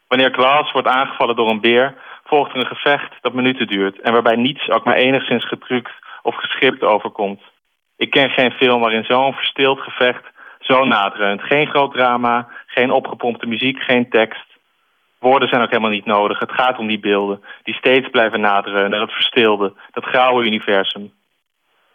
Wanneer 0.08 0.30
Klaas 0.30 0.72
wordt 0.72 0.88
aangevallen 0.88 1.36
door 1.36 1.50
een 1.50 1.60
beer, 1.60 1.94
volgt 2.24 2.52
er 2.52 2.58
een 2.58 2.76
gevecht 2.76 3.14
dat 3.20 3.32
minuten 3.32 3.66
duurt... 3.66 4.00
en 4.00 4.12
waarbij 4.12 4.36
niets 4.36 4.70
ook 4.70 4.84
maar 4.84 4.94
enigszins 4.94 5.48
getrukt 5.48 5.92
of 6.22 6.34
geschipt 6.34 6.82
overkomt. 6.82 7.40
Ik 7.96 8.10
ken 8.10 8.30
geen 8.30 8.52
film 8.52 8.80
waarin 8.80 9.04
zo'n 9.04 9.32
verstild 9.32 9.80
gevecht 9.80 10.24
zo 10.60 10.84
nadreunt. 10.84 11.42
Geen 11.42 11.66
groot 11.66 11.92
drama, 11.92 12.48
geen 12.66 12.90
opgepompte 12.90 13.46
muziek, 13.46 13.82
geen 13.82 14.10
tekst. 14.10 14.46
Woorden 15.18 15.48
zijn 15.48 15.62
ook 15.62 15.70
helemaal 15.70 15.90
niet 15.90 16.06
nodig. 16.06 16.38
Het 16.38 16.52
gaat 16.52 16.78
om 16.78 16.86
die 16.86 16.98
beelden, 16.98 17.44
die 17.62 17.74
steeds 17.74 18.10
blijven 18.10 18.40
nadreunen. 18.40 18.98
Dat 18.98 19.12
verstilde, 19.12 19.72
dat 19.90 20.04
grauwe 20.04 20.44
universum. 20.44 21.12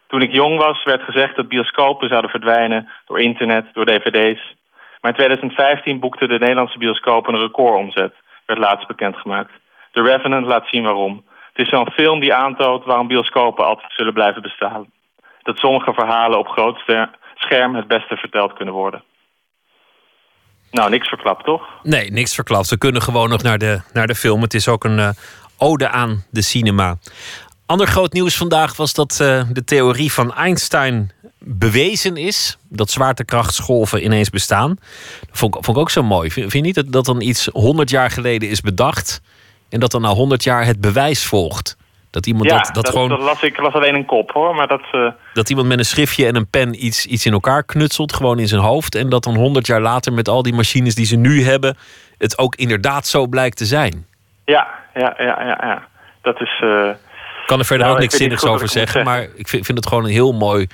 Toen 0.08 0.22
ik 0.22 0.32
jong 0.32 0.58
was, 0.58 0.84
werd 0.84 1.04
gezegd 1.04 1.36
dat 1.36 1.48
bioscopen 1.48 2.08
zouden 2.08 2.30
verdwijnen... 2.30 2.90
door 3.06 3.20
internet, 3.20 3.66
door 3.74 3.86
dvd's. 3.86 4.56
Maar 5.02 5.12
in 5.12 5.18
2015 5.18 6.00
boekte 6.00 6.28
de 6.28 6.40
Nederlandse 6.40 6.78
bioscoop 6.78 7.28
een 7.28 7.40
recordomzet. 7.40 8.14
Werd 8.46 8.60
laatst 8.60 8.88
bekendgemaakt. 8.88 9.52
The 9.92 10.02
Revenant 10.02 10.46
laat 10.46 10.68
zien 10.68 10.84
waarom. 10.84 11.26
Het 11.58 11.66
is 11.66 11.72
zo'n 11.72 11.92
film 11.92 12.20
die 12.20 12.34
aantoont 12.34 12.86
waarom 12.86 13.08
bioscopen 13.08 13.66
altijd 13.66 13.94
zullen 13.94 14.14
blijven 14.14 14.42
bestaan. 14.42 14.92
Dat 15.42 15.58
sommige 15.58 15.94
verhalen 15.94 16.40
op 16.40 16.48
groot 16.48 16.84
scherm 17.36 17.76
het 17.76 17.88
beste 17.88 18.16
verteld 18.16 18.54
kunnen 18.54 18.74
worden. 18.74 19.04
Nou, 20.72 20.90
niks 20.90 21.08
verklapt, 21.08 21.46
toch? 21.46 21.68
Nee, 21.84 22.12
niks 22.12 22.36
verklapt. 22.36 22.70
We 22.70 22.78
kunnen 22.78 23.02
gewoon 23.02 23.30
nog 23.30 23.42
naar 23.42 23.58
de, 23.58 23.82
naar 23.94 24.08
de 24.08 24.16
film. 24.16 24.42
Het 24.42 24.54
is 24.54 24.68
ook 24.68 24.84
een 24.84 24.98
uh, 24.98 25.10
ode 25.58 25.90
aan 25.90 26.24
de 26.32 26.42
cinema. 26.42 26.96
Ander 27.66 27.88
groot 27.88 28.14
nieuws 28.14 28.38
vandaag 28.38 28.76
was 28.76 28.94
dat 28.94 29.20
uh, 29.22 29.44
de 29.52 29.64
theorie 29.64 30.12
van 30.12 30.34
Einstein 30.34 31.12
bewezen 31.40 32.18
is. 32.18 32.58
Dat 32.70 32.90
zwaartekrachtsgolven 32.90 34.04
ineens 34.04 34.30
bestaan. 34.30 34.78
Dat 35.20 35.38
vond, 35.38 35.54
vond 35.54 35.78
ik 35.78 35.78
ook 35.78 35.90
zo 35.90 36.04
mooi. 36.04 36.32
Vind, 36.32 36.52
vind 36.52 36.66
je 36.66 36.72
niet 36.72 36.76
dat, 36.76 36.92
dat 36.92 37.06
dan 37.06 37.22
iets 37.22 37.50
100 37.52 37.90
jaar 37.90 38.12
geleden 38.12 38.50
is 38.50 38.62
bedacht... 38.62 39.22
en 39.70 39.80
dat 39.80 39.92
dan 39.92 40.02
na 40.02 40.10
100 40.10 40.44
jaar 40.44 40.66
het 40.66 40.82
bewijs 40.82 41.26
volgt? 41.26 41.78
Dat 42.10 42.26
iemand 42.26 42.50
ja, 42.50 42.58
dat, 42.58 42.74
dat, 42.74 42.90
gewoon. 42.90 43.10
Dat 43.10 43.20
las 43.20 43.44
ik 43.44 43.58
las 43.58 43.74
alleen 43.74 43.96
een 43.96 44.06
kop 44.06 44.32
hoor. 44.32 44.56
Maar 44.56 44.68
dat, 44.68 44.82
uh... 44.92 45.12
dat 45.34 45.50
iemand 45.50 45.68
met 45.68 45.80
een 45.80 45.86
schriftje 45.86 46.26
en 46.26 46.36
een 46.36 46.48
pen 46.48 46.86
iets, 46.86 47.06
iets 47.06 47.26
in 47.26 47.32
elkaar 47.32 47.64
knutselt, 47.64 48.14
gewoon 48.14 48.40
in 48.40 48.48
zijn 48.48 48.62
hoofd. 48.62 48.96
En 48.96 49.10
dat 49.10 49.24
dan 49.24 49.36
honderd 49.36 49.68
jaar 49.68 49.82
later 49.82 50.14
met 50.14 50.30
al 50.30 50.44
die 50.44 50.54
machines 50.54 50.96
die 50.96 51.06
ze 51.06 51.16
nu 51.16 51.44
hebben, 51.44 51.78
het 52.18 52.38
ook 52.38 52.56
inderdaad 52.56 53.08
zo 53.08 53.28
blijkt 53.28 53.58
te 53.58 53.66
zijn. 53.66 54.06
Ja, 54.46 54.68
ja, 54.94 55.14
ja, 55.18 55.44
ja. 55.44 55.58
ja. 55.62 55.88
Dat 56.22 56.42
is. 56.42 56.62
Uh... 56.64 56.90
Ik 57.42 57.54
kan 57.54 57.60
er 57.60 57.66
verder 57.66 57.86
nou, 57.86 57.98
ook 57.98 58.04
niks 58.04 58.18
zinnigs 58.18 58.46
over 58.46 58.68
zeggen, 58.68 58.92
zeggen, 58.92 59.12
maar 59.12 59.28
ik 59.36 59.48
vind, 59.48 59.66
vind 59.66 59.78
het 59.78 59.88
gewoon 59.88 60.04
een 60.04 60.12
heel 60.12 60.34
mooi 60.34 60.68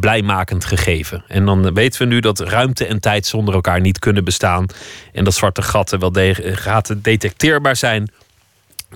blijmakend 0.00 0.64
gegeven. 0.64 1.24
En 1.28 1.44
dan 1.44 1.74
weten 1.74 2.02
we 2.02 2.14
nu 2.14 2.20
dat 2.20 2.40
ruimte 2.40 2.86
en 2.86 3.00
tijd 3.00 3.26
zonder 3.26 3.54
elkaar 3.54 3.80
niet 3.80 3.98
kunnen 3.98 4.24
bestaan. 4.24 4.66
En 5.12 5.24
dat 5.24 5.34
zwarte 5.34 5.62
gaten 5.62 5.98
wel 5.98 6.12
gaten 6.54 7.02
detecteerbaar 7.02 7.76
zijn 7.76 8.10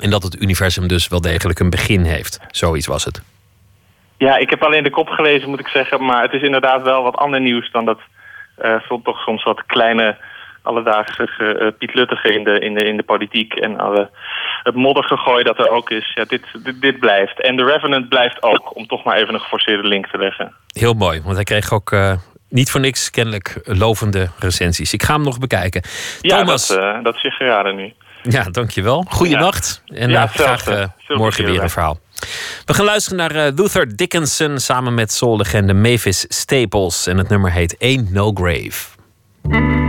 en 0.00 0.10
dat 0.10 0.22
het 0.22 0.42
universum 0.42 0.88
dus 0.88 1.08
wel 1.08 1.20
degelijk 1.20 1.58
een 1.58 1.70
begin 1.70 2.02
heeft. 2.02 2.40
Zoiets 2.50 2.86
was 2.86 3.04
het. 3.04 3.22
Ja, 4.18 4.36
ik 4.36 4.50
heb 4.50 4.62
alleen 4.62 4.82
de 4.82 4.90
kop 4.90 5.08
gelezen, 5.08 5.48
moet 5.48 5.60
ik 5.60 5.68
zeggen. 5.68 6.04
Maar 6.04 6.22
het 6.22 6.32
is 6.32 6.42
inderdaad 6.42 6.82
wel 6.82 7.02
wat 7.02 7.16
ander 7.16 7.40
nieuws 7.40 7.70
dan 7.70 7.84
dat 7.84 8.00
uh, 8.62 9.00
toch 9.04 9.18
soms 9.18 9.42
wat 9.42 9.66
kleine 9.66 10.16
alledaagse 10.62 11.28
uh, 11.38 11.68
Piet 11.78 11.94
Luttige 11.94 12.34
in 12.34 12.44
de, 12.44 12.58
in, 12.58 12.74
de, 12.74 12.84
in 12.84 12.96
de 12.96 13.02
politiek. 13.02 13.54
En 13.54 13.78
alle, 13.78 14.10
het 14.62 14.74
moddergegooid 14.74 15.46
dat 15.46 15.58
er 15.58 15.70
ook 15.70 15.90
is. 15.90 16.12
Ja, 16.14 16.24
dit, 16.24 16.42
dit, 16.62 16.80
dit, 16.80 16.98
blijft. 16.98 17.40
En 17.40 17.56
The 17.56 17.64
Revenant 17.64 18.08
blijft 18.08 18.42
ook, 18.42 18.76
om 18.76 18.86
toch 18.86 19.04
maar 19.04 19.16
even 19.16 19.34
een 19.34 19.40
geforceerde 19.40 19.88
link 19.88 20.06
te 20.06 20.18
leggen. 20.18 20.54
Heel 20.72 20.94
mooi, 20.94 21.22
want 21.22 21.34
hij 21.34 21.44
kreeg 21.44 21.72
ook 21.72 21.90
uh, 21.90 22.12
niet 22.48 22.70
voor 22.70 22.80
niks 22.80 23.10
kennelijk 23.10 23.60
lovende 23.64 24.28
recensies. 24.38 24.92
Ik 24.92 25.02
ga 25.02 25.14
hem 25.14 25.22
nog 25.22 25.38
bekijken. 25.38 25.82
Ja, 26.20 26.38
Thomas... 26.38 26.68
dat, 26.68 26.78
uh, 26.78 27.02
dat 27.02 27.14
is 27.14 27.22
je 27.22 27.30
geraden 27.30 27.76
nu. 27.76 27.92
Ja, 28.22 28.42
dankjewel. 28.42 29.04
Goeienacht. 29.08 29.82
Ja. 29.84 29.96
En 29.96 30.10
ja, 30.10 30.26
graag 30.26 30.68
uh, 30.68 30.84
morgen 31.08 31.44
weer 31.44 31.62
een 31.62 31.70
verhaal. 31.70 31.98
We 32.64 32.74
gaan 32.74 32.84
luisteren 32.84 33.18
naar 33.18 33.36
uh, 33.36 33.56
Luther 33.56 33.96
Dickinson 33.96 34.58
samen 34.58 34.94
met 34.94 35.12
soul-legende 35.12 35.74
Mavis 35.74 36.24
Staples. 36.28 37.06
En 37.06 37.18
het 37.18 37.28
nummer 37.28 37.52
heet 37.52 37.76
Ain't 37.78 38.10
No 38.10 38.32
Grave. 38.34 39.81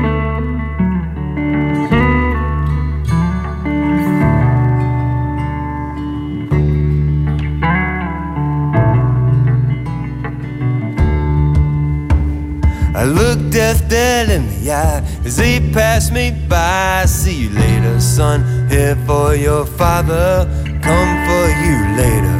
I 13.03 13.05
look 13.05 13.51
death 13.51 13.89
dead 13.89 14.29
in 14.29 14.47
the 14.47 14.71
eye 14.71 15.03
as 15.25 15.37
he 15.37 15.59
passed 15.73 16.13
me 16.13 16.31
by. 16.47 17.03
See 17.05 17.35
you 17.35 17.49
later, 17.49 17.99
son. 17.99 18.69
Here 18.69 18.95
for 19.05 19.35
your 19.35 19.65
father. 19.65 20.47
Come 20.81 21.11
for 21.27 21.45
you 21.65 21.77
later. 21.99 22.39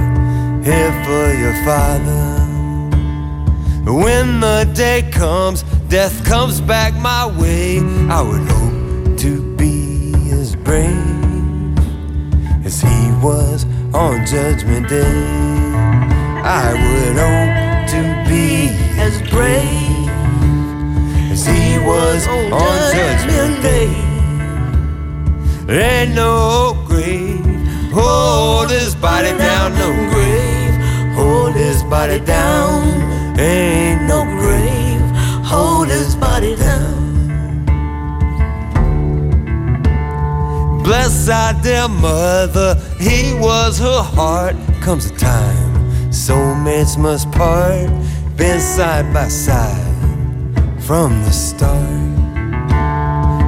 Here 0.63 0.93
for 1.03 1.33
your 1.33 1.53
father. 1.65 2.39
When 3.91 4.39
the 4.39 4.71
day 4.73 5.01
comes, 5.11 5.63
death 5.89 6.23
comes 6.23 6.61
back 6.61 6.93
my 6.93 7.25
way. 7.37 7.79
I 8.09 8.21
would 8.21 8.47
hope 8.47 9.17
to 9.19 9.55
be 9.57 10.13
as 10.31 10.55
brave 10.55 11.77
as 12.65 12.79
he 12.79 13.11
was 13.21 13.65
on 13.93 14.25
Judgment 14.25 14.87
Day. 14.87 15.27
I 16.41 16.71
would 16.71 17.17
hope 17.19 17.89
to 17.95 18.29
be 18.29 18.69
as 18.97 19.21
brave 19.29 20.02
as 21.33 21.45
he 21.47 21.79
was 21.79 22.27
on, 22.27 22.93
Judgment 22.93 23.55
Day. 23.63 23.89
Ain't 25.67 26.13
no 26.13 26.77
grave, 26.85 27.43
hold 27.91 28.69
his 28.69 28.93
body 28.95 29.35
down, 29.37 29.73
no 29.73 29.89
grave, 30.13 30.75
hold 31.15 31.53
his 31.55 31.81
body 31.83 32.19
down. 32.19 32.83
Ain't 33.39 34.03
no 34.03 34.23
grave, 34.41 35.01
hold 35.43 35.87
his 35.87 36.15
body 36.15 36.55
down. 36.55 36.93
Bless 40.83 41.29
our 41.29 41.53
dear 41.63 41.87
mother, 41.87 42.75
he 42.99 43.33
was 43.33 43.79
her 43.79 44.03
heart. 44.03 44.55
Comes 44.81 45.09
a 45.09 45.15
time, 45.15 45.73
soulmates 46.11 46.95
must 46.97 47.31
part, 47.31 47.89
been 48.37 48.59
side 48.59 49.11
by 49.13 49.27
side 49.29 49.92
from 50.85 51.21
the 51.23 51.31
start. 51.31 51.79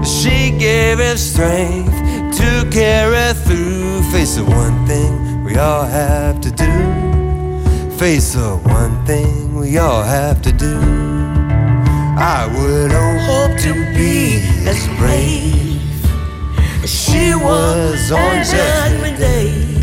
She 0.08 0.52
gave 0.58 1.00
him 1.00 1.18
strength 1.18 1.92
to 2.38 2.68
carry 2.72 3.34
through. 3.34 4.02
Face 4.12 4.36
the 4.36 4.46
one 4.46 4.86
thing 4.88 5.44
we 5.44 5.58
all 5.58 5.84
have 5.84 6.40
to 6.42 6.52
do. 6.52 6.72
Face 7.98 8.34
the 8.34 8.58
one 8.64 9.06
thing 9.06 9.56
we 9.56 9.78
all 9.78 10.04
have 10.04 10.42
to 10.44 10.52
do. 10.52 10.78
I 12.18 12.48
would 12.56 12.92
hope 12.92 13.58
to 13.60 13.74
be 13.94 14.40
as 14.66 14.88
brave 14.98 15.82
as 16.84 16.90
she 16.90 17.36
was 17.36 18.12
on 18.12 18.44
Judgment 18.46 19.18
Day. 19.18 19.76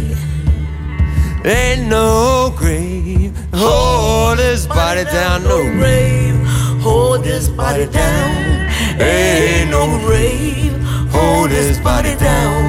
Ain't 1.44 1.88
no 1.88 2.54
grave, 2.56 3.36
hold 3.52 4.38
his 4.38 4.66
body 4.66 5.04
down, 5.04 5.42
no 5.42 5.60
grave, 5.72 6.41
hold 6.82 7.22
this 7.24 7.48
body 7.48 7.86
down. 7.86 8.70
Ain't 9.00 9.70
no 9.70 9.86
grave, 10.04 10.74
hold 11.10 11.50
his 11.50 11.78
body 11.78 12.14
down. 12.16 12.62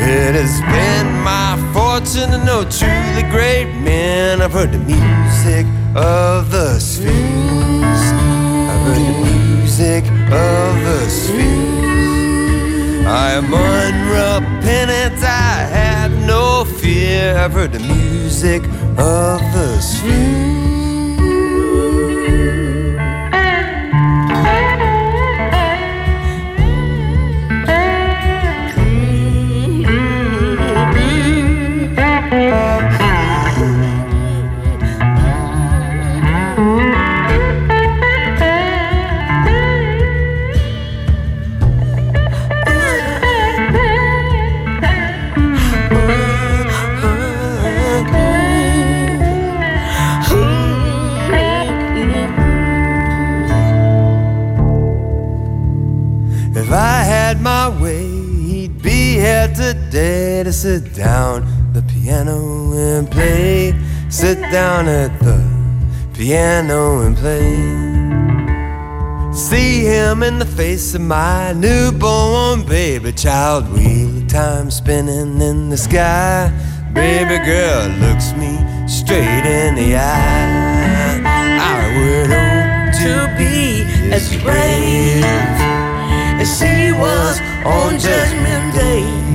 It 0.00 0.34
has 0.34 0.60
been 0.72 1.08
my 1.22 1.56
fortune 1.72 2.30
to 2.30 2.44
know 2.44 2.62
truly 2.64 3.24
great 3.30 3.72
men. 3.82 4.40
I've 4.42 4.52
heard 4.52 4.72
the 4.72 4.78
music 4.78 5.66
of 5.96 6.50
the 6.50 6.78
spheres. 6.78 8.04
I've 8.70 8.82
heard 8.86 9.04
the 9.08 9.18
music 9.24 10.04
of 10.04 10.70
the 10.86 11.08
spheres. 11.08 11.58
I 13.06 13.32
am 13.32 13.52
unrepentant, 13.52 15.22
I 15.22 15.66
have 15.80 16.12
no 16.26 16.64
fear. 16.64 17.36
I've 17.36 17.52
heard 17.52 17.72
the 17.72 17.80
music 17.80 18.62
of 18.98 19.40
the 19.54 19.80
spheres. 19.80 20.77
Today 59.98 60.44
to 60.44 60.52
sit 60.52 60.94
down 60.94 61.44
the 61.72 61.82
piano 61.82 62.72
and 62.72 63.10
play. 63.10 63.74
Sit 64.08 64.38
down 64.52 64.86
at 64.86 65.12
the 65.18 65.38
piano 66.14 67.00
and 67.00 67.16
play. 67.16 67.56
See 69.34 69.84
him 69.84 70.22
in 70.22 70.38
the 70.38 70.46
face 70.46 70.94
of 70.94 71.00
my 71.00 71.52
newborn 71.52 72.64
baby 72.64 73.10
child. 73.10 73.72
Wheel 73.72 74.18
of 74.18 74.28
time 74.28 74.70
spinning 74.70 75.40
in 75.40 75.68
the 75.68 75.76
sky. 75.76 76.52
Baby 76.92 77.38
girl 77.44 77.88
looks 78.04 78.32
me 78.34 78.52
straight 78.86 79.46
in 79.60 79.74
the 79.74 79.96
eye. 79.96 81.18
I 81.74 81.78
would 81.96 82.30
hope 82.36 82.90
to 83.02 83.12
be 83.36 83.82
as 84.12 84.28
brave 84.44 85.24
as 86.42 86.48
she 86.56 86.92
was 86.92 87.40
on 87.64 87.98
Judgment 87.98 88.74
Day. 88.76 89.27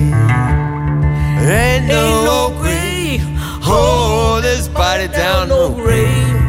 Ain't 1.46 1.88
no 1.88 2.54
grave, 2.58 3.22
hold 3.62 4.44
this 4.44 4.70
body 4.70 5.08
down, 5.10 5.42
ain't 5.42 5.50
no 5.50 5.74
grave, 5.74 6.40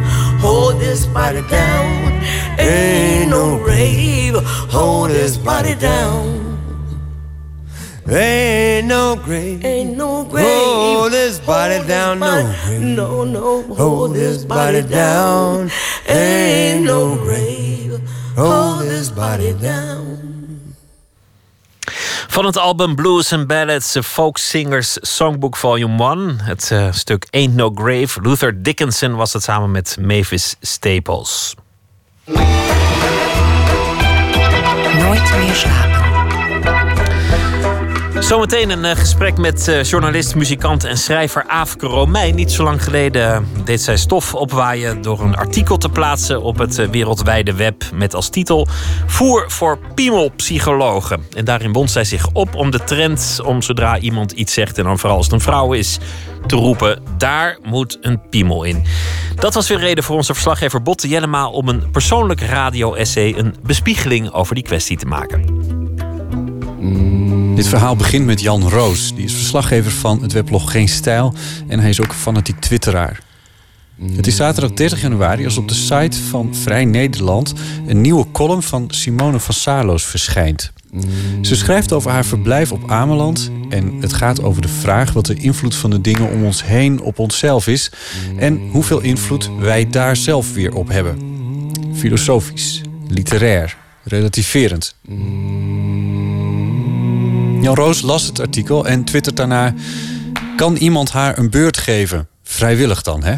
hold 0.40 0.80
this 0.80 1.04
body 1.06 1.42
down. 1.48 2.22
Ain't 2.60 3.28
no 3.30 3.58
grave, 3.58 4.36
hold 4.70 5.10
this 5.10 5.36
body 5.36 5.74
down. 5.74 6.44
Ain't 8.08 8.86
no 8.86 9.16
grave, 9.16 9.64
ain't 9.64 9.96
no 9.96 10.24
grave. 10.24 10.46
Hold 10.46 11.10
this 11.12 11.40
body 11.40 11.84
down, 11.88 12.20
no. 12.20 12.54
No, 12.78 13.24
no, 13.24 13.62
hold 13.74 14.14
this 14.14 14.44
body 14.44 14.82
down. 14.82 15.70
Ain't 16.08 16.84
no 16.84 17.16
grave, 17.16 18.00
hold 18.36 18.82
this 18.82 19.10
body 19.10 19.54
down. 19.54 20.33
Van 22.34 22.44
het 22.44 22.58
album 22.58 22.94
Blues 22.94 23.32
and 23.32 23.46
Ballads, 23.46 23.96
Folk 24.02 24.38
Singers 24.38 24.96
Songbook 25.00 25.56
Volume 25.56 26.14
1. 26.14 26.40
Het 26.40 26.70
uh, 26.72 26.92
stuk 26.92 27.26
Ain't 27.30 27.54
No 27.54 27.70
Grave. 27.74 28.20
Luther 28.22 28.62
Dickinson 28.62 29.14
was 29.14 29.32
het 29.32 29.42
samen 29.42 29.70
met 29.70 29.96
Mavis 30.00 30.56
Staples. 30.60 31.54
Nooit 34.98 35.36
meer 35.38 35.54
slapen. 35.54 36.13
Zometeen 38.24 38.70
een 38.70 38.84
uh, 38.84 38.90
gesprek 38.90 39.38
met 39.38 39.68
uh, 39.68 39.82
journalist, 39.82 40.34
muzikant 40.34 40.84
en 40.84 40.98
schrijver 40.98 41.44
Aafke 41.46 41.86
Romein. 41.86 42.34
Niet 42.34 42.52
zo 42.52 42.62
lang 42.62 42.84
geleden 42.84 43.48
deed 43.64 43.80
zij 43.80 43.96
stof 43.96 44.34
opwaaien 44.34 45.02
door 45.02 45.20
een 45.20 45.36
artikel 45.36 45.76
te 45.76 45.88
plaatsen 45.88 46.42
op 46.42 46.58
het 46.58 46.90
wereldwijde 46.90 47.54
web 47.54 47.84
met 47.94 48.14
als 48.14 48.28
titel 48.28 48.68
Voer 49.06 49.44
voor 49.50 49.78
piemelpsychologen. 49.94 51.26
En 51.36 51.44
daarin 51.44 51.72
wond 51.72 51.90
zij 51.90 52.04
zich 52.04 52.28
op 52.32 52.54
om 52.54 52.70
de 52.70 52.84
trend 52.84 53.40
om 53.44 53.62
zodra 53.62 53.98
iemand 53.98 54.32
iets 54.32 54.52
zegt 54.52 54.78
en 54.78 54.84
dan 54.84 54.98
vooral 54.98 55.16
als 55.16 55.26
het 55.26 55.34
een 55.34 55.40
vrouw 55.40 55.72
is, 55.72 55.98
te 56.46 56.56
roepen: 56.56 57.02
daar 57.16 57.58
moet 57.62 57.98
een 58.00 58.28
piemel 58.28 58.64
in. 58.64 58.84
Dat 59.34 59.54
was 59.54 59.68
weer 59.68 59.78
reden 59.78 60.04
voor 60.04 60.16
onze 60.16 60.32
verslaggever 60.32 60.82
Botte 60.82 61.08
Jellema 61.08 61.48
om 61.48 61.68
een 61.68 61.90
persoonlijk 61.90 62.40
radio-essay, 62.40 63.34
een 63.36 63.54
bespiegeling 63.62 64.32
over 64.32 64.54
die 64.54 64.64
kwestie 64.64 64.96
te 64.96 65.06
maken. 65.06 65.83
Dit 67.54 67.68
verhaal 67.68 67.96
begint 67.96 68.26
met 68.26 68.40
Jan 68.40 68.68
Roos. 68.68 69.14
Die 69.14 69.24
is 69.24 69.32
verslaggever 69.32 69.90
van 69.90 70.22
het 70.22 70.32
weblog 70.32 70.70
Geen 70.70 70.88
Stijl. 70.88 71.34
En 71.66 71.80
hij 71.80 71.88
is 71.88 72.00
ook 72.00 72.14
fanatiek 72.14 72.60
twitteraar. 72.60 73.20
Het 74.12 74.26
is 74.26 74.36
zaterdag 74.36 74.72
30 74.72 75.00
januari 75.00 75.44
als 75.44 75.56
op 75.56 75.68
de 75.68 75.74
site 75.74 76.22
van 76.22 76.54
Vrij 76.54 76.84
Nederland... 76.84 77.52
een 77.86 78.00
nieuwe 78.00 78.26
column 78.32 78.62
van 78.62 78.84
Simone 78.88 79.40
van 79.40 79.54
Saarloos 79.54 80.04
verschijnt. 80.04 80.72
Ze 81.40 81.56
schrijft 81.56 81.92
over 81.92 82.10
haar 82.10 82.24
verblijf 82.24 82.72
op 82.72 82.90
Ameland... 82.90 83.50
en 83.68 83.92
het 84.00 84.12
gaat 84.12 84.42
over 84.42 84.62
de 84.62 84.68
vraag 84.68 85.12
wat 85.12 85.26
de 85.26 85.34
invloed 85.34 85.74
van 85.74 85.90
de 85.90 86.00
dingen 86.00 86.30
om 86.30 86.44
ons 86.44 86.64
heen 86.64 87.00
op 87.00 87.18
onszelf 87.18 87.66
is... 87.66 87.90
en 88.36 88.68
hoeveel 88.70 89.00
invloed 89.00 89.50
wij 89.58 89.90
daar 89.90 90.16
zelf 90.16 90.54
weer 90.54 90.74
op 90.74 90.88
hebben. 90.88 91.18
Filosofisch, 91.94 92.80
literair, 93.08 93.76
relativerend... 94.02 94.96
Jan 97.64 97.74
Roos 97.74 98.00
las 98.00 98.26
het 98.26 98.40
artikel 98.40 98.86
en 98.86 99.04
twittert 99.04 99.36
daarna... 99.36 99.74
Kan 100.56 100.76
iemand 100.76 101.10
haar 101.10 101.38
een 101.38 101.50
beurt 101.50 101.76
geven? 101.76 102.28
Vrijwillig 102.42 103.02
dan, 103.02 103.24
hè? 103.24 103.36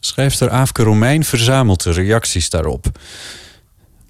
Schrijfster 0.00 0.50
Aafke 0.50 0.82
Romein 0.82 1.24
verzamelt 1.24 1.82
de 1.82 1.90
reacties 1.90 2.50
daarop. 2.50 2.86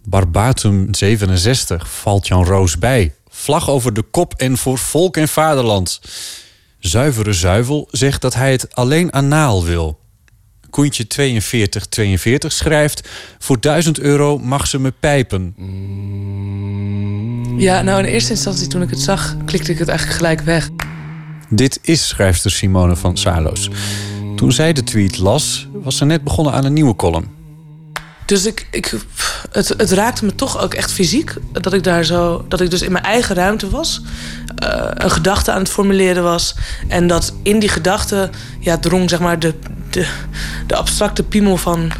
Barbatum 0.04 0.94
67 0.94 1.90
valt 1.90 2.26
Jan 2.26 2.44
Roos 2.44 2.78
bij. 2.78 3.14
Vlag 3.28 3.70
over 3.70 3.92
de 3.92 4.02
kop 4.02 4.34
en 4.36 4.56
voor 4.56 4.78
volk 4.78 5.16
en 5.16 5.28
vaderland. 5.28 6.00
Zuivere 6.78 7.32
Zuivel 7.32 7.88
zegt 7.90 8.20
dat 8.20 8.34
hij 8.34 8.50
het 8.50 8.74
alleen 8.74 9.12
anaal 9.12 9.64
wil. 9.64 9.98
Koentje 10.74 11.05
4242 11.09 12.52
schrijft... 12.52 13.09
Voor 13.38 13.60
1000 13.60 14.01
euro 14.01 14.38
mag 14.38 14.66
ze 14.66 14.78
me 14.78 14.92
pijpen. 15.01 15.55
Ja, 17.59 17.82
nou 17.82 17.98
in 17.98 18.05
eerste 18.05 18.30
instantie 18.30 18.66
toen 18.66 18.82
ik 18.82 18.90
het 18.90 19.01
zag, 19.01 19.36
klikte 19.44 19.72
ik 19.72 19.78
het 19.78 19.88
eigenlijk 19.88 20.18
gelijk 20.18 20.40
weg. 20.40 20.68
Dit 21.48 21.78
is 21.82 22.09
schrijfster 22.09 22.51
Simone 22.51 22.96
van 22.96 23.16
Salos. 23.16 23.70
Toen 24.36 24.52
zij 24.52 24.72
de 24.72 24.84
tweet 24.84 25.18
las, 25.18 25.68
was 25.72 25.96
ze 25.96 26.05
net 26.05 26.24
begonnen 26.24 26.52
aan 26.52 26.64
een 26.64 26.72
nieuwe 26.72 26.96
column. 26.96 27.28
Dus 28.26 28.46
ik, 28.46 28.66
ik, 28.70 28.94
het, 29.51 29.68
het 29.68 29.90
raakte 29.90 30.24
me 30.24 30.34
toch 30.34 30.62
ook 30.62 30.74
echt 30.74 30.92
fysiek. 30.92 31.34
Dat 31.52 31.72
ik 31.72 31.82
daar 31.84 32.05
zo. 32.05 32.44
Dat 32.48 32.60
ik 32.60 32.70
dus 32.70 32.82
in 32.82 32.92
mijn 32.92 33.05
eigen 33.05 33.34
ruimte 33.34 33.70
was. 33.70 34.01
eh, 34.56 34.90
een 34.94 35.10
gedachte 35.10 35.52
aan 35.52 35.59
het 35.59 35.68
formuleren 35.68 36.22
was. 36.22 36.55
En 36.88 37.06
dat 37.06 37.34
in 37.42 37.59
die 37.59 37.68
gedachte 37.68 38.30
ja, 38.60 38.78
drong 38.78 39.10
zeg 39.10 39.20
maar 39.20 39.38
de, 39.38 39.55
de, 39.94 40.06
de 40.66 40.74
abstracte 40.74 41.22
piemel 41.22 41.56
van 41.56 41.90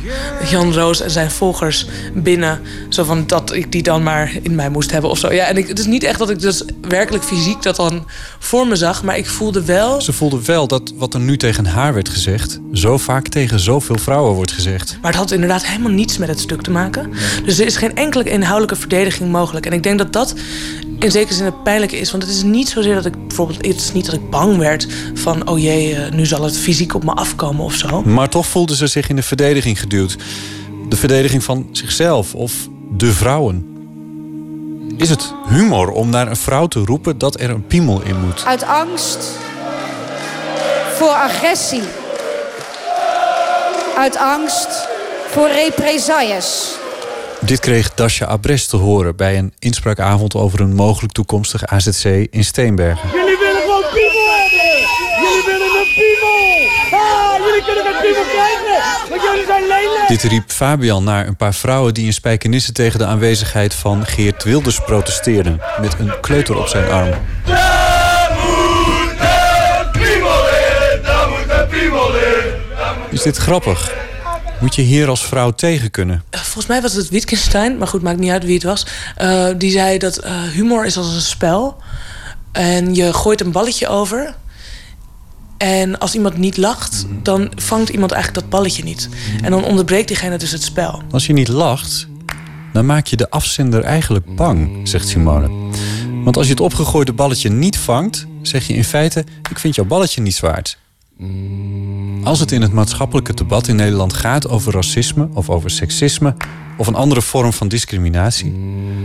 Jan 0.51 0.73
Roos 0.73 1.01
en 1.01 1.11
zijn 1.11 1.31
volgers 1.31 1.87
binnen. 2.15 2.61
Zo 2.89 3.05
van 3.05 3.27
dat 3.27 3.53
ik 3.53 3.73
die 3.73 3.83
dan 3.83 4.03
maar 4.03 4.33
in 4.43 4.55
mij 4.55 4.69
moest 4.71 4.91
hebben 4.91 5.11
of 5.11 5.19
zo. 5.19 5.33
Ja, 5.33 5.47
en 5.47 5.57
ik, 5.57 5.69
het 5.69 5.79
is 5.79 5.87
niet 5.87 6.03
echt 6.03 6.19
dat 6.19 6.31
ik 6.31 6.41
dus 6.41 6.63
werkelijk 6.81 7.25
fysiek 7.25 7.63
dat 7.63 7.77
dan 7.77 8.07
voor 8.39 8.67
me 8.67 8.77
zag. 8.77 9.03
Maar 9.03 9.17
ik 9.17 9.27
voelde 9.27 9.65
wel. 9.65 10.01
Ze 10.01 10.13
voelde 10.13 10.43
wel 10.45 10.67
dat 10.67 10.93
wat 10.97 11.15
er 11.15 11.21
nu 11.21 11.37
tegen 11.37 11.67
haar 11.67 11.95
werd 11.95 12.09
gezegd... 12.09 12.61
zo 12.73 12.99
vaak 12.99 13.29
tegen 13.29 13.61
zoveel 13.61 13.99
vrouwen 13.99 14.35
wordt 14.35 14.53
gezegd. 14.53 14.99
Maar 15.01 15.11
het 15.11 15.21
had 15.21 15.31
inderdaad 15.31 15.67
helemaal 15.67 15.93
niets 15.93 16.19
met 16.19 16.29
het 16.29 16.41
stuk 16.41 16.63
te 16.63 16.71
maken. 16.71 17.13
Dus 17.45 17.59
er 17.59 17.67
is 17.67 17.77
geen 17.77 17.97
enkele 17.97 18.25
inhoudelijke 18.25 18.77
verdediging 18.77 19.31
mogelijk. 19.31 19.67
En 19.67 19.73
ik 19.73 19.83
denk 19.83 19.99
dat 19.99 20.13
dat 20.13 20.35
in 20.99 21.11
zekere 21.11 21.35
zin 21.35 21.45
het 21.45 21.63
pijnlijke 21.63 21.97
is. 21.97 22.11
Want 22.11 22.23
het 22.23 22.33
is 22.33 22.43
niet 22.43 22.69
zozeer 22.69 22.95
dat 22.95 23.07
ik 23.07 23.27
bijvoorbeeld. 23.29 23.67
Het 23.67 23.77
is 23.77 23.93
niet 23.93 24.05
dat 24.05 24.15
ik 24.15 24.31
bang 24.31 24.57
werd 24.57 24.87
van. 25.15 25.49
Oh 25.49 25.59
jee, 25.59 25.95
eh, 25.95 26.13
nu 26.13 26.27
zal 26.27 26.43
het 26.43 26.59
fysiek 26.59 26.95
op 26.95 27.05
me 27.05 27.13
afkomen 27.13 27.65
of 27.65 27.75
zo. 27.75 28.03
Maar 28.03 28.29
toch 28.29 28.47
voelde 28.47 28.77
ze 28.77 28.87
zich 28.87 29.09
in 29.09 29.17
de 29.17 29.23
verdediging 29.23 29.81
geduwd. 29.81 30.17
De 30.89 30.97
verdediging 30.97 31.45
van 31.45 31.69
zichzelf 31.73 32.35
of 32.35 32.53
de 32.97 33.13
vrouwen. 33.13 33.69
Is 34.97 35.11
het 35.11 35.35
humor 35.49 35.91
om 35.91 36.11
naar 36.11 36.29
een 36.29 36.37
vrouw 36.37 36.67
te 36.67 36.85
roepen 36.85 37.19
dat 37.19 37.41
er 37.41 37.51
een 37.51 37.67
piemel 37.67 38.03
in 38.03 38.21
moet? 38.21 38.45
Uit 38.45 38.63
angst 38.63 39.39
voor 40.95 41.09
agressie. 41.09 41.83
Uit 43.97 44.17
angst 44.17 44.89
voor 45.31 45.49
represailles. 45.49 46.77
Dit 47.45 47.61
kreeg 47.61 47.95
Dasha 47.95 48.27
Abres 48.27 48.67
te 48.67 48.77
horen 48.77 49.17
bij 49.17 49.39
een 49.39 49.53
inspraakavond 49.59 50.35
over 50.35 50.61
een 50.61 50.75
mogelijk 50.75 51.13
toekomstig 51.13 51.67
AZC 51.67 52.05
in 52.31 52.45
Steenbergen. 52.45 53.09
Jullie 53.09 53.39
willen 53.39 53.61
gewoon 53.61 53.85
piemel 53.93 54.27
hebben! 54.37 54.89
Jullie 55.23 55.45
willen 55.47 55.81
een 55.81 55.93
piemel! 55.95 56.69
Ah, 57.01 57.47
jullie 57.47 57.65
kunnen 57.65 57.85
geen 57.85 58.01
piemel 58.03 58.23
krijgen, 58.23 59.09
want 59.09 59.23
jullie 59.23 59.47
zijn 59.47 59.63
lelijk! 59.63 60.09
Dit 60.09 60.23
riep 60.23 60.51
Fabian 60.51 61.05
naar 61.05 61.27
een 61.27 61.37
paar 61.37 61.55
vrouwen 61.55 61.95
die 61.95 62.07
in 62.07 62.13
Spijkenisse 62.13 62.73
tegen 62.73 62.99
de 62.99 63.07
aanwezigheid 63.07 63.75
van 63.75 64.07
Geert 64.07 64.45
Wilders 64.45 64.81
protesteerden. 64.81 65.61
Met 65.81 65.97
een 65.99 66.21
kleuter 66.21 66.59
op 66.59 66.67
zijn 66.67 66.91
arm. 66.91 67.15
Is 73.11 73.23
dit 73.23 73.37
grappig? 73.37 74.04
Moet 74.61 74.75
je 74.75 74.83
hier 74.83 75.09
als 75.09 75.25
vrouw 75.27 75.51
tegen 75.51 75.91
kunnen? 75.91 76.23
Volgens 76.31 76.67
mij 76.67 76.83
was 76.83 76.93
het 76.93 77.09
Wittgenstein, 77.09 77.79
maar 77.79 77.89
goed, 77.89 78.03
maakt 78.03 78.19
niet 78.19 78.31
uit 78.31 78.45
wie 78.45 78.55
het 78.55 78.63
was. 78.63 78.87
eh, 79.17 79.47
die 79.59 79.71
zei 79.71 79.99
dat 79.99 80.17
eh, 80.17 80.43
humor 80.43 80.85
is 80.85 80.97
als 80.97 81.15
een 81.15 81.21
spel. 81.21 81.77
En 82.53 82.95
je 82.95 83.13
gooit 83.13 83.41
een 83.41 83.53
balletje 83.53 83.89
over. 83.89 84.35
En 85.59 85.99
als 85.99 86.15
iemand 86.15 86.37
niet 86.37 86.57
lacht, 86.57 87.07
dan 87.23 87.53
vangt 87.57 87.89
iemand 87.89 88.13
eigenlijk 88.13 88.43
dat 88.43 88.51
balletje 88.59 88.85
niet. 88.85 89.09
En 89.43 89.51
dan 89.51 89.65
onderbreekt 89.65 90.09
diegene 90.09 90.39
dus 90.39 90.51
het 90.51 90.63
spel. 90.63 91.03
Als 91.11 91.27
je 91.27 91.33
niet 91.33 91.49
lacht, 91.49 92.07
dan 92.73 92.87
maak 92.87 93.07
je 93.07 93.17
de 93.17 93.31
afzender 93.31 93.83
eigenlijk 93.83 94.37
bang, 94.37 94.89
zegt 94.89 95.09
Simone. 95.09 95.49
Want 96.25 96.37
als 96.37 96.47
je 96.47 96.53
het 96.53 96.61
opgegooide 96.61 97.13
balletje 97.13 97.51
niet 97.51 97.79
vangt, 97.79 98.27
zeg 98.43 98.67
je 98.67 98.75
in 98.75 98.85
feite: 98.85 99.25
Ik 99.51 99.59
vind 99.59 99.75
jouw 99.75 99.85
balletje 99.85 100.21
niet 100.21 100.41
waard. 100.41 100.79
Als 102.25 102.41
het 102.41 102.53
in 102.53 102.63
het 102.63 102.73
maatschappelijke 102.73 103.35
debat 103.35 103.69
in 103.69 103.77
Nederland 103.77 104.13
gaat 104.13 104.49
over 104.49 104.73
racisme 104.73 105.29
of 105.33 105.51
over 105.51 105.71
seksisme 105.71 106.35
of 106.79 106.87
een 106.87 106.95
andere 106.95 107.23
vorm 107.23 107.53
van 107.53 107.69
discriminatie, 107.69 108.53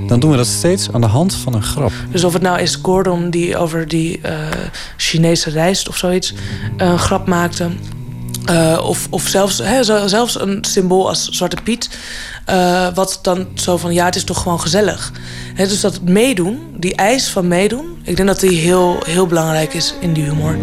dan 0.08 0.20
doen 0.20 0.32
we 0.32 0.38
dat 0.38 0.48
steeds 0.48 0.92
aan 0.92 1.02
de 1.02 1.08
hand 1.08 1.36
van 1.36 1.54
een 1.54 1.64
grap. 1.64 1.92
Dus 2.12 2.24
of 2.24 2.34
het 2.34 2.42
nou 2.42 2.60
is 2.60 2.80
Gordon 2.82 3.30
die 3.30 3.58
over 3.58 3.88
die 3.88 4.22
eh, 4.22 4.38
Chinese 4.98 5.50
rijst 5.50 5.88
of 5.90 5.98
zoiets 5.98 6.34
eh, 6.78 6.88
een 6.88 7.00
grap 7.00 7.28
maakte. 7.28 7.70
eh, 8.46 8.80
of, 8.84 9.08
of 9.10 9.28
zelfs, 9.28 9.62
zelfs 10.06 10.40
een 10.42 10.58
symbool 10.66 11.08
als 11.08 11.28
Zwarte 11.30 11.58
Piet. 11.64 11.90
eh, 12.46 12.88
wat 12.94 13.20
dan 13.22 13.48
zo 13.54 13.78
van, 13.78 13.94
ja, 13.94 14.06
het 14.06 14.16
is 14.16 14.24
toch 14.24 14.42
gewoon 14.42 14.60
gezellig. 14.62 15.12
Hè, 15.54 15.68
dus 15.68 15.82
dat 15.82 16.02
meedoen, 16.02 16.60
die 16.78 16.96
eis 16.96 17.30
van 17.30 17.48
meedoen... 17.48 17.86
ik 18.04 18.16
denk 18.16 18.28
dat 18.28 18.40
die 18.40 18.60
heel, 18.60 18.98
heel 19.06 19.28
belangrijk 19.28 19.74
is 19.74 19.94
in 20.00 20.14
die 20.14 20.24
humor. 20.24 20.58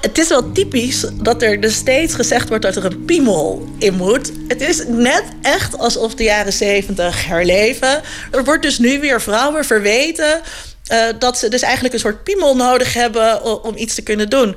Het 0.00 0.18
is 0.18 0.28
wel 0.28 0.52
typisch 0.52 1.04
dat 1.14 1.42
er 1.42 1.60
dus 1.60 1.74
steeds 1.74 2.14
gezegd 2.14 2.48
wordt 2.48 2.64
dat 2.64 2.76
er 2.76 2.84
een 2.84 3.04
piemel 3.04 3.68
in 3.78 3.94
moet. 3.94 4.32
Het 4.48 4.60
is 4.60 4.82
net 4.86 5.22
echt 5.42 5.78
alsof 5.78 6.14
de 6.14 6.22
jaren 6.22 6.52
zeventig 6.52 7.26
herleven. 7.26 8.00
Er 8.30 8.44
wordt 8.44 8.62
dus 8.62 8.78
nu 8.78 9.00
weer 9.00 9.20
vrouwen 9.20 9.64
verweten. 9.64 10.40
eh, 10.86 10.98
dat 11.18 11.38
ze 11.38 11.48
dus 11.48 11.62
eigenlijk 11.62 11.94
een 11.94 12.00
soort 12.00 12.22
piemel 12.24 12.56
nodig 12.56 12.94
hebben 12.94 13.42
o- 13.42 13.60
om 13.62 13.76
iets 13.76 13.94
te 13.94 14.02
kunnen 14.02 14.30
doen. 14.30 14.56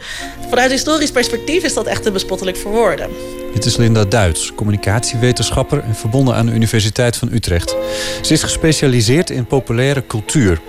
Vanuit 0.50 0.72
historisch 0.72 1.12
perspectief 1.12 1.64
is 1.64 1.74
dat 1.74 1.86
echt 1.86 2.04
te 2.04 2.12
bespottelijk 2.12 2.58
voor 2.58 2.72
woorden. 2.72 3.10
Dit 3.54 3.66
is 3.66 3.76
Linda 3.78 4.06
Duits, 4.06 4.52
communicatiewetenschapper 4.56 5.80
en 5.84 5.96
verbonden 5.96 6.36
aan 6.36 6.46
de 6.46 6.52
Universiteit 6.52 7.16
van 7.16 7.30
Utrecht. 7.34 7.76
Ze 8.22 8.34
is 8.34 8.44
gespecialiseerd 8.44 9.30
in 9.30 9.46
populaire 9.46 10.08
cultuur. 10.08 10.60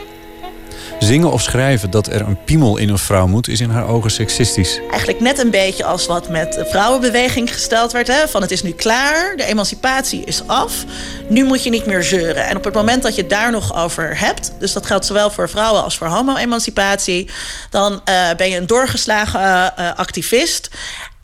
Zingen 0.99 1.33
of 1.33 1.43
schrijven 1.43 1.91
dat 1.91 2.07
er 2.07 2.21
een 2.21 2.45
piemel 2.45 2.77
in 2.77 2.89
een 2.89 2.99
vrouw 2.99 3.27
moet, 3.27 3.49
is 3.49 3.61
in 3.61 3.71
haar 3.71 3.87
ogen 3.87 4.11
seksistisch. 4.11 4.81
Eigenlijk 4.91 5.21
net 5.21 5.39
een 5.39 5.51
beetje 5.51 5.85
als 5.85 6.07
wat 6.07 6.29
met 6.29 6.53
de 6.53 6.67
vrouwenbeweging 6.67 7.53
gesteld 7.53 7.93
werd. 7.93 8.07
Hè? 8.07 8.29
Van 8.29 8.43
het 8.43 8.51
is 8.51 8.63
nu 8.63 8.71
klaar, 8.71 9.37
de 9.37 9.45
emancipatie 9.45 10.25
is 10.25 10.43
af. 10.47 10.85
Nu 11.29 11.45
moet 11.45 11.65
je 11.65 11.71
niet 11.71 11.87
meer 11.87 12.03
zeuren. 12.03 12.47
En 12.47 12.57
op 12.57 12.65
het 12.65 12.75
moment 12.75 13.03
dat 13.03 13.15
je 13.15 13.21
het 13.21 13.31
daar 13.31 13.51
nog 13.51 13.77
over 13.77 14.19
hebt... 14.19 14.53
dus 14.59 14.73
dat 14.73 14.87
geldt 14.87 15.07
zowel 15.07 15.31
voor 15.31 15.49
vrouwen 15.49 15.83
als 15.83 15.97
voor 15.97 16.07
homo-emancipatie... 16.07 17.31
dan 17.71 18.01
eh, 18.05 18.15
ben 18.37 18.51
je 18.51 18.57
een 18.57 18.67
doorgeslagen 18.67 19.77
eh, 19.77 19.91
activist... 19.97 20.71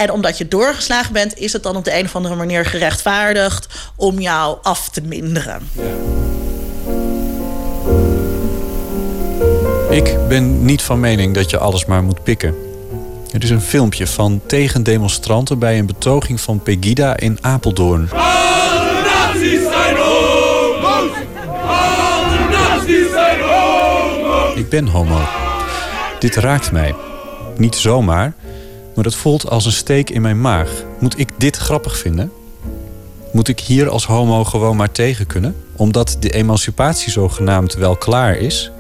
En 0.01 0.10
omdat 0.10 0.38
je 0.38 0.48
doorgeslagen 0.48 1.12
bent, 1.12 1.38
is 1.38 1.52
het 1.52 1.62
dan 1.62 1.76
op 1.76 1.84
de 1.84 1.98
een 1.98 2.05
of 2.05 2.16
andere 2.16 2.34
manier 2.34 2.66
gerechtvaardigd 2.66 3.66
om 3.97 4.20
jou 4.20 4.59
af 4.62 4.88
te 4.88 5.01
minderen. 5.01 5.68
Ik 9.90 10.16
ben 10.28 10.64
niet 10.64 10.82
van 10.82 11.00
mening 11.00 11.34
dat 11.34 11.50
je 11.50 11.58
alles 11.58 11.84
maar 11.84 12.02
moet 12.02 12.22
pikken. 12.22 12.54
Er 13.32 13.42
is 13.42 13.50
een 13.50 13.60
filmpje 13.60 14.06
van 14.06 14.40
tegendemonstranten 14.46 15.58
bij 15.58 15.78
een 15.78 15.86
betoging 15.86 16.40
van 16.40 16.62
Pegida 16.62 17.16
in 17.16 17.38
Apeldoorn. 17.40 18.08
Nazi's 18.12 19.62
zijn 19.62 19.96
homo's! 19.96 21.10
Alle 21.66 22.48
nazi's 22.50 23.10
zijn 23.10 23.40
homo's! 23.40 24.54
Ik 24.54 24.68
ben 24.68 24.86
homo. 24.86 25.18
Dit 26.18 26.36
raakt 26.36 26.72
mij. 26.72 26.94
Niet 27.56 27.76
zomaar, 27.76 28.32
maar 28.94 29.04
het 29.04 29.14
voelt 29.14 29.50
als 29.50 29.66
een 29.66 29.72
steek 29.72 30.10
in 30.10 30.22
mijn 30.22 30.40
maag. 30.40 30.70
Moet 30.98 31.18
ik 31.18 31.28
dit 31.36 31.56
grappig 31.56 31.98
vinden? 31.98 32.32
Moet 33.32 33.48
ik 33.48 33.60
hier 33.60 33.88
als 33.88 34.06
homo 34.06 34.44
gewoon 34.44 34.76
maar 34.76 34.92
tegen 34.92 35.26
kunnen? 35.26 35.56
Omdat 35.76 36.16
de 36.20 36.30
emancipatie 36.30 37.10
zogenaamd 37.10 37.74
wel 37.74 37.96
klaar 37.96 38.36
is? 38.36 38.70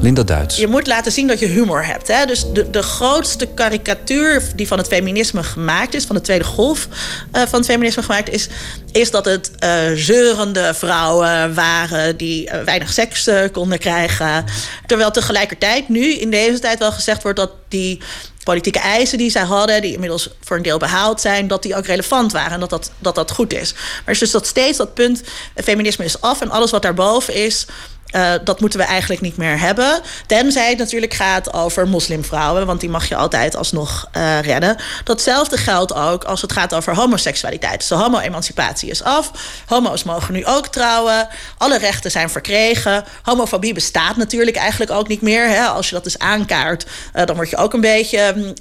Linda 0.00 0.22
Duits. 0.22 0.56
Je 0.56 0.66
moet 0.66 0.86
laten 0.86 1.12
zien 1.12 1.26
dat 1.26 1.38
je 1.38 1.46
humor 1.46 1.86
hebt. 1.86 2.08
Hè? 2.08 2.26
Dus 2.26 2.44
de, 2.52 2.70
de 2.70 2.82
grootste 2.82 3.46
karikatuur 3.46 4.42
die 4.54 4.66
van 4.66 4.78
het 4.78 4.86
feminisme 4.86 5.42
gemaakt 5.42 5.94
is, 5.94 6.04
van 6.04 6.16
de 6.16 6.22
tweede 6.22 6.44
golf 6.44 6.88
eh, 7.32 7.42
van 7.42 7.58
het 7.58 7.68
feminisme 7.68 8.02
gemaakt 8.02 8.30
is, 8.30 8.48
is 8.92 9.10
dat 9.10 9.24
het 9.24 9.50
eh, 9.58 9.70
zeurende 9.94 10.74
vrouwen 10.74 11.54
waren 11.54 12.16
die 12.16 12.48
eh, 12.48 12.64
weinig 12.64 12.92
seks 12.92 13.30
konden 13.52 13.78
krijgen. 13.78 14.44
Terwijl 14.86 15.10
tegelijkertijd 15.10 15.88
nu 15.88 16.14
in 16.14 16.30
deze 16.30 16.58
tijd 16.58 16.78
wel 16.78 16.92
gezegd 16.92 17.22
wordt 17.22 17.38
dat 17.38 17.50
die 17.68 18.00
politieke 18.44 18.78
eisen 18.78 19.18
die 19.18 19.30
zij 19.30 19.42
hadden, 19.42 19.82
die 19.82 19.92
inmiddels 19.92 20.30
voor 20.40 20.56
een 20.56 20.62
deel 20.62 20.78
behaald 20.78 21.20
zijn, 21.20 21.48
dat 21.48 21.62
die 21.62 21.76
ook 21.76 21.86
relevant 21.86 22.32
waren 22.32 22.52
en 22.52 22.60
dat 22.60 22.70
dat, 22.70 22.90
dat, 22.98 23.14
dat 23.14 23.30
goed 23.30 23.52
is. 23.52 23.74
Maar 24.04 24.14
is 24.14 24.18
dus 24.18 24.30
dat 24.30 24.46
steeds 24.46 24.78
dat 24.78 24.94
punt, 24.94 25.22
feminisme 25.64 26.04
is 26.04 26.20
af 26.20 26.40
en 26.40 26.50
alles 26.50 26.70
wat 26.70 26.82
daarboven 26.82 27.34
is, 27.34 27.66
eh, 28.08 28.32
dat 28.44 28.60
moeten 28.60 28.78
we 28.78 28.84
eigenlijk 28.84 29.20
niet 29.20 29.36
meer 29.36 29.60
hebben. 29.60 30.00
Tenzij 30.26 30.68
het 30.68 30.78
natuurlijk 30.78 31.14
gaat 31.14 31.52
over 31.52 31.88
moslimvrouwen, 31.88 32.66
want 32.66 32.80
die 32.80 32.88
mag 32.88 33.08
je 33.08 33.16
altijd 33.16 33.56
alsnog 33.56 34.08
eh, 34.12 34.40
redden. 34.40 34.76
Datzelfde 35.04 35.56
geldt 35.56 35.94
ook 35.94 36.24
als 36.24 36.42
het 36.42 36.52
gaat 36.52 36.74
over 36.74 36.94
homoseksualiteit. 36.94 37.78
Dus 37.78 37.88
de 37.88 37.94
homo-emancipatie 37.94 38.90
is 38.90 39.02
af. 39.02 39.30
Homo's 39.66 40.02
mogen 40.02 40.34
nu 40.34 40.46
ook 40.46 40.66
trouwen. 40.66 41.28
Alle 41.58 41.78
rechten 41.78 42.10
zijn 42.10 42.30
verkregen. 42.30 43.04
Homofobie 43.22 43.74
bestaat 43.74 44.16
natuurlijk 44.16 44.56
eigenlijk 44.56 44.90
ook 44.90 45.08
niet 45.08 45.22
meer. 45.22 45.48
Hè. 45.48 45.64
Als 45.64 45.88
je 45.88 45.94
dat 45.94 46.04
dus 46.04 46.18
aankaart, 46.18 46.86
eh, 47.12 47.26
dan 47.26 47.36
word 47.36 47.50
je 47.50 47.56
ook 47.56 47.72
een 47.72 47.80
beetje 47.80 48.32
mm, 48.36 48.54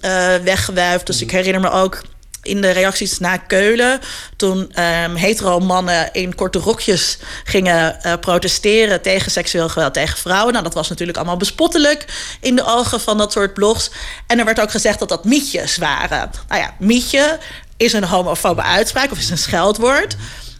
weggewuifd. 0.44 1.06
Dus 1.06 1.22
ik 1.22 1.32
herinner 1.32 1.62
me 1.62 1.70
ook 1.70 2.02
in 2.48 2.62
de 2.62 2.72
reacties 2.72 3.20
na 3.20 3.38
Keulen. 3.38 4.00
Toen 4.36 4.72
ehm, 4.72 5.16
hetero 5.16 5.60
mannen 5.60 6.10
in 6.14 6.36
korte 6.36 6.60
rokjes 6.60 7.18
gingen 7.44 8.02
eh, 8.02 8.14
protesteren 8.20 9.02
tegen 9.02 9.32
seksueel 9.32 9.70
geweld 9.70 9.94
tegen 9.94 10.18
vrouwen. 10.18 10.52
Nou, 10.52 10.64
dat 10.64 10.74
was 10.74 10.90
natuurlijk 10.90 11.18
allemaal 11.18 11.38
bespottelijk 11.38 12.06
in 12.42 12.56
de 12.56 12.66
ogen 12.66 13.02
van 13.02 13.18
dat 13.18 13.32
soort 13.32 13.54
blogs. 13.54 13.92
En 14.28 14.40
er 14.40 14.46
werd 14.46 14.60
ook 14.60 14.72
gezegd 14.72 15.00
dat 15.00 15.10
dat 15.10 15.26
mietjes 15.26 15.78
waren. 15.78 16.32
Nou 16.48 16.62
ja, 16.62 16.74
mietje 16.80 17.40
is 17.78 17.94
een 17.94 18.04
homofobe 18.04 18.62
uitspraak 18.62 19.12
of 19.12 19.18
is 19.18 19.30
een 19.30 19.38
scheldwoord. 19.38 20.16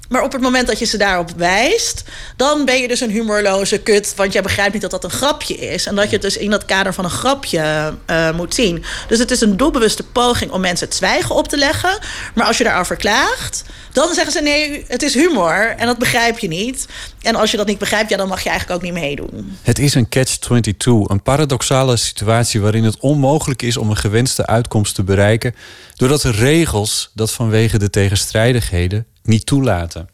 Maar 0.10 0.24
op 0.24 0.32
het 0.32 0.42
moment 0.42 0.68
dat 0.68 0.80
je 0.80 0.86
ze 0.86 0.98
daarop 0.98 1.32
wijst, 1.38 2.04
dan 2.36 2.66
ben 2.66 2.82
je 2.82 2.88
dus 2.88 3.00
een 3.00 3.10
humorloze 3.10 3.78
kut. 3.78 4.14
Want 4.16 4.34
jij 4.34 4.42
begrijpt 4.42 4.74
niet 4.74 4.82
dat 4.82 4.92
dat 4.92 5.04
een 5.04 5.10
grapje 5.10 5.56
is. 5.56 5.86
En 5.86 5.96
dat 5.96 6.06
je 6.06 6.12
het 6.12 6.22
dus 6.22 6.38
in 6.38 6.50
dat 6.50 6.66
kader 6.66 6.94
van 6.94 7.04
een 7.04 7.10
grapje 7.10 7.94
uh, 8.10 8.32
moet 8.36 8.54
zien. 8.54 8.84
Dus 9.08 9.20
het 9.20 9.32
is 9.32 9.42
een 9.42 9.58
doelbewuste 9.58 10.04
poging 10.04 10.52
om 10.52 10.62
mensen 10.62 10.88
het 10.88 10.96
zwijgen 10.96 11.36
op 11.36 11.48
te 11.48 11.58
leggen. 11.58 12.00
Maar 12.36 12.46
als 12.46 12.58
je 12.58 12.64
daarover 12.64 12.96
klaagt, 12.96 13.64
dan 13.92 14.14
zeggen 14.14 14.34
ze 14.34 14.42
nee, 14.42 14.86
het 14.88 15.02
is 15.04 15.14
humor. 15.14 15.76
En 15.78 15.86
dat 15.86 15.98
begrijp 15.98 16.40
je 16.40 16.48
niet. 16.48 16.86
En 17.22 17.36
als 17.36 17.52
je 17.52 17.58
dat 17.58 17.68
niet 17.68 17.78
begrijpt, 17.78 18.10
ja, 18.10 18.18
dan 18.18 18.28
mag 18.28 18.44
je 18.44 18.50
eigenlijk 18.50 18.80
ook 18.80 18.86
niet 18.86 19.02
meedoen. 19.02 19.58
Het 19.62 19.80
is 19.80 19.94
een 19.94 20.10
catch-22, 20.10 21.12
een 21.12 21.22
paradoxale 21.24 21.98
situatie 21.98 22.62
waarin 22.62 22.84
het 22.84 23.00
onmogelijk 23.00 23.62
is 23.62 23.78
om 23.78 23.90
een 23.90 23.98
gewenste 23.98 24.46
uitkomst 24.46 24.96
te 24.96 25.04
bereiken, 25.04 25.56
doordat 25.96 26.22
de 26.22 26.32
regels 26.32 27.12
dat 27.14 27.32
vanwege 27.32 27.78
de 27.78 27.90
tegenstrijdigheden 27.90 29.06
niet 29.28 29.46
toelaten. 29.46 30.10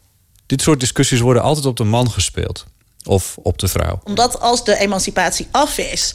Dit 0.45 0.61
soort 0.61 0.79
discussies 0.79 1.19
worden 1.19 1.43
altijd 1.43 1.65
op 1.65 1.77
de 1.77 1.83
man 1.83 2.11
gespeeld. 2.11 2.65
Of 3.03 3.37
op 3.41 3.57
de 3.57 3.67
vrouw. 3.67 4.01
Omdat 4.03 4.39
als 4.39 4.63
de 4.63 4.77
emancipatie 4.77 5.47
af 5.51 5.77
is 5.77 6.13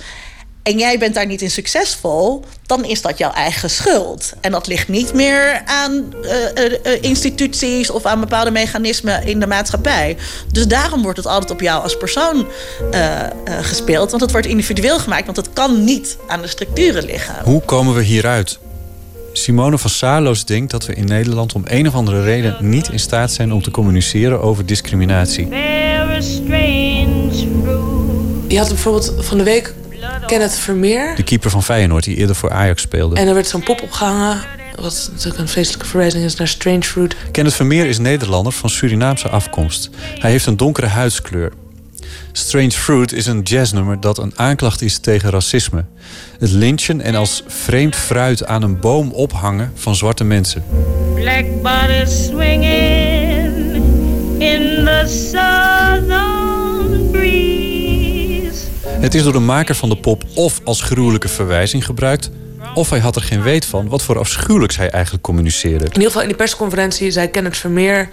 en 0.68 0.78
jij 0.78 0.98
bent 0.98 1.14
daar 1.14 1.26
niet 1.26 1.42
in 1.42 1.50
succesvol, 1.50 2.44
dan 2.66 2.84
is 2.84 3.02
dat 3.02 3.18
jouw 3.18 3.30
eigen 3.30 3.70
schuld. 3.70 4.32
En 4.40 4.52
dat 4.52 4.66
ligt 4.66 4.88
niet 4.88 5.12
meer 5.12 5.62
aan 5.64 6.14
uh, 6.22 7.02
instituties 7.02 7.90
of 7.90 8.04
aan 8.04 8.20
bepaalde 8.20 8.50
mechanismen 8.50 9.26
in 9.26 9.40
de 9.40 9.46
maatschappij. 9.46 10.16
Dus 10.52 10.66
daarom 10.66 11.02
wordt 11.02 11.16
het 11.16 11.26
altijd 11.26 11.50
op 11.50 11.60
jou 11.60 11.82
als 11.82 11.96
persoon 11.96 12.46
uh, 12.94 13.20
gespeeld. 13.60 14.10
Want 14.10 14.22
het 14.22 14.32
wordt 14.32 14.46
individueel 14.46 14.98
gemaakt, 14.98 15.24
want 15.24 15.36
het 15.36 15.52
kan 15.52 15.84
niet 15.84 16.16
aan 16.26 16.42
de 16.42 16.48
structuren 16.48 17.04
liggen. 17.04 17.34
Hoe 17.44 17.60
komen 17.60 17.94
we 17.94 18.02
hieruit? 18.02 18.58
Simone 19.32 19.78
van 19.78 19.90
Saarloos 19.90 20.44
denkt 20.44 20.70
dat 20.70 20.86
we 20.86 20.94
in 20.94 21.04
Nederland 21.04 21.52
om 21.52 21.62
een 21.64 21.88
of 21.88 21.94
andere 21.94 22.22
reden 22.22 22.56
niet 22.60 22.88
in 22.88 22.98
staat 22.98 23.32
zijn 23.32 23.52
om 23.52 23.62
te 23.62 23.70
communiceren 23.70 24.42
over 24.42 24.66
discriminatie. 24.66 25.48
Je 28.48 28.58
had 28.58 28.68
bijvoorbeeld 28.68 29.14
van 29.18 29.38
de 29.38 29.44
week 29.44 29.74
Kenneth 30.26 30.58
Vermeer. 30.58 31.16
De 31.16 31.22
keeper 31.22 31.50
van 31.50 31.62
Feyenoord 31.62 32.04
die 32.04 32.16
eerder 32.16 32.36
voor 32.36 32.50
Ajax 32.50 32.82
speelde. 32.82 33.16
En 33.16 33.28
er 33.28 33.34
werd 33.34 33.46
zo'n 33.46 33.62
pop 33.62 33.82
opgehangen. 33.82 34.40
Wat 34.80 35.08
natuurlijk 35.12 35.38
een 35.38 35.48
vreselijke 35.48 35.86
verwijzing 35.86 36.24
is 36.24 36.34
naar 36.34 36.48
Strange 36.48 36.82
Fruit. 36.82 37.16
Kenneth 37.30 37.54
Vermeer 37.54 37.86
is 37.86 37.98
Nederlander 37.98 38.52
van 38.52 38.70
Surinaamse 38.70 39.28
afkomst. 39.28 39.90
Hij 40.18 40.30
heeft 40.30 40.46
een 40.46 40.56
donkere 40.56 40.86
huidskleur. 40.86 41.52
Strange 42.32 42.70
Fruit 42.70 43.12
is 43.12 43.26
een 43.26 43.40
jazznummer 43.42 44.00
dat 44.00 44.18
een 44.18 44.32
aanklacht 44.36 44.82
is 44.82 44.98
tegen 44.98 45.30
racisme. 45.30 45.84
Het 46.38 46.50
lynchen 46.50 47.00
en 47.00 47.14
als 47.14 47.42
vreemd 47.46 47.96
fruit 47.96 48.46
aan 48.46 48.62
een 48.62 48.80
boom 48.80 49.10
ophangen 49.10 49.72
van 49.74 49.96
zwarte 49.96 50.24
mensen. 50.24 50.64
Black 51.14 51.44
swinging 52.06 53.74
in 54.38 54.84
the 54.84 55.28
southern 55.30 57.10
breeze. 57.10 58.66
Het 59.00 59.14
is 59.14 59.22
door 59.22 59.32
de 59.32 59.38
maker 59.38 59.74
van 59.74 59.88
de 59.88 59.96
pop 59.96 60.24
of 60.34 60.60
als 60.64 60.80
gruwelijke 60.80 61.28
verwijzing 61.28 61.84
gebruikt... 61.84 62.30
of 62.74 62.90
hij 62.90 62.98
had 62.98 63.16
er 63.16 63.22
geen 63.22 63.42
weet 63.42 63.64
van 63.64 63.88
wat 63.88 64.02
voor 64.02 64.18
afschuwelijks 64.18 64.76
hij 64.76 64.90
eigenlijk 64.90 65.24
communiceerde. 65.24 65.84
In 65.84 65.92
ieder 65.92 66.06
geval 66.06 66.22
in 66.22 66.28
die 66.28 66.36
persconferentie 66.36 67.10
zei 67.10 67.28
Kenneth 67.30 67.56
Vermeer 67.56 68.08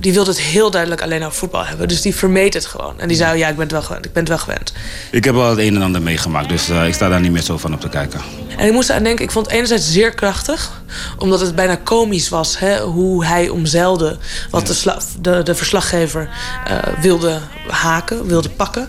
die 0.00 0.12
wilde 0.12 0.30
het 0.30 0.40
heel 0.40 0.70
duidelijk 0.70 1.02
alleen 1.02 1.24
over 1.24 1.38
voetbal 1.38 1.66
hebben. 1.66 1.88
Dus 1.88 2.02
die 2.02 2.14
vermeed 2.14 2.54
het 2.54 2.66
gewoon. 2.66 3.00
En 3.00 3.08
die 3.08 3.16
zei, 3.16 3.38
ja, 3.38 3.48
ik 3.48 3.54
ben 3.54 3.62
het 3.62 3.72
wel 3.72 3.82
gewend. 3.82 4.04
Ik 4.04 4.12
ben 4.12 4.22
het 4.22 4.32
wel 4.32 4.38
gewend. 4.38 4.72
Ik 5.10 5.24
heb 5.24 5.34
wel 5.34 5.50
het 5.50 5.58
een 5.58 5.74
en 5.74 5.82
ander 5.82 6.02
meegemaakt, 6.02 6.48
dus 6.48 6.68
uh, 6.68 6.86
ik 6.86 6.94
sta 6.94 7.08
daar 7.08 7.20
niet 7.20 7.32
meer 7.32 7.42
zo 7.42 7.58
van 7.58 7.74
op 7.74 7.80
te 7.80 7.88
kijken. 7.88 8.20
En 8.56 8.66
ik 8.66 8.72
moest 8.72 8.90
aan 8.90 9.02
denken, 9.02 9.24
ik 9.24 9.30
vond 9.30 9.46
het 9.46 9.54
enerzijds 9.54 9.92
zeer 9.92 10.14
krachtig. 10.14 10.82
Omdat 11.18 11.40
het 11.40 11.54
bijna 11.54 11.76
komisch 11.76 12.28
was, 12.28 12.58
hè, 12.58 12.80
hoe 12.80 13.24
hij 13.24 13.48
omzeilde... 13.48 14.16
wat 14.50 14.66
de, 14.66 14.96
de, 15.20 15.42
de, 15.42 15.54
verslaggever 15.54 16.28
uh, 16.70 16.78
wilde 17.00 17.38
haken, 17.68 18.26
wilde 18.26 18.48
pakken. 18.48 18.88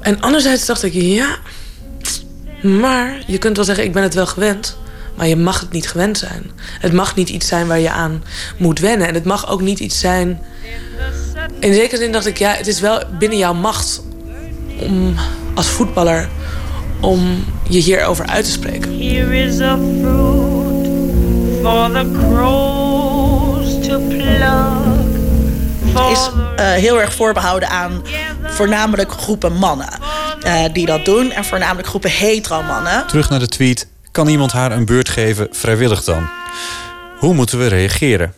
En 0.00 0.20
anderzijds 0.20 0.66
dacht 0.66 0.82
ik, 0.82 0.92
ja... 0.92 1.36
Maar 2.62 3.22
je 3.26 3.38
kunt 3.38 3.56
wel 3.56 3.64
zeggen, 3.64 3.84
ik 3.84 3.92
ben 3.92 4.02
het 4.02 4.14
wel 4.14 4.26
gewend... 4.26 4.76
Maar 5.14 5.26
je 5.26 5.36
mag 5.36 5.60
het 5.60 5.72
niet 5.72 5.88
gewend 5.88 6.18
zijn. 6.18 6.50
Het 6.80 6.92
mag 6.92 7.16
niet 7.16 7.28
iets 7.28 7.48
zijn 7.48 7.66
waar 7.66 7.78
je 7.78 7.90
aan 7.90 8.24
moet 8.56 8.78
wennen. 8.78 9.08
En 9.08 9.14
het 9.14 9.24
mag 9.24 9.48
ook 9.48 9.60
niet 9.60 9.80
iets 9.80 9.98
zijn. 9.98 10.40
In 11.60 11.74
zekere 11.74 12.00
zin 12.00 12.12
dacht 12.12 12.26
ik, 12.26 12.38
ja, 12.38 12.52
het 12.52 12.66
is 12.66 12.80
wel 12.80 13.02
binnen 13.18 13.38
jouw 13.38 13.54
macht 13.54 14.02
om 14.80 15.14
als 15.54 15.66
voetballer 15.66 16.28
om 17.00 17.44
je 17.68 17.80
hierover 17.80 18.26
uit 18.26 18.44
te 18.44 18.50
spreken. 18.50 19.00
Here 19.00 19.36
is 19.36 19.60
a 19.60 19.78
fruit 20.00 20.86
for 21.62 21.90
the 21.90 22.10
crows 22.12 23.86
to 23.88 23.98
pluck. 23.98 24.32
Is 26.10 26.30
uh, 26.60 26.72
heel 26.72 27.00
erg 27.00 27.14
voorbehouden 27.14 27.68
aan 27.68 28.02
voornamelijk 28.42 29.12
groepen 29.12 29.52
mannen 29.52 29.88
uh, 30.46 30.64
die 30.72 30.86
dat 30.86 31.04
doen. 31.04 31.30
En 31.30 31.44
voornamelijk 31.44 31.88
groepen 31.88 32.10
hetero 32.10 32.62
mannen. 32.62 33.06
Terug 33.06 33.30
naar 33.30 33.38
de 33.38 33.48
tweet 33.48 33.86
kan 34.14 34.28
iemand 34.28 34.52
haar 34.52 34.72
een 34.72 34.84
beurt 34.84 35.08
geven, 35.08 35.48
vrijwillig 35.50 36.04
dan? 36.04 36.28
Hoe 37.18 37.34
moeten 37.34 37.58
we 37.58 37.66
reageren? 37.66 38.34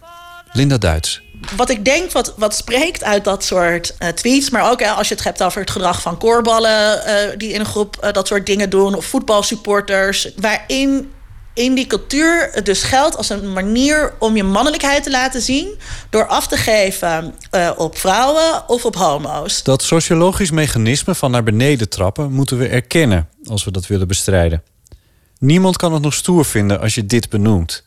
Linda 0.53 0.78
Duits. 0.78 1.23
Wat 1.57 1.70
ik 1.70 1.85
denk, 1.85 2.12
wat, 2.12 2.35
wat 2.36 2.55
spreekt 2.55 3.05
uit 3.05 3.24
dat 3.24 3.44
soort 3.44 3.94
uh, 3.98 4.09
tweets... 4.09 4.51
maar 4.51 4.70
ook 4.70 4.82
als 4.82 5.09
je 5.09 5.15
het 5.15 5.24
hebt 5.24 5.43
over 5.43 5.61
het 5.61 5.70
gedrag 5.70 6.03
van 6.03 6.19
koorballen... 6.19 7.03
Uh, 7.07 7.39
die 7.39 7.53
in 7.53 7.61
een 7.61 7.66
groep 7.66 7.97
uh, 8.05 8.12
dat 8.12 8.27
soort 8.27 8.47
dingen 8.47 8.70
doen... 8.70 8.94
of 8.94 9.05
voetbalsupporters... 9.05 10.28
waarin 10.36 11.12
in 11.55 11.74
die 11.74 11.86
cultuur 11.86 12.48
het 12.53 12.66
dus 12.66 12.82
geldt 12.82 13.16
als 13.16 13.28
een 13.28 13.53
manier 13.53 14.15
om 14.19 14.36
je 14.36 14.44
mannelijkheid 14.44 15.03
te 15.03 15.11
laten 15.11 15.40
zien... 15.40 15.78
door 16.11 16.27
af 16.27 16.47
te 16.47 16.57
geven 16.57 17.35
op 17.77 17.98
vrouwen 17.98 18.69
of 18.69 18.85
op 18.85 18.97
homo's. 18.97 19.62
Dat 19.62 19.82
sociologisch 19.82 20.51
mechanisme 20.51 21.15
van 21.15 21.31
naar 21.31 21.43
beneden 21.43 21.89
trappen... 21.89 22.32
moeten 22.32 22.59
we 22.59 22.69
erkennen 22.69 23.28
als 23.44 23.65
we 23.65 23.70
dat 23.70 23.86
willen 23.86 24.09
bestrijden. 24.09 24.62
Niemand 25.39 25.77
kan 25.77 25.93
het 25.93 26.03
nog 26.03 26.15
stoer 26.15 26.45
vinden 26.45 26.81
als 26.81 26.95
je 26.95 27.07
dit 27.07 27.29
benoemt. 27.29 27.85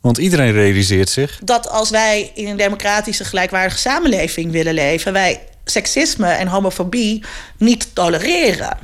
Want 0.00 0.18
iedereen 0.18 0.52
realiseert 0.52 1.10
zich. 1.10 1.40
Dat 1.44 1.68
als 1.68 1.90
wij 1.90 2.30
in 2.34 2.46
een 2.48 2.56
democratische, 2.56 3.24
gelijkwaardige 3.24 3.78
samenleving 3.78 4.50
willen 4.50 4.74
leven, 4.74 5.12
wij 5.12 5.40
seksisme 5.64 6.28
en 6.28 6.48
homofobie 6.48 7.24
niet 7.56 7.94
tolereren. 7.94 8.78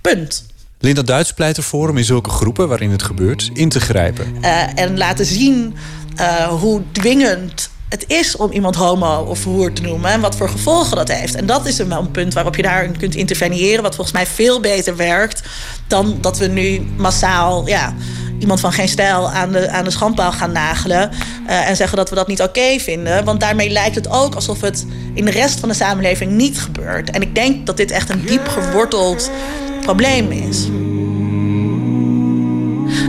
Punt. 0.00 0.46
Linda 0.78 1.02
Duits 1.02 1.32
pleit 1.32 1.56
ervoor 1.56 1.88
om 1.88 1.96
in 1.96 2.04
zulke 2.04 2.30
groepen 2.30 2.68
waarin 2.68 2.90
het 2.90 3.02
gebeurt 3.02 3.50
in 3.52 3.68
te 3.68 3.80
grijpen. 3.80 4.36
Uh, 4.40 4.78
en 4.78 4.98
laten 4.98 5.26
zien 5.26 5.74
uh, 6.20 6.46
hoe 6.46 6.82
dwingend 6.92 7.70
het 7.94 8.04
is 8.06 8.36
om 8.36 8.52
iemand 8.52 8.74
homo 8.74 9.24
of 9.28 9.44
hoer 9.44 9.72
te 9.72 9.82
noemen 9.82 10.10
en 10.10 10.20
wat 10.20 10.36
voor 10.36 10.48
gevolgen 10.48 10.96
dat 10.96 11.12
heeft. 11.12 11.34
En 11.34 11.46
dat 11.46 11.66
is 11.66 11.78
een, 11.78 11.90
een 11.90 12.10
punt 12.10 12.34
waarop 12.34 12.56
je 12.56 12.62
daarin 12.62 12.96
kunt 12.96 13.14
interveneren, 13.14 13.82
wat 13.82 13.94
volgens 13.94 14.16
mij 14.16 14.26
veel 14.26 14.60
beter 14.60 14.96
werkt 14.96 15.42
dan 15.86 16.18
dat 16.20 16.38
we 16.38 16.46
nu 16.46 16.86
massaal 16.96 17.66
ja, 17.66 17.94
iemand 18.38 18.60
van 18.60 18.72
geen 18.72 18.88
stijl 18.88 19.30
aan 19.30 19.52
de, 19.52 19.70
aan 19.70 19.84
de 19.84 19.90
schandpaal 19.90 20.32
gaan 20.32 20.52
nagelen 20.52 21.10
uh, 21.46 21.68
en 21.68 21.76
zeggen 21.76 21.96
dat 21.96 22.08
we 22.08 22.14
dat 22.14 22.28
niet 22.28 22.42
oké 22.42 22.78
vinden. 22.78 23.24
Want 23.24 23.40
daarmee 23.40 23.70
lijkt 23.70 23.94
het 23.94 24.10
ook 24.10 24.34
alsof 24.34 24.60
het 24.60 24.86
in 25.14 25.24
de 25.24 25.30
rest 25.30 25.60
van 25.60 25.68
de 25.68 25.74
samenleving 25.74 26.30
niet 26.30 26.58
gebeurt. 26.58 27.10
En 27.10 27.22
ik 27.22 27.34
denk 27.34 27.66
dat 27.66 27.76
dit 27.76 27.90
echt 27.90 28.10
een 28.10 28.24
diep 28.26 28.48
geworteld 28.48 29.30
probleem 29.80 30.30
is. 30.30 30.64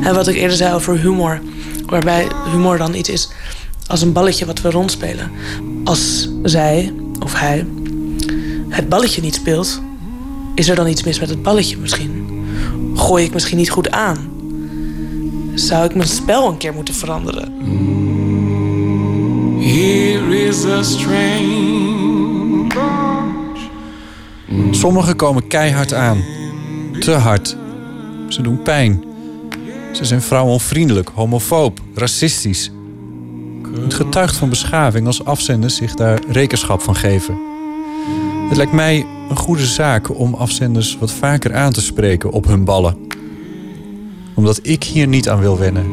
En 0.03 0.13
wat 0.13 0.27
ik 0.27 0.35
eerder 0.35 0.57
zei 0.57 0.73
over 0.73 0.97
humor, 0.97 1.41
waarbij 1.85 2.27
humor 2.51 2.77
dan 2.77 2.93
iets 2.93 3.09
is 3.09 3.29
als 3.87 4.01
een 4.01 4.13
balletje 4.13 4.45
wat 4.45 4.61
we 4.61 4.69
rondspelen. 4.69 5.31
Als 5.83 6.29
zij 6.43 6.93
of 7.19 7.39
hij 7.39 7.65
het 8.69 8.89
balletje 8.89 9.21
niet 9.21 9.35
speelt, 9.35 9.81
is 10.55 10.69
er 10.69 10.75
dan 10.75 10.87
iets 10.87 11.03
mis 11.03 11.19
met 11.19 11.29
het 11.29 11.43
balletje 11.43 11.77
misschien? 11.77 12.43
Gooi 12.95 13.25
ik 13.25 13.33
misschien 13.33 13.57
niet 13.57 13.69
goed 13.69 13.91
aan? 13.91 14.29
Zou 15.53 15.85
ik 15.85 15.95
mijn 15.95 16.07
spel 16.07 16.47
een 16.47 16.57
keer 16.57 16.73
moeten 16.73 16.93
veranderen? 16.93 17.53
Here 19.59 20.47
is 20.47 20.65
a 20.65 20.83
strange 20.83 21.85
Sommigen 24.71 25.15
komen 25.15 25.47
keihard 25.47 25.93
aan. 25.93 26.23
Te 26.99 27.11
hard. 27.11 27.57
Ze 28.27 28.41
doen 28.41 28.61
pijn. 28.61 29.03
Ze 29.91 30.05
zijn 30.05 30.21
vrouwenvriendelijk, 30.21 31.09
homofoob, 31.13 31.79
racistisch. 31.93 32.71
Het 33.83 33.93
getuigt 33.93 34.35
van 34.35 34.49
beschaving 34.49 35.07
als 35.07 35.25
afzenders 35.25 35.75
zich 35.75 35.93
daar 35.93 36.19
rekenschap 36.27 36.81
van 36.81 36.95
geven. 36.95 37.37
Het 38.47 38.57
lijkt 38.57 38.71
mij 38.71 39.05
een 39.29 39.37
goede 39.37 39.65
zaak 39.65 40.19
om 40.19 40.33
afzenders 40.33 40.97
wat 40.99 41.11
vaker 41.11 41.55
aan 41.55 41.71
te 41.71 41.81
spreken 41.81 42.31
op 42.31 42.45
hun 42.45 42.63
ballen. 42.63 42.97
Omdat 44.33 44.59
ik 44.61 44.83
hier 44.83 45.07
niet 45.07 45.29
aan 45.29 45.39
wil 45.39 45.57
wennen. 45.57 45.85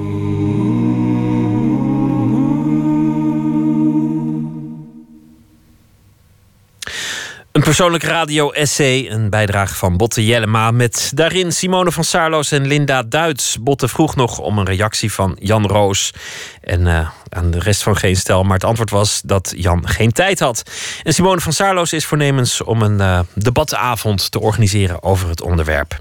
Een 7.62 7.68
persoonlijk 7.68 8.04
radio-essay, 8.04 9.10
een 9.10 9.30
bijdrage 9.30 9.74
van 9.74 9.96
Botte 9.96 10.26
Jellema... 10.26 10.70
met 10.70 11.12
daarin 11.14 11.52
Simone 11.52 11.92
van 11.92 12.04
Saarloos 12.04 12.52
en 12.52 12.66
Linda 12.66 13.02
Duits. 13.02 13.56
Botte 13.60 13.88
vroeg 13.88 14.16
nog 14.16 14.38
om 14.38 14.58
een 14.58 14.66
reactie 14.66 15.12
van 15.12 15.36
Jan 15.40 15.66
Roos... 15.66 16.12
en 16.60 16.80
uh, 16.80 17.08
aan 17.28 17.50
de 17.50 17.58
rest 17.58 17.82
van 17.82 17.96
Geen 17.96 18.16
Stel, 18.16 18.42
maar 18.42 18.54
het 18.54 18.64
antwoord 18.64 18.90
was 18.90 19.20
dat 19.24 19.52
Jan 19.56 19.88
geen 19.88 20.12
tijd 20.12 20.38
had. 20.38 20.62
En 21.02 21.14
Simone 21.14 21.40
van 21.40 21.52
Saarloos 21.52 21.92
is 21.92 22.06
voornemens 22.06 22.62
om 22.62 22.82
een 22.82 22.98
uh, 22.98 23.20
debatavond 23.34 24.30
te 24.30 24.40
organiseren 24.40 25.02
over 25.02 25.28
het 25.28 25.42
onderwerp. 25.42 25.98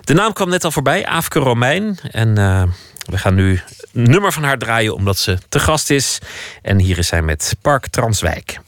De 0.00 0.14
naam 0.14 0.32
kwam 0.32 0.48
net 0.48 0.64
al 0.64 0.70
voorbij, 0.70 1.06
Aafke 1.06 1.38
Romein. 1.38 1.98
En 2.10 2.38
uh, 2.38 2.62
we 3.10 3.18
gaan 3.18 3.34
nu 3.34 3.60
een 3.92 4.10
nummer 4.10 4.32
van 4.32 4.42
haar 4.42 4.58
draaien 4.58 4.94
omdat 4.94 5.18
ze 5.18 5.38
te 5.48 5.58
gast 5.58 5.90
is. 5.90 6.18
En 6.62 6.78
hier 6.78 6.98
is 6.98 7.08
zij 7.08 7.22
met 7.22 7.56
Park 7.60 7.86
Transwijk. 7.86 8.60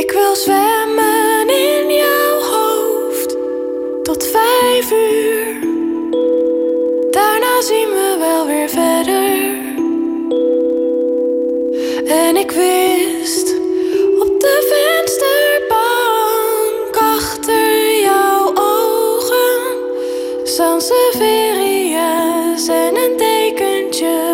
Ik 0.00 0.10
wil 0.12 0.36
zwemmen 0.36 1.48
in 1.48 1.94
jouw 1.94 2.40
hoofd 2.40 3.36
tot 4.02 4.26
vijf 4.26 4.92
uur. 4.92 5.60
Daarna 7.10 7.62
zien 7.62 7.88
we 7.88 8.16
wel 8.18 8.46
weer 8.46 8.68
verder. 8.68 9.58
En 12.06 12.36
ik 12.36 12.50
wist 12.50 13.54
op 14.18 14.40
de 14.40 14.66
vensterbank 14.72 16.96
achter 16.96 18.00
jouw 18.00 18.52
ogen 18.54 19.60
Sanseveria's 20.44 22.68
en 22.68 22.96
een 22.96 23.16
dekentje 23.16 24.29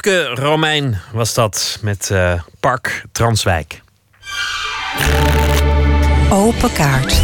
Aafke 0.00 0.34
Romein 0.34 1.00
was 1.12 1.34
dat 1.34 1.78
met 1.82 2.10
eh, 2.10 2.42
Park 2.60 3.04
Transwijk. 3.12 3.82
Open 6.30 6.72
kaart. 6.72 7.20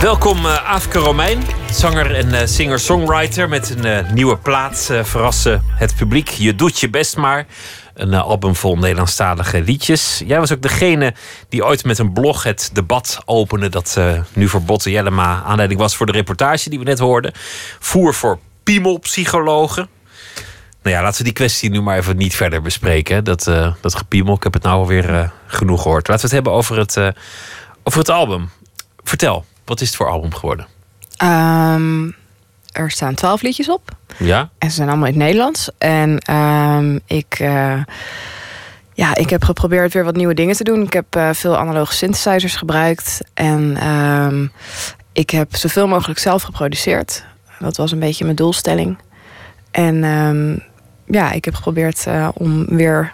Welkom 0.00 0.46
uh, 0.46 0.68
Aafke 0.68 0.98
Romein, 0.98 1.42
zanger 1.70 2.14
en 2.14 2.28
uh, 2.28 2.40
singer-songwriter 2.44 3.48
met 3.48 3.70
een 3.70 3.86
uh, 3.86 4.12
nieuwe 4.12 4.38
plaat. 4.38 4.90
verrassen 5.02 5.64
het 5.68 5.96
publiek. 5.96 6.28
Je 6.28 6.54
doet 6.54 6.80
je 6.80 6.90
best 6.90 7.16
maar. 7.16 7.46
Een 8.00 8.14
album 8.14 8.56
vol 8.56 8.76
Nederlandstalige 8.76 9.60
liedjes. 9.62 10.22
Jij 10.26 10.38
was 10.38 10.52
ook 10.52 10.62
degene 10.62 11.14
die 11.48 11.64
ooit 11.64 11.84
met 11.84 11.98
een 11.98 12.12
blog 12.12 12.42
het 12.42 12.70
debat 12.72 13.22
opende... 13.24 13.68
dat 13.68 14.00
nu 14.32 14.48
voor 14.48 14.62
Botte 14.62 14.90
Jellema 14.90 15.42
aanleiding 15.42 15.80
was 15.80 15.96
voor 15.96 16.06
de 16.06 16.12
reportage 16.12 16.70
die 16.70 16.78
we 16.78 16.84
net 16.84 16.98
hoorden. 16.98 17.32
Voer 17.78 18.14
voor 18.14 18.38
piemelpsychologen. 18.62 19.88
Nou 20.82 20.96
ja, 20.96 21.02
laten 21.02 21.18
we 21.18 21.24
die 21.24 21.32
kwestie 21.32 21.70
nu 21.70 21.80
maar 21.80 21.96
even 21.96 22.16
niet 22.16 22.36
verder 22.36 22.62
bespreken. 22.62 23.24
Dat, 23.24 23.44
dat 23.80 23.94
gepiemel, 23.94 24.34
ik 24.34 24.42
heb 24.42 24.52
het 24.52 24.62
nou 24.62 24.76
alweer 24.76 25.32
genoeg 25.46 25.82
gehoord. 25.82 26.08
Laten 26.08 26.28
we 26.28 26.34
het 26.34 26.44
hebben 26.44 26.52
over 26.52 26.78
het, 26.78 27.14
over 27.82 27.98
het 27.98 28.08
album. 28.08 28.50
Vertel. 29.04 29.44
Wat 29.64 29.80
is 29.80 29.86
het 29.86 29.96
voor 29.96 30.08
album 30.08 30.34
geworden? 30.34 30.66
Um, 31.22 32.14
er 32.72 32.90
staan 32.90 33.14
twaalf 33.14 33.42
liedjes 33.42 33.68
op. 33.68 33.90
Ja. 34.16 34.50
En 34.58 34.68
ze 34.70 34.76
zijn 34.76 34.88
allemaal 34.88 35.06
in 35.06 35.12
het 35.12 35.22
Nederlands. 35.22 35.70
En 35.78 36.34
um, 36.34 37.00
ik, 37.06 37.38
uh, 37.40 37.82
ja, 38.94 39.14
ik 39.14 39.30
heb 39.30 39.44
geprobeerd 39.44 39.92
weer 39.92 40.04
wat 40.04 40.16
nieuwe 40.16 40.34
dingen 40.34 40.56
te 40.56 40.64
doen. 40.64 40.82
Ik 40.82 40.92
heb 40.92 41.16
uh, 41.16 41.30
veel 41.32 41.56
analoge 41.56 41.94
synthesizers 41.94 42.56
gebruikt. 42.56 43.20
En 43.34 43.88
um, 43.88 44.52
ik 45.12 45.30
heb 45.30 45.56
zoveel 45.56 45.88
mogelijk 45.88 46.18
zelf 46.18 46.42
geproduceerd. 46.42 47.24
Dat 47.58 47.76
was 47.76 47.92
een 47.92 47.98
beetje 47.98 48.24
mijn 48.24 48.36
doelstelling. 48.36 48.98
En 49.70 49.96
ja, 51.06 51.32
ik 51.32 51.44
heb 51.44 51.54
geprobeerd 51.54 52.04
uh, 52.08 52.28
om 52.34 52.66
weer 52.66 53.12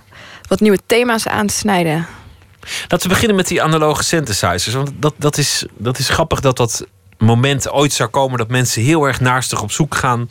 wat 0.48 0.60
nieuwe 0.60 0.78
thema's 0.86 1.28
aan 1.28 1.46
te 1.46 1.54
snijden. 1.54 2.06
Laten 2.88 3.08
we 3.08 3.08
beginnen 3.08 3.36
met 3.36 3.48
die 3.48 3.62
analoge 3.62 4.04
synthesizers. 4.04 4.74
Want 4.74 4.90
dat, 4.98 5.14
dat, 5.16 5.38
is, 5.38 5.66
dat 5.76 5.98
is 5.98 6.08
grappig 6.08 6.40
dat 6.40 6.56
dat 6.56 6.86
moment 7.18 7.70
ooit 7.70 7.92
zou 7.92 8.08
komen 8.10 8.38
dat 8.38 8.48
mensen 8.48 8.82
heel 8.82 9.04
erg 9.04 9.20
naastig 9.20 9.62
op 9.62 9.70
zoek 9.70 9.94
gaan 9.94 10.26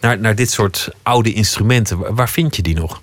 naar, 0.00 0.18
naar 0.18 0.34
dit 0.34 0.50
soort 0.50 0.88
oude 1.02 1.32
instrumenten. 1.32 2.14
Waar 2.14 2.28
vind 2.28 2.56
je 2.56 2.62
die 2.62 2.74
nog? 2.74 3.00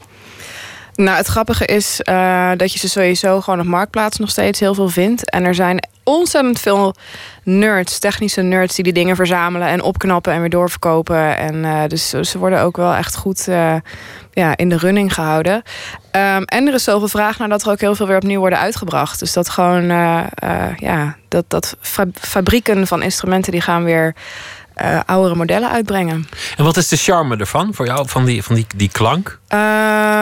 Nou, 0.95 1.17
het 1.17 1.27
grappige 1.27 1.65
is 1.65 2.01
uh, 2.09 2.51
dat 2.57 2.73
je 2.73 2.79
ze 2.79 2.89
sowieso 2.89 3.41
gewoon 3.41 3.59
op 3.59 3.65
marktplaats 3.65 4.17
nog 4.17 4.29
steeds 4.29 4.59
heel 4.59 4.73
veel 4.73 4.89
vindt. 4.89 5.29
En 5.29 5.45
er 5.45 5.55
zijn 5.55 5.87
ontzettend 6.03 6.59
veel 6.59 6.95
nerds, 7.43 7.99
technische 7.99 8.41
nerds, 8.41 8.75
die 8.75 8.83
die 8.83 8.93
dingen 8.93 9.15
verzamelen 9.15 9.67
en 9.67 9.81
opknappen 9.81 10.33
en 10.33 10.39
weer 10.39 10.49
doorverkopen. 10.49 11.37
En 11.37 11.55
uh, 11.55 11.81
dus 11.87 12.09
ze 12.09 12.37
worden 12.37 12.61
ook 12.61 12.77
wel 12.77 12.93
echt 12.93 13.15
goed 13.15 13.47
uh, 13.47 13.75
ja, 14.31 14.57
in 14.57 14.69
de 14.69 14.77
running 14.77 15.13
gehouden. 15.13 15.53
Um, 15.55 16.43
en 16.43 16.67
er 16.67 16.73
is 16.73 16.83
zoveel 16.83 17.07
vraag 17.07 17.39
naar 17.39 17.49
dat 17.49 17.63
er 17.63 17.71
ook 17.71 17.79
heel 17.79 17.95
veel 17.95 18.07
weer 18.07 18.15
opnieuw 18.15 18.39
worden 18.39 18.59
uitgebracht. 18.59 19.19
Dus 19.19 19.33
dat 19.33 19.49
gewoon, 19.49 19.87
ja, 20.77 21.15
dat, 21.27 21.45
dat 21.47 21.75
fabrieken 22.13 22.87
van 22.87 23.01
instrumenten 23.01 23.51
die 23.51 23.61
gaan 23.61 23.83
weer 23.83 24.15
uh, 24.81 24.99
oudere 25.05 25.35
modellen 25.35 25.69
uitbrengen. 25.69 26.27
En 26.57 26.63
wat 26.63 26.77
is 26.77 26.87
de 26.87 26.97
charme 26.97 27.37
ervan 27.37 27.73
voor 27.73 27.85
jou, 27.85 28.09
van 28.09 28.25
die, 28.25 28.43
van 28.43 28.55
die, 28.55 28.67
die 28.75 28.89
klank? 28.91 29.39
Uh, 29.49 29.59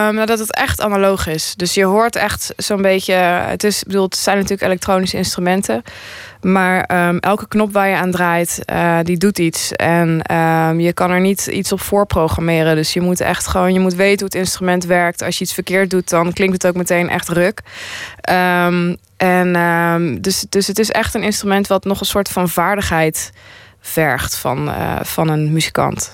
nou, 0.08 0.26
dat 0.26 0.38
het 0.38 0.54
echt 0.54 0.80
analoog 0.80 1.26
is. 1.26 1.54
Dus 1.56 1.74
je 1.74 1.84
hoort 1.84 2.16
echt 2.16 2.52
zo'n 2.56 2.82
beetje. 2.82 3.12
Het, 3.12 3.64
is, 3.64 3.82
bedoel, 3.82 4.04
het 4.04 4.16
zijn 4.16 4.36
natuurlijk 4.36 4.62
elektronische 4.62 5.16
instrumenten. 5.16 5.82
Maar 6.40 7.08
um, 7.08 7.18
elke 7.18 7.48
knop 7.48 7.72
waar 7.72 7.88
je 7.88 7.96
aan 7.96 8.10
draait, 8.10 8.58
uh, 8.72 8.98
die 9.02 9.16
doet 9.16 9.38
iets. 9.38 9.72
En 9.72 10.34
um, 10.36 10.80
je 10.80 10.92
kan 10.92 11.10
er 11.10 11.20
niet 11.20 11.46
iets 11.46 11.72
op 11.72 11.80
voorprogrammeren. 11.80 12.76
Dus 12.76 12.92
je 12.92 13.00
moet 13.00 13.20
echt 13.20 13.46
gewoon, 13.46 13.72
je 13.72 13.80
moet 13.80 13.94
weten 13.94 14.18
hoe 14.18 14.24
het 14.24 14.34
instrument 14.34 14.84
werkt. 14.84 15.22
Als 15.22 15.38
je 15.38 15.44
iets 15.44 15.54
verkeerd 15.54 15.90
doet, 15.90 16.08
dan 16.08 16.32
klinkt 16.32 16.52
het 16.52 16.66
ook 16.66 16.76
meteen 16.76 17.08
echt 17.08 17.28
ruk. 17.28 17.60
Um, 18.30 18.96
en 19.16 20.18
dus, 20.20 20.44
dus 20.48 20.66
het 20.66 20.78
is 20.78 20.90
echt 20.90 21.14
een 21.14 21.22
instrument 21.22 21.66
wat 21.66 21.84
nog 21.84 22.00
een 22.00 22.06
soort 22.06 22.28
van 22.28 22.48
vaardigheid 22.48 23.32
vergt 23.82 24.36
van, 24.36 24.68
uh, 24.68 24.96
van 25.02 25.28
een 25.28 25.52
muzikant. 25.52 26.10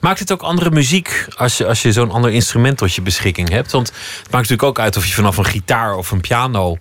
Maakt 0.00 0.18
het 0.18 0.32
ook 0.32 0.42
andere 0.42 0.70
muziek 0.70 1.26
als 1.36 1.56
je, 1.56 1.66
als 1.66 1.82
je 1.82 1.92
zo'n 1.92 2.10
ander 2.10 2.30
instrument 2.30 2.78
tot 2.78 2.94
je 2.94 3.02
beschikking 3.02 3.48
hebt? 3.48 3.72
Want 3.72 3.86
het 3.86 4.30
maakt 4.30 4.32
natuurlijk 4.32 4.62
ook 4.62 4.78
uit 4.78 4.96
of 4.96 5.06
je 5.06 5.12
vanaf 5.12 5.36
een 5.36 5.44
gitaar 5.44 5.96
of 5.96 6.10
een 6.10 6.20
piano 6.20 6.78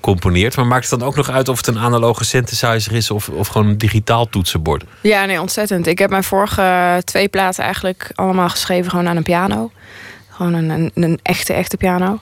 componeert. 0.00 0.56
Maar 0.56 0.66
maakt 0.66 0.90
het 0.90 0.98
dan 0.98 1.08
ook 1.08 1.16
nog 1.16 1.30
uit 1.30 1.48
of 1.48 1.56
het 1.56 1.66
een 1.66 1.78
analoge 1.78 2.24
synthesizer 2.24 2.92
is 2.92 3.10
of, 3.10 3.28
of 3.28 3.48
gewoon 3.48 3.66
een 3.66 3.78
digitaal 3.78 4.28
toetsenbord? 4.28 4.84
Ja, 5.00 5.24
nee, 5.24 5.40
ontzettend. 5.40 5.86
Ik 5.86 5.98
heb 5.98 6.10
mijn 6.10 6.24
vorige 6.24 7.02
twee 7.04 7.28
platen 7.28 7.64
eigenlijk 7.64 8.10
allemaal 8.14 8.48
geschreven 8.48 8.90
gewoon 8.90 9.08
aan 9.08 9.16
een 9.16 9.22
piano. 9.22 9.70
Gewoon 10.36 10.54
een, 10.54 10.90
een, 10.94 11.18
echte, 11.22 11.52
echte 11.52 11.76
piano. 11.76 12.20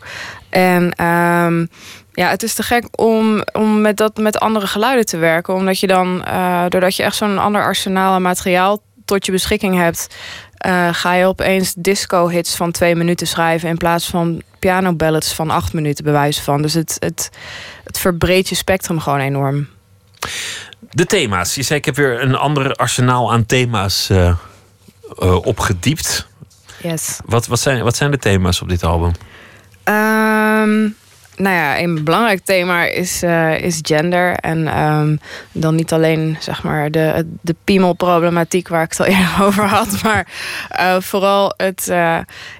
En 0.51 0.83
um, 1.05 1.69
ja, 2.13 2.29
het 2.29 2.43
is 2.43 2.55
te 2.55 2.63
gek 2.63 2.85
om, 2.91 3.43
om 3.53 3.81
met, 3.81 3.97
dat, 3.97 4.17
met 4.17 4.39
andere 4.39 4.67
geluiden 4.67 5.07
te 5.07 5.17
werken. 5.17 5.55
Omdat 5.55 5.81
je 5.81 5.87
dan, 5.87 6.25
uh, 6.29 6.65
doordat 6.69 6.97
je 6.97 7.03
echt 7.03 7.17
zo'n 7.17 7.39
ander 7.39 7.63
arsenaal 7.63 8.13
aan 8.13 8.23
materiaal 8.23 8.83
tot 9.05 9.27
je 9.27 9.33
beschikking 9.33 9.77
hebt, 9.77 10.17
uh, 10.67 10.89
ga 10.93 11.15
je 11.15 11.27
opeens 11.27 11.75
disco-hits 11.77 12.57
van 12.57 12.73
twee 12.73 12.95
minuten 12.95 13.27
schrijven 13.27 13.69
in 13.69 13.77
plaats 13.77 14.07
van 14.07 14.43
piano-ballads 14.59 15.35
van 15.35 15.51
acht 15.51 15.73
minuten, 15.73 16.05
bewijzen 16.05 16.45
van. 16.45 16.63
Dus 16.63 16.75
het, 16.75 16.97
het, 16.99 17.31
het 17.85 17.99
verbreedt 17.99 18.49
je 18.49 18.55
spectrum 18.55 19.01
gewoon 19.01 19.21
enorm. 19.21 19.69
De 20.91 21.07
thema's. 21.07 21.55
Je 21.55 21.63
zei, 21.63 21.79
ik 21.79 21.85
heb 21.85 21.97
weer 21.97 22.23
een 22.23 22.35
ander 22.35 22.75
arsenaal 22.75 23.33
aan 23.33 23.47
thema's 23.47 24.09
uh, 24.11 24.37
opgediept. 25.43 26.27
Yes. 26.85 27.19
Wat, 27.25 27.47
wat, 27.47 27.61
zijn, 27.61 27.83
wat 27.83 27.97
zijn 27.97 28.11
de 28.11 28.19
thema's 28.19 28.61
op 28.61 28.69
dit 28.69 28.83
album? 28.83 29.13
Um, 29.85 30.97
nou 31.37 31.55
ja, 31.55 31.79
een 31.79 32.05
belangrijk 32.05 32.41
thema 32.45 32.85
is, 32.85 33.23
uh, 33.23 33.61
is 33.61 33.79
gender. 33.83 34.35
En 34.35 34.83
um, 34.83 35.21
dan 35.53 35.75
niet 35.75 35.93
alleen 35.93 36.37
zeg 36.41 36.63
maar, 36.63 36.91
de, 36.91 37.27
de 37.41 37.55
piemelproblematiek 37.65 38.69
waar 38.69 38.83
ik 38.83 38.91
het 38.91 39.01
al 39.01 39.07
eerder 39.15 39.43
over 39.43 39.65
had. 39.65 40.03
Maar 40.03 40.27
uh, 40.81 41.01
vooral 41.01 41.55
het, 41.57 41.87
uh, 41.91 41.97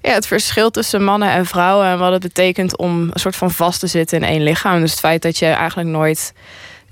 ja, 0.03 0.13
het 0.13 0.27
verschil 0.27 0.71
tussen 0.71 1.05
mannen 1.05 1.31
en 1.31 1.47
vrouwen. 1.47 1.87
En 1.87 1.99
wat 1.99 2.13
het 2.13 2.23
betekent 2.23 2.77
om 2.77 3.01
een 3.01 3.21
soort 3.21 3.37
van 3.37 3.51
vast 3.51 3.81
te 3.81 3.87
zitten 3.87 4.19
in 4.19 4.29
één 4.29 4.43
lichaam. 4.43 4.81
Dus 4.81 4.91
het 4.91 5.01
feit 5.01 5.23
dat 5.23 5.39
je 5.39 5.47
eigenlijk 5.47 5.89
nooit 5.89 6.33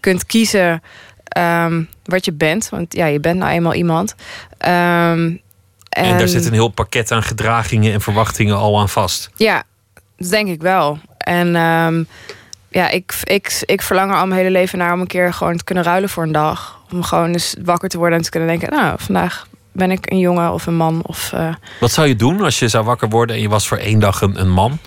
kunt 0.01 0.27
kiezen 0.27 0.83
um, 1.39 1.89
wat 2.05 2.25
je 2.25 2.33
bent. 2.33 2.69
Want 2.69 2.95
ja, 2.95 3.07
je 3.07 3.21
bent 3.21 3.39
nou 3.39 3.53
eenmaal 3.53 3.75
iemand. 3.75 4.15
Um, 4.67 5.41
en, 5.93 6.05
en 6.05 6.19
daar 6.19 6.29
zit 6.29 6.47
een 6.47 6.53
heel 6.53 6.69
pakket 6.69 7.11
aan 7.11 7.23
gedragingen 7.23 7.93
en 7.93 8.01
verwachtingen 8.01 8.57
al 8.57 8.81
aan 8.81 8.89
vast. 8.89 9.31
Ja, 9.35 9.63
dat 10.17 10.31
denk 10.31 10.49
ik 10.49 10.63
wel. 10.63 10.99
En 11.19 11.57
um, 11.57 12.07
ja, 12.69 12.89
ik, 12.89 13.15
ik, 13.25 13.63
ik 13.67 13.83
verlang 13.83 14.11
er 14.11 14.17
al 14.17 14.27
mijn 14.27 14.41
hele 14.41 14.51
leven 14.51 14.79
naar 14.79 14.93
om 14.93 15.01
een 15.01 15.07
keer 15.07 15.33
gewoon 15.33 15.57
te 15.57 15.65
kunnen 15.65 15.85
ruilen 15.85 16.09
voor 16.09 16.23
een 16.23 16.33
dag. 16.33 16.81
Om 16.93 17.03
gewoon 17.03 17.33
eens 17.33 17.57
wakker 17.65 17.89
te 17.89 17.99
worden 17.99 18.19
en 18.19 18.25
te 18.25 18.31
kunnen 18.31 18.49
denken: 18.49 18.71
Nou, 18.71 18.95
vandaag 18.99 19.47
ben 19.73 19.91
ik 19.91 20.11
een 20.11 20.19
jongen 20.19 20.53
of 20.53 20.67
een 20.67 20.77
man. 20.77 21.03
Of, 21.07 21.33
uh... 21.35 21.55
Wat 21.81 21.93
zou 21.93 22.09
je 22.09 22.17
doen 22.17 22.41
als 22.41 22.59
je 22.59 22.69
zou 22.69 22.85
wakker 22.85 23.09
worden 23.09 23.37
en 23.37 23.43
je 23.43 23.49
was 23.49 23.69
voor 23.69 23.79
één 23.79 23.99
dag 23.99 24.21
een, 24.21 24.41
een 24.41 24.51
man? 24.51 24.79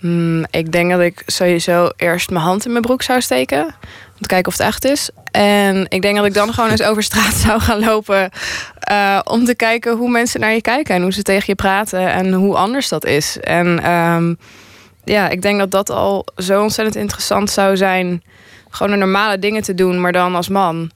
Mm, 0.00 0.44
ik 0.50 0.72
denk 0.72 0.90
dat 0.90 1.00
ik 1.00 1.22
sowieso 1.26 1.90
eerst 1.96 2.30
mijn 2.30 2.44
hand 2.44 2.64
in 2.64 2.70
mijn 2.70 2.82
broek 2.82 3.02
zou 3.02 3.20
steken. 3.20 3.64
Om 3.64 4.22
te 4.22 4.28
kijken 4.28 4.52
of 4.52 4.58
het 4.58 4.66
echt 4.66 4.84
is. 4.84 5.10
En 5.30 5.86
ik 5.88 6.02
denk 6.02 6.16
dat 6.16 6.26
ik 6.26 6.34
dan 6.34 6.54
gewoon 6.54 6.70
eens 6.70 6.82
over 6.82 7.02
straat 7.02 7.34
zou 7.46 7.60
gaan 7.60 7.80
lopen. 7.80 8.30
Uh, 8.90 9.20
om 9.24 9.44
te 9.44 9.54
kijken 9.54 9.96
hoe 9.96 10.10
mensen 10.10 10.40
naar 10.40 10.52
je 10.52 10.60
kijken 10.60 10.94
en 10.94 11.02
hoe 11.02 11.12
ze 11.12 11.22
tegen 11.22 11.44
je 11.46 11.54
praten 11.54 12.12
en 12.12 12.32
hoe 12.32 12.56
anders 12.56 12.88
dat 12.88 13.04
is. 13.04 13.38
En 13.40 13.90
um, 13.90 14.38
ja, 15.04 15.28
ik 15.28 15.42
denk 15.42 15.58
dat 15.58 15.70
dat 15.70 15.90
al 15.90 16.26
zo 16.36 16.62
ontzettend 16.62 16.96
interessant 16.96 17.50
zou 17.50 17.76
zijn. 17.76 18.22
Gewoon 18.70 18.92
de 18.92 18.98
normale 18.98 19.38
dingen 19.38 19.62
te 19.62 19.74
doen, 19.74 20.00
maar 20.00 20.12
dan 20.12 20.34
als 20.34 20.48
man. 20.48 20.90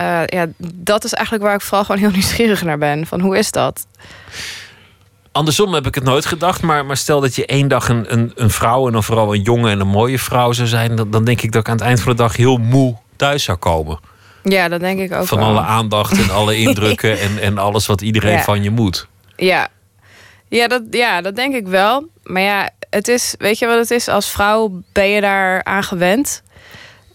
Uh, 0.00 0.20
ja, 0.26 0.46
dat 0.74 1.04
is 1.04 1.12
eigenlijk 1.12 1.46
waar 1.46 1.54
ik 1.54 1.60
vooral 1.60 1.84
gewoon 1.84 2.00
heel 2.00 2.10
nieuwsgierig 2.18 2.62
naar 2.62 2.78
ben. 2.78 3.06
Van 3.06 3.20
hoe 3.20 3.38
is 3.38 3.50
dat? 3.50 3.86
Andersom 5.34 5.74
heb 5.74 5.86
ik 5.86 5.94
het 5.94 6.04
nooit 6.04 6.26
gedacht, 6.26 6.62
maar, 6.62 6.86
maar 6.86 6.96
stel 6.96 7.20
dat 7.20 7.34
je 7.34 7.46
één 7.46 7.68
dag 7.68 7.88
een, 7.88 8.12
een, 8.12 8.32
een 8.34 8.50
vrouw 8.50 8.86
en 8.86 8.92
dan 8.92 9.02
vooral 9.04 9.34
een 9.34 9.42
jonge 9.42 9.70
en 9.70 9.80
een 9.80 9.86
mooie 9.88 10.18
vrouw 10.18 10.52
zou 10.52 10.68
zijn, 10.68 10.96
dan, 10.96 11.10
dan 11.10 11.24
denk 11.24 11.42
ik 11.42 11.52
dat 11.52 11.60
ik 11.60 11.68
aan 11.68 11.74
het 11.76 11.84
eind 11.84 12.00
van 12.00 12.10
de 12.12 12.18
dag 12.18 12.36
heel 12.36 12.56
moe 12.56 12.96
thuis 13.16 13.44
zou 13.44 13.58
komen. 13.58 13.98
Ja, 14.42 14.68
dat 14.68 14.80
denk 14.80 15.00
ik 15.00 15.12
ook. 15.14 15.26
Van 15.26 15.38
wel. 15.38 15.46
alle 15.46 15.60
aandacht 15.60 16.18
en 16.18 16.30
alle 16.30 16.56
indrukken 16.66 17.20
en, 17.20 17.38
en 17.38 17.58
alles 17.58 17.86
wat 17.86 18.00
iedereen 18.00 18.32
Ja. 18.32 18.42
van 18.42 18.62
je 18.62 18.70
moet. 18.70 19.06
Ja. 19.36 19.68
Ja, 20.48 20.68
dat, 20.68 20.82
ja, 20.90 21.20
dat 21.20 21.36
denk 21.36 21.54
ik 21.54 21.66
wel. 21.66 22.06
Maar 22.22 22.42
ja, 22.42 22.70
het 22.90 23.08
is, 23.08 23.34
weet 23.38 23.58
je 23.58 23.66
wat 23.66 23.78
het 23.78 23.90
is? 23.90 24.08
Als 24.08 24.30
vrouw 24.30 24.82
ben 24.92 25.08
je 25.08 25.20
daar 25.20 25.64
aan 25.64 25.82
gewend. 25.84 26.42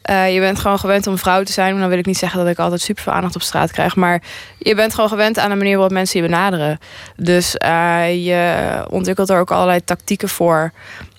Eh, 0.01 0.33
je 0.33 0.39
bent 0.39 0.59
gewoon 0.59 0.79
gewend 0.79 1.07
om 1.07 1.17
vrouw 1.17 1.43
te 1.43 1.51
zijn. 1.51 1.71
Maar 1.71 1.79
dan 1.79 1.89
wil 1.89 1.97
ik 1.97 2.05
niet 2.05 2.17
zeggen 2.17 2.39
dat 2.39 2.47
ik 2.47 2.59
altijd 2.59 2.81
super 2.81 3.03
veel 3.03 3.13
aandacht 3.13 3.35
op 3.35 3.41
straat 3.41 3.71
krijg. 3.71 3.95
Maar 3.95 4.21
je 4.57 4.75
bent 4.75 4.93
gewoon 4.93 5.09
gewend 5.09 5.39
aan 5.39 5.49
de 5.49 5.55
manier 5.55 5.73
waarop 5.73 5.91
mensen 5.91 6.21
je 6.21 6.27
benaderen. 6.27 6.79
Dus 7.15 7.57
eh, 7.57 8.25
je 8.25 8.85
ontwikkelt 8.89 9.29
er 9.29 9.39
ook 9.39 9.51
allerlei 9.51 9.83
tactieken 9.83 10.29
voor. 10.29 10.71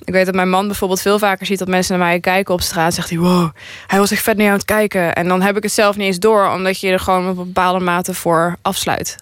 Ik 0.05 0.13
weet 0.13 0.27
dat 0.27 0.35
mijn 0.35 0.51
man 0.51 0.67
bijvoorbeeld 0.67 1.01
veel 1.01 1.19
vaker 1.19 1.47
ziet 1.47 1.59
dat 1.59 1.69
mensen 1.69 1.99
naar 1.99 2.07
mij 2.07 2.21
kijken 2.21 2.55
op 2.55 2.61
straat. 2.61 2.95
Zegt 2.95 3.11
hij, 3.11 3.19
wow, 3.19 3.51
hij 3.87 3.99
was 3.99 4.11
echt 4.11 4.23
vet 4.23 4.37
naar 4.37 4.45
jou 4.45 4.59
aan 4.59 4.65
het 4.67 4.77
kijken. 4.77 5.15
En 5.15 5.29
dan 5.29 5.43
heb 5.43 5.57
ik 5.57 5.63
het 5.63 5.73
zelf 5.73 5.97
niet 5.97 6.07
eens 6.07 6.19
door. 6.19 6.51
Omdat 6.51 6.81
je 6.81 6.91
er 6.91 7.01
gewoon 7.01 7.29
op 7.29 7.37
bepaalde 7.37 7.85
mate 7.85 8.15
voor 8.15 8.57
afsluit. 8.63 9.17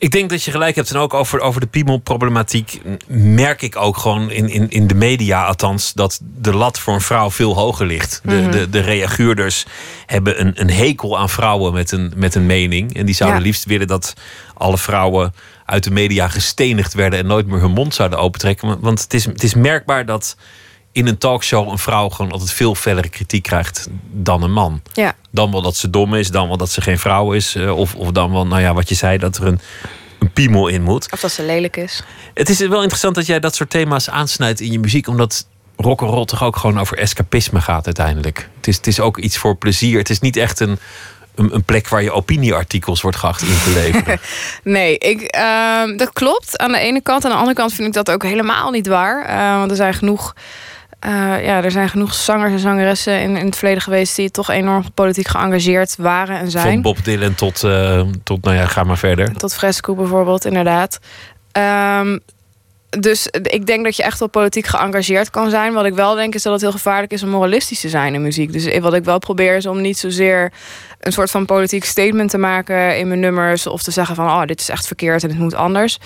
Ik 0.00 0.10
denk 0.10 0.30
dat 0.30 0.42
je 0.44 0.50
gelijk 0.50 0.76
hebt. 0.76 0.90
En 0.90 0.96
ook 0.96 1.14
over, 1.14 1.40
over 1.40 1.60
de 1.60 1.66
piemelproblematiek 1.66 2.80
merk 3.08 3.62
ik 3.62 3.76
ook 3.76 3.96
gewoon 3.96 4.30
in, 4.30 4.48
in, 4.48 4.70
in 4.70 4.86
de 4.86 4.94
media 4.94 5.44
althans... 5.46 5.92
dat 5.92 6.20
de 6.22 6.54
lat 6.54 6.78
voor 6.78 6.94
een 6.94 7.00
vrouw 7.00 7.30
veel 7.30 7.54
hoger 7.54 7.86
ligt. 7.86 8.20
De, 8.24 8.34
Mhm. 8.34 8.50
de, 8.50 8.70
de 8.70 8.80
reaguurders 8.80 9.64
hebben 10.06 10.40
een, 10.40 10.60
een 10.60 10.70
hekel 10.70 11.18
aan 11.18 11.28
vrouwen 11.28 11.72
met 11.72 11.92
een, 11.92 12.12
met 12.16 12.34
een 12.34 12.46
mening. 12.46 12.94
En 12.96 13.06
die 13.06 13.14
zouden 13.14 13.38
Ja. 13.40 13.44
liefst 13.46 13.64
willen 13.64 13.86
dat 13.86 14.14
alle 14.54 14.78
vrouwen 14.78 15.34
uit 15.64 15.84
de 15.84 15.90
media 15.90 16.28
gestenigd 16.28 16.94
werden... 16.94 17.18
en 17.18 17.26
nooit 17.26 17.46
meer 17.46 17.60
hun 17.60 17.70
mond 17.70 17.94
zouden 17.94 18.18
opentrekken. 18.18 18.68
Want- 18.68 18.80
Want 18.80 19.00
het 19.02 19.14
is, 19.14 19.24
het 19.24 19.42
is 19.42 19.54
merkbaar 19.54 20.06
dat 20.06 20.36
in 20.92 21.06
een 21.06 21.18
talkshow 21.18 21.68
een 21.68 21.78
vrouw 21.78 22.08
gewoon 22.08 22.32
altijd 22.32 22.52
veel 22.52 22.74
fellere 22.74 23.08
kritiek 23.08 23.42
krijgt 23.42 23.88
dan 24.10 24.42
een 24.42 24.52
man. 24.52 24.82
Ja. 24.92 25.14
Dan 25.30 25.50
wel 25.52 25.62
dat 25.62 25.76
ze 25.76 25.90
dom 25.90 26.14
is, 26.14 26.30
dan 26.30 26.48
wel 26.48 26.56
dat 26.56 26.70
ze 26.70 26.80
geen 26.80 26.98
vrouw 26.98 27.32
is. 27.32 27.54
eh, 27.54 27.76
Of, 27.76 27.94
of 27.94 28.10
dan 28.10 28.32
wel, 28.32 28.46
nou 28.46 28.60
ja, 28.60 28.74
wat 28.74 28.88
je 28.88 28.94
zei, 28.94 29.18
dat 29.18 29.36
er 29.36 29.46
een, 29.46 29.60
een 30.18 30.32
piemel 30.32 30.68
in 30.68 30.82
moet. 30.82 31.12
Of 31.12 31.20
dat 31.20 31.32
ze 31.32 31.42
lelijk 31.42 31.76
is. 31.76 32.02
Het 32.34 32.48
is 32.48 32.58
wel 32.58 32.78
interessant 32.80 33.14
dat 33.14 33.26
jij 33.26 33.40
dat 33.40 33.54
soort 33.54 33.70
thema's 33.70 34.10
aansnijdt 34.10 34.60
in 34.60 34.72
je 34.72 34.78
muziek, 34.78 35.08
omdat 35.08 35.46
rock 35.76 36.00
and 36.02 36.10
roll 36.10 36.24
toch 36.24 36.42
ook 36.42 36.56
gewoon 36.56 36.80
over 36.80 36.98
escapisme 36.98 37.60
gaat 37.60 37.84
uiteindelijk. 37.86 38.48
Het 38.56 38.66
is, 38.68 38.76
het 38.76 38.86
is 38.86 39.00
ook 39.00 39.18
iets 39.18 39.36
voor 39.38 39.56
plezier. 39.56 39.98
Het 39.98 40.10
is 40.10 40.20
niet 40.20 40.36
echt 40.36 40.60
een, 40.60 40.78
een, 41.34 41.54
een 41.54 41.64
plek 41.64 41.88
waar 41.88 42.02
je 42.02 42.12
opinieartikels 42.12 43.00
wordt 43.00 43.16
geacht 43.16 43.42
in 43.42 43.48
te 43.64 43.70
leveren. 43.74 44.20
Nee, 44.62 44.98
ik, 44.98 45.20
ehm, 45.22 45.96
dat 45.96 46.12
klopt 46.12 46.58
aan 46.58 46.72
de 46.72 46.78
ene 46.78 47.00
kant. 47.02 47.24
Aan 47.24 47.30
de 47.30 47.36
andere 47.36 47.56
kant 47.56 47.72
vind 47.72 47.88
ik 47.88 47.94
dat 47.94 48.10
ook 48.10 48.22
helemaal 48.22 48.70
niet 48.70 48.86
waar. 48.86 49.24
Eh, 49.26 49.58
want 49.58 49.70
er 49.70 49.76
zijn 49.76 49.94
genoeg. 49.94 50.34
Eh, 51.00 51.44
ja, 51.44 51.64
er 51.64 51.70
zijn 51.70 51.88
genoeg 51.88 52.14
zangers 52.14 52.52
en 52.52 52.58
zangeressen 52.58 53.20
in, 53.20 53.36
in 53.36 53.46
het 53.46 53.56
verleden 53.56 53.82
geweest 53.82 54.16
die 54.16 54.30
toch 54.30 54.50
enorm 54.50 54.84
politiek 54.94 55.28
geëngageerd 55.28 55.96
waren 55.96 56.38
en 56.38 56.50
zijn. 56.50 56.72
Van 56.72 56.82
Bob 56.82 57.04
Dylan 57.04 57.34
tot, 57.34 57.64
eh, 57.64 58.02
tot, 58.24 58.44
nou 58.44 58.56
ja, 58.56 58.66
ga 58.66 58.82
maar 58.82 58.98
verder. 58.98 59.32
Tot 59.32 59.54
Fresco 59.54 59.94
bijvoorbeeld, 59.94 60.44
inderdaad. 60.44 60.98
Ehm, 61.52 62.18
dus 62.98 63.26
ik 63.26 63.66
denk 63.66 63.84
dat 63.84 63.96
je 63.96 64.02
echt 64.02 64.18
wel 64.18 64.28
politiek 64.28 64.66
geëngageerd 64.66 65.30
kan 65.30 65.50
zijn. 65.50 65.72
Wat 65.72 65.84
ik 65.84 65.94
wel 65.94 66.14
denk 66.14 66.34
is 66.34 66.42
dat 66.42 66.52
het 66.52 66.62
heel 66.62 66.72
gevaarlijk 66.72 67.12
is 67.12 67.22
om 67.22 67.28
moralistisch 67.28 67.80
te 67.80 67.88
zijn 67.88 68.14
in 68.14 68.22
muziek. 68.22 68.52
Dus 68.52 68.78
wat 68.78 68.94
ik 68.94 69.04
wel 69.04 69.18
probeer 69.18 69.56
is 69.56 69.66
om 69.66 69.80
niet 69.80 69.98
zozeer 69.98 70.52
een 71.00 71.12
soort 71.12 71.30
van 71.30 71.44
politiek 71.44 71.84
statement 71.84 72.30
te 72.30 72.38
maken 72.38 72.98
in 72.98 73.08
mijn 73.08 73.20
nummers. 73.20 73.66
Of 73.66 73.82
te 73.82 73.90
zeggen 73.90 74.14
van 74.14 74.26
oh, 74.26 74.44
dit 74.44 74.60
is 74.60 74.68
echt 74.68 74.86
verkeerd 74.86 75.22
en 75.22 75.28
het 75.28 75.38
moet 75.38 75.54
anders. 75.54 75.98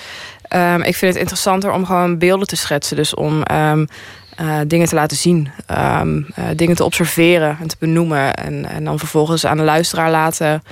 Ehm, 0.49 0.81
ik 0.81 0.97
vind 0.97 1.13
het 1.13 1.23
interessanter 1.23 1.73
om 1.73 1.87
gewoon 1.87 2.19
beelden 2.19 2.47
te 2.47 2.57
schetsen. 2.57 2.97
Dus 2.97 3.15
om 3.15 3.43
ehm, 3.43 3.87
eh, 4.37 4.59
dingen 4.67 4.89
te 4.89 4.95
laten 4.95 5.17
zien, 5.17 5.51
ehm, 5.67 6.23
eh, 6.35 6.45
dingen 6.57 6.77
te 6.77 6.85
observeren 6.85 7.57
en 7.61 7.69
te 7.69 7.77
benoemen. 7.79 8.35
En, 8.35 8.65
en 8.69 8.85
dan 8.85 8.99
vervolgens 8.99 9.47
aan 9.47 9.57
de 9.57 9.63
luisteraar 9.63 10.11
laten 10.11 10.63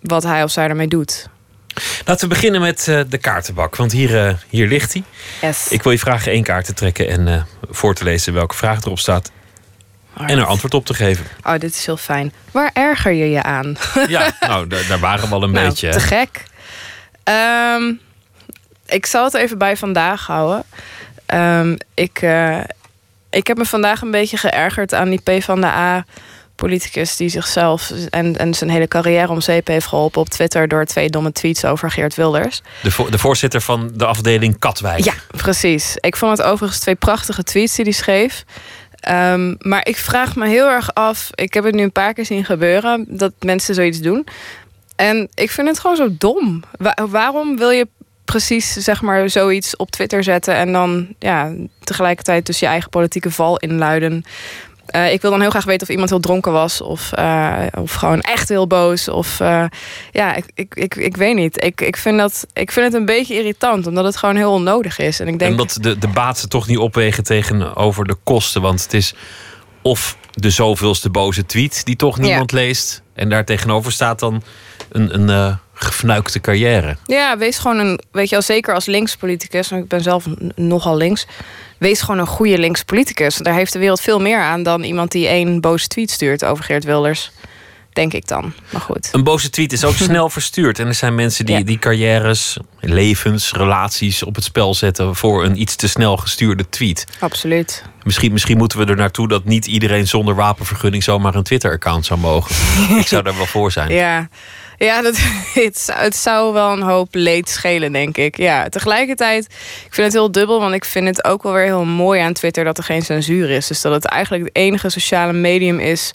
wat 0.00 0.22
hij 0.22 0.42
of 0.42 0.50
zij 0.50 0.68
ermee 0.68 0.88
doet. 0.88 1.28
Laten 2.04 2.28
we 2.28 2.34
beginnen 2.34 2.60
met 2.60 2.88
eh, 2.88 3.00
de 3.08 3.18
kaartenbak, 3.18 3.76
want 3.76 3.92
hier, 3.92 4.44
hier 4.48 4.66
ligt 4.68 4.92
hij. 4.92 5.02
Yes. 5.40 5.68
Ik 5.68 5.82
wil 5.82 5.92
je 5.92 5.98
vragen 5.98 6.32
één 6.32 6.42
kaart 6.42 6.64
te 6.64 6.74
trekken 6.74 7.08
en 7.08 7.46
voor 7.70 7.94
te 7.94 8.04
lezen 8.04 8.32
welke 8.32 8.54
vraag 8.54 8.80
erop 8.82 8.98
staat. 8.98 9.30
En 10.16 10.38
er 10.38 10.44
antwoord 10.44 10.74
op 10.74 10.86
te 10.86 10.94
geven. 10.94 11.24
Oh, 11.42 11.58
dit 11.58 11.74
is 11.74 11.86
heel 11.86 11.96
fijn. 11.96 12.32
Waar 12.50 12.70
erger 12.72 13.12
je 13.12 13.30
je 13.30 13.42
aan? 13.42 13.76
Ja, 14.08 14.32
nou, 14.40 14.66
daar, 14.66 14.98
waren 14.98 15.28
we 15.28 15.34
al 15.34 15.42
een 15.42 15.50
Nou, 15.50 15.68
beetje. 15.68 15.86
hè. 15.86 15.92
Te 15.92 16.00
gek. 16.00 16.42
Ehm, 17.24 17.92
ik 18.86 19.06
zal 19.06 19.24
het 19.24 19.34
even 19.34 19.58
bij 19.58 19.76
vandaag 19.76 20.26
houden. 20.26 20.64
Ehm, 21.26 21.76
ik, 21.94 22.22
ik 23.30 23.46
heb 23.46 23.56
me 23.56 23.64
vandaag 23.64 24.00
een 24.02 24.10
beetje 24.10 24.36
geërgerd 24.36 24.94
aan 24.94 25.08
die 25.10 25.20
P 25.38 25.42
van 25.42 25.60
de 25.60 25.66
A 25.66 26.04
politicus 26.54 27.16
die 27.16 27.28
zichzelf 27.28 27.90
en, 28.10 28.36
en 28.36 28.54
zijn 28.54 28.70
hele 28.70 28.88
carrière 28.88 29.28
om 29.30 29.40
zeep 29.40 29.66
heeft 29.66 29.86
geholpen 29.86 30.20
op 30.20 30.28
Twitter 30.28 30.68
door 30.68 30.84
twee 30.84 31.10
domme 31.10 31.32
tweets 31.32 31.64
over 31.64 31.90
Geert 31.90 32.14
Wilders. 32.14 32.62
De, 32.82 32.90
vo- 32.90 33.10
de 33.10 33.18
voorzitter 33.18 33.60
van 33.60 33.90
de 33.94 34.06
afdeling 34.06 34.58
Katwijk. 34.58 35.04
Ja, 35.04 35.12
precies. 35.36 35.96
Ik 36.00 36.16
vond 36.16 36.38
het 36.38 36.46
overigens 36.46 36.80
twee 36.80 36.94
prachtige 36.94 37.42
tweets 37.42 37.74
die 37.74 37.84
hij 37.84 37.94
schreef. 37.94 38.44
Ehm, 39.00 39.54
maar 39.58 39.86
ik 39.86 39.96
vraag 39.96 40.36
me 40.36 40.48
heel 40.48 40.68
erg 40.68 40.94
af. 40.94 41.30
Ik 41.34 41.54
heb 41.54 41.64
het 41.64 41.74
nu 41.74 41.82
een 41.82 41.92
paar 41.92 42.12
keer 42.14 42.26
zien 42.26 42.44
gebeuren 42.44 43.04
dat 43.08 43.32
mensen 43.38 43.74
zoiets 43.74 43.98
doen. 44.00 44.26
En 44.96 45.28
ik 45.34 45.50
vind 45.50 45.68
het 45.68 45.78
gewoon 45.78 45.96
zo 45.96 46.08
dom. 46.18 46.62
Wa- 46.78 47.06
waarom 47.08 47.56
wil 47.56 47.70
je 47.70 47.88
precies 48.30 48.72
zeg 48.72 49.02
maar 49.02 49.30
zoiets 49.30 49.76
op 49.76 49.90
Twitter 49.90 50.24
zetten 50.24 50.54
en 50.54 50.72
dan 50.72 51.08
ja, 51.18 51.52
tegelijkertijd 51.84 52.46
dus 52.46 52.58
je 52.58 52.66
eigen 52.66 52.90
politieke 52.90 53.30
val 53.30 53.56
inluiden? 53.56 54.24
Eh, 54.86 55.12
ik 55.12 55.20
wil 55.22 55.30
dan 55.30 55.40
heel 55.40 55.50
graag 55.50 55.64
weten 55.64 55.82
of 55.82 55.88
iemand 55.88 56.10
heel 56.10 56.20
dronken 56.20 56.52
was. 56.52 56.80
Of, 56.80 57.12
eh, 57.12 57.66
of 57.78 57.92
gewoon 57.92 58.20
echt 58.20 58.48
heel 58.48 58.66
boos. 58.66 59.08
Of 59.08 59.40
eh, 59.40 59.64
ja, 60.12 60.34
ik, 60.34 60.44
ik, 60.54 60.74
ik, 60.74 60.94
ik 60.94 61.16
weet 61.16 61.34
niet. 61.34 61.64
Ik, 61.64 61.80
ik, 61.80 61.96
vind 61.96 62.18
dat, 62.18 62.46
ik 62.52 62.72
vind 62.72 62.86
het 62.86 62.94
een 62.94 63.04
beetje 63.04 63.34
irritant. 63.34 63.86
Omdat 63.86 64.04
het 64.04 64.16
gewoon 64.16 64.36
heel 64.36 64.52
onnodig 64.52 64.98
is. 64.98 65.20
En 65.20 65.28
ik 65.28 65.38
denk. 65.38 65.50
Omdat 65.50 65.78
de, 65.80 65.98
de 65.98 66.08
baten 66.08 66.48
toch 66.48 66.66
niet 66.66 66.78
opwegen 66.78 67.24
tegenover 67.24 68.04
de 68.04 68.16
kosten. 68.24 68.62
Want 68.62 68.82
het 68.82 68.94
is 68.94 69.14
of 69.82 70.16
de 70.30 70.50
zoveelste 70.50 71.10
boze 71.10 71.46
tweet 71.46 71.84
die 71.84 71.96
toch 71.96 72.18
niemand 72.18 72.52
leest. 72.52 73.02
En 73.14 73.28
daar 73.28 73.44
tegenover 73.44 73.92
staat 73.92 74.18
dan 74.18 74.42
een, 74.88 75.28
een 75.28 75.58
gefnuikte 75.80 76.40
carrière. 76.40 76.96
Ja, 77.06 77.38
wees 77.38 77.58
gewoon 77.58 77.78
een, 77.78 78.00
weet 78.12 78.28
je 78.28 78.34
wel, 78.34 78.44
zeker 78.44 78.74
als 78.74 78.86
linkspoliticus, 78.86 79.70
en 79.70 79.78
ik 79.78 79.88
ben 79.88 80.02
zelf 80.02 80.24
nogal 80.54 80.96
links, 80.96 81.26
wees 81.78 82.00
gewoon 82.00 82.20
een 82.20 82.26
goede 82.26 82.58
linkspoliticus. 82.58 83.36
Daar 83.36 83.54
heeft 83.54 83.72
de 83.72 83.78
wereld 83.78 84.00
veel 84.00 84.20
meer 84.20 84.40
aan 84.40 84.62
dan 84.62 84.82
iemand 84.82 85.12
die 85.12 85.26
één 85.26 85.60
boze 85.60 85.86
tweet 85.86 86.10
stuurt 86.10 86.44
over 86.44 86.64
Geert 86.64 86.84
Wilders. 86.84 87.30
Denk 87.92 88.12
ik 88.12 88.26
dan. 88.26 88.52
Maar 88.70 88.80
goed. 88.80 89.08
Een 89.12 89.24
boze 89.24 89.50
tweet 89.50 89.72
is 89.72 89.84
ook 89.84 89.94
snel 90.08 90.30
verstuurd. 90.30 90.78
En 90.78 90.86
er 90.86 90.94
zijn 90.94 91.14
mensen 91.14 91.46
die, 91.46 91.64
die 91.64 91.78
carrières, 91.78 92.56
levens, 92.80 93.52
relaties 93.52 94.22
op 94.22 94.34
het 94.34 94.44
spel 94.44 94.74
zetten 94.74 95.16
voor 95.16 95.44
een 95.44 95.60
iets 95.60 95.76
te 95.76 95.88
snel 95.88 96.16
gestuurde 96.16 96.68
tweet. 96.68 97.04
Absoluut. 97.18 97.82
Misschien, 98.02 98.32
misschien 98.32 98.56
moeten 98.56 98.78
we 98.78 98.84
er 98.84 98.96
naartoe 98.96 99.28
dat 99.28 99.44
niet 99.44 99.66
iedereen 99.66 100.06
zonder 100.06 100.34
wapenvergunning 100.34 101.02
zomaar 101.02 101.34
een 101.34 101.42
Twitter-account 101.42 102.06
zou 102.06 102.20
mogen. 102.20 102.54
Ik 103.00 103.06
zou 103.06 103.22
daar 103.22 103.36
wel 103.36 103.46
voor 103.46 103.72
zijn. 103.72 103.92
Ja, 103.92 104.28
ja 104.84 105.02
het, 105.54 105.78
zou, 105.78 105.98
het 105.98 106.16
zou 106.16 106.52
wel 106.52 106.72
een 106.72 106.82
hoop 106.82 107.08
leed 107.14 107.48
schelen, 107.48 107.92
denk 107.92 108.16
ik. 108.16 108.36
Ja, 108.36 108.68
tegelijkertijd, 108.68 109.44
ik 109.86 109.94
vind 109.94 110.06
het 110.06 110.12
heel 110.12 110.32
dubbel, 110.32 110.60
want 110.60 110.74
ik 110.74 110.84
vind 110.84 111.06
het 111.06 111.24
ook 111.24 111.42
wel 111.42 111.52
weer 111.52 111.64
heel 111.64 111.84
mooi 111.84 112.20
aan 112.20 112.32
Twitter 112.32 112.64
dat 112.64 112.78
er 112.78 112.84
geen 112.84 113.02
censuur 113.02 113.50
is. 113.50 113.66
Dus 113.66 113.80
dat 113.80 113.92
het 113.92 114.04
eigenlijk 114.04 114.44
het 114.44 114.56
enige 114.56 114.88
sociale 114.88 115.32
medium 115.32 115.78
is 115.78 116.14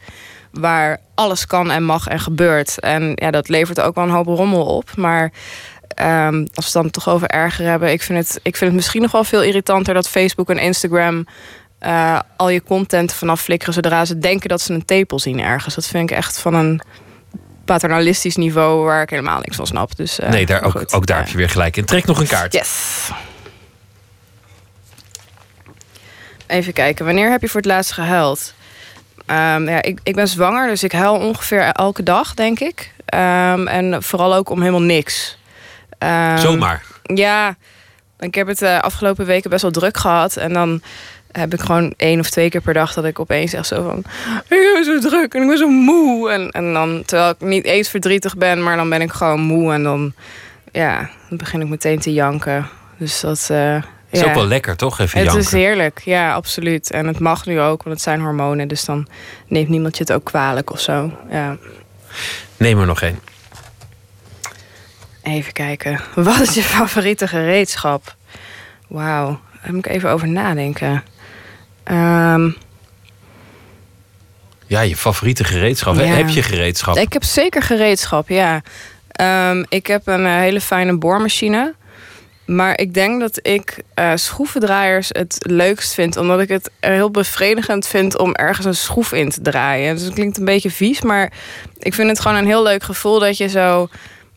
waar 0.52 0.98
alles 1.16 1.48
kan 1.48 1.72
en 1.72 1.84
mag 1.84 2.08
en 2.08 2.20
gebeurt. 2.20 2.80
En 2.80 3.12
ja, 3.16 3.32
dat 3.32 3.50
levert 3.50 3.82
ook 3.82 3.96
wel 3.96 4.04
een 4.04 4.10
hoop 4.10 4.26
rommel 4.26 4.66
op. 4.66 4.96
Maar 4.96 5.32
ehm, 5.88 6.40
als 6.40 6.50
we 6.54 6.62
het 6.64 6.74
dan 6.74 6.90
toch 6.90 7.10
over 7.10 7.28
erger 7.28 7.66
hebben, 7.66 7.92
ik 7.92 8.02
vind, 8.02 8.28
het, 8.28 8.40
ik 8.44 8.56
vind 8.56 8.70
het 8.70 8.74
misschien 8.74 9.02
nog 9.02 9.12
wel 9.12 9.24
veel 9.24 9.44
irritanter 9.44 9.94
dat 9.94 10.10
Facebook 10.10 10.50
en 10.50 10.58
Instagram 10.58 11.26
eh, 11.80 12.20
al 12.38 12.50
je 12.50 12.64
content 12.64 13.14
vanaf 13.14 13.42
flikkeren 13.42 13.74
zodra 13.74 14.06
ze 14.06 14.18
denken 14.18 14.50
dat 14.50 14.62
ze 14.62 14.74
een 14.74 14.86
tepel 14.86 15.20
zien 15.20 15.40
ergens. 15.40 15.76
Dat 15.76 15.88
vind 15.88 16.10
ik 16.10 16.18
echt 16.18 16.40
van 16.40 16.54
een 16.54 16.82
paternalistisch 17.66 18.36
niveau 18.36 18.86
waar 18.86 19.02
ik 19.02 19.10
helemaal 19.10 19.40
niks 19.40 19.56
van 19.56 19.68
snap. 19.68 19.96
Dus, 19.96 20.20
eh, 20.20 20.30
nee, 20.30 20.46
daar, 20.46 20.64
ook, 20.64 20.72
goed. 20.72 20.94
ook 20.94 21.06
daar 21.06 21.18
heb 21.18 21.28
je 21.28 21.38
weer 21.38 21.50
gelijk 21.50 21.78
in. 21.78 21.86
Trek 21.86 22.06
nog 22.06 22.20
een 22.20 22.28
kaart. 22.28 22.54
Yes. 22.54 23.10
Even 26.48 26.74
kijken, 26.74 27.06
wanneer 27.06 27.32
heb 27.32 27.42
je 27.42 27.48
voor 27.48 27.62
het 27.62 27.70
laatst 27.70 27.92
gehuild? 27.92 28.54
Ehm, 29.26 29.70
ja, 29.70 29.82
ik, 29.82 30.00
ik 30.04 30.16
ben 30.16 30.28
zwanger, 30.28 30.68
dus 30.68 30.84
ik 30.84 30.92
huil 30.92 31.16
ongeveer 31.16 31.62
elke 31.62 32.04
dag, 32.04 32.34
denk 32.34 32.60
ik. 32.60 32.94
Ehm, 33.06 33.68
en 33.68 34.04
vooral 34.04 34.36
ook 34.36 34.50
om 34.50 34.60
helemaal 34.60 34.82
niks. 34.82 35.38
Ehm, 35.98 36.38
Zomaar. 36.38 36.84
Ja, 37.04 37.56
ik 38.20 38.36
heb 38.36 38.48
het 38.48 38.60
de 38.60 38.82
afgelopen 38.82 39.26
weken 39.26 39.50
best 39.50 39.62
wel 39.62 39.72
druk 39.72 39.98
gehad. 39.98 40.38
En 40.38 40.54
dan 40.54 40.82
heb 41.40 41.54
ik 41.54 41.60
gewoon 41.62 41.94
één 41.98 42.20
of 42.20 42.30
twee 42.30 42.50
keer 42.50 42.62
per 42.62 42.74
dag 42.74 42.94
dat 42.94 43.06
ik 43.06 43.20
opeens 43.20 43.54
echt 43.54 43.68
zo 43.68 43.84
van... 43.84 43.98
Ik 44.48 44.70
ben 44.74 44.84
zo 44.86 45.00
druk 45.10 45.34
en 45.34 45.42
ik 45.42 45.48
ben 45.48 45.58
zo 45.58 45.68
moe. 45.68 46.32
En, 46.32 46.52
en 46.52 46.74
dan, 46.74 47.04
terwijl 47.06 47.30
ik 47.30 47.40
niet 47.40 47.64
eens 47.66 47.90
verdrietig 47.90 48.38
ben, 48.38 48.64
maar 48.64 48.76
dan 48.76 48.90
ben 48.90 49.02
ik 49.02 49.12
gewoon 49.12 49.40
moe. 49.40 49.74
En 49.74 49.84
dan, 49.84 50.14
ja, 50.72 51.10
dan 51.30 51.38
begin 51.38 51.62
ik 51.62 51.68
meteen 51.68 52.00
te 52.00 52.14
janken. 52.14 52.68
Dus 52.98 53.20
dat... 53.20 53.48
eh, 53.52 53.76
Is 54.10 54.20
ja. 54.20 54.26
ook 54.28 54.34
wel 54.34 54.48
lekker, 54.48 54.76
toch? 54.78 55.00
Even 55.00 55.18
Het 55.18 55.28
janken. 55.28 55.44
is 55.46 55.52
heerlijk, 55.52 56.02
ja, 56.04 56.34
absoluut. 56.34 56.92
En 56.92 57.08
het 57.08 57.20
mag 57.20 57.46
nu 57.46 57.60
ook, 57.62 57.84
want 57.84 57.96
het 57.96 58.04
zijn 58.04 58.22
hormonen. 58.22 58.68
Dus 58.68 58.86
dan 58.86 59.08
neemt 59.48 59.70
niemand 59.70 59.98
je 59.98 60.04
het 60.04 60.14
ook 60.14 60.24
kwalijk 60.24 60.72
of 60.72 60.80
zo. 60.80 61.12
Ja. 61.30 61.58
Neem 62.58 62.80
er 62.80 62.86
nog 62.86 63.02
één. 63.02 63.20
Even 65.24 65.54
kijken. 65.54 66.00
Wat 66.16 66.40
is 66.40 66.54
je 66.54 66.62
favoriete 66.62 67.28
gereedschap? 67.28 68.16
Wauw, 68.88 69.40
daar 69.64 69.74
moet 69.74 69.86
ik 69.86 69.92
even 69.92 70.10
over 70.10 70.28
nadenken. 70.28 71.04
Ehm, 71.86 72.50
Ja, 74.68 74.82
je 74.82 74.96
favoriete 74.98 75.44
gereedschap. 75.44 75.96
Ja. 75.96 76.02
Heb 76.04 76.30
je 76.30 76.44
gereedschap? 76.44 76.98
ik 76.98 77.14
heb 77.14 77.24
zeker 77.24 77.62
gereedschap, 77.62 78.30
ja. 78.30 78.62
Ehm, 79.12 79.64
ik 79.70 79.88
heb 79.88 80.08
een 80.08 80.26
eh, 80.26 80.36
hele 80.36 80.62
fijne 80.62 80.98
boormachine. 80.98 81.74
Maar 82.46 82.80
ik 82.80 82.94
denk 82.94 83.20
dat 83.20 83.40
ik 83.42 83.78
eh, 83.94 84.12
schroevendraaiers 84.16 85.10
het 85.12 85.38
leukst 85.40 85.94
vind. 85.94 86.18
Omdat 86.18 86.40
ik 86.40 86.50
het 86.50 86.70
er 86.80 86.92
heel 86.92 87.12
bevredigend 87.12 87.88
vind 87.88 88.18
om 88.18 88.34
ergens 88.34 88.66
een 88.66 88.76
schroef 88.76 89.12
in 89.14 89.30
te 89.30 89.42
draaien. 89.42 89.96
Dus 89.96 90.04
het 90.04 90.14
klinkt 90.14 90.38
een 90.38 90.46
beetje 90.46 90.72
vies, 90.72 91.02
maar 91.02 91.32
ik 91.80 91.94
vind 91.94 92.10
het 92.10 92.20
gewoon 92.20 92.38
een 92.38 92.46
heel 92.46 92.64
leuk 92.64 92.84
gevoel 92.84 93.20
dat 93.20 93.38
je 93.38 93.48
zo 93.50 93.90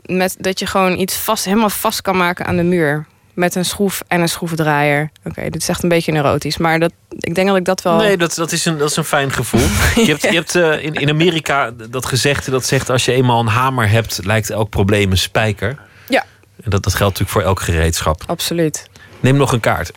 met 0.03 0.37
dat 0.39 0.59
je 0.59 0.67
gewoon 0.67 0.99
iets 0.99 1.17
vast, 1.17 1.45
helemaal 1.45 1.71
vast 1.71 2.03
kan 2.03 2.17
maken 2.17 2.47
aan 2.47 2.57
de 2.57 2.63
muur. 2.63 3.07
Met 3.39 3.55
een 3.55 3.65
schroef 3.65 4.03
en 4.09 4.21
een 4.21 4.29
schroevendraaier. 4.29 5.11
Oké, 5.25 5.51
dit 5.51 5.63
is 5.63 5.69
echt 5.69 5.83
een 5.83 5.89
beetje 5.89 6.13
neurotisch. 6.13 6.57
Maar 6.57 6.79
dat, 6.79 6.93
ik 7.19 7.35
denk 7.35 7.49
dat 7.49 7.57
ik 7.57 7.65
dat 7.65 7.83
wel. 7.83 7.97
Nee, 7.97 8.17
dat, 8.17 8.35
dat, 8.35 8.53
is 8.53 8.65
een, 8.65 8.79
dat 8.79 8.91
is 8.91 8.97
een 8.97 9.05
fijn 9.05 9.33
gevoel. 9.33 9.61
Je 10.05 10.11
hebt, 10.11 10.23
je 10.23 10.29
hebt 10.29 10.55
eh, 10.55 10.85
in, 10.85 10.95
in 10.95 11.09
Amerika 11.09 11.71
dat 11.91 12.07
gezegde 12.07 12.51
dat 12.51 12.67
zegt... 12.67 12.91
als 12.91 13.05
je 13.05 13.13
eenmaal 13.13 13.41
een 13.41 13.47
hamer 13.47 13.89
hebt, 13.91 14.25
lijkt 14.25 14.51
elk 14.51 14.71
probleem 14.71 15.11
een 15.11 15.19
spijker. 15.19 15.79
Ja. 16.09 16.25
En 16.63 16.71
dat, 16.71 16.83
dat 16.83 16.95
geldt 16.95 17.19
natuurlijk 17.19 17.31
voor 17.31 17.43
elk 17.43 17.61
gereedschap. 17.61 18.23
Absoluut. 18.27 18.89
Neem 19.21 19.37
nog 19.37 19.53
een 19.53 19.61
kaart. 19.61 19.93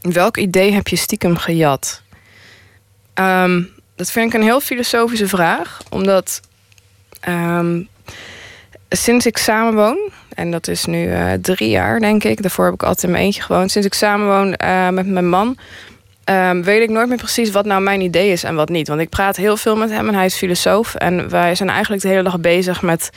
Welk 0.00 0.36
idee 0.36 0.72
heb 0.72 0.88
je 0.88 0.96
stiekem 0.96 1.36
gejat? 1.36 2.02
Ehm, 3.14 3.62
dat 3.96 4.10
vind 4.10 4.26
ik 4.26 4.40
een 4.40 4.46
heel 4.46 4.60
filosofische 4.60 5.28
vraag. 5.28 5.80
Omdat 5.90 6.40
ehm, 7.20 7.80
sinds 8.90 9.26
ik 9.26 9.38
samenwoon... 9.38 10.10
en 10.34 10.50
dat 10.50 10.68
is 10.68 10.84
nu 10.84 11.12
eh, 11.12 11.32
drie 11.32 11.70
jaar, 11.70 12.00
denk 12.00 12.24
ik. 12.24 12.42
Daarvoor 12.42 12.64
heb 12.64 12.74
ik 12.74 12.82
altijd 12.82 13.02
in 13.04 13.10
mijn 13.10 13.24
eentje 13.24 13.42
gewoond. 13.42 13.70
Sinds 13.70 13.86
ik 13.86 13.94
samenwoon 13.94 14.54
eh, 14.54 14.88
met 14.88 15.06
mijn 15.06 15.28
man... 15.28 15.56
ehm, 16.34 16.62
weet 16.62 16.82
ik 16.82 16.90
nooit 16.90 17.08
meer 17.08 17.16
precies 17.16 17.50
wat 17.50 17.64
nou 17.64 17.82
mijn 17.82 18.00
idee 18.00 18.32
is 18.32 18.44
en 18.44 18.54
wat 18.54 18.68
niet. 18.68 18.88
Want 18.88 19.00
ik 19.00 19.08
praat 19.08 19.36
heel 19.36 19.56
veel 19.56 19.76
met 19.76 19.90
hem 19.90 20.08
en 20.08 20.14
hij 20.14 20.24
is 20.24 20.36
filosoof. 20.36 20.94
En 20.94 21.28
wij 21.28 21.54
zijn 21.54 21.68
eigenlijk 21.68 22.02
de 22.02 22.08
hele 22.08 22.22
dag 22.22 22.40
bezig 22.40 22.82
met 22.82 23.10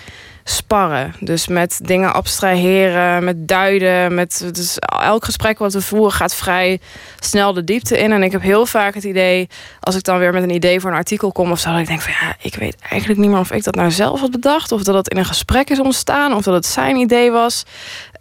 sparren. 0.43 1.13
Dus 1.19 1.47
met 1.47 1.79
dingen 1.83 2.13
abstraheren, 2.13 3.23
met 3.23 3.47
duiden. 3.47 4.13
Met, 4.13 4.49
dus 4.51 4.79
elk 4.79 5.25
gesprek 5.25 5.59
wat 5.59 5.73
we 5.73 5.81
voeren 5.81 6.11
gaat 6.11 6.35
vrij 6.35 6.79
snel 7.19 7.53
de 7.53 7.63
diepte 7.63 7.97
in. 7.97 8.11
En 8.11 8.23
ik 8.23 8.31
heb 8.31 8.41
heel 8.41 8.65
vaak 8.65 8.93
het 8.93 9.03
idee, 9.03 9.47
als 9.79 9.95
ik 9.95 10.03
dan 10.03 10.19
weer 10.19 10.33
met 10.33 10.43
een 10.43 10.49
idee 10.49 10.79
voor 10.79 10.89
een 10.89 10.95
artikel 10.95 11.31
kom 11.31 11.51
of 11.51 11.59
zo, 11.59 11.71
dat 11.71 11.79
ik 11.79 11.87
denk 11.87 12.01
van 12.01 12.13
ja, 12.21 12.35
ik 12.41 12.55
weet 12.55 12.75
eigenlijk 12.89 13.21
niet 13.21 13.29
meer 13.29 13.39
of 13.39 13.51
ik 13.51 13.63
dat 13.63 13.75
nou 13.75 13.91
zelf 13.91 14.19
had 14.19 14.31
bedacht. 14.31 14.71
Of 14.71 14.83
dat 14.83 14.95
het 14.95 15.09
in 15.09 15.17
een 15.17 15.25
gesprek 15.25 15.69
is 15.69 15.79
ontstaan. 15.79 16.33
Of 16.33 16.43
dat 16.43 16.53
het 16.53 16.65
zijn 16.65 16.95
idee 16.95 17.31
was. 17.31 17.63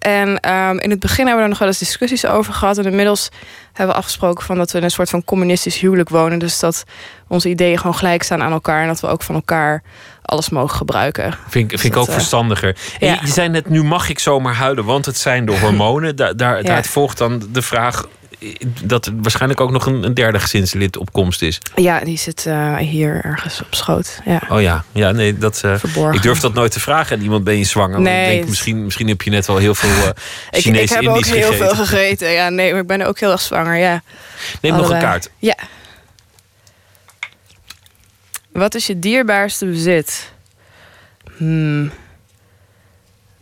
En 0.03 0.41
ehm, 0.41 0.79
in 0.79 0.91
het 0.91 1.01
begin 1.01 1.17
hebben 1.27 1.37
we 1.37 1.43
er 1.43 1.49
nog 1.49 1.59
wel 1.59 1.69
eens 1.69 1.79
discussies 1.79 2.27
over 2.27 2.53
gehad. 2.55 2.79
En 2.79 2.85
inmiddels 2.85 3.29
hebben 3.73 3.95
we 3.95 4.01
afgesproken 4.01 4.45
van 4.45 4.57
dat 4.57 4.71
we 4.73 4.79
in 4.79 4.85
een 4.85 4.91
soort 4.91 5.11
van 5.11 5.25
communistisch 5.25 5.79
huwelijk 5.79 6.09
wonen. 6.09 6.39
Dus 6.39 6.59
dat 6.59 6.85
onze 7.29 7.49
ideeën 7.49 7.77
gewoon 7.79 7.95
gelijk 7.95 8.23
staan 8.23 8.43
aan 8.43 8.53
elkaar. 8.53 8.81
En 8.83 8.87
dat 8.89 9.01
we 9.01 9.07
ook 9.07 9.23
van 9.23 9.35
elkaar 9.35 9.83
alles 10.23 10.49
mogen 10.51 10.77
gebruiken. 10.77 11.33
Vind, 11.49 11.65
ik- 11.65 11.71
Dus 11.71 11.81
vind 11.81 11.93
ik 11.93 11.99
dat, 11.99 12.03
ook 12.03 12.09
eh, 12.09 12.15
verstandiger. 12.15 12.77
En 13.01 13.07
ja. 13.07 13.13
je, 13.15 13.21
je 13.27 13.33
zei 13.33 13.49
net, 13.49 13.69
nu 13.69 13.83
mag 13.85 14.09
ik 14.09 14.19
zomaar 14.19 14.55
huilen, 14.55 14.85
want 14.85 15.07
het 15.07 15.17
zijn 15.19 15.45
de 15.47 15.59
hormonen. 15.59 16.17
Daar, 16.17 16.37
daar, 16.37 16.57
Ja. 16.57 16.63
daaruit 16.63 16.87
volgt 16.87 17.19
dan 17.19 17.43
de 17.53 17.63
vraag 17.63 18.07
dat 18.85 19.11
waarschijnlijk 19.15 19.61
ook 19.61 19.71
nog 19.71 19.87
een, 19.87 20.03
een 20.03 20.15
derde 20.15 20.41
gezinslid 20.41 20.97
op 20.97 21.13
komst 21.13 21.43
is. 21.43 21.59
Ja, 21.75 22.01
die 22.01 22.19
zit 22.19 22.47
eh, 22.47 22.77
hier 22.77 23.25
ergens 23.25 23.61
op 23.61 23.75
schoot. 23.75 24.21
Ja. 24.25 24.43
Oh 24.49 24.61
ja, 24.61 24.85
ja 24.93 25.11
nee, 25.11 25.39
dat, 25.39 25.61
eh, 25.65 25.75
Verborgen. 25.77 26.15
ik 26.15 26.23
durf 26.23 26.41
dat 26.41 26.55
nooit 26.55 26.73
te 26.73 26.81
vragen 26.81 27.17
aan 27.17 27.23
iemand, 27.23 27.45
ben 27.45 27.59
je 27.59 27.65
zwanger? 27.65 27.93
Want 27.93 28.05
Nee, 28.05 28.31
ik 28.31 28.37
denk, 28.37 28.49
misschien, 28.49 28.85
misschien 28.85 29.09
heb 29.09 29.23
je 29.23 29.31
net 29.31 29.47
wel 29.47 29.57
heel 29.57 29.75
veel 29.75 29.91
Ik, 30.51 30.61
Chinees 30.61 30.83
ik 30.83 30.89
heb 30.91 31.03
Indisch 31.03 31.29
ook 31.29 31.35
heel 31.35 31.47
gegeten. 31.51 31.77
veel 31.77 31.85
gegeten. 31.85 32.31
Ja, 32.31 32.49
nee, 32.49 32.71
maar 32.73 32.81
ik 32.81 32.87
ben 32.87 33.03
ook 33.03 33.21
heel 33.21 33.31
erg 33.31 33.41
zwanger. 33.41 33.77
Ja. 33.77 34.03
Neem 34.61 34.77
nog 34.77 34.91
een 34.91 34.99
kaart. 34.99 35.31
Ja. 35.39 35.57
Wat 38.53 38.75
is 38.75 38.87
je 38.87 38.99
dierbaarste 38.99 39.67
bezit? 39.67 40.33
Hmm. 41.37 41.93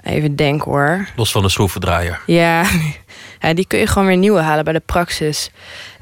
Even 0.02 0.36
denken 0.36 0.70
hoor. 0.70 1.06
Los 1.16 1.30
van 1.30 1.42
de 1.42 1.48
schroevendraaier. 1.48 2.20
Ja. 2.26 2.64
ja, 3.40 3.54
die 3.54 3.66
kun 3.66 3.78
je 3.78 3.86
gewoon 3.86 4.08
weer 4.08 4.16
nieuwe 4.16 4.40
halen 4.40 4.64
bij 4.64 4.72
de 4.72 4.82
praxis. 4.86 5.50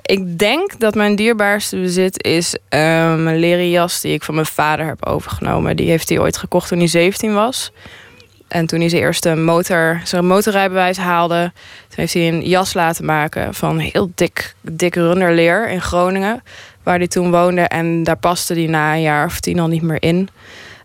Ik 0.03 0.39
denk 0.39 0.79
dat 0.79 0.95
mijn 0.95 1.17
dierbaarste 1.17 1.77
bezit 1.77 2.23
is 2.23 2.57
ehm, 2.69 3.27
een 3.27 3.39
leren 3.39 3.71
jas 3.71 4.01
die 4.01 4.13
ik 4.13 4.23
van 4.23 4.35
mijn 4.35 4.47
vader 4.47 4.87
heb 4.87 5.07
overgenomen. 5.07 5.77
Die 5.77 5.89
heeft 5.89 6.09
hij 6.09 6.19
ooit 6.19 6.37
gekocht 6.37 6.69
toen 6.69 6.79
hij 6.79 6.87
17 6.87 7.35
was. 7.35 7.73
En 8.49 8.67
toen 8.67 8.81
hij 8.81 8.89
zijn 8.89 9.03
eerste 9.03 9.35
motor, 9.35 10.01
zijn 10.05 10.27
motorrijbewijs 10.27 10.97
haalde, 10.97 11.53
toen 11.89 11.97
heeft 11.97 12.13
hij 12.13 12.29
een 12.29 12.49
jas 12.49 12.75
laten 12.75 13.05
maken 13.05 13.55
van 13.55 13.79
heel 13.79 14.11
dik, 14.15 14.55
dik 14.61 14.95
runnerleer 14.95 15.69
in 15.69 15.81
Groningen, 15.81 16.43
waar 16.83 16.99
hij 16.99 17.09
toen 17.09 17.31
woonde. 17.31 17.61
En 17.61 18.03
daar 18.03 18.17
paste 18.17 18.55
hij 18.55 18.67
na 18.67 18.95
een 18.95 19.03
jaar 19.03 19.27
of 19.27 19.41
tien 19.41 19.61
al 19.61 19.69
niet 19.69 19.83
meer 19.83 20.03
in. 20.03 20.29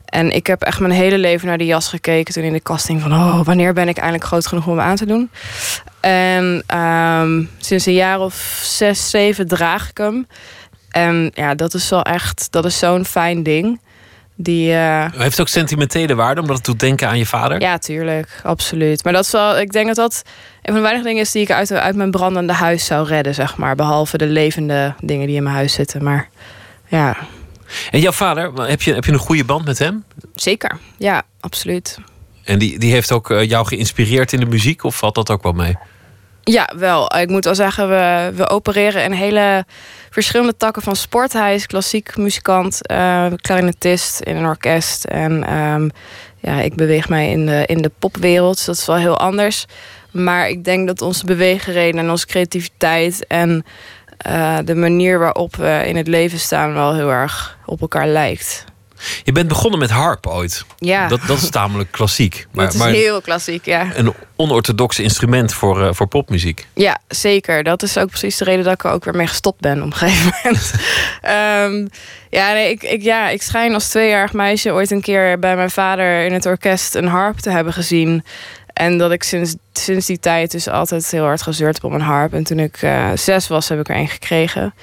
En 0.05 0.31
ik 0.31 0.47
heb 0.47 0.61
echt 0.61 0.80
mijn 0.80 0.93
hele 0.93 1.17
leven 1.17 1.47
naar 1.47 1.57
die 1.57 1.67
jas 1.67 1.88
gekeken 1.88 2.34
toen 2.34 2.43
in 2.43 2.53
de 2.53 2.61
casting 2.61 3.01
van, 3.01 3.13
oh, 3.13 3.45
wanneer 3.45 3.73
ben 3.73 3.88
ik 3.88 3.97
eindelijk 3.97 4.25
groot 4.25 4.47
genoeg 4.47 4.67
om 4.67 4.77
hem 4.77 4.88
aan 4.88 4.95
te 4.95 5.05
doen? 5.05 5.30
En 6.03 6.63
ehm, 6.65 7.43
sinds 7.57 7.85
een 7.85 7.93
jaar 7.93 8.19
of 8.19 8.61
zes, 8.63 9.09
zeven 9.09 9.47
draag 9.47 9.89
ik 9.89 9.97
hem. 9.97 10.27
En 10.89 11.31
ja, 11.34 11.55
dat 11.55 11.73
is 11.73 11.89
wel 11.89 12.01
echt, 12.03 12.47
dat 12.51 12.65
is 12.65 12.80
zo'n 12.80 13.05
fijn 13.05 13.43
ding. 13.43 13.81
Die, 14.35 14.73
eh, 14.73 15.05
Heeft 15.15 15.39
ook 15.39 15.47
sentimentele 15.47 16.15
waarde, 16.15 16.41
omdat 16.41 16.55
het 16.55 16.65
doet 16.65 16.80
denken 16.80 17.07
aan 17.07 17.17
je 17.17 17.25
vader? 17.25 17.61
ja, 17.61 17.77
tuurlijk, 17.77 18.41
absoluut. 18.43 19.03
Maar 19.03 19.13
dat 19.13 19.25
is 19.25 19.31
wel, 19.31 19.59
ik 19.59 19.71
denk 19.71 19.88
dat 19.88 19.95
dat 19.95 20.21
een 20.25 20.61
van 20.63 20.73
de 20.73 20.81
weinige 20.81 21.05
dingen 21.05 21.21
is 21.21 21.31
die 21.31 21.41
ik 21.41 21.51
uit, 21.51 21.71
uit 21.71 21.95
mijn 21.95 22.11
brandende 22.11 22.53
huis 22.53 22.85
zou 22.85 23.07
redden, 23.07 23.34
zeg 23.34 23.57
maar. 23.57 23.75
Behalve 23.75 24.17
de 24.17 24.25
levende 24.27 24.93
dingen 25.01 25.27
die 25.27 25.35
in 25.35 25.43
mijn 25.43 25.55
huis 25.55 25.73
zitten. 25.73 26.03
Maar 26.03 26.30
ja, 26.88 27.17
En 27.91 27.99
jouw 27.99 28.11
vader, 28.11 28.53
heb 28.53 28.81
je, 28.81 28.93
heb 28.93 29.05
je 29.05 29.11
een 29.11 29.17
goede 29.17 29.43
band 29.45 29.65
met 29.65 29.80
hem? 29.80 30.03
zeker. 30.35 30.77
Ja, 30.97 31.23
absoluut. 31.39 31.97
En 32.43 32.59
die, 32.59 32.80
die 32.80 32.91
heeft 32.91 33.11
ook 33.11 33.30
eh, 33.31 33.49
jou 33.49 33.65
geïnspireerd 33.67 34.34
in 34.34 34.39
de 34.39 34.45
muziek, 34.45 34.84
of 34.84 34.95
valt 34.95 35.15
dat 35.15 35.30
ook 35.30 35.43
wel 35.43 35.51
mee? 35.51 35.77
Ja, 36.44 36.70
wel. 36.76 37.15
Ik 37.18 37.30
moet 37.30 37.45
wel 37.45 37.56
zeggen, 37.56 37.90
we, 37.90 38.32
we 38.36 38.49
opereren 38.49 39.03
in 39.03 39.11
hele 39.11 39.65
verschillende 40.10 40.57
takken 40.57 40.82
van 40.82 40.95
sport. 40.95 41.34
Hij 41.34 41.56
is 41.56 41.68
klassiek 41.68 42.18
muzikant, 42.18 42.88
eh 42.88 43.26
clarinetist 43.36 44.20
in 44.20 44.36
een 44.36 44.45
orkest. 44.45 45.03
En 45.03 45.44
ehm, 45.44 45.90
ja, 46.40 46.61
ik 46.61 46.76
beweeg 46.76 47.10
mij 47.10 47.30
in 47.30 47.45
de, 47.45 47.64
in 47.65 47.82
de 47.82 47.91
popwereld. 47.99 48.56
Dus 48.56 48.65
dat 48.65 48.76
is 48.76 48.86
wel 48.86 48.95
heel 48.95 49.20
anders. 49.20 49.65
Maar 50.11 50.49
ik 50.49 50.64
denk 50.64 50.88
dat 50.88 51.02
onze 51.02 51.26
beweegreden 51.26 51.99
en 51.99 52.10
onze 52.10 52.26
creativiteit 52.26 53.28
en 53.28 53.65
eh, 54.18 54.57
de 54.65 54.76
manier 54.76 55.20
waarop 55.20 55.56
we 55.56 55.84
in 55.86 55.95
het 55.95 56.07
leven 56.07 56.40
staan 56.40 56.74
wel 56.74 56.94
heel 56.94 57.11
erg 57.11 57.57
op 57.65 57.82
elkaar 57.82 58.07
lijkt. 58.07 58.65
Je 59.23 59.31
bent 59.31 59.47
begonnen 59.47 59.80
met 59.80 59.89
harp 59.89 60.27
ooit. 60.27 60.65
Ja. 60.77 61.07
Dat, 61.07 61.19
dat 61.27 61.41
is 61.41 61.49
tamelijk 61.49 61.91
klassiek. 61.91 62.31
Maar, 62.51 62.65
dat 62.65 62.73
is 62.73 62.80
maar 62.80 62.89
heel 62.89 63.21
klassiek, 63.21 63.65
ja. 63.65 63.88
een 63.95 64.13
onorthodox 64.35 64.99
instrument 64.99 65.53
voor, 65.53 65.84
eh, 65.84 65.93
voor 65.93 66.07
popmuziek. 66.07 66.67
Ja, 66.73 66.97
zeker. 67.07 67.63
Dat 67.63 67.84
is 67.84 67.97
ook 67.97 68.09
precies 68.09 68.38
de 68.38 68.43
reden 68.43 68.63
dat 68.63 68.73
ik 68.73 68.84
er 68.84 68.91
ook 68.91 69.03
weer 69.03 69.15
mee 69.15 69.27
gestopt 69.27 69.59
ben 69.59 69.77
op 69.77 69.85
een 69.85 69.93
gegeven 69.93 70.34
moment. 70.43 70.73
Ehm, 71.21 71.88
ja, 72.30 72.53
nee, 72.53 72.71
ik, 72.71 72.84
ik, 72.84 73.01
ja, 73.01 73.30
ik 73.30 73.41
schijn 73.41 73.73
als 73.73 73.89
tweejarig 73.89 74.34
meisje 74.34 74.71
ooit 74.71 74.91
een 74.91 75.01
keer 75.01 75.39
bij 75.39 75.55
mijn 75.55 75.71
vader 75.71 76.25
in 76.25 76.34
het 76.34 76.45
orkest 76.45 76.95
een 76.95 77.07
harp 77.07 77.38
te 77.38 77.49
hebben 77.49 77.73
gezien. 77.73 78.23
En 78.73 78.97
dat 78.97 79.11
ik 79.11 79.23
sinds, 79.23 79.55
sinds 79.73 80.05
die 80.05 80.19
tijd 80.19 80.51
dus 80.51 80.67
altijd 80.67 81.11
heel 81.11 81.23
hard 81.23 81.41
gezeurd 81.41 81.75
heb 81.75 81.84
op 81.84 81.91
een 81.91 82.01
harp. 82.01 82.34
En 82.34 82.43
toen 82.43 82.59
ik 82.59 82.81
eh, 82.81 83.09
zes 83.15 83.47
was, 83.47 83.69
heb 83.69 83.80
ik 83.80 83.89
er 83.89 83.95
een 83.95 84.07
gekregen. 84.07 84.73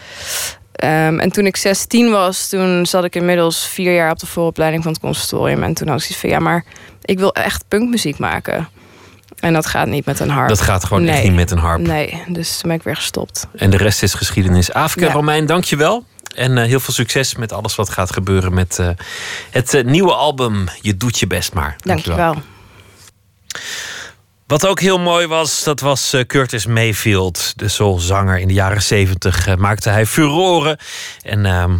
Ehm, 0.80 1.18
en 1.18 1.32
toen 1.32 1.46
ik 1.46 1.56
16 1.56 2.10
was, 2.10 2.48
toen 2.48 2.86
zat 2.86 3.04
ik 3.04 3.14
inmiddels 3.14 3.66
vier 3.66 3.94
jaar 3.94 4.10
op 4.10 4.18
de 4.18 4.26
vooropleiding 4.26 4.82
van 4.82 4.92
het 4.92 5.00
conservatorium. 5.00 5.62
En 5.62 5.74
toen 5.74 5.88
had 5.88 5.96
ik 5.96 6.02
zoiets 6.02 6.20
van, 6.20 6.30
ja, 6.30 6.38
maar 6.38 6.64
ik 7.04 7.18
wil 7.18 7.34
echt 7.34 7.64
punkmuziek 7.68 8.18
maken. 8.18 8.68
En 9.40 9.52
dat 9.52 9.66
gaat 9.66 9.86
niet 9.86 10.04
met 10.06 10.20
een 10.20 10.30
harp. 10.30 10.48
Dat 10.48 10.60
gaat 10.60 10.84
gewoon 10.84 11.06
echt 11.06 11.22
niet 11.22 11.34
met 11.34 11.50
een 11.50 11.58
harp. 11.58 11.80
Nee, 11.80 12.22
dus 12.28 12.58
toen 12.58 12.68
ben 12.68 12.78
ik 12.78 12.84
weer 12.84 12.96
gestopt. 12.96 13.46
En 13.56 13.70
de 13.70 13.76
rest 13.76 14.02
is 14.02 14.14
geschiedenis. 14.14 14.72
Afke 14.72 15.04
Ja. 15.04 15.12
Romein, 15.12 15.46
dank 15.46 15.64
je 15.64 15.76
wel. 15.76 16.04
En 16.34 16.58
eh, 16.58 16.64
heel 16.64 16.80
veel 16.80 16.94
succes 16.94 17.34
met 17.34 17.52
alles 17.52 17.74
wat 17.74 17.90
gaat 17.90 18.12
gebeuren 18.12 18.54
met 18.54 18.78
eh, 18.78 18.88
het 19.50 19.74
eh, 19.74 19.84
nieuwe 19.84 20.12
album 20.14 20.68
Je 20.80 20.96
doet 20.96 21.18
je 21.18 21.26
best 21.26 21.52
maar. 21.52 21.76
Dank 21.78 21.98
je 21.98 22.14
wel. 22.14 22.36
Wat 24.50 24.66
ook 24.66 24.80
heel 24.80 24.98
mooi 24.98 25.26
was, 25.26 25.64
dat 25.64 25.80
was 25.80 26.12
eh, 26.12 26.24
Curtis 26.24 26.66
Mayfield, 26.66 27.52
de 27.56 27.68
soulzanger 27.68 28.38
in 28.38 28.48
de 28.48 28.54
jaren 28.54 28.82
zeventig. 28.82 29.46
eh, 29.46 29.56
maakte 29.56 29.90
hij 29.90 30.06
furoren. 30.06 30.78
En 31.22 31.46
ehm, 31.46 31.70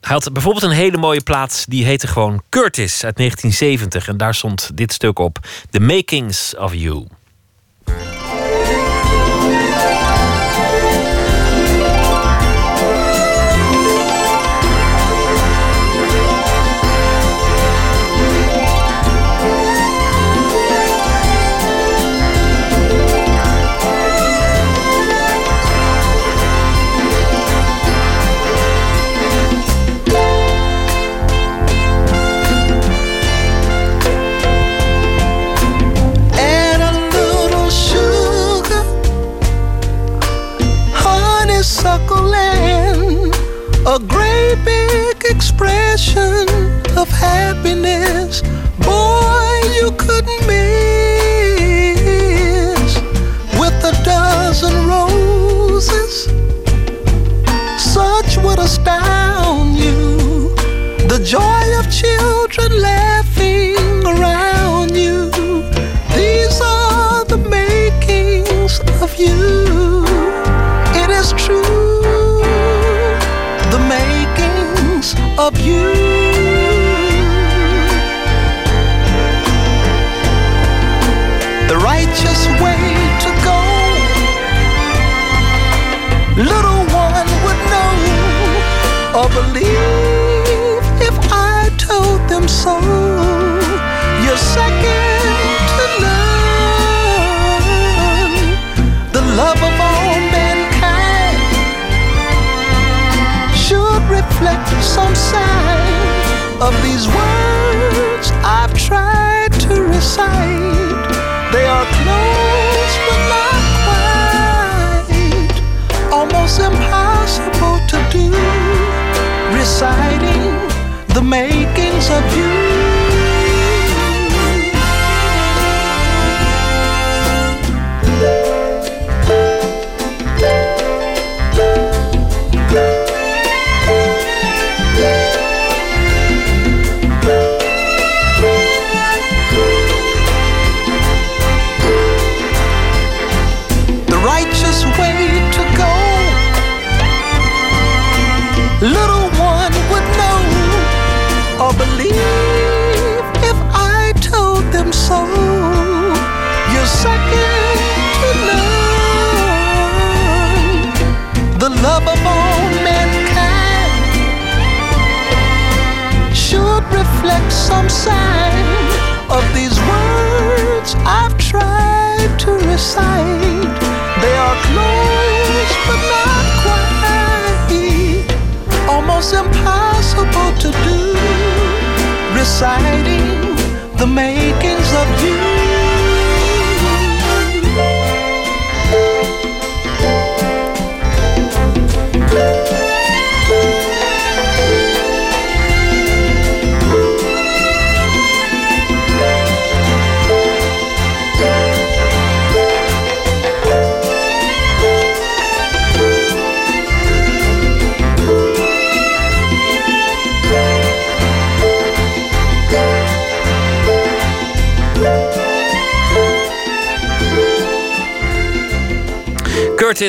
hij 0.00 0.12
had 0.12 0.32
bijvoorbeeld 0.32 0.64
een 0.64 0.70
hele 0.70 0.96
mooie 0.96 1.20
plaats, 1.20 1.64
die 1.64 1.84
heette 1.84 2.06
gewoon 2.06 2.42
Curtis 2.48 3.04
uit 3.04 3.16
1970. 3.16 4.08
En 4.08 4.16
daar 4.16 4.34
stond 4.34 4.70
dit 4.74 4.92
stuk 4.92 5.18
op: 5.18 5.38
The 5.70 5.80
Makings 5.80 6.56
of 6.56 6.74
You. 6.74 7.06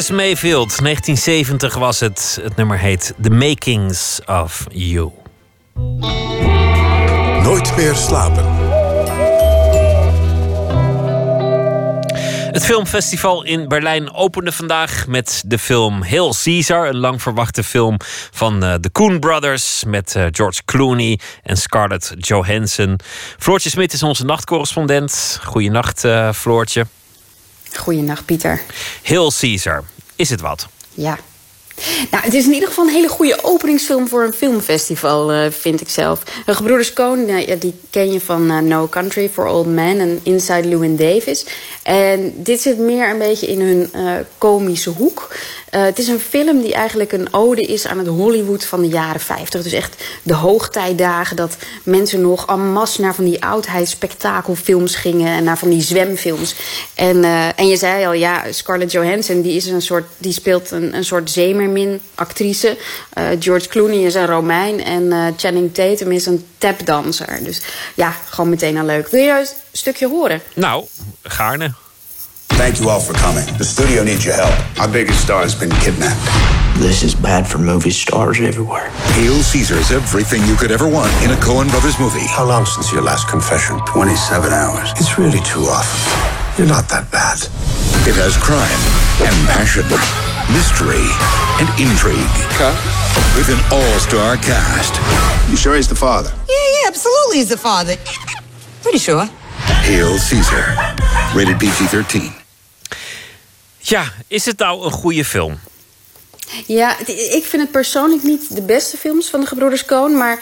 Curtis 0.05 0.25
Mayfield, 0.25 0.81
1970 0.81 1.75
was 1.75 1.99
het. 1.99 2.39
Het 2.41 2.55
nummer 2.55 2.79
heet 2.79 3.13
The 3.21 3.29
Makings 3.29 4.19
of 4.25 4.65
You. 4.69 5.11
Nooit 7.43 7.75
meer 7.75 7.95
slapen. 7.95 8.45
Het 12.51 12.65
filmfestival 12.65 13.43
in 13.43 13.67
Berlijn 13.67 14.13
opende 14.13 14.51
vandaag 14.51 15.07
met 15.07 15.43
de 15.45 15.59
film 15.59 16.03
Hail 16.03 16.33
Caesar. 16.43 16.87
Een 16.87 16.97
lang 16.97 17.21
verwachte 17.21 17.63
film 17.63 17.97
van 18.31 18.63
eh, 18.63 18.73
de 18.79 18.91
Coen 18.91 19.19
Brothers 19.19 19.83
met 19.87 20.15
eh, 20.15 20.25
George 20.31 20.61
Clooney 20.65 21.19
en 21.43 21.57
Scarlett 21.57 22.13
Johansson. 22.17 22.99
Floortje 23.39 23.69
Smit 23.69 23.93
is 23.93 24.03
onze 24.03 24.25
nachtcorrespondent. 24.25 25.39
Goeienacht, 25.43 26.03
eh 26.03 26.31
Floortje. 26.33 26.85
Goeienacht, 27.77 28.25
Pieter. 28.25 28.61
Hail 29.03 29.31
Caesar, 29.39 29.83
is 30.15 30.29
het 30.29 30.41
wat? 30.41 30.67
Ja. 30.93 31.19
Nou, 32.11 32.23
het 32.23 32.33
is 32.33 32.45
in 32.45 32.53
ieder 32.53 32.69
geval 32.69 32.85
een 32.85 32.93
hele 32.93 33.07
goede 33.07 33.43
openingsfilm 33.43 34.07
voor 34.07 34.23
een 34.23 34.33
filmfestival, 34.33 35.31
eh, 35.31 35.51
vind 35.51 35.81
ik 35.81 35.89
zelf. 35.89 36.23
De 36.45 36.55
Gebroeders 36.55 36.93
nou 36.93 37.47
ja, 37.47 37.55
die 37.55 37.73
ken 37.89 38.11
je 38.11 38.21
van 38.21 38.51
eh, 38.51 38.57
No 38.57 38.87
Country 38.87 39.29
for 39.29 39.47
Old 39.47 39.65
Men 39.65 39.99
en 39.99 40.19
Inside 40.23 40.67
Llewyn 40.67 40.95
Davis. 40.95 41.45
En 41.83 42.33
dit 42.35 42.61
zit 42.61 42.77
meer 42.77 43.09
een 43.09 43.17
beetje 43.17 43.47
in 43.47 43.61
hun 43.61 43.89
eh, 43.93 44.13
komische 44.37 44.89
hoek. 44.89 45.35
Eh, 45.75 45.83
het 45.83 45.99
is 45.99 46.07
een 46.07 46.19
film 46.19 46.61
die 46.61 46.73
eigenlijk 46.73 47.11
een 47.11 47.33
ode 47.33 47.61
is 47.61 47.87
aan 47.87 47.97
het 47.97 48.07
Hollywood 48.07 48.65
van 48.65 48.81
de 48.81 48.87
jaren 48.87 49.21
50. 49.21 49.63
Dus 49.63 49.71
echt 49.71 50.03
de 50.23 50.33
hoogtijdagen 50.33 51.35
dat 51.35 51.57
mensen 51.83 52.21
nog 52.21 52.47
en 52.47 52.73
naar 52.99 53.15
van 53.15 53.25
die 53.25 53.43
oudheidsspektakelfilms 53.43 54.95
gingen 54.95 55.27
en 55.27 55.43
naar 55.43 55.57
van 55.57 55.69
die 55.69 55.81
zwemfilms. 55.81 56.55
En, 56.93 57.23
eh, 57.23 57.59
en 57.59 57.67
je 57.67 57.77
zei 57.77 58.05
al, 58.05 58.13
ja, 58.13 58.43
Scarlett 58.51 58.91
Johansson 58.91 59.41
die 59.41 59.55
is 59.55 59.65
een 59.65 59.81
soort, 59.81 60.05
die 60.17 60.33
speelt 60.33 60.71
een, 60.71 60.95
een 60.95 61.05
soort 61.05 61.29
zeemermin-actrice. 61.29 62.77
Eh, 63.13 63.27
George 63.39 63.67
Clooney 63.67 64.03
is 64.03 64.15
een 64.15 64.25
Romein 64.25 64.83
en 64.83 65.33
Channing 65.37 65.73
Tatum 65.73 66.11
is 66.11 66.25
een 66.25 66.45
tapdanser. 66.57 67.43
Dus 67.43 67.61
ja, 67.95 68.15
gewoon 68.29 68.49
meteen 68.49 68.77
al 68.77 68.85
leuk. 68.85 69.07
Wil 69.07 69.19
je 69.19 69.25
juist 69.25 69.51
een 69.51 69.77
stukje 69.77 70.07
horen? 70.07 70.41
Nou, 70.53 70.85
gaarne. 71.23 71.73
Thank 72.53 72.79
you 72.79 72.89
all 72.89 72.99
for 72.99 73.13
coming. 73.13 73.45
The 73.57 73.65
studio 73.65 74.03
needs 74.03 74.25
your 74.25 74.35
help. 74.35 74.53
Our 74.79 74.87
biggest 74.87 75.21
star 75.21 75.41
has 75.41 75.55
been 75.55 75.71
kidnapped. 75.81 76.21
This 76.79 77.03
is 77.03 77.15
bad 77.15 77.47
for 77.47 77.57
movie 77.57 77.89
stars 77.91 78.39
everywhere. 78.39 78.89
Hail 79.15 79.41
Caesar 79.41 79.75
is 79.75 79.91
everything 79.91 80.43
you 80.45 80.55
could 80.55 80.71
ever 80.71 80.87
want 80.87 81.11
in 81.23 81.31
a 81.31 81.39
Coen 81.39 81.69
Brothers 81.69 81.99
movie. 81.99 82.25
How 82.27 82.45
long 82.45 82.65
since 82.65 82.91
your 82.91 83.01
last 83.01 83.27
confession? 83.27 83.79
27 83.87 84.51
hours. 84.51 84.91
It's 84.97 85.17
really 85.17 85.39
too 85.41 85.67
often. 85.67 85.99
You're 86.57 86.67
not 86.71 86.87
that 86.89 87.11
bad. 87.11 87.39
It 88.07 88.15
has 88.15 88.37
crime 88.39 88.81
and 89.19 89.35
passion, 89.51 89.83
mystery 90.51 91.03
and 91.59 91.67
intrigue. 91.75 92.35
With 93.35 93.51
an 93.51 93.59
all-star 93.71 94.37
cast. 94.37 94.95
You 95.51 95.57
sure 95.57 95.75
he's 95.75 95.87
the 95.87 95.95
father? 95.95 96.31
Yeah, 96.47 96.55
yeah, 96.55 96.87
absolutely 96.87 97.37
he's 97.39 97.49
the 97.49 97.57
father. 97.57 97.95
Pretty 98.81 98.99
sure. 98.99 99.27
Hail 99.65 100.17
Caesar. 100.29 100.93
Rated 101.33 101.57
PG-13. 101.57 102.21
Ja, 103.77 104.13
is 104.27 104.45
het 104.45 104.57
nou 104.57 104.85
een 104.85 104.91
goede 104.91 105.25
film? 105.25 105.59
Ja, 106.65 106.99
ik 107.15 107.43
vind 107.45 107.61
het 107.61 107.71
persoonlijk 107.71 108.23
niet 108.23 108.55
de 108.55 108.61
beste 108.61 108.97
films 108.97 109.27
van 109.27 109.39
de 109.39 109.45
Gebroeders 109.45 109.85
Coen. 109.85 110.17
Maar 110.17 110.39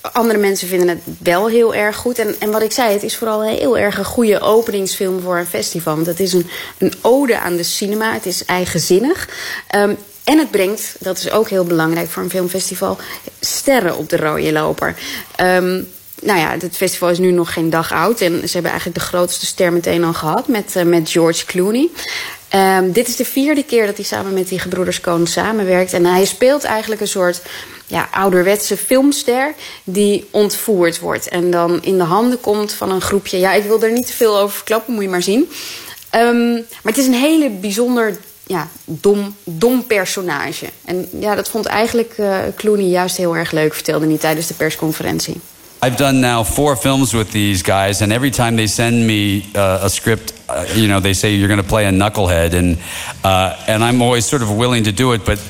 andere 0.00 0.38
mensen 0.38 0.68
vinden 0.68 0.88
het 0.88 0.98
wel 1.18 1.48
heel 1.48 1.74
erg 1.74 1.96
goed. 1.96 2.18
En, 2.18 2.34
en 2.38 2.50
wat 2.50 2.62
ik 2.62 2.72
zei, 2.72 2.92
het 2.92 3.02
is 3.02 3.16
vooral 3.16 3.44
een 3.44 3.56
heel 3.56 3.78
erg 3.78 3.98
een 3.98 4.04
goede 4.04 4.40
openingsfilm 4.40 5.20
voor 5.20 5.38
een 5.38 5.46
festival. 5.46 5.94
Want 5.94 6.06
het 6.06 6.20
is 6.20 6.32
een, 6.32 6.50
een 6.78 6.92
ode 7.00 7.38
aan 7.38 7.56
de 7.56 7.62
cinema. 7.62 8.12
Het 8.12 8.26
is 8.26 8.44
eigenzinnig. 8.44 9.28
Ehm, 9.68 9.94
en 10.24 10.38
het 10.38 10.50
brengt, 10.50 10.96
dat 10.98 11.18
is 11.18 11.30
ook 11.30 11.48
heel 11.48 11.64
belangrijk 11.64 12.08
voor 12.08 12.22
een 12.22 12.30
filmfestival, 12.30 12.98
sterren 13.40 13.96
op 13.96 14.08
de 14.08 14.16
rode 14.16 14.52
loper. 14.52 14.94
Ehm, 15.36 15.82
nou 16.22 16.38
ja, 16.38 16.56
het 16.58 16.76
festival 16.76 17.10
is 17.10 17.18
nu 17.18 17.30
nog 17.30 17.52
geen 17.52 17.70
dag 17.70 17.92
oud. 17.92 18.20
En 18.20 18.32
ze 18.32 18.52
hebben 18.52 18.70
eigenlijk 18.70 19.00
de 19.00 19.06
grootste 19.06 19.46
ster 19.46 19.72
meteen 19.72 20.04
al 20.04 20.14
gehad 20.14 20.48
met, 20.48 20.76
eh, 20.76 20.84
met 20.84 21.10
George 21.10 21.46
Clooney. 21.46 21.88
Ehm, 22.48 22.90
dit 22.90 23.08
is 23.08 23.16
de 23.16 23.24
vierde 23.24 23.64
keer 23.64 23.86
dat 23.86 23.96
hij 23.96 24.04
samen 24.04 24.32
met 24.32 24.48
die 24.48 24.58
gebroeders 24.58 25.00
Coen 25.00 25.26
samenwerkt. 25.26 25.92
En 25.92 26.04
hij 26.04 26.24
speelt 26.24 26.64
eigenlijk 26.64 27.00
een 27.00 27.08
soort 27.08 27.42
ja, 27.86 28.08
ouderwetse 28.12 28.76
filmster 28.76 29.54
die 29.84 30.28
ontvoerd 30.30 30.98
wordt. 30.98 31.28
En 31.28 31.50
dan 31.50 31.82
in 31.82 31.98
de 31.98 32.04
handen 32.04 32.40
komt 32.40 32.72
van 32.72 32.90
een 32.90 33.00
groepje. 33.00 33.38
Ja, 33.38 33.52
ik 33.52 33.64
wil 33.64 33.82
er 33.82 33.92
niet 33.92 34.06
te 34.06 34.12
veel 34.12 34.38
over 34.38 34.56
verklappen, 34.56 34.94
moet 34.94 35.02
je 35.02 35.08
maar 35.08 35.22
zien. 35.22 35.50
Ehm, 36.10 36.52
maar 36.52 36.92
het 36.92 36.98
is 36.98 37.06
een 37.06 37.12
hele 37.12 37.50
bijzonder 37.50 38.16
ja, 38.46 38.68
dom, 38.84 39.36
dom 39.44 39.86
personage. 39.86 40.66
En 40.84 41.08
ja, 41.20 41.34
dat 41.34 41.48
vond 41.48 41.66
eigenlijk 41.66 42.14
eh, 42.16 42.38
Clooney 42.56 42.86
juist 42.86 43.16
heel 43.16 43.36
erg 43.36 43.50
leuk, 43.50 43.74
vertelde 43.74 44.06
hij 44.06 44.18
tijdens 44.18 44.46
de 44.46 44.54
persconferentie. 44.54 45.40
I've 45.80 45.96
done 45.96 46.20
now 46.20 46.42
four 46.42 46.74
films 46.74 47.14
with 47.14 47.30
these 47.30 47.62
guys, 47.62 48.02
and 48.02 48.12
every 48.12 48.30
time 48.30 48.56
they 48.56 48.66
send 48.66 49.06
me 49.06 49.46
uh, 49.54 49.80
a 49.82 49.90
script, 49.90 50.32
uh, 50.48 50.66
you 50.74 50.88
know, 50.88 50.98
they 50.98 51.14
say 51.14 51.34
you're 51.34 51.46
going 51.46 51.62
to 51.62 51.68
play 51.68 51.86
a 51.86 51.90
knucklehead, 51.90 52.52
and 52.52 52.78
uh, 53.22 53.64
and 53.68 53.84
I'm 53.84 54.02
always 54.02 54.26
sort 54.26 54.42
of 54.42 54.56
willing 54.56 54.84
to 54.84 54.92
do 54.92 55.12
it, 55.12 55.24
but. 55.24 55.40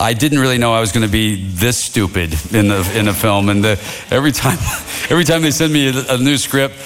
I 0.00 0.12
didn't 0.12 0.38
really 0.38 0.58
know 0.58 0.72
I 0.72 0.78
was 0.78 0.92
going 0.92 1.04
to 1.04 1.10
be 1.10 1.44
this 1.44 1.76
stupid 1.76 2.32
in 2.54 2.68
the 2.68 2.88
in 2.96 3.08
a 3.08 3.12
film, 3.12 3.48
and 3.48 3.64
the, 3.64 3.70
every 4.12 4.30
time, 4.30 4.56
every 5.10 5.24
time 5.24 5.42
they 5.42 5.50
send 5.50 5.72
me 5.72 5.88
a, 5.88 6.14
a 6.14 6.18
new 6.18 6.36
script, 6.36 6.76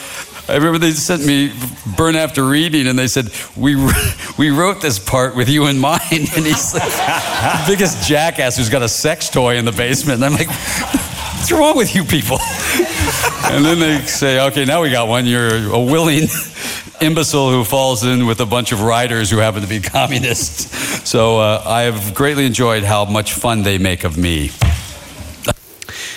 I 0.49 0.55
remember 0.55 0.79
they 0.79 0.93
sent 0.93 1.25
me 1.25 1.53
Burn 1.97 2.17
After 2.17 2.45
Reading, 2.45 2.87
and 2.87 2.99
they 2.99 3.09
said 3.09 3.31
we 3.55 3.77
we 4.39 4.51
wrote 4.51 4.81
this 4.81 4.99
part 4.99 5.37
with 5.37 5.51
you 5.51 5.67
in 5.67 5.79
mind, 5.79 6.01
and 6.11 6.47
he's 6.47 6.75
like 6.75 6.85
the 6.85 7.65
biggest 7.67 8.09
jackass 8.09 8.57
who's 8.57 8.71
got 8.71 8.83
a 8.83 8.89
sex 8.89 9.29
toy 9.29 9.57
in 9.57 9.67
the 9.67 9.73
basement, 9.73 10.23
and 10.23 10.25
I'm 10.25 10.33
like, 10.33 11.12
what's 11.43 11.53
wrong 11.53 11.77
with 11.77 11.93
you 11.95 12.05
people? 12.05 12.39
and 13.51 13.65
then 13.65 13.81
they 13.81 14.07
say, 14.07 14.39
okay, 14.47 14.65
now 14.65 14.81
we 14.81 14.91
got 14.91 15.09
one. 15.09 15.27
You're 15.27 15.75
a 15.75 15.81
willing 15.81 16.29
imbecile 17.01 17.51
who 17.51 17.65
falls 17.65 18.05
in 18.05 18.27
with 18.27 18.41
a 18.41 18.47
bunch 18.47 18.73
of 18.73 18.81
writers 18.81 19.29
who 19.31 19.39
happen 19.41 19.61
to 19.63 19.67
be 19.69 19.81
communists. 19.99 20.69
So 21.09 21.41
uh, 21.41 21.65
I 21.67 21.83
have 21.83 22.15
greatly 22.15 22.47
enjoyed 22.47 22.85
how 22.85 23.05
much 23.05 23.33
fun 23.33 23.63
they 23.63 23.79
make 23.79 24.07
of 24.07 24.17
me. 24.17 24.51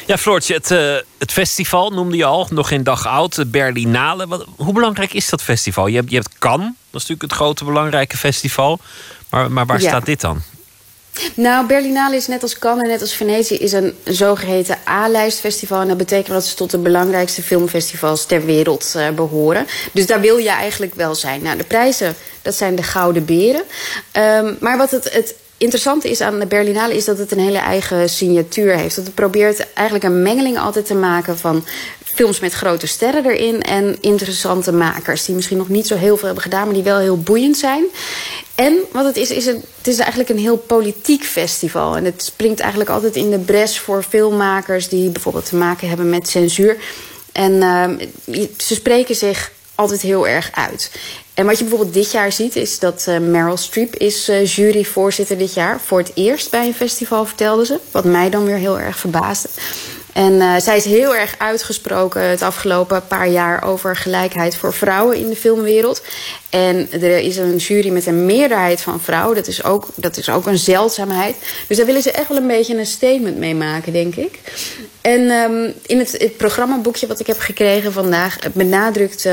Ja, 0.08 0.18
Floortje, 0.18 0.54
het, 0.54 0.72
eh, 0.72 0.96
het 1.18 1.32
festival 1.32 1.90
noemde 1.90 2.18
je 2.18 2.26
al, 2.26 2.48
nog 2.52 2.68
geen 2.68 2.84
dag 2.84 3.08
oud. 3.08 3.36
De 3.36 3.46
Berlinale. 3.46 4.28
Wat, 4.28 4.46
hoe 4.58 4.74
belangrijk 4.74 5.14
is 5.14 5.30
dat 5.30 5.42
festival? 5.42 5.88
Je 5.88 5.96
hebt, 5.96 6.10
je 6.10 6.16
hebt 6.16 6.30
Cannes, 6.40 6.68
dat 6.68 7.02
is 7.02 7.08
natuurlijk 7.08 7.22
het 7.22 7.32
grote 7.32 7.64
belangrijke 7.64 8.18
festival. 8.18 8.80
Maar, 9.30 9.52
maar 9.52 9.66
waar 9.66 9.82
Ja. 9.82 9.88
staat 9.88 10.06
dit 10.06 10.22
dan? 10.22 10.42
Nou, 11.36 11.68
Berlinale 11.68 12.16
is 12.16 12.28
net 12.28 12.42
als 12.42 12.60
Cannes 12.60 12.84
en 12.84 12.90
net 12.90 13.02
als 13.02 13.14
Venetië 13.14 13.56
is 13.56 13.72
een 13.72 13.96
zogeheten 14.04 14.78
A-lijstfestival. 14.88 15.82
En 15.82 15.88
dat 15.88 15.98
betekent 15.98 16.34
dat 16.34 16.46
ze 16.46 16.56
tot 16.56 16.72
de 16.72 16.78
belangrijkste 16.78 17.42
filmfestivals 17.44 18.26
ter 18.26 18.46
wereld 18.46 18.94
eh, 18.96 19.10
behoren. 19.10 19.68
Dus 19.92 20.06
daar 20.06 20.22
wil 20.22 20.38
je 20.38 20.50
eigenlijk 20.50 20.94
wel 20.94 21.16
zijn. 21.16 21.42
Nou, 21.42 21.58
de 21.58 21.64
prijzen, 21.64 22.16
dat 22.42 22.56
zijn 22.56 22.76
de 22.76 22.84
Gouden 22.84 23.26
Beren. 23.26 23.64
Ehm, 24.12 24.54
maar 24.60 24.78
wat 24.78 24.92
het, 24.92 25.14
het 25.14 25.36
interessante 25.58 26.10
is 26.10 26.22
aan 26.22 26.40
de 26.40 26.46
Berlinale 26.46 26.96
is 26.96 27.06
dat 27.06 27.18
het 27.18 27.32
een 27.32 27.40
hele 27.40 27.58
eigen 27.58 28.10
signatuur 28.10 28.76
heeft. 28.76 28.96
Dat 28.96 29.06
het 29.06 29.16
probeert 29.16 29.74
eigenlijk 29.74 30.06
een 30.06 30.22
mengeling 30.22 30.60
altijd 30.60 30.86
te 30.86 30.96
maken 30.96 31.38
van 31.38 31.66
films 32.16 32.40
met 32.40 32.54
grote 32.54 32.88
sterren 32.88 33.26
erin 33.26 33.62
en 33.62 33.98
interessante 34.02 34.72
makers 34.72 35.26
die 35.26 35.36
misschien 35.36 35.58
nog 35.58 35.70
niet 35.70 35.88
zo 35.88 35.96
heel 35.96 36.18
veel 36.18 36.26
hebben 36.26 36.44
gedaan, 36.44 36.66
maar 36.66 36.74
die 36.74 36.84
wel 36.84 37.00
heel 37.00 37.20
boeiend 37.20 37.58
zijn. 37.58 37.86
En 38.56 38.78
wat 38.92 39.06
het 39.06 39.18
is, 39.18 39.30
is 39.30 39.46
het 39.46 39.64
is 39.84 39.98
eigenlijk 39.98 40.30
een 40.30 40.38
heel 40.38 40.58
politiek 40.58 41.24
festival. 41.24 41.96
En 41.96 42.06
het 42.06 42.24
springt 42.24 42.60
eigenlijk 42.60 42.90
altijd 42.90 43.16
in 43.16 43.30
de 43.30 43.40
bres 43.40 43.80
voor 43.80 44.04
filmmakers 44.04 44.90
die 44.90 45.10
bijvoorbeeld 45.10 45.46
te 45.46 45.56
maken 45.56 45.88
hebben 45.88 46.10
met 46.10 46.30
censuur. 46.30 46.78
En 47.32 47.62
ehm, 47.62 48.08
ze 48.58 48.74
spreken 48.74 49.16
zich 49.16 49.52
altijd 49.76 50.02
heel 50.02 50.28
erg 50.28 50.50
uit. 50.52 50.92
En 51.34 51.46
wat 51.46 51.58
je 51.58 51.64
bijvoorbeeld 51.64 51.94
dit 51.94 52.12
jaar 52.12 52.32
ziet, 52.32 52.56
is 52.56 52.80
dat 52.80 53.06
eh, 53.08 53.18
Meryl 53.18 53.58
Streep 53.58 53.96
is 53.96 54.30
eh, 54.30 54.46
juryvoorzitter 54.46 55.38
dit 55.38 55.54
jaar. 55.54 55.80
Voor 55.80 55.98
het 55.98 56.12
eerst 56.14 56.52
bij 56.52 56.68
een 56.68 56.74
festival 56.74 57.26
vertelde 57.26 57.66
ze. 57.66 57.80
Wat 57.92 58.04
mij 58.04 58.30
dan 58.30 58.46
weer 58.46 58.58
heel 58.58 58.80
erg 58.80 59.00
verbaasde. 59.00 59.50
En 60.16 60.42
eh, 60.42 60.56
zij 60.58 60.78
is 60.78 60.86
heel 60.86 61.16
erg 61.16 61.36
uitgesproken 61.38 62.22
het 62.22 62.42
afgelopen 62.42 63.08
paar 63.08 63.28
jaar 63.28 63.64
over 63.64 63.96
gelijkheid 63.96 64.56
voor 64.56 64.74
vrouwen 64.74 65.18
in 65.18 65.30
de 65.30 65.36
filmwereld. 65.36 66.02
En 66.56 66.88
er 66.92 67.18
is 67.18 67.38
een 67.38 67.56
jury 67.56 67.90
met 67.90 68.06
een 68.06 68.26
meerderheid 68.26 68.82
van 68.82 69.02
vrouwen. 69.02 69.36
Dat 69.36 69.48
is 69.48 69.64
ook, 69.64 69.88
dat 69.96 70.18
is 70.18 70.30
ook 70.30 70.46
een 70.46 70.58
zeldzaamheid. 70.58 71.36
Dus 71.68 71.78
daar 71.78 71.86
willen 71.86 72.02
ze 72.02 72.12
echt 72.12 72.28
wel 72.28 72.38
een 72.38 72.48
beetje 72.48 72.78
een 72.78 72.86
statement 72.86 73.38
mee 73.38 73.56
maken, 73.56 73.94
denk 73.94 74.16
ik. 74.16 74.40
En 75.02 75.30
ehm, 75.30 75.72
in 75.86 76.00
het, 76.00 76.32
programmaboekje 76.38 77.08
wat 77.08 77.20
ik 77.20 77.28
heb 77.28 77.40
gekregen 77.40 77.94
vandaag 77.94 78.40
eh, 78.40 78.50
benadrukt 78.54 79.28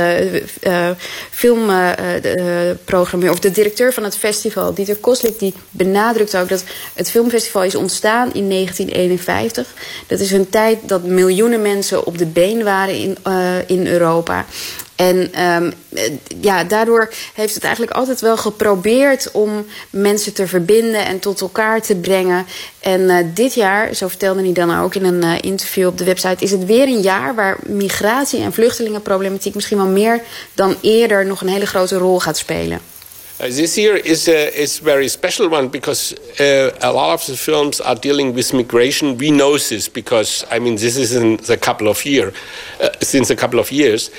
filmprogrammeur 1.30 3.30
of 3.30 3.40
de 3.40 3.50
directeur 3.50 3.92
van 3.92 4.04
het 4.04 4.16
festival, 4.16 4.74
Dieter 4.74 4.96
Koslik, 4.96 5.38
die 5.38 5.54
benadrukt 5.70 6.36
ook 6.36 6.48
dat 6.48 6.64
het 6.94 7.10
filmfestival 7.10 7.64
is 7.64 7.74
ontstaan 7.74 8.32
in 8.32 8.48
1951. 8.48 9.74
Dat 10.06 10.20
is 10.20 10.30
een 10.30 10.48
tijd 10.48 10.78
dat 10.86 11.04
miljoenen 11.04 11.62
mensen 11.62 12.06
op 12.06 12.18
de 12.18 12.26
been 12.26 12.64
waren 12.64 12.94
in, 12.94 13.16
in 13.66 13.86
Europa. 13.86 14.46
En 14.94 15.32
ehm, 15.32 15.70
eh, 15.88 16.12
ja, 16.40 16.64
daardoor 16.64 17.12
heeft 17.34 17.54
het 17.54 17.64
eigenlijk 17.64 17.94
altijd 17.94 18.20
wel 18.20 18.36
geprobeerd 18.36 19.30
om 19.32 19.66
mensen 19.90 20.34
te 20.34 20.46
verbinden 20.46 21.06
en 21.06 21.18
tot 21.18 21.40
elkaar 21.40 21.82
te 21.82 21.96
brengen. 21.96 22.46
En 22.80 23.10
eh, 23.10 23.24
dit 23.34 23.54
jaar, 23.54 23.94
zo 23.94 24.08
vertelde 24.08 24.42
hij 24.42 24.52
dan 24.52 24.78
ook 24.78 24.94
in 24.94 25.04
een 25.04 25.22
eh, 25.22 25.38
interview 25.40 25.86
op 25.86 25.98
de 25.98 26.04
website, 26.04 26.44
is 26.44 26.50
het 26.50 26.64
weer 26.64 26.88
een 26.88 27.00
jaar 27.00 27.34
waar 27.34 27.56
migratie 27.66 28.42
en 28.42 28.52
vluchtelingenproblematiek 28.52 29.54
misschien 29.54 29.76
wel 29.76 29.86
meer 29.86 30.22
dan 30.54 30.76
eerder 30.80 31.26
nog 31.26 31.40
een 31.40 31.48
hele 31.48 31.66
grote 31.66 31.96
rol 31.96 32.20
gaat 32.20 32.36
spelen. 32.36 32.91
Uh, 33.42 33.46
this 33.46 33.76
year 33.76 33.96
is 33.96 34.28
a 34.28 34.56
is 34.56 34.78
very 34.78 35.08
special 35.08 35.48
one 35.48 35.66
because 35.68 36.12
uh, 36.38 36.70
a 36.80 36.92
lot 36.92 37.12
of 37.12 37.26
the 37.26 37.36
films 37.36 37.80
are 37.80 37.96
dealing 37.96 38.32
with 38.34 38.54
migration. 38.54 39.18
We 39.18 39.32
know 39.32 39.58
this 39.58 39.88
because 39.88 40.44
I 40.48 40.60
mean 40.60 40.76
this 40.76 40.96
is 40.96 41.16
in 41.16 41.38
the 41.38 41.56
couple 41.56 41.88
of 41.88 42.04
year 42.04 42.32
uh, 42.80 42.90
since 43.00 43.30
a 43.30 43.34
couple 43.34 43.58
of 43.58 43.72
years, 43.72 44.10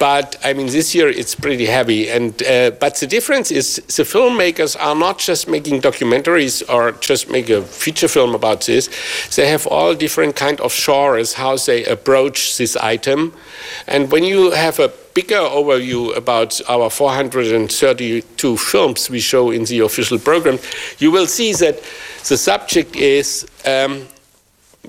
but 0.00 0.36
I 0.42 0.52
mean 0.54 0.66
this 0.66 0.96
year 0.96 1.08
it's 1.08 1.36
pretty 1.36 1.66
heavy. 1.66 2.10
And 2.10 2.36
but 2.80 2.96
the 2.96 3.06
difference 3.06 3.52
is 3.52 3.76
the 3.96 4.02
filmmakers 4.02 4.74
are 4.80 4.96
not 4.96 5.20
just 5.20 5.46
making 5.46 5.82
documentaries 5.82 6.68
or 6.68 6.90
just 6.90 7.30
make 7.30 7.50
a 7.50 7.62
feature 7.62 8.08
film 8.08 8.34
about 8.34 8.66
this. 8.66 8.90
They 9.36 9.46
have 9.46 9.68
all 9.68 9.94
different 9.94 10.34
kind 10.34 10.60
of 10.60 10.74
genres 10.74 11.34
how 11.34 11.56
they 11.56 11.84
approach 11.84 12.56
this 12.58 12.74
item, 12.76 13.32
and 13.86 14.10
when 14.10 14.24
you 14.24 14.50
have 14.50 14.80
a 14.80 14.88
bigger 15.14 15.36
overview 15.36 16.16
about 16.16 16.60
our 16.68 16.90
432 16.90 18.56
films 18.56 19.08
we 19.08 19.20
show 19.20 19.50
in 19.50 19.64
the 19.64 19.80
official 19.80 20.18
program, 20.18 20.58
you 20.98 21.12
will 21.12 21.26
see 21.26 21.52
that 21.54 21.78
the 22.28 22.36
subject 22.36 22.96
is 22.96 23.46
um, 23.66 24.06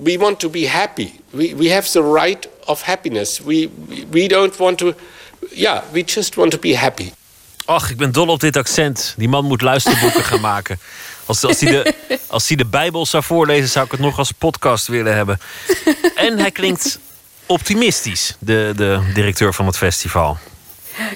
we 0.00 0.18
want 0.18 0.38
to 0.40 0.48
be 0.48 0.66
happy. 0.66 1.12
We, 1.30 1.54
we 1.54 1.70
have 1.70 1.88
the 1.92 2.02
right 2.02 2.48
of 2.66 2.82
happiness. 2.82 3.40
We, 3.40 3.68
we 4.10 4.28
don't 4.28 4.58
want 4.58 4.78
to, 4.78 4.94
yeah, 5.52 5.82
we 5.92 6.02
just 6.02 6.36
want 6.36 6.52
to 6.52 6.58
be 6.58 6.76
happy. 6.76 7.12
Ach, 7.64 7.90
ik 7.90 7.96
ben 7.96 8.12
dol 8.12 8.28
op 8.28 8.40
dit 8.40 8.56
accent. 8.56 9.14
Die 9.16 9.28
man 9.28 9.44
moet 9.44 9.62
luisterboeken 9.62 10.24
gaan 10.24 10.40
maken. 10.40 10.78
Als, 11.26 11.44
als, 11.44 11.60
hij 11.60 11.70
de, 11.70 11.94
als 12.26 12.48
hij 12.48 12.56
de 12.56 12.64
Bijbel 12.64 13.06
zou 13.06 13.22
voorlezen, 13.22 13.68
zou 13.68 13.84
ik 13.84 13.90
het 13.90 14.00
nog 14.00 14.18
als 14.18 14.32
podcast 14.32 14.86
willen 14.86 15.14
hebben. 15.14 15.40
En 16.14 16.38
hij 16.38 16.50
klinkt 16.50 16.98
optimistisch, 17.52 18.36
de, 18.38 18.72
de 18.76 19.10
directeur 19.14 19.54
van 19.54 19.66
het 19.66 19.76
festival. 19.76 20.38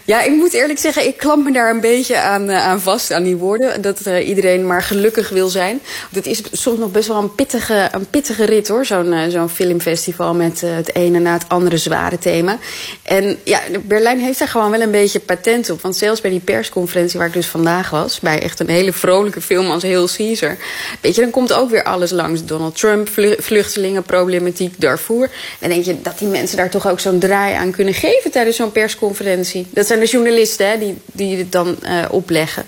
Ja, 0.04 0.22
ik 0.22 0.32
moet 0.32 0.52
eerlijk 0.52 0.78
zeggen, 0.78 1.06
ik 1.06 1.16
klamp 1.16 1.44
me 1.44 1.52
daar 1.52 1.70
een 1.70 1.80
beetje 1.80 2.18
aan, 2.18 2.50
eh, 2.50 2.66
aan 2.66 2.80
vast, 2.80 3.12
aan 3.12 3.22
die 3.22 3.36
woorden. 3.36 3.82
Dat 3.82 4.00
eh, 4.00 4.28
iedereen 4.28 4.66
maar 4.66 4.82
gelukkig 4.82 5.28
wil 5.28 5.48
zijn. 5.48 5.80
Dat 6.10 6.26
is 6.26 6.42
soms 6.52 6.78
nog 6.78 6.90
best 6.90 7.08
wel 7.08 7.16
een 7.16 7.34
pittige, 7.34 7.88
een 7.92 8.06
pittige 8.10 8.44
rit 8.44 8.68
hoor, 8.68 8.84
zo'n 8.86 9.12
eh, 9.12 9.28
zo'n 9.28 9.48
filmfestival 9.48 10.34
met 10.34 10.60
het 10.60 10.94
ene 10.94 11.18
na 11.18 11.32
het 11.32 11.44
andere 11.48 11.76
zware 11.76 12.18
thema. 12.18 12.58
En 13.02 13.38
ja, 13.44 13.60
Berlijn 13.82 14.20
heeft 14.20 14.38
daar 14.38 14.48
gewoon 14.48 14.70
wel 14.70 14.80
een 14.80 14.90
beetje 14.90 15.20
patent 15.20 15.70
op. 15.70 15.80
Want 15.80 15.96
zelfs 15.96 16.20
bij 16.20 16.30
die 16.30 16.40
persconferentie 16.40 17.18
waar 17.18 17.28
ik 17.28 17.34
dus 17.34 17.46
vandaag 17.46 17.90
was, 17.90 18.20
bij 18.20 18.42
echt 18.42 18.60
een 18.60 18.68
hele 18.68 18.92
vrolijke 18.92 19.40
film 19.40 19.70
als 19.70 19.82
Heel 19.82 20.08
Caesar. 20.16 20.56
Weet 21.00 21.14
je, 21.14 21.20
dan 21.20 21.30
komt 21.30 21.52
ook 21.52 21.70
weer 21.70 21.82
alles 21.84 22.10
langs. 22.10 22.44
Donald 22.44 22.76
Trump, 22.78 23.08
vlu- 23.08 23.36
vluchtelingenproblematiek, 23.38 24.80
Darfur. 24.80 25.30
En 25.58 25.68
denk 25.68 25.84
je 25.84 26.02
dat 26.02 26.18
die 26.18 26.28
mensen 26.28 26.56
daar 26.56 26.70
toch 26.70 26.88
ook 26.88 27.00
zo'n 27.00 27.18
draai 27.18 27.54
aan 27.54 27.70
kunnen 27.70 27.94
geven 27.94 28.30
tijdens 28.30 28.56
zo'n 28.56 28.72
persconferentie. 28.72 29.65
Dat 29.70 29.86
zijn 29.86 30.00
de 30.00 30.06
journalisten 30.06 30.68
hè, 30.68 30.78
die, 30.78 30.98
die 31.12 31.36
het 31.36 31.52
dan 31.52 31.82
eh, 31.82 32.04
opleggen. 32.10 32.66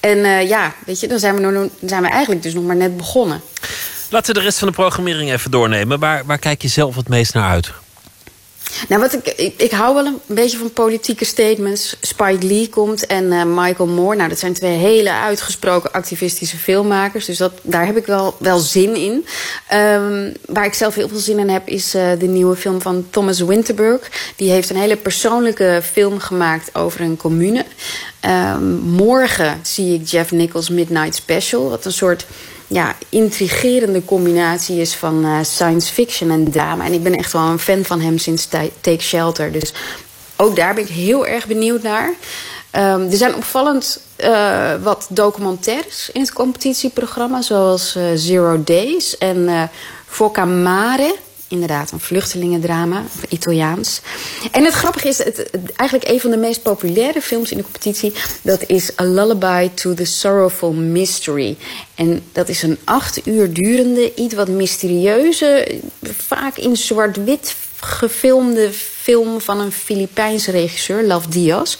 En 0.00 0.24
eh, 0.24 0.48
ja, 0.48 0.74
weet 0.86 1.00
je, 1.00 1.08
dan 1.08 1.18
zijn, 1.18 1.34
we 1.34 1.42
dan 1.42 1.70
zijn 1.84 2.02
we 2.02 2.08
eigenlijk 2.08 2.42
dus 2.42 2.54
nog 2.54 2.64
maar 2.64 2.76
net 2.76 2.96
begonnen. 2.96 3.40
Laten 4.10 4.34
we 4.34 4.38
de 4.38 4.44
rest 4.44 4.58
van 4.58 4.68
de 4.68 4.74
programmering 4.74 5.32
even 5.32 5.50
doornemen. 5.50 5.98
Waar, 5.98 6.22
waar 6.26 6.38
kijk 6.38 6.62
je 6.62 6.68
zelf 6.68 6.96
het 6.96 7.08
meest 7.08 7.34
naar 7.34 7.50
uit? 7.50 7.72
Nou, 8.88 9.00
wat 9.00 9.12
ik, 9.12 9.54
ik, 9.56 9.70
hou 9.70 9.94
wel 9.94 10.06
een 10.06 10.20
beetje 10.26 10.58
van 10.58 10.72
politieke 10.72 11.24
statements. 11.24 11.96
Spike 12.00 12.46
Lee 12.46 12.68
komt 12.68 13.06
en 13.06 13.32
eh, 13.32 13.44
Michael 13.44 13.88
Moore. 13.88 14.16
Nou, 14.16 14.28
dat 14.28 14.38
zijn 14.38 14.52
twee 14.52 14.76
hele 14.76 15.12
uitgesproken 15.12 15.92
activistische 15.92 16.56
filmmakers. 16.56 17.24
Dus 17.24 17.36
dat, 17.36 17.52
daar 17.62 17.86
heb 17.86 17.96
ik 17.96 18.06
wel, 18.06 18.36
wel 18.38 18.58
zin 18.58 18.94
in. 18.96 19.26
Ehm, 19.68 20.32
waar 20.46 20.64
ik 20.64 20.74
zelf 20.74 20.94
heel 20.94 21.08
veel 21.08 21.18
zin 21.18 21.38
in 21.38 21.48
heb, 21.48 21.68
is 21.68 21.94
eh, 21.94 22.10
de 22.18 22.26
nieuwe 22.26 22.56
film 22.56 22.80
van 22.80 23.06
Thomas 23.10 23.40
Winterberg. 23.40 24.10
Die 24.36 24.50
heeft 24.50 24.70
een 24.70 24.76
hele 24.76 24.96
persoonlijke 24.96 25.80
film 25.92 26.18
gemaakt 26.18 26.74
over 26.74 27.00
een 27.00 27.16
commune. 27.16 27.64
Ehm, 28.20 28.74
morgen 28.74 29.60
zie 29.62 29.94
ik 29.94 30.08
Jeff 30.08 30.30
Nichols' 30.30 30.68
Midnight 30.68 31.14
Special. 31.14 31.70
Wat 31.70 31.84
een 31.84 31.92
soort 31.92 32.26
ja, 32.72 32.96
intrigerende 33.08 34.04
combinatie 34.04 34.80
is 34.80 34.94
van 34.94 35.24
eh, 35.24 35.38
science 35.42 35.92
fiction 35.92 36.30
en 36.30 36.50
drama. 36.50 36.84
En 36.84 36.92
ik 36.92 37.02
ben 37.02 37.14
echt 37.16 37.32
wel 37.32 37.42
een 37.42 37.58
fan 37.58 37.84
van 37.84 38.00
hem 38.00 38.18
sinds 38.18 38.48
Take 38.80 39.02
Shelter. 39.02 39.52
Dus 39.52 39.72
ook 40.36 40.56
daar 40.56 40.74
ben 40.74 40.84
ik 40.84 40.90
heel 40.90 41.26
erg 41.26 41.46
benieuwd 41.46 41.82
naar. 41.82 42.14
Ehm, 42.70 43.00
er 43.10 43.16
zijn 43.16 43.34
opvallend 43.34 44.00
eh, 44.16 44.74
wat 44.82 45.06
documentaires 45.08 46.10
in 46.12 46.20
het 46.20 46.32
competitieprogramma, 46.32 47.42
zoals 47.42 47.96
eh, 47.96 48.04
Zero 48.14 48.64
Days 48.64 49.18
en 49.18 49.48
eh 49.48 49.62
Foca 50.06 50.44
Mare. 50.44 51.14
Inderdaad, 51.50 51.90
een 51.90 52.00
vluchtelingendrama, 52.00 53.02
Italiaans. 53.28 54.00
En 54.50 54.64
het 54.64 54.74
grappige 54.74 55.08
is, 55.08 55.18
het, 55.18 55.50
eigenlijk 55.76 56.10
een 56.10 56.20
van 56.20 56.30
de 56.30 56.36
meest 56.36 56.62
populaire 56.62 57.20
films 57.20 57.50
in 57.50 57.56
de 57.56 57.62
competitie... 57.62 58.12
dat 58.42 58.62
is 58.66 58.90
A 59.00 59.04
Lullaby 59.04 59.70
to 59.74 59.94
the 59.94 60.04
Sorrowful 60.04 60.72
Mystery. 60.72 61.56
En 61.94 62.22
dat 62.32 62.48
is 62.48 62.62
een 62.62 62.78
acht 62.84 63.26
uur 63.26 63.52
durende, 63.52 64.14
iets 64.14 64.34
wat 64.34 64.48
mysterieuze... 64.48 65.80
vaak 66.02 66.56
in 66.56 66.76
zwart-wit 66.76 67.54
gefilmde 67.80 68.70
film 69.02 69.40
van 69.40 69.60
een 69.60 69.72
Filipijnse 69.72 70.50
regisseur, 70.50 71.06
Love 71.06 71.28
Diaz. 71.28 71.76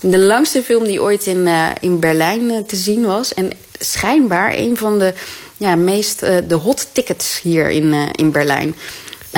De 0.00 0.18
langste 0.18 0.62
film 0.62 0.84
die 0.84 1.02
ooit 1.02 1.26
in, 1.26 1.46
eh, 1.46 1.68
in 1.80 2.00
Berlijn 2.00 2.50
eh, 2.50 2.58
te 2.58 2.76
zien 2.76 3.04
was. 3.04 3.34
En 3.34 3.50
schijnbaar 3.78 4.54
een 4.54 4.76
van 4.76 4.98
de 4.98 5.14
ja, 5.56 5.76
meest 5.76 6.22
eh, 6.22 6.36
de 6.48 6.54
hot 6.54 6.88
tickets 6.92 7.40
hier 7.42 7.70
in, 7.70 7.94
in 8.12 8.30
Berlijn. 8.30 8.74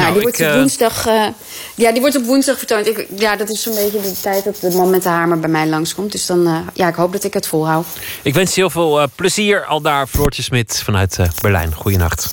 Nou, 0.00 0.12
Nou, 0.12 0.12
die 0.12 0.22
wordt 0.22 0.38
ik, 0.38 0.46
op 0.46 0.52
eh, 0.52 0.58
woensdag. 0.58 1.06
eh, 1.06 1.26
ja, 1.74 1.92
die 1.92 2.00
wordt 2.00 2.16
op 2.16 2.24
woensdag 2.24 2.58
vertoond. 2.58 2.86
Ik, 2.86 3.06
ja, 3.16 3.36
dat 3.36 3.48
is 3.50 3.62
zo'n 3.62 3.74
beetje 3.74 4.00
de 4.00 4.14
tijd 4.20 4.44
dat 4.44 4.56
de 4.60 4.70
man 4.76 4.90
met 4.90 5.02
de 5.02 5.08
hamer 5.08 5.40
bij 5.40 5.50
mij 5.50 5.66
langskomt. 5.66 6.12
Dus 6.12 6.26
dan, 6.26 6.46
eh, 6.46 6.56
ja, 6.74 6.88
ik 6.88 6.94
hoop 6.94 7.12
dat 7.12 7.24
ik 7.24 7.34
het 7.34 7.46
volhoud. 7.46 7.86
Ik 8.22 8.34
wens 8.34 8.54
je 8.54 8.60
heel 8.60 8.70
veel 8.70 9.08
plezier 9.14 9.64
al 9.64 9.80
daar, 9.80 10.06
Floortje 10.06 10.42
Smit 10.42 10.82
vanuit 10.84 11.18
Berlijn. 11.40 11.74
Goeienacht. 11.74 12.30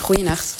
Goeienacht. 0.00 0.54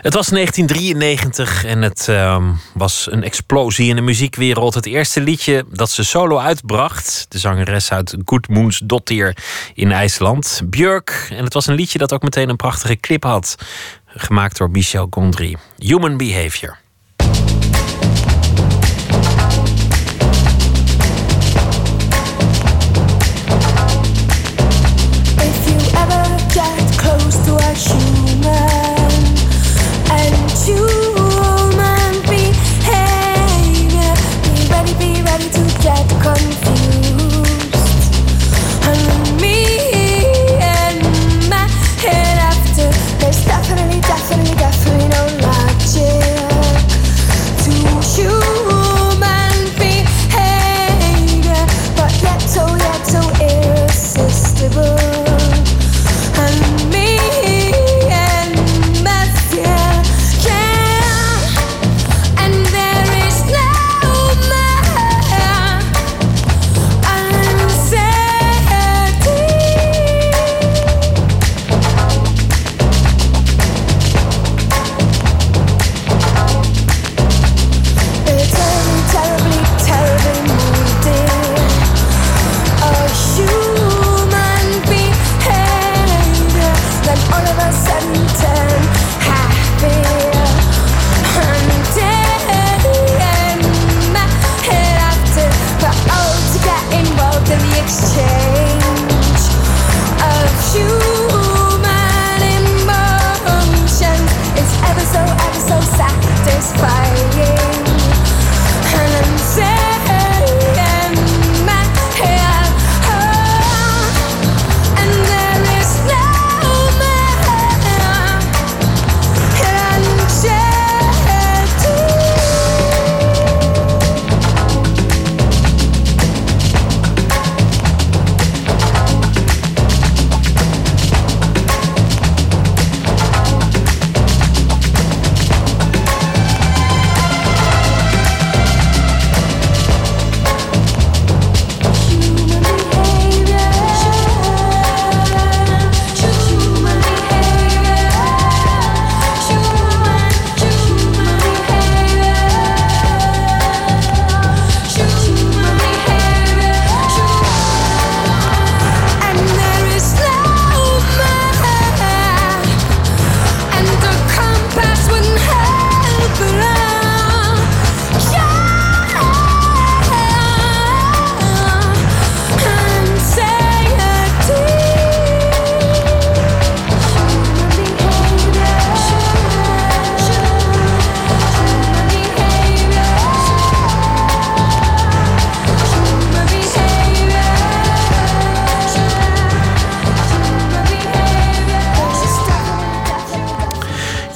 Het 0.00 0.14
was 0.14 0.28
1993 0.28 1.64
en 1.64 1.82
het 1.82 2.08
ehm, 2.08 2.52
was 2.74 3.06
een 3.10 3.22
explosie 3.22 3.88
in 3.88 3.96
de 3.96 4.02
muziekwereld. 4.02 4.74
Het 4.74 4.86
eerste 4.86 5.20
liedje 5.20 5.64
dat 5.72 5.90
ze 5.90 6.04
solo 6.04 6.38
uitbracht, 6.38 7.26
de 7.28 7.38
zangeres 7.38 7.92
uit 7.92 8.16
Gudmundsdottir 8.24 9.36
in 9.74 9.92
IJsland, 9.92 10.60
Björk. 10.64 11.28
En 11.30 11.44
het 11.44 11.54
was 11.54 11.66
een 11.66 11.74
liedje 11.74 11.98
dat 11.98 12.12
ook 12.12 12.22
meteen 12.22 12.48
een 12.48 12.56
prachtige 12.56 12.96
clip 13.00 13.22
had, 13.22 13.54
gemaakt 14.16 14.58
door 14.58 14.70
Michel 14.70 15.06
Gondry. 15.10 15.56
Human 15.78 16.16
Behavior. 16.16 16.85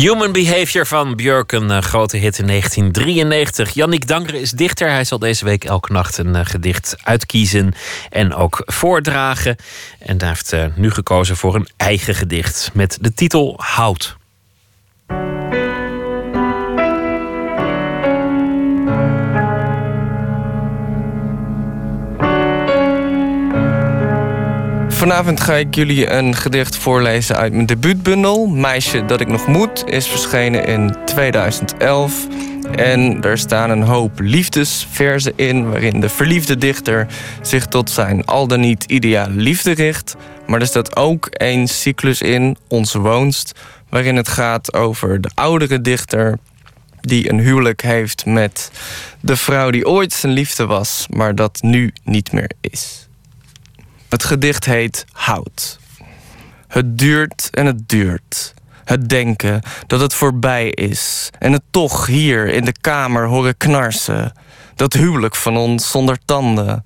Human 0.00 0.32
Behavior 0.32 0.86
van 0.86 1.16
Björk, 1.16 1.52
een 1.52 1.70
eh, 1.70 1.82
grote 1.82 2.16
hit 2.16 2.38
in 2.38 2.46
1993. 2.46 3.70
Yannick 3.70 4.06
Dangre 4.06 4.40
is 4.40 4.50
dichter. 4.50 4.90
Hij 4.90 5.04
zal 5.04 5.18
deze 5.18 5.44
week 5.44 5.64
elke 5.64 5.92
nacht 5.92 6.18
een 6.18 6.34
eh, 6.34 6.46
gedicht 6.46 6.96
uitkiezen 7.02 7.74
en 8.10 8.34
ook 8.34 8.62
voordragen. 8.64 9.56
En 9.98 10.18
hij 10.18 10.28
heeft 10.28 10.52
eh, 10.52 10.64
nu 10.74 10.90
gekozen 10.90 11.36
voor 11.36 11.54
een 11.54 11.68
eigen 11.76 12.14
gedicht 12.14 12.70
met 12.72 12.98
de 13.00 13.14
titel 13.14 13.54
Hout. 13.56 14.16
Vanavond 25.00 25.40
ga 25.40 25.54
ik 25.54 25.74
jullie 25.74 26.10
een 26.10 26.36
gedicht 26.36 26.76
voorlezen 26.76 27.36
uit 27.36 27.52
mijn 27.52 27.66
debuutbundel. 27.66 28.46
Meisje 28.46 29.04
dat 29.04 29.20
ik 29.20 29.28
nog 29.28 29.46
moet 29.46 29.84
is 29.86 30.06
verschenen 30.06 30.66
in 30.66 30.96
2011. 31.04 32.26
En 32.76 33.22
er 33.22 33.38
staan 33.38 33.70
een 33.70 33.82
hoop 33.82 34.20
liefdesverzen 34.20 35.32
in... 35.36 35.70
waarin 35.70 36.00
de 36.00 36.08
verliefde 36.08 36.56
dichter 36.56 37.06
zich 37.42 37.66
tot 37.66 37.90
zijn 37.90 38.24
al 38.24 38.46
dan 38.46 38.60
niet 38.60 38.84
ideale 38.84 39.34
liefde 39.34 39.72
richt. 39.72 40.16
Maar 40.46 40.60
er 40.60 40.66
staat 40.66 40.96
ook 40.96 41.26
één 41.26 41.68
cyclus 41.68 42.22
in, 42.22 42.56
Onze 42.68 42.98
Woonst... 42.98 43.60
waarin 43.88 44.16
het 44.16 44.28
gaat 44.28 44.74
over 44.74 45.20
de 45.20 45.30
oudere 45.34 45.80
dichter 45.80 46.38
die 47.00 47.30
een 47.30 47.40
huwelijk 47.40 47.82
heeft 47.82 48.26
met 48.26 48.70
de 49.20 49.36
vrouw 49.36 49.70
die 49.70 49.86
ooit 49.86 50.12
zijn 50.12 50.32
liefde 50.32 50.66
was... 50.66 51.06
maar 51.10 51.34
dat 51.34 51.58
nu 51.62 51.92
niet 52.04 52.32
meer 52.32 52.50
is. 52.60 53.08
Het 54.10 54.24
gedicht 54.24 54.64
heet 54.64 55.04
Hout. 55.12 55.78
Het 56.68 56.98
duurt 56.98 57.48
en 57.50 57.66
het 57.66 57.88
duurt. 57.88 58.54
Het 58.84 59.08
denken 59.08 59.62
dat 59.86 60.00
het 60.00 60.14
voorbij 60.14 60.68
is. 60.70 61.30
En 61.38 61.52
het 61.52 61.62
toch 61.70 62.06
hier 62.06 62.48
in 62.48 62.64
de 62.64 62.74
kamer 62.80 63.26
horen 63.26 63.56
knarsen. 63.56 64.32
Dat 64.74 64.92
huwelijk 64.92 65.36
van 65.36 65.56
ons 65.56 65.90
zonder 65.90 66.18
tanden. 66.24 66.84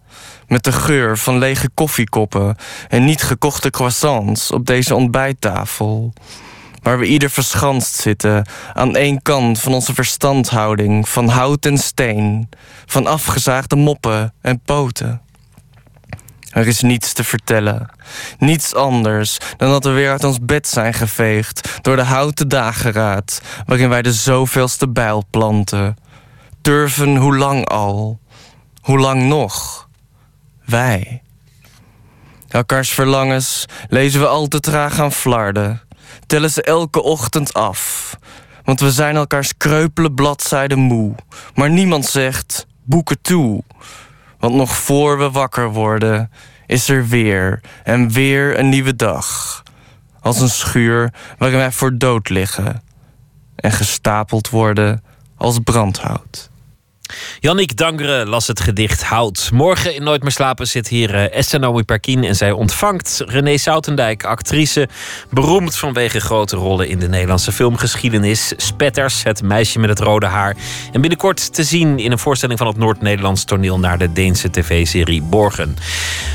Met 0.48 0.64
de 0.64 0.72
geur 0.72 1.18
van 1.18 1.38
lege 1.38 1.68
koffiekoppen 1.74 2.56
en 2.88 3.04
niet 3.04 3.22
gekochte 3.22 3.70
croissants 3.70 4.50
op 4.50 4.66
deze 4.66 4.94
ontbijttafel. 4.94 6.12
Waar 6.82 6.98
we 6.98 7.06
ieder 7.06 7.30
verschanst 7.30 7.94
zitten 7.94 8.46
aan 8.72 8.96
één 8.96 9.22
kant 9.22 9.60
van 9.60 9.74
onze 9.74 9.94
verstandhouding 9.94 11.08
van 11.08 11.28
hout 11.28 11.66
en 11.66 11.78
steen, 11.78 12.48
van 12.86 13.06
afgezaagde 13.06 13.76
moppen 13.76 14.34
en 14.40 14.60
poten. 14.60 15.23
Er 16.54 16.66
is 16.66 16.80
niets 16.80 17.12
te 17.12 17.24
vertellen. 17.24 17.88
Niets 18.38 18.74
anders 18.74 19.38
dan 19.56 19.70
dat 19.70 19.84
we 19.84 19.90
weer 19.90 20.10
uit 20.10 20.24
ons 20.24 20.38
bed 20.40 20.68
zijn 20.68 20.94
geveegd 20.94 21.78
door 21.82 21.96
de 21.96 22.02
houten 22.02 22.48
dageraad 22.48 23.40
waarin 23.66 23.88
wij 23.88 24.02
de 24.02 24.12
zoveelste 24.12 24.88
bijl 24.88 25.24
planten. 25.30 25.96
Durven 26.62 27.16
hoe 27.16 27.36
lang 27.36 27.68
al? 27.68 28.20
Hoe 28.80 28.98
lang 28.98 29.22
nog? 29.22 29.88
Wij. 30.64 31.22
Elkaars 32.48 32.90
verlangens 32.90 33.64
lezen 33.88 34.20
we 34.20 34.26
al 34.26 34.48
te 34.48 34.60
traag 34.60 35.00
aan 35.00 35.12
flarden. 35.12 35.80
Tellen 36.26 36.50
ze 36.50 36.62
elke 36.62 37.02
ochtend 37.02 37.52
af. 37.52 38.16
Want 38.64 38.80
we 38.80 38.90
zijn 38.90 39.16
elkaars 39.16 39.56
kreupele 39.56 40.12
bladzijden 40.12 40.78
moe. 40.78 41.14
Maar 41.54 41.70
niemand 41.70 42.06
zegt 42.06 42.66
boeken 42.84 43.20
toe. 43.22 43.62
Want 44.44 44.56
nog 44.56 44.76
voor 44.76 45.18
we 45.18 45.30
wakker 45.30 45.72
worden, 45.72 46.30
is 46.66 46.88
er 46.88 47.06
weer 47.06 47.60
en 47.82 48.10
weer 48.10 48.58
een 48.58 48.68
nieuwe 48.68 48.96
dag. 48.96 49.62
Als 50.20 50.40
een 50.40 50.48
schuur 50.48 51.12
waarin 51.38 51.58
wij 51.58 51.72
voor 51.72 51.98
dood 51.98 52.28
liggen. 52.28 52.82
En 53.56 53.72
gestapeld 53.72 54.50
worden 54.50 55.02
als 55.36 55.58
brandhout. 55.58 56.50
Yannick 57.40 57.76
Dangere 57.76 58.26
las 58.26 58.46
het 58.46 58.60
gedicht 58.60 59.04
Hout. 59.04 59.50
Morgen 59.52 59.94
in 59.94 60.02
Nooit 60.02 60.22
meer 60.22 60.32
slapen 60.32 60.66
zit 60.66 60.88
hier 60.88 61.14
uh, 61.14 61.34
Esther 61.34 61.84
Perkin... 61.84 62.24
en 62.24 62.36
zij 62.36 62.52
ontvangt 62.52 63.22
René 63.26 63.56
Soutendijk, 63.56 64.24
actrice... 64.24 64.88
beroemd 65.30 65.76
vanwege 65.76 66.20
grote 66.20 66.56
rollen 66.56 66.88
in 66.88 66.98
de 66.98 67.08
Nederlandse 67.08 67.52
filmgeschiedenis. 67.52 68.52
Spetters, 68.56 69.22
het 69.22 69.42
meisje 69.42 69.78
met 69.78 69.88
het 69.88 69.98
rode 69.98 70.26
haar. 70.26 70.56
En 70.92 71.00
binnenkort 71.00 71.54
te 71.54 71.62
zien 71.62 71.98
in 71.98 72.12
een 72.12 72.18
voorstelling 72.18 72.58
van 72.58 72.68
het 72.68 72.76
Noord-Nederlands 72.76 73.44
toneel... 73.44 73.78
naar 73.78 73.98
de 73.98 74.12
Deense 74.12 74.50
tv-serie 74.50 75.22
Borgen. 75.22 75.76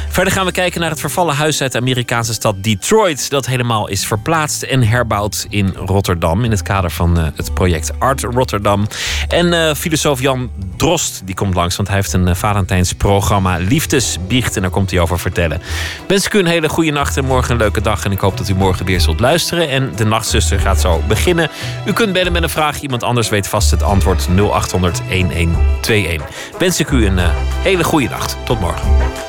Verder 0.10 0.34
gaan 0.34 0.46
we 0.46 0.52
kijken 0.52 0.82
naar 0.82 0.90
het 0.90 1.00
vervallen 1.00 1.36
huis 1.36 1.62
uit 1.62 1.72
de 1.72 1.78
Amerikaanse 1.78 2.34
stad 2.34 2.64
Detroit... 2.64 3.30
dat 3.30 3.46
helemaal 3.46 3.88
is 3.88 4.06
verplaatst 4.06 4.64
en 4.64 4.84
herbouwd 4.84 5.46
in 5.50 5.74
Rotterdam... 5.76 6.44
in 6.44 6.52
het 6.52 6.62
kader 6.62 6.92
van 6.92 7.20
uh, 7.20 7.26
het 7.36 7.54
project 7.54 7.92
Art 8.00 8.22
Rotterdam. 8.22 8.88
En 9.28 9.46
uh, 9.46 9.74
filosoof 9.74 10.22
Jan 10.22 10.52
Drost 10.76 11.22
die 11.26 11.36
komt 11.36 11.54
langs, 11.54 11.76
want 11.76 11.88
hij 11.88 11.98
heeft 11.98 12.14
een 12.14 12.28
uh, 12.28 12.36
Valentijnsprogramma 12.36 13.58
Liefdesbiecht 13.58 14.56
en 14.56 14.62
daar 14.62 14.72
komt 14.72 14.92
hij 14.92 15.00
over 15.00 15.20
vertellen. 15.20 15.62
Wens 16.08 16.26
ik 16.26 16.34
u 16.34 16.40
een 16.40 16.46
hele 16.46 16.70
goede 16.70 16.92
nacht 16.92 17.18
en 17.18 17.26
morgen 17.26 17.52
een 17.52 17.58
leuke 17.58 17.82
dag. 17.82 18.06
En 18.06 18.12
ik 18.12 18.20
hoop 18.20 18.38
dat 18.38 18.50
u 18.50 18.56
morgen 18.56 18.86
weer 18.86 19.02
zult 19.02 19.20
luisteren. 19.20 19.70
En 19.70 19.92
de 19.96 20.06
Nachtzuster 20.06 20.60
gaat 20.60 20.80
zo 20.80 21.02
beginnen. 21.08 21.50
U 21.86 21.94
kunt 21.94 22.14
bellen 22.14 22.32
met 22.32 22.44
een 22.44 22.50
vraag. 22.50 22.82
Iemand 22.82 23.04
anders 23.04 23.30
weet 23.30 23.48
vast 23.48 23.72
het 23.72 23.84
antwoord 23.84 24.28
0800 24.36 25.02
1121. 25.10 26.28
Wens 26.60 26.80
ik 26.80 26.90
u 26.90 27.06
een 27.06 27.18
uh, 27.18 27.30
hele 27.62 27.84
goede 27.84 28.10
nacht. 28.10 28.38
Tot 28.46 28.60
morgen. 28.60 29.29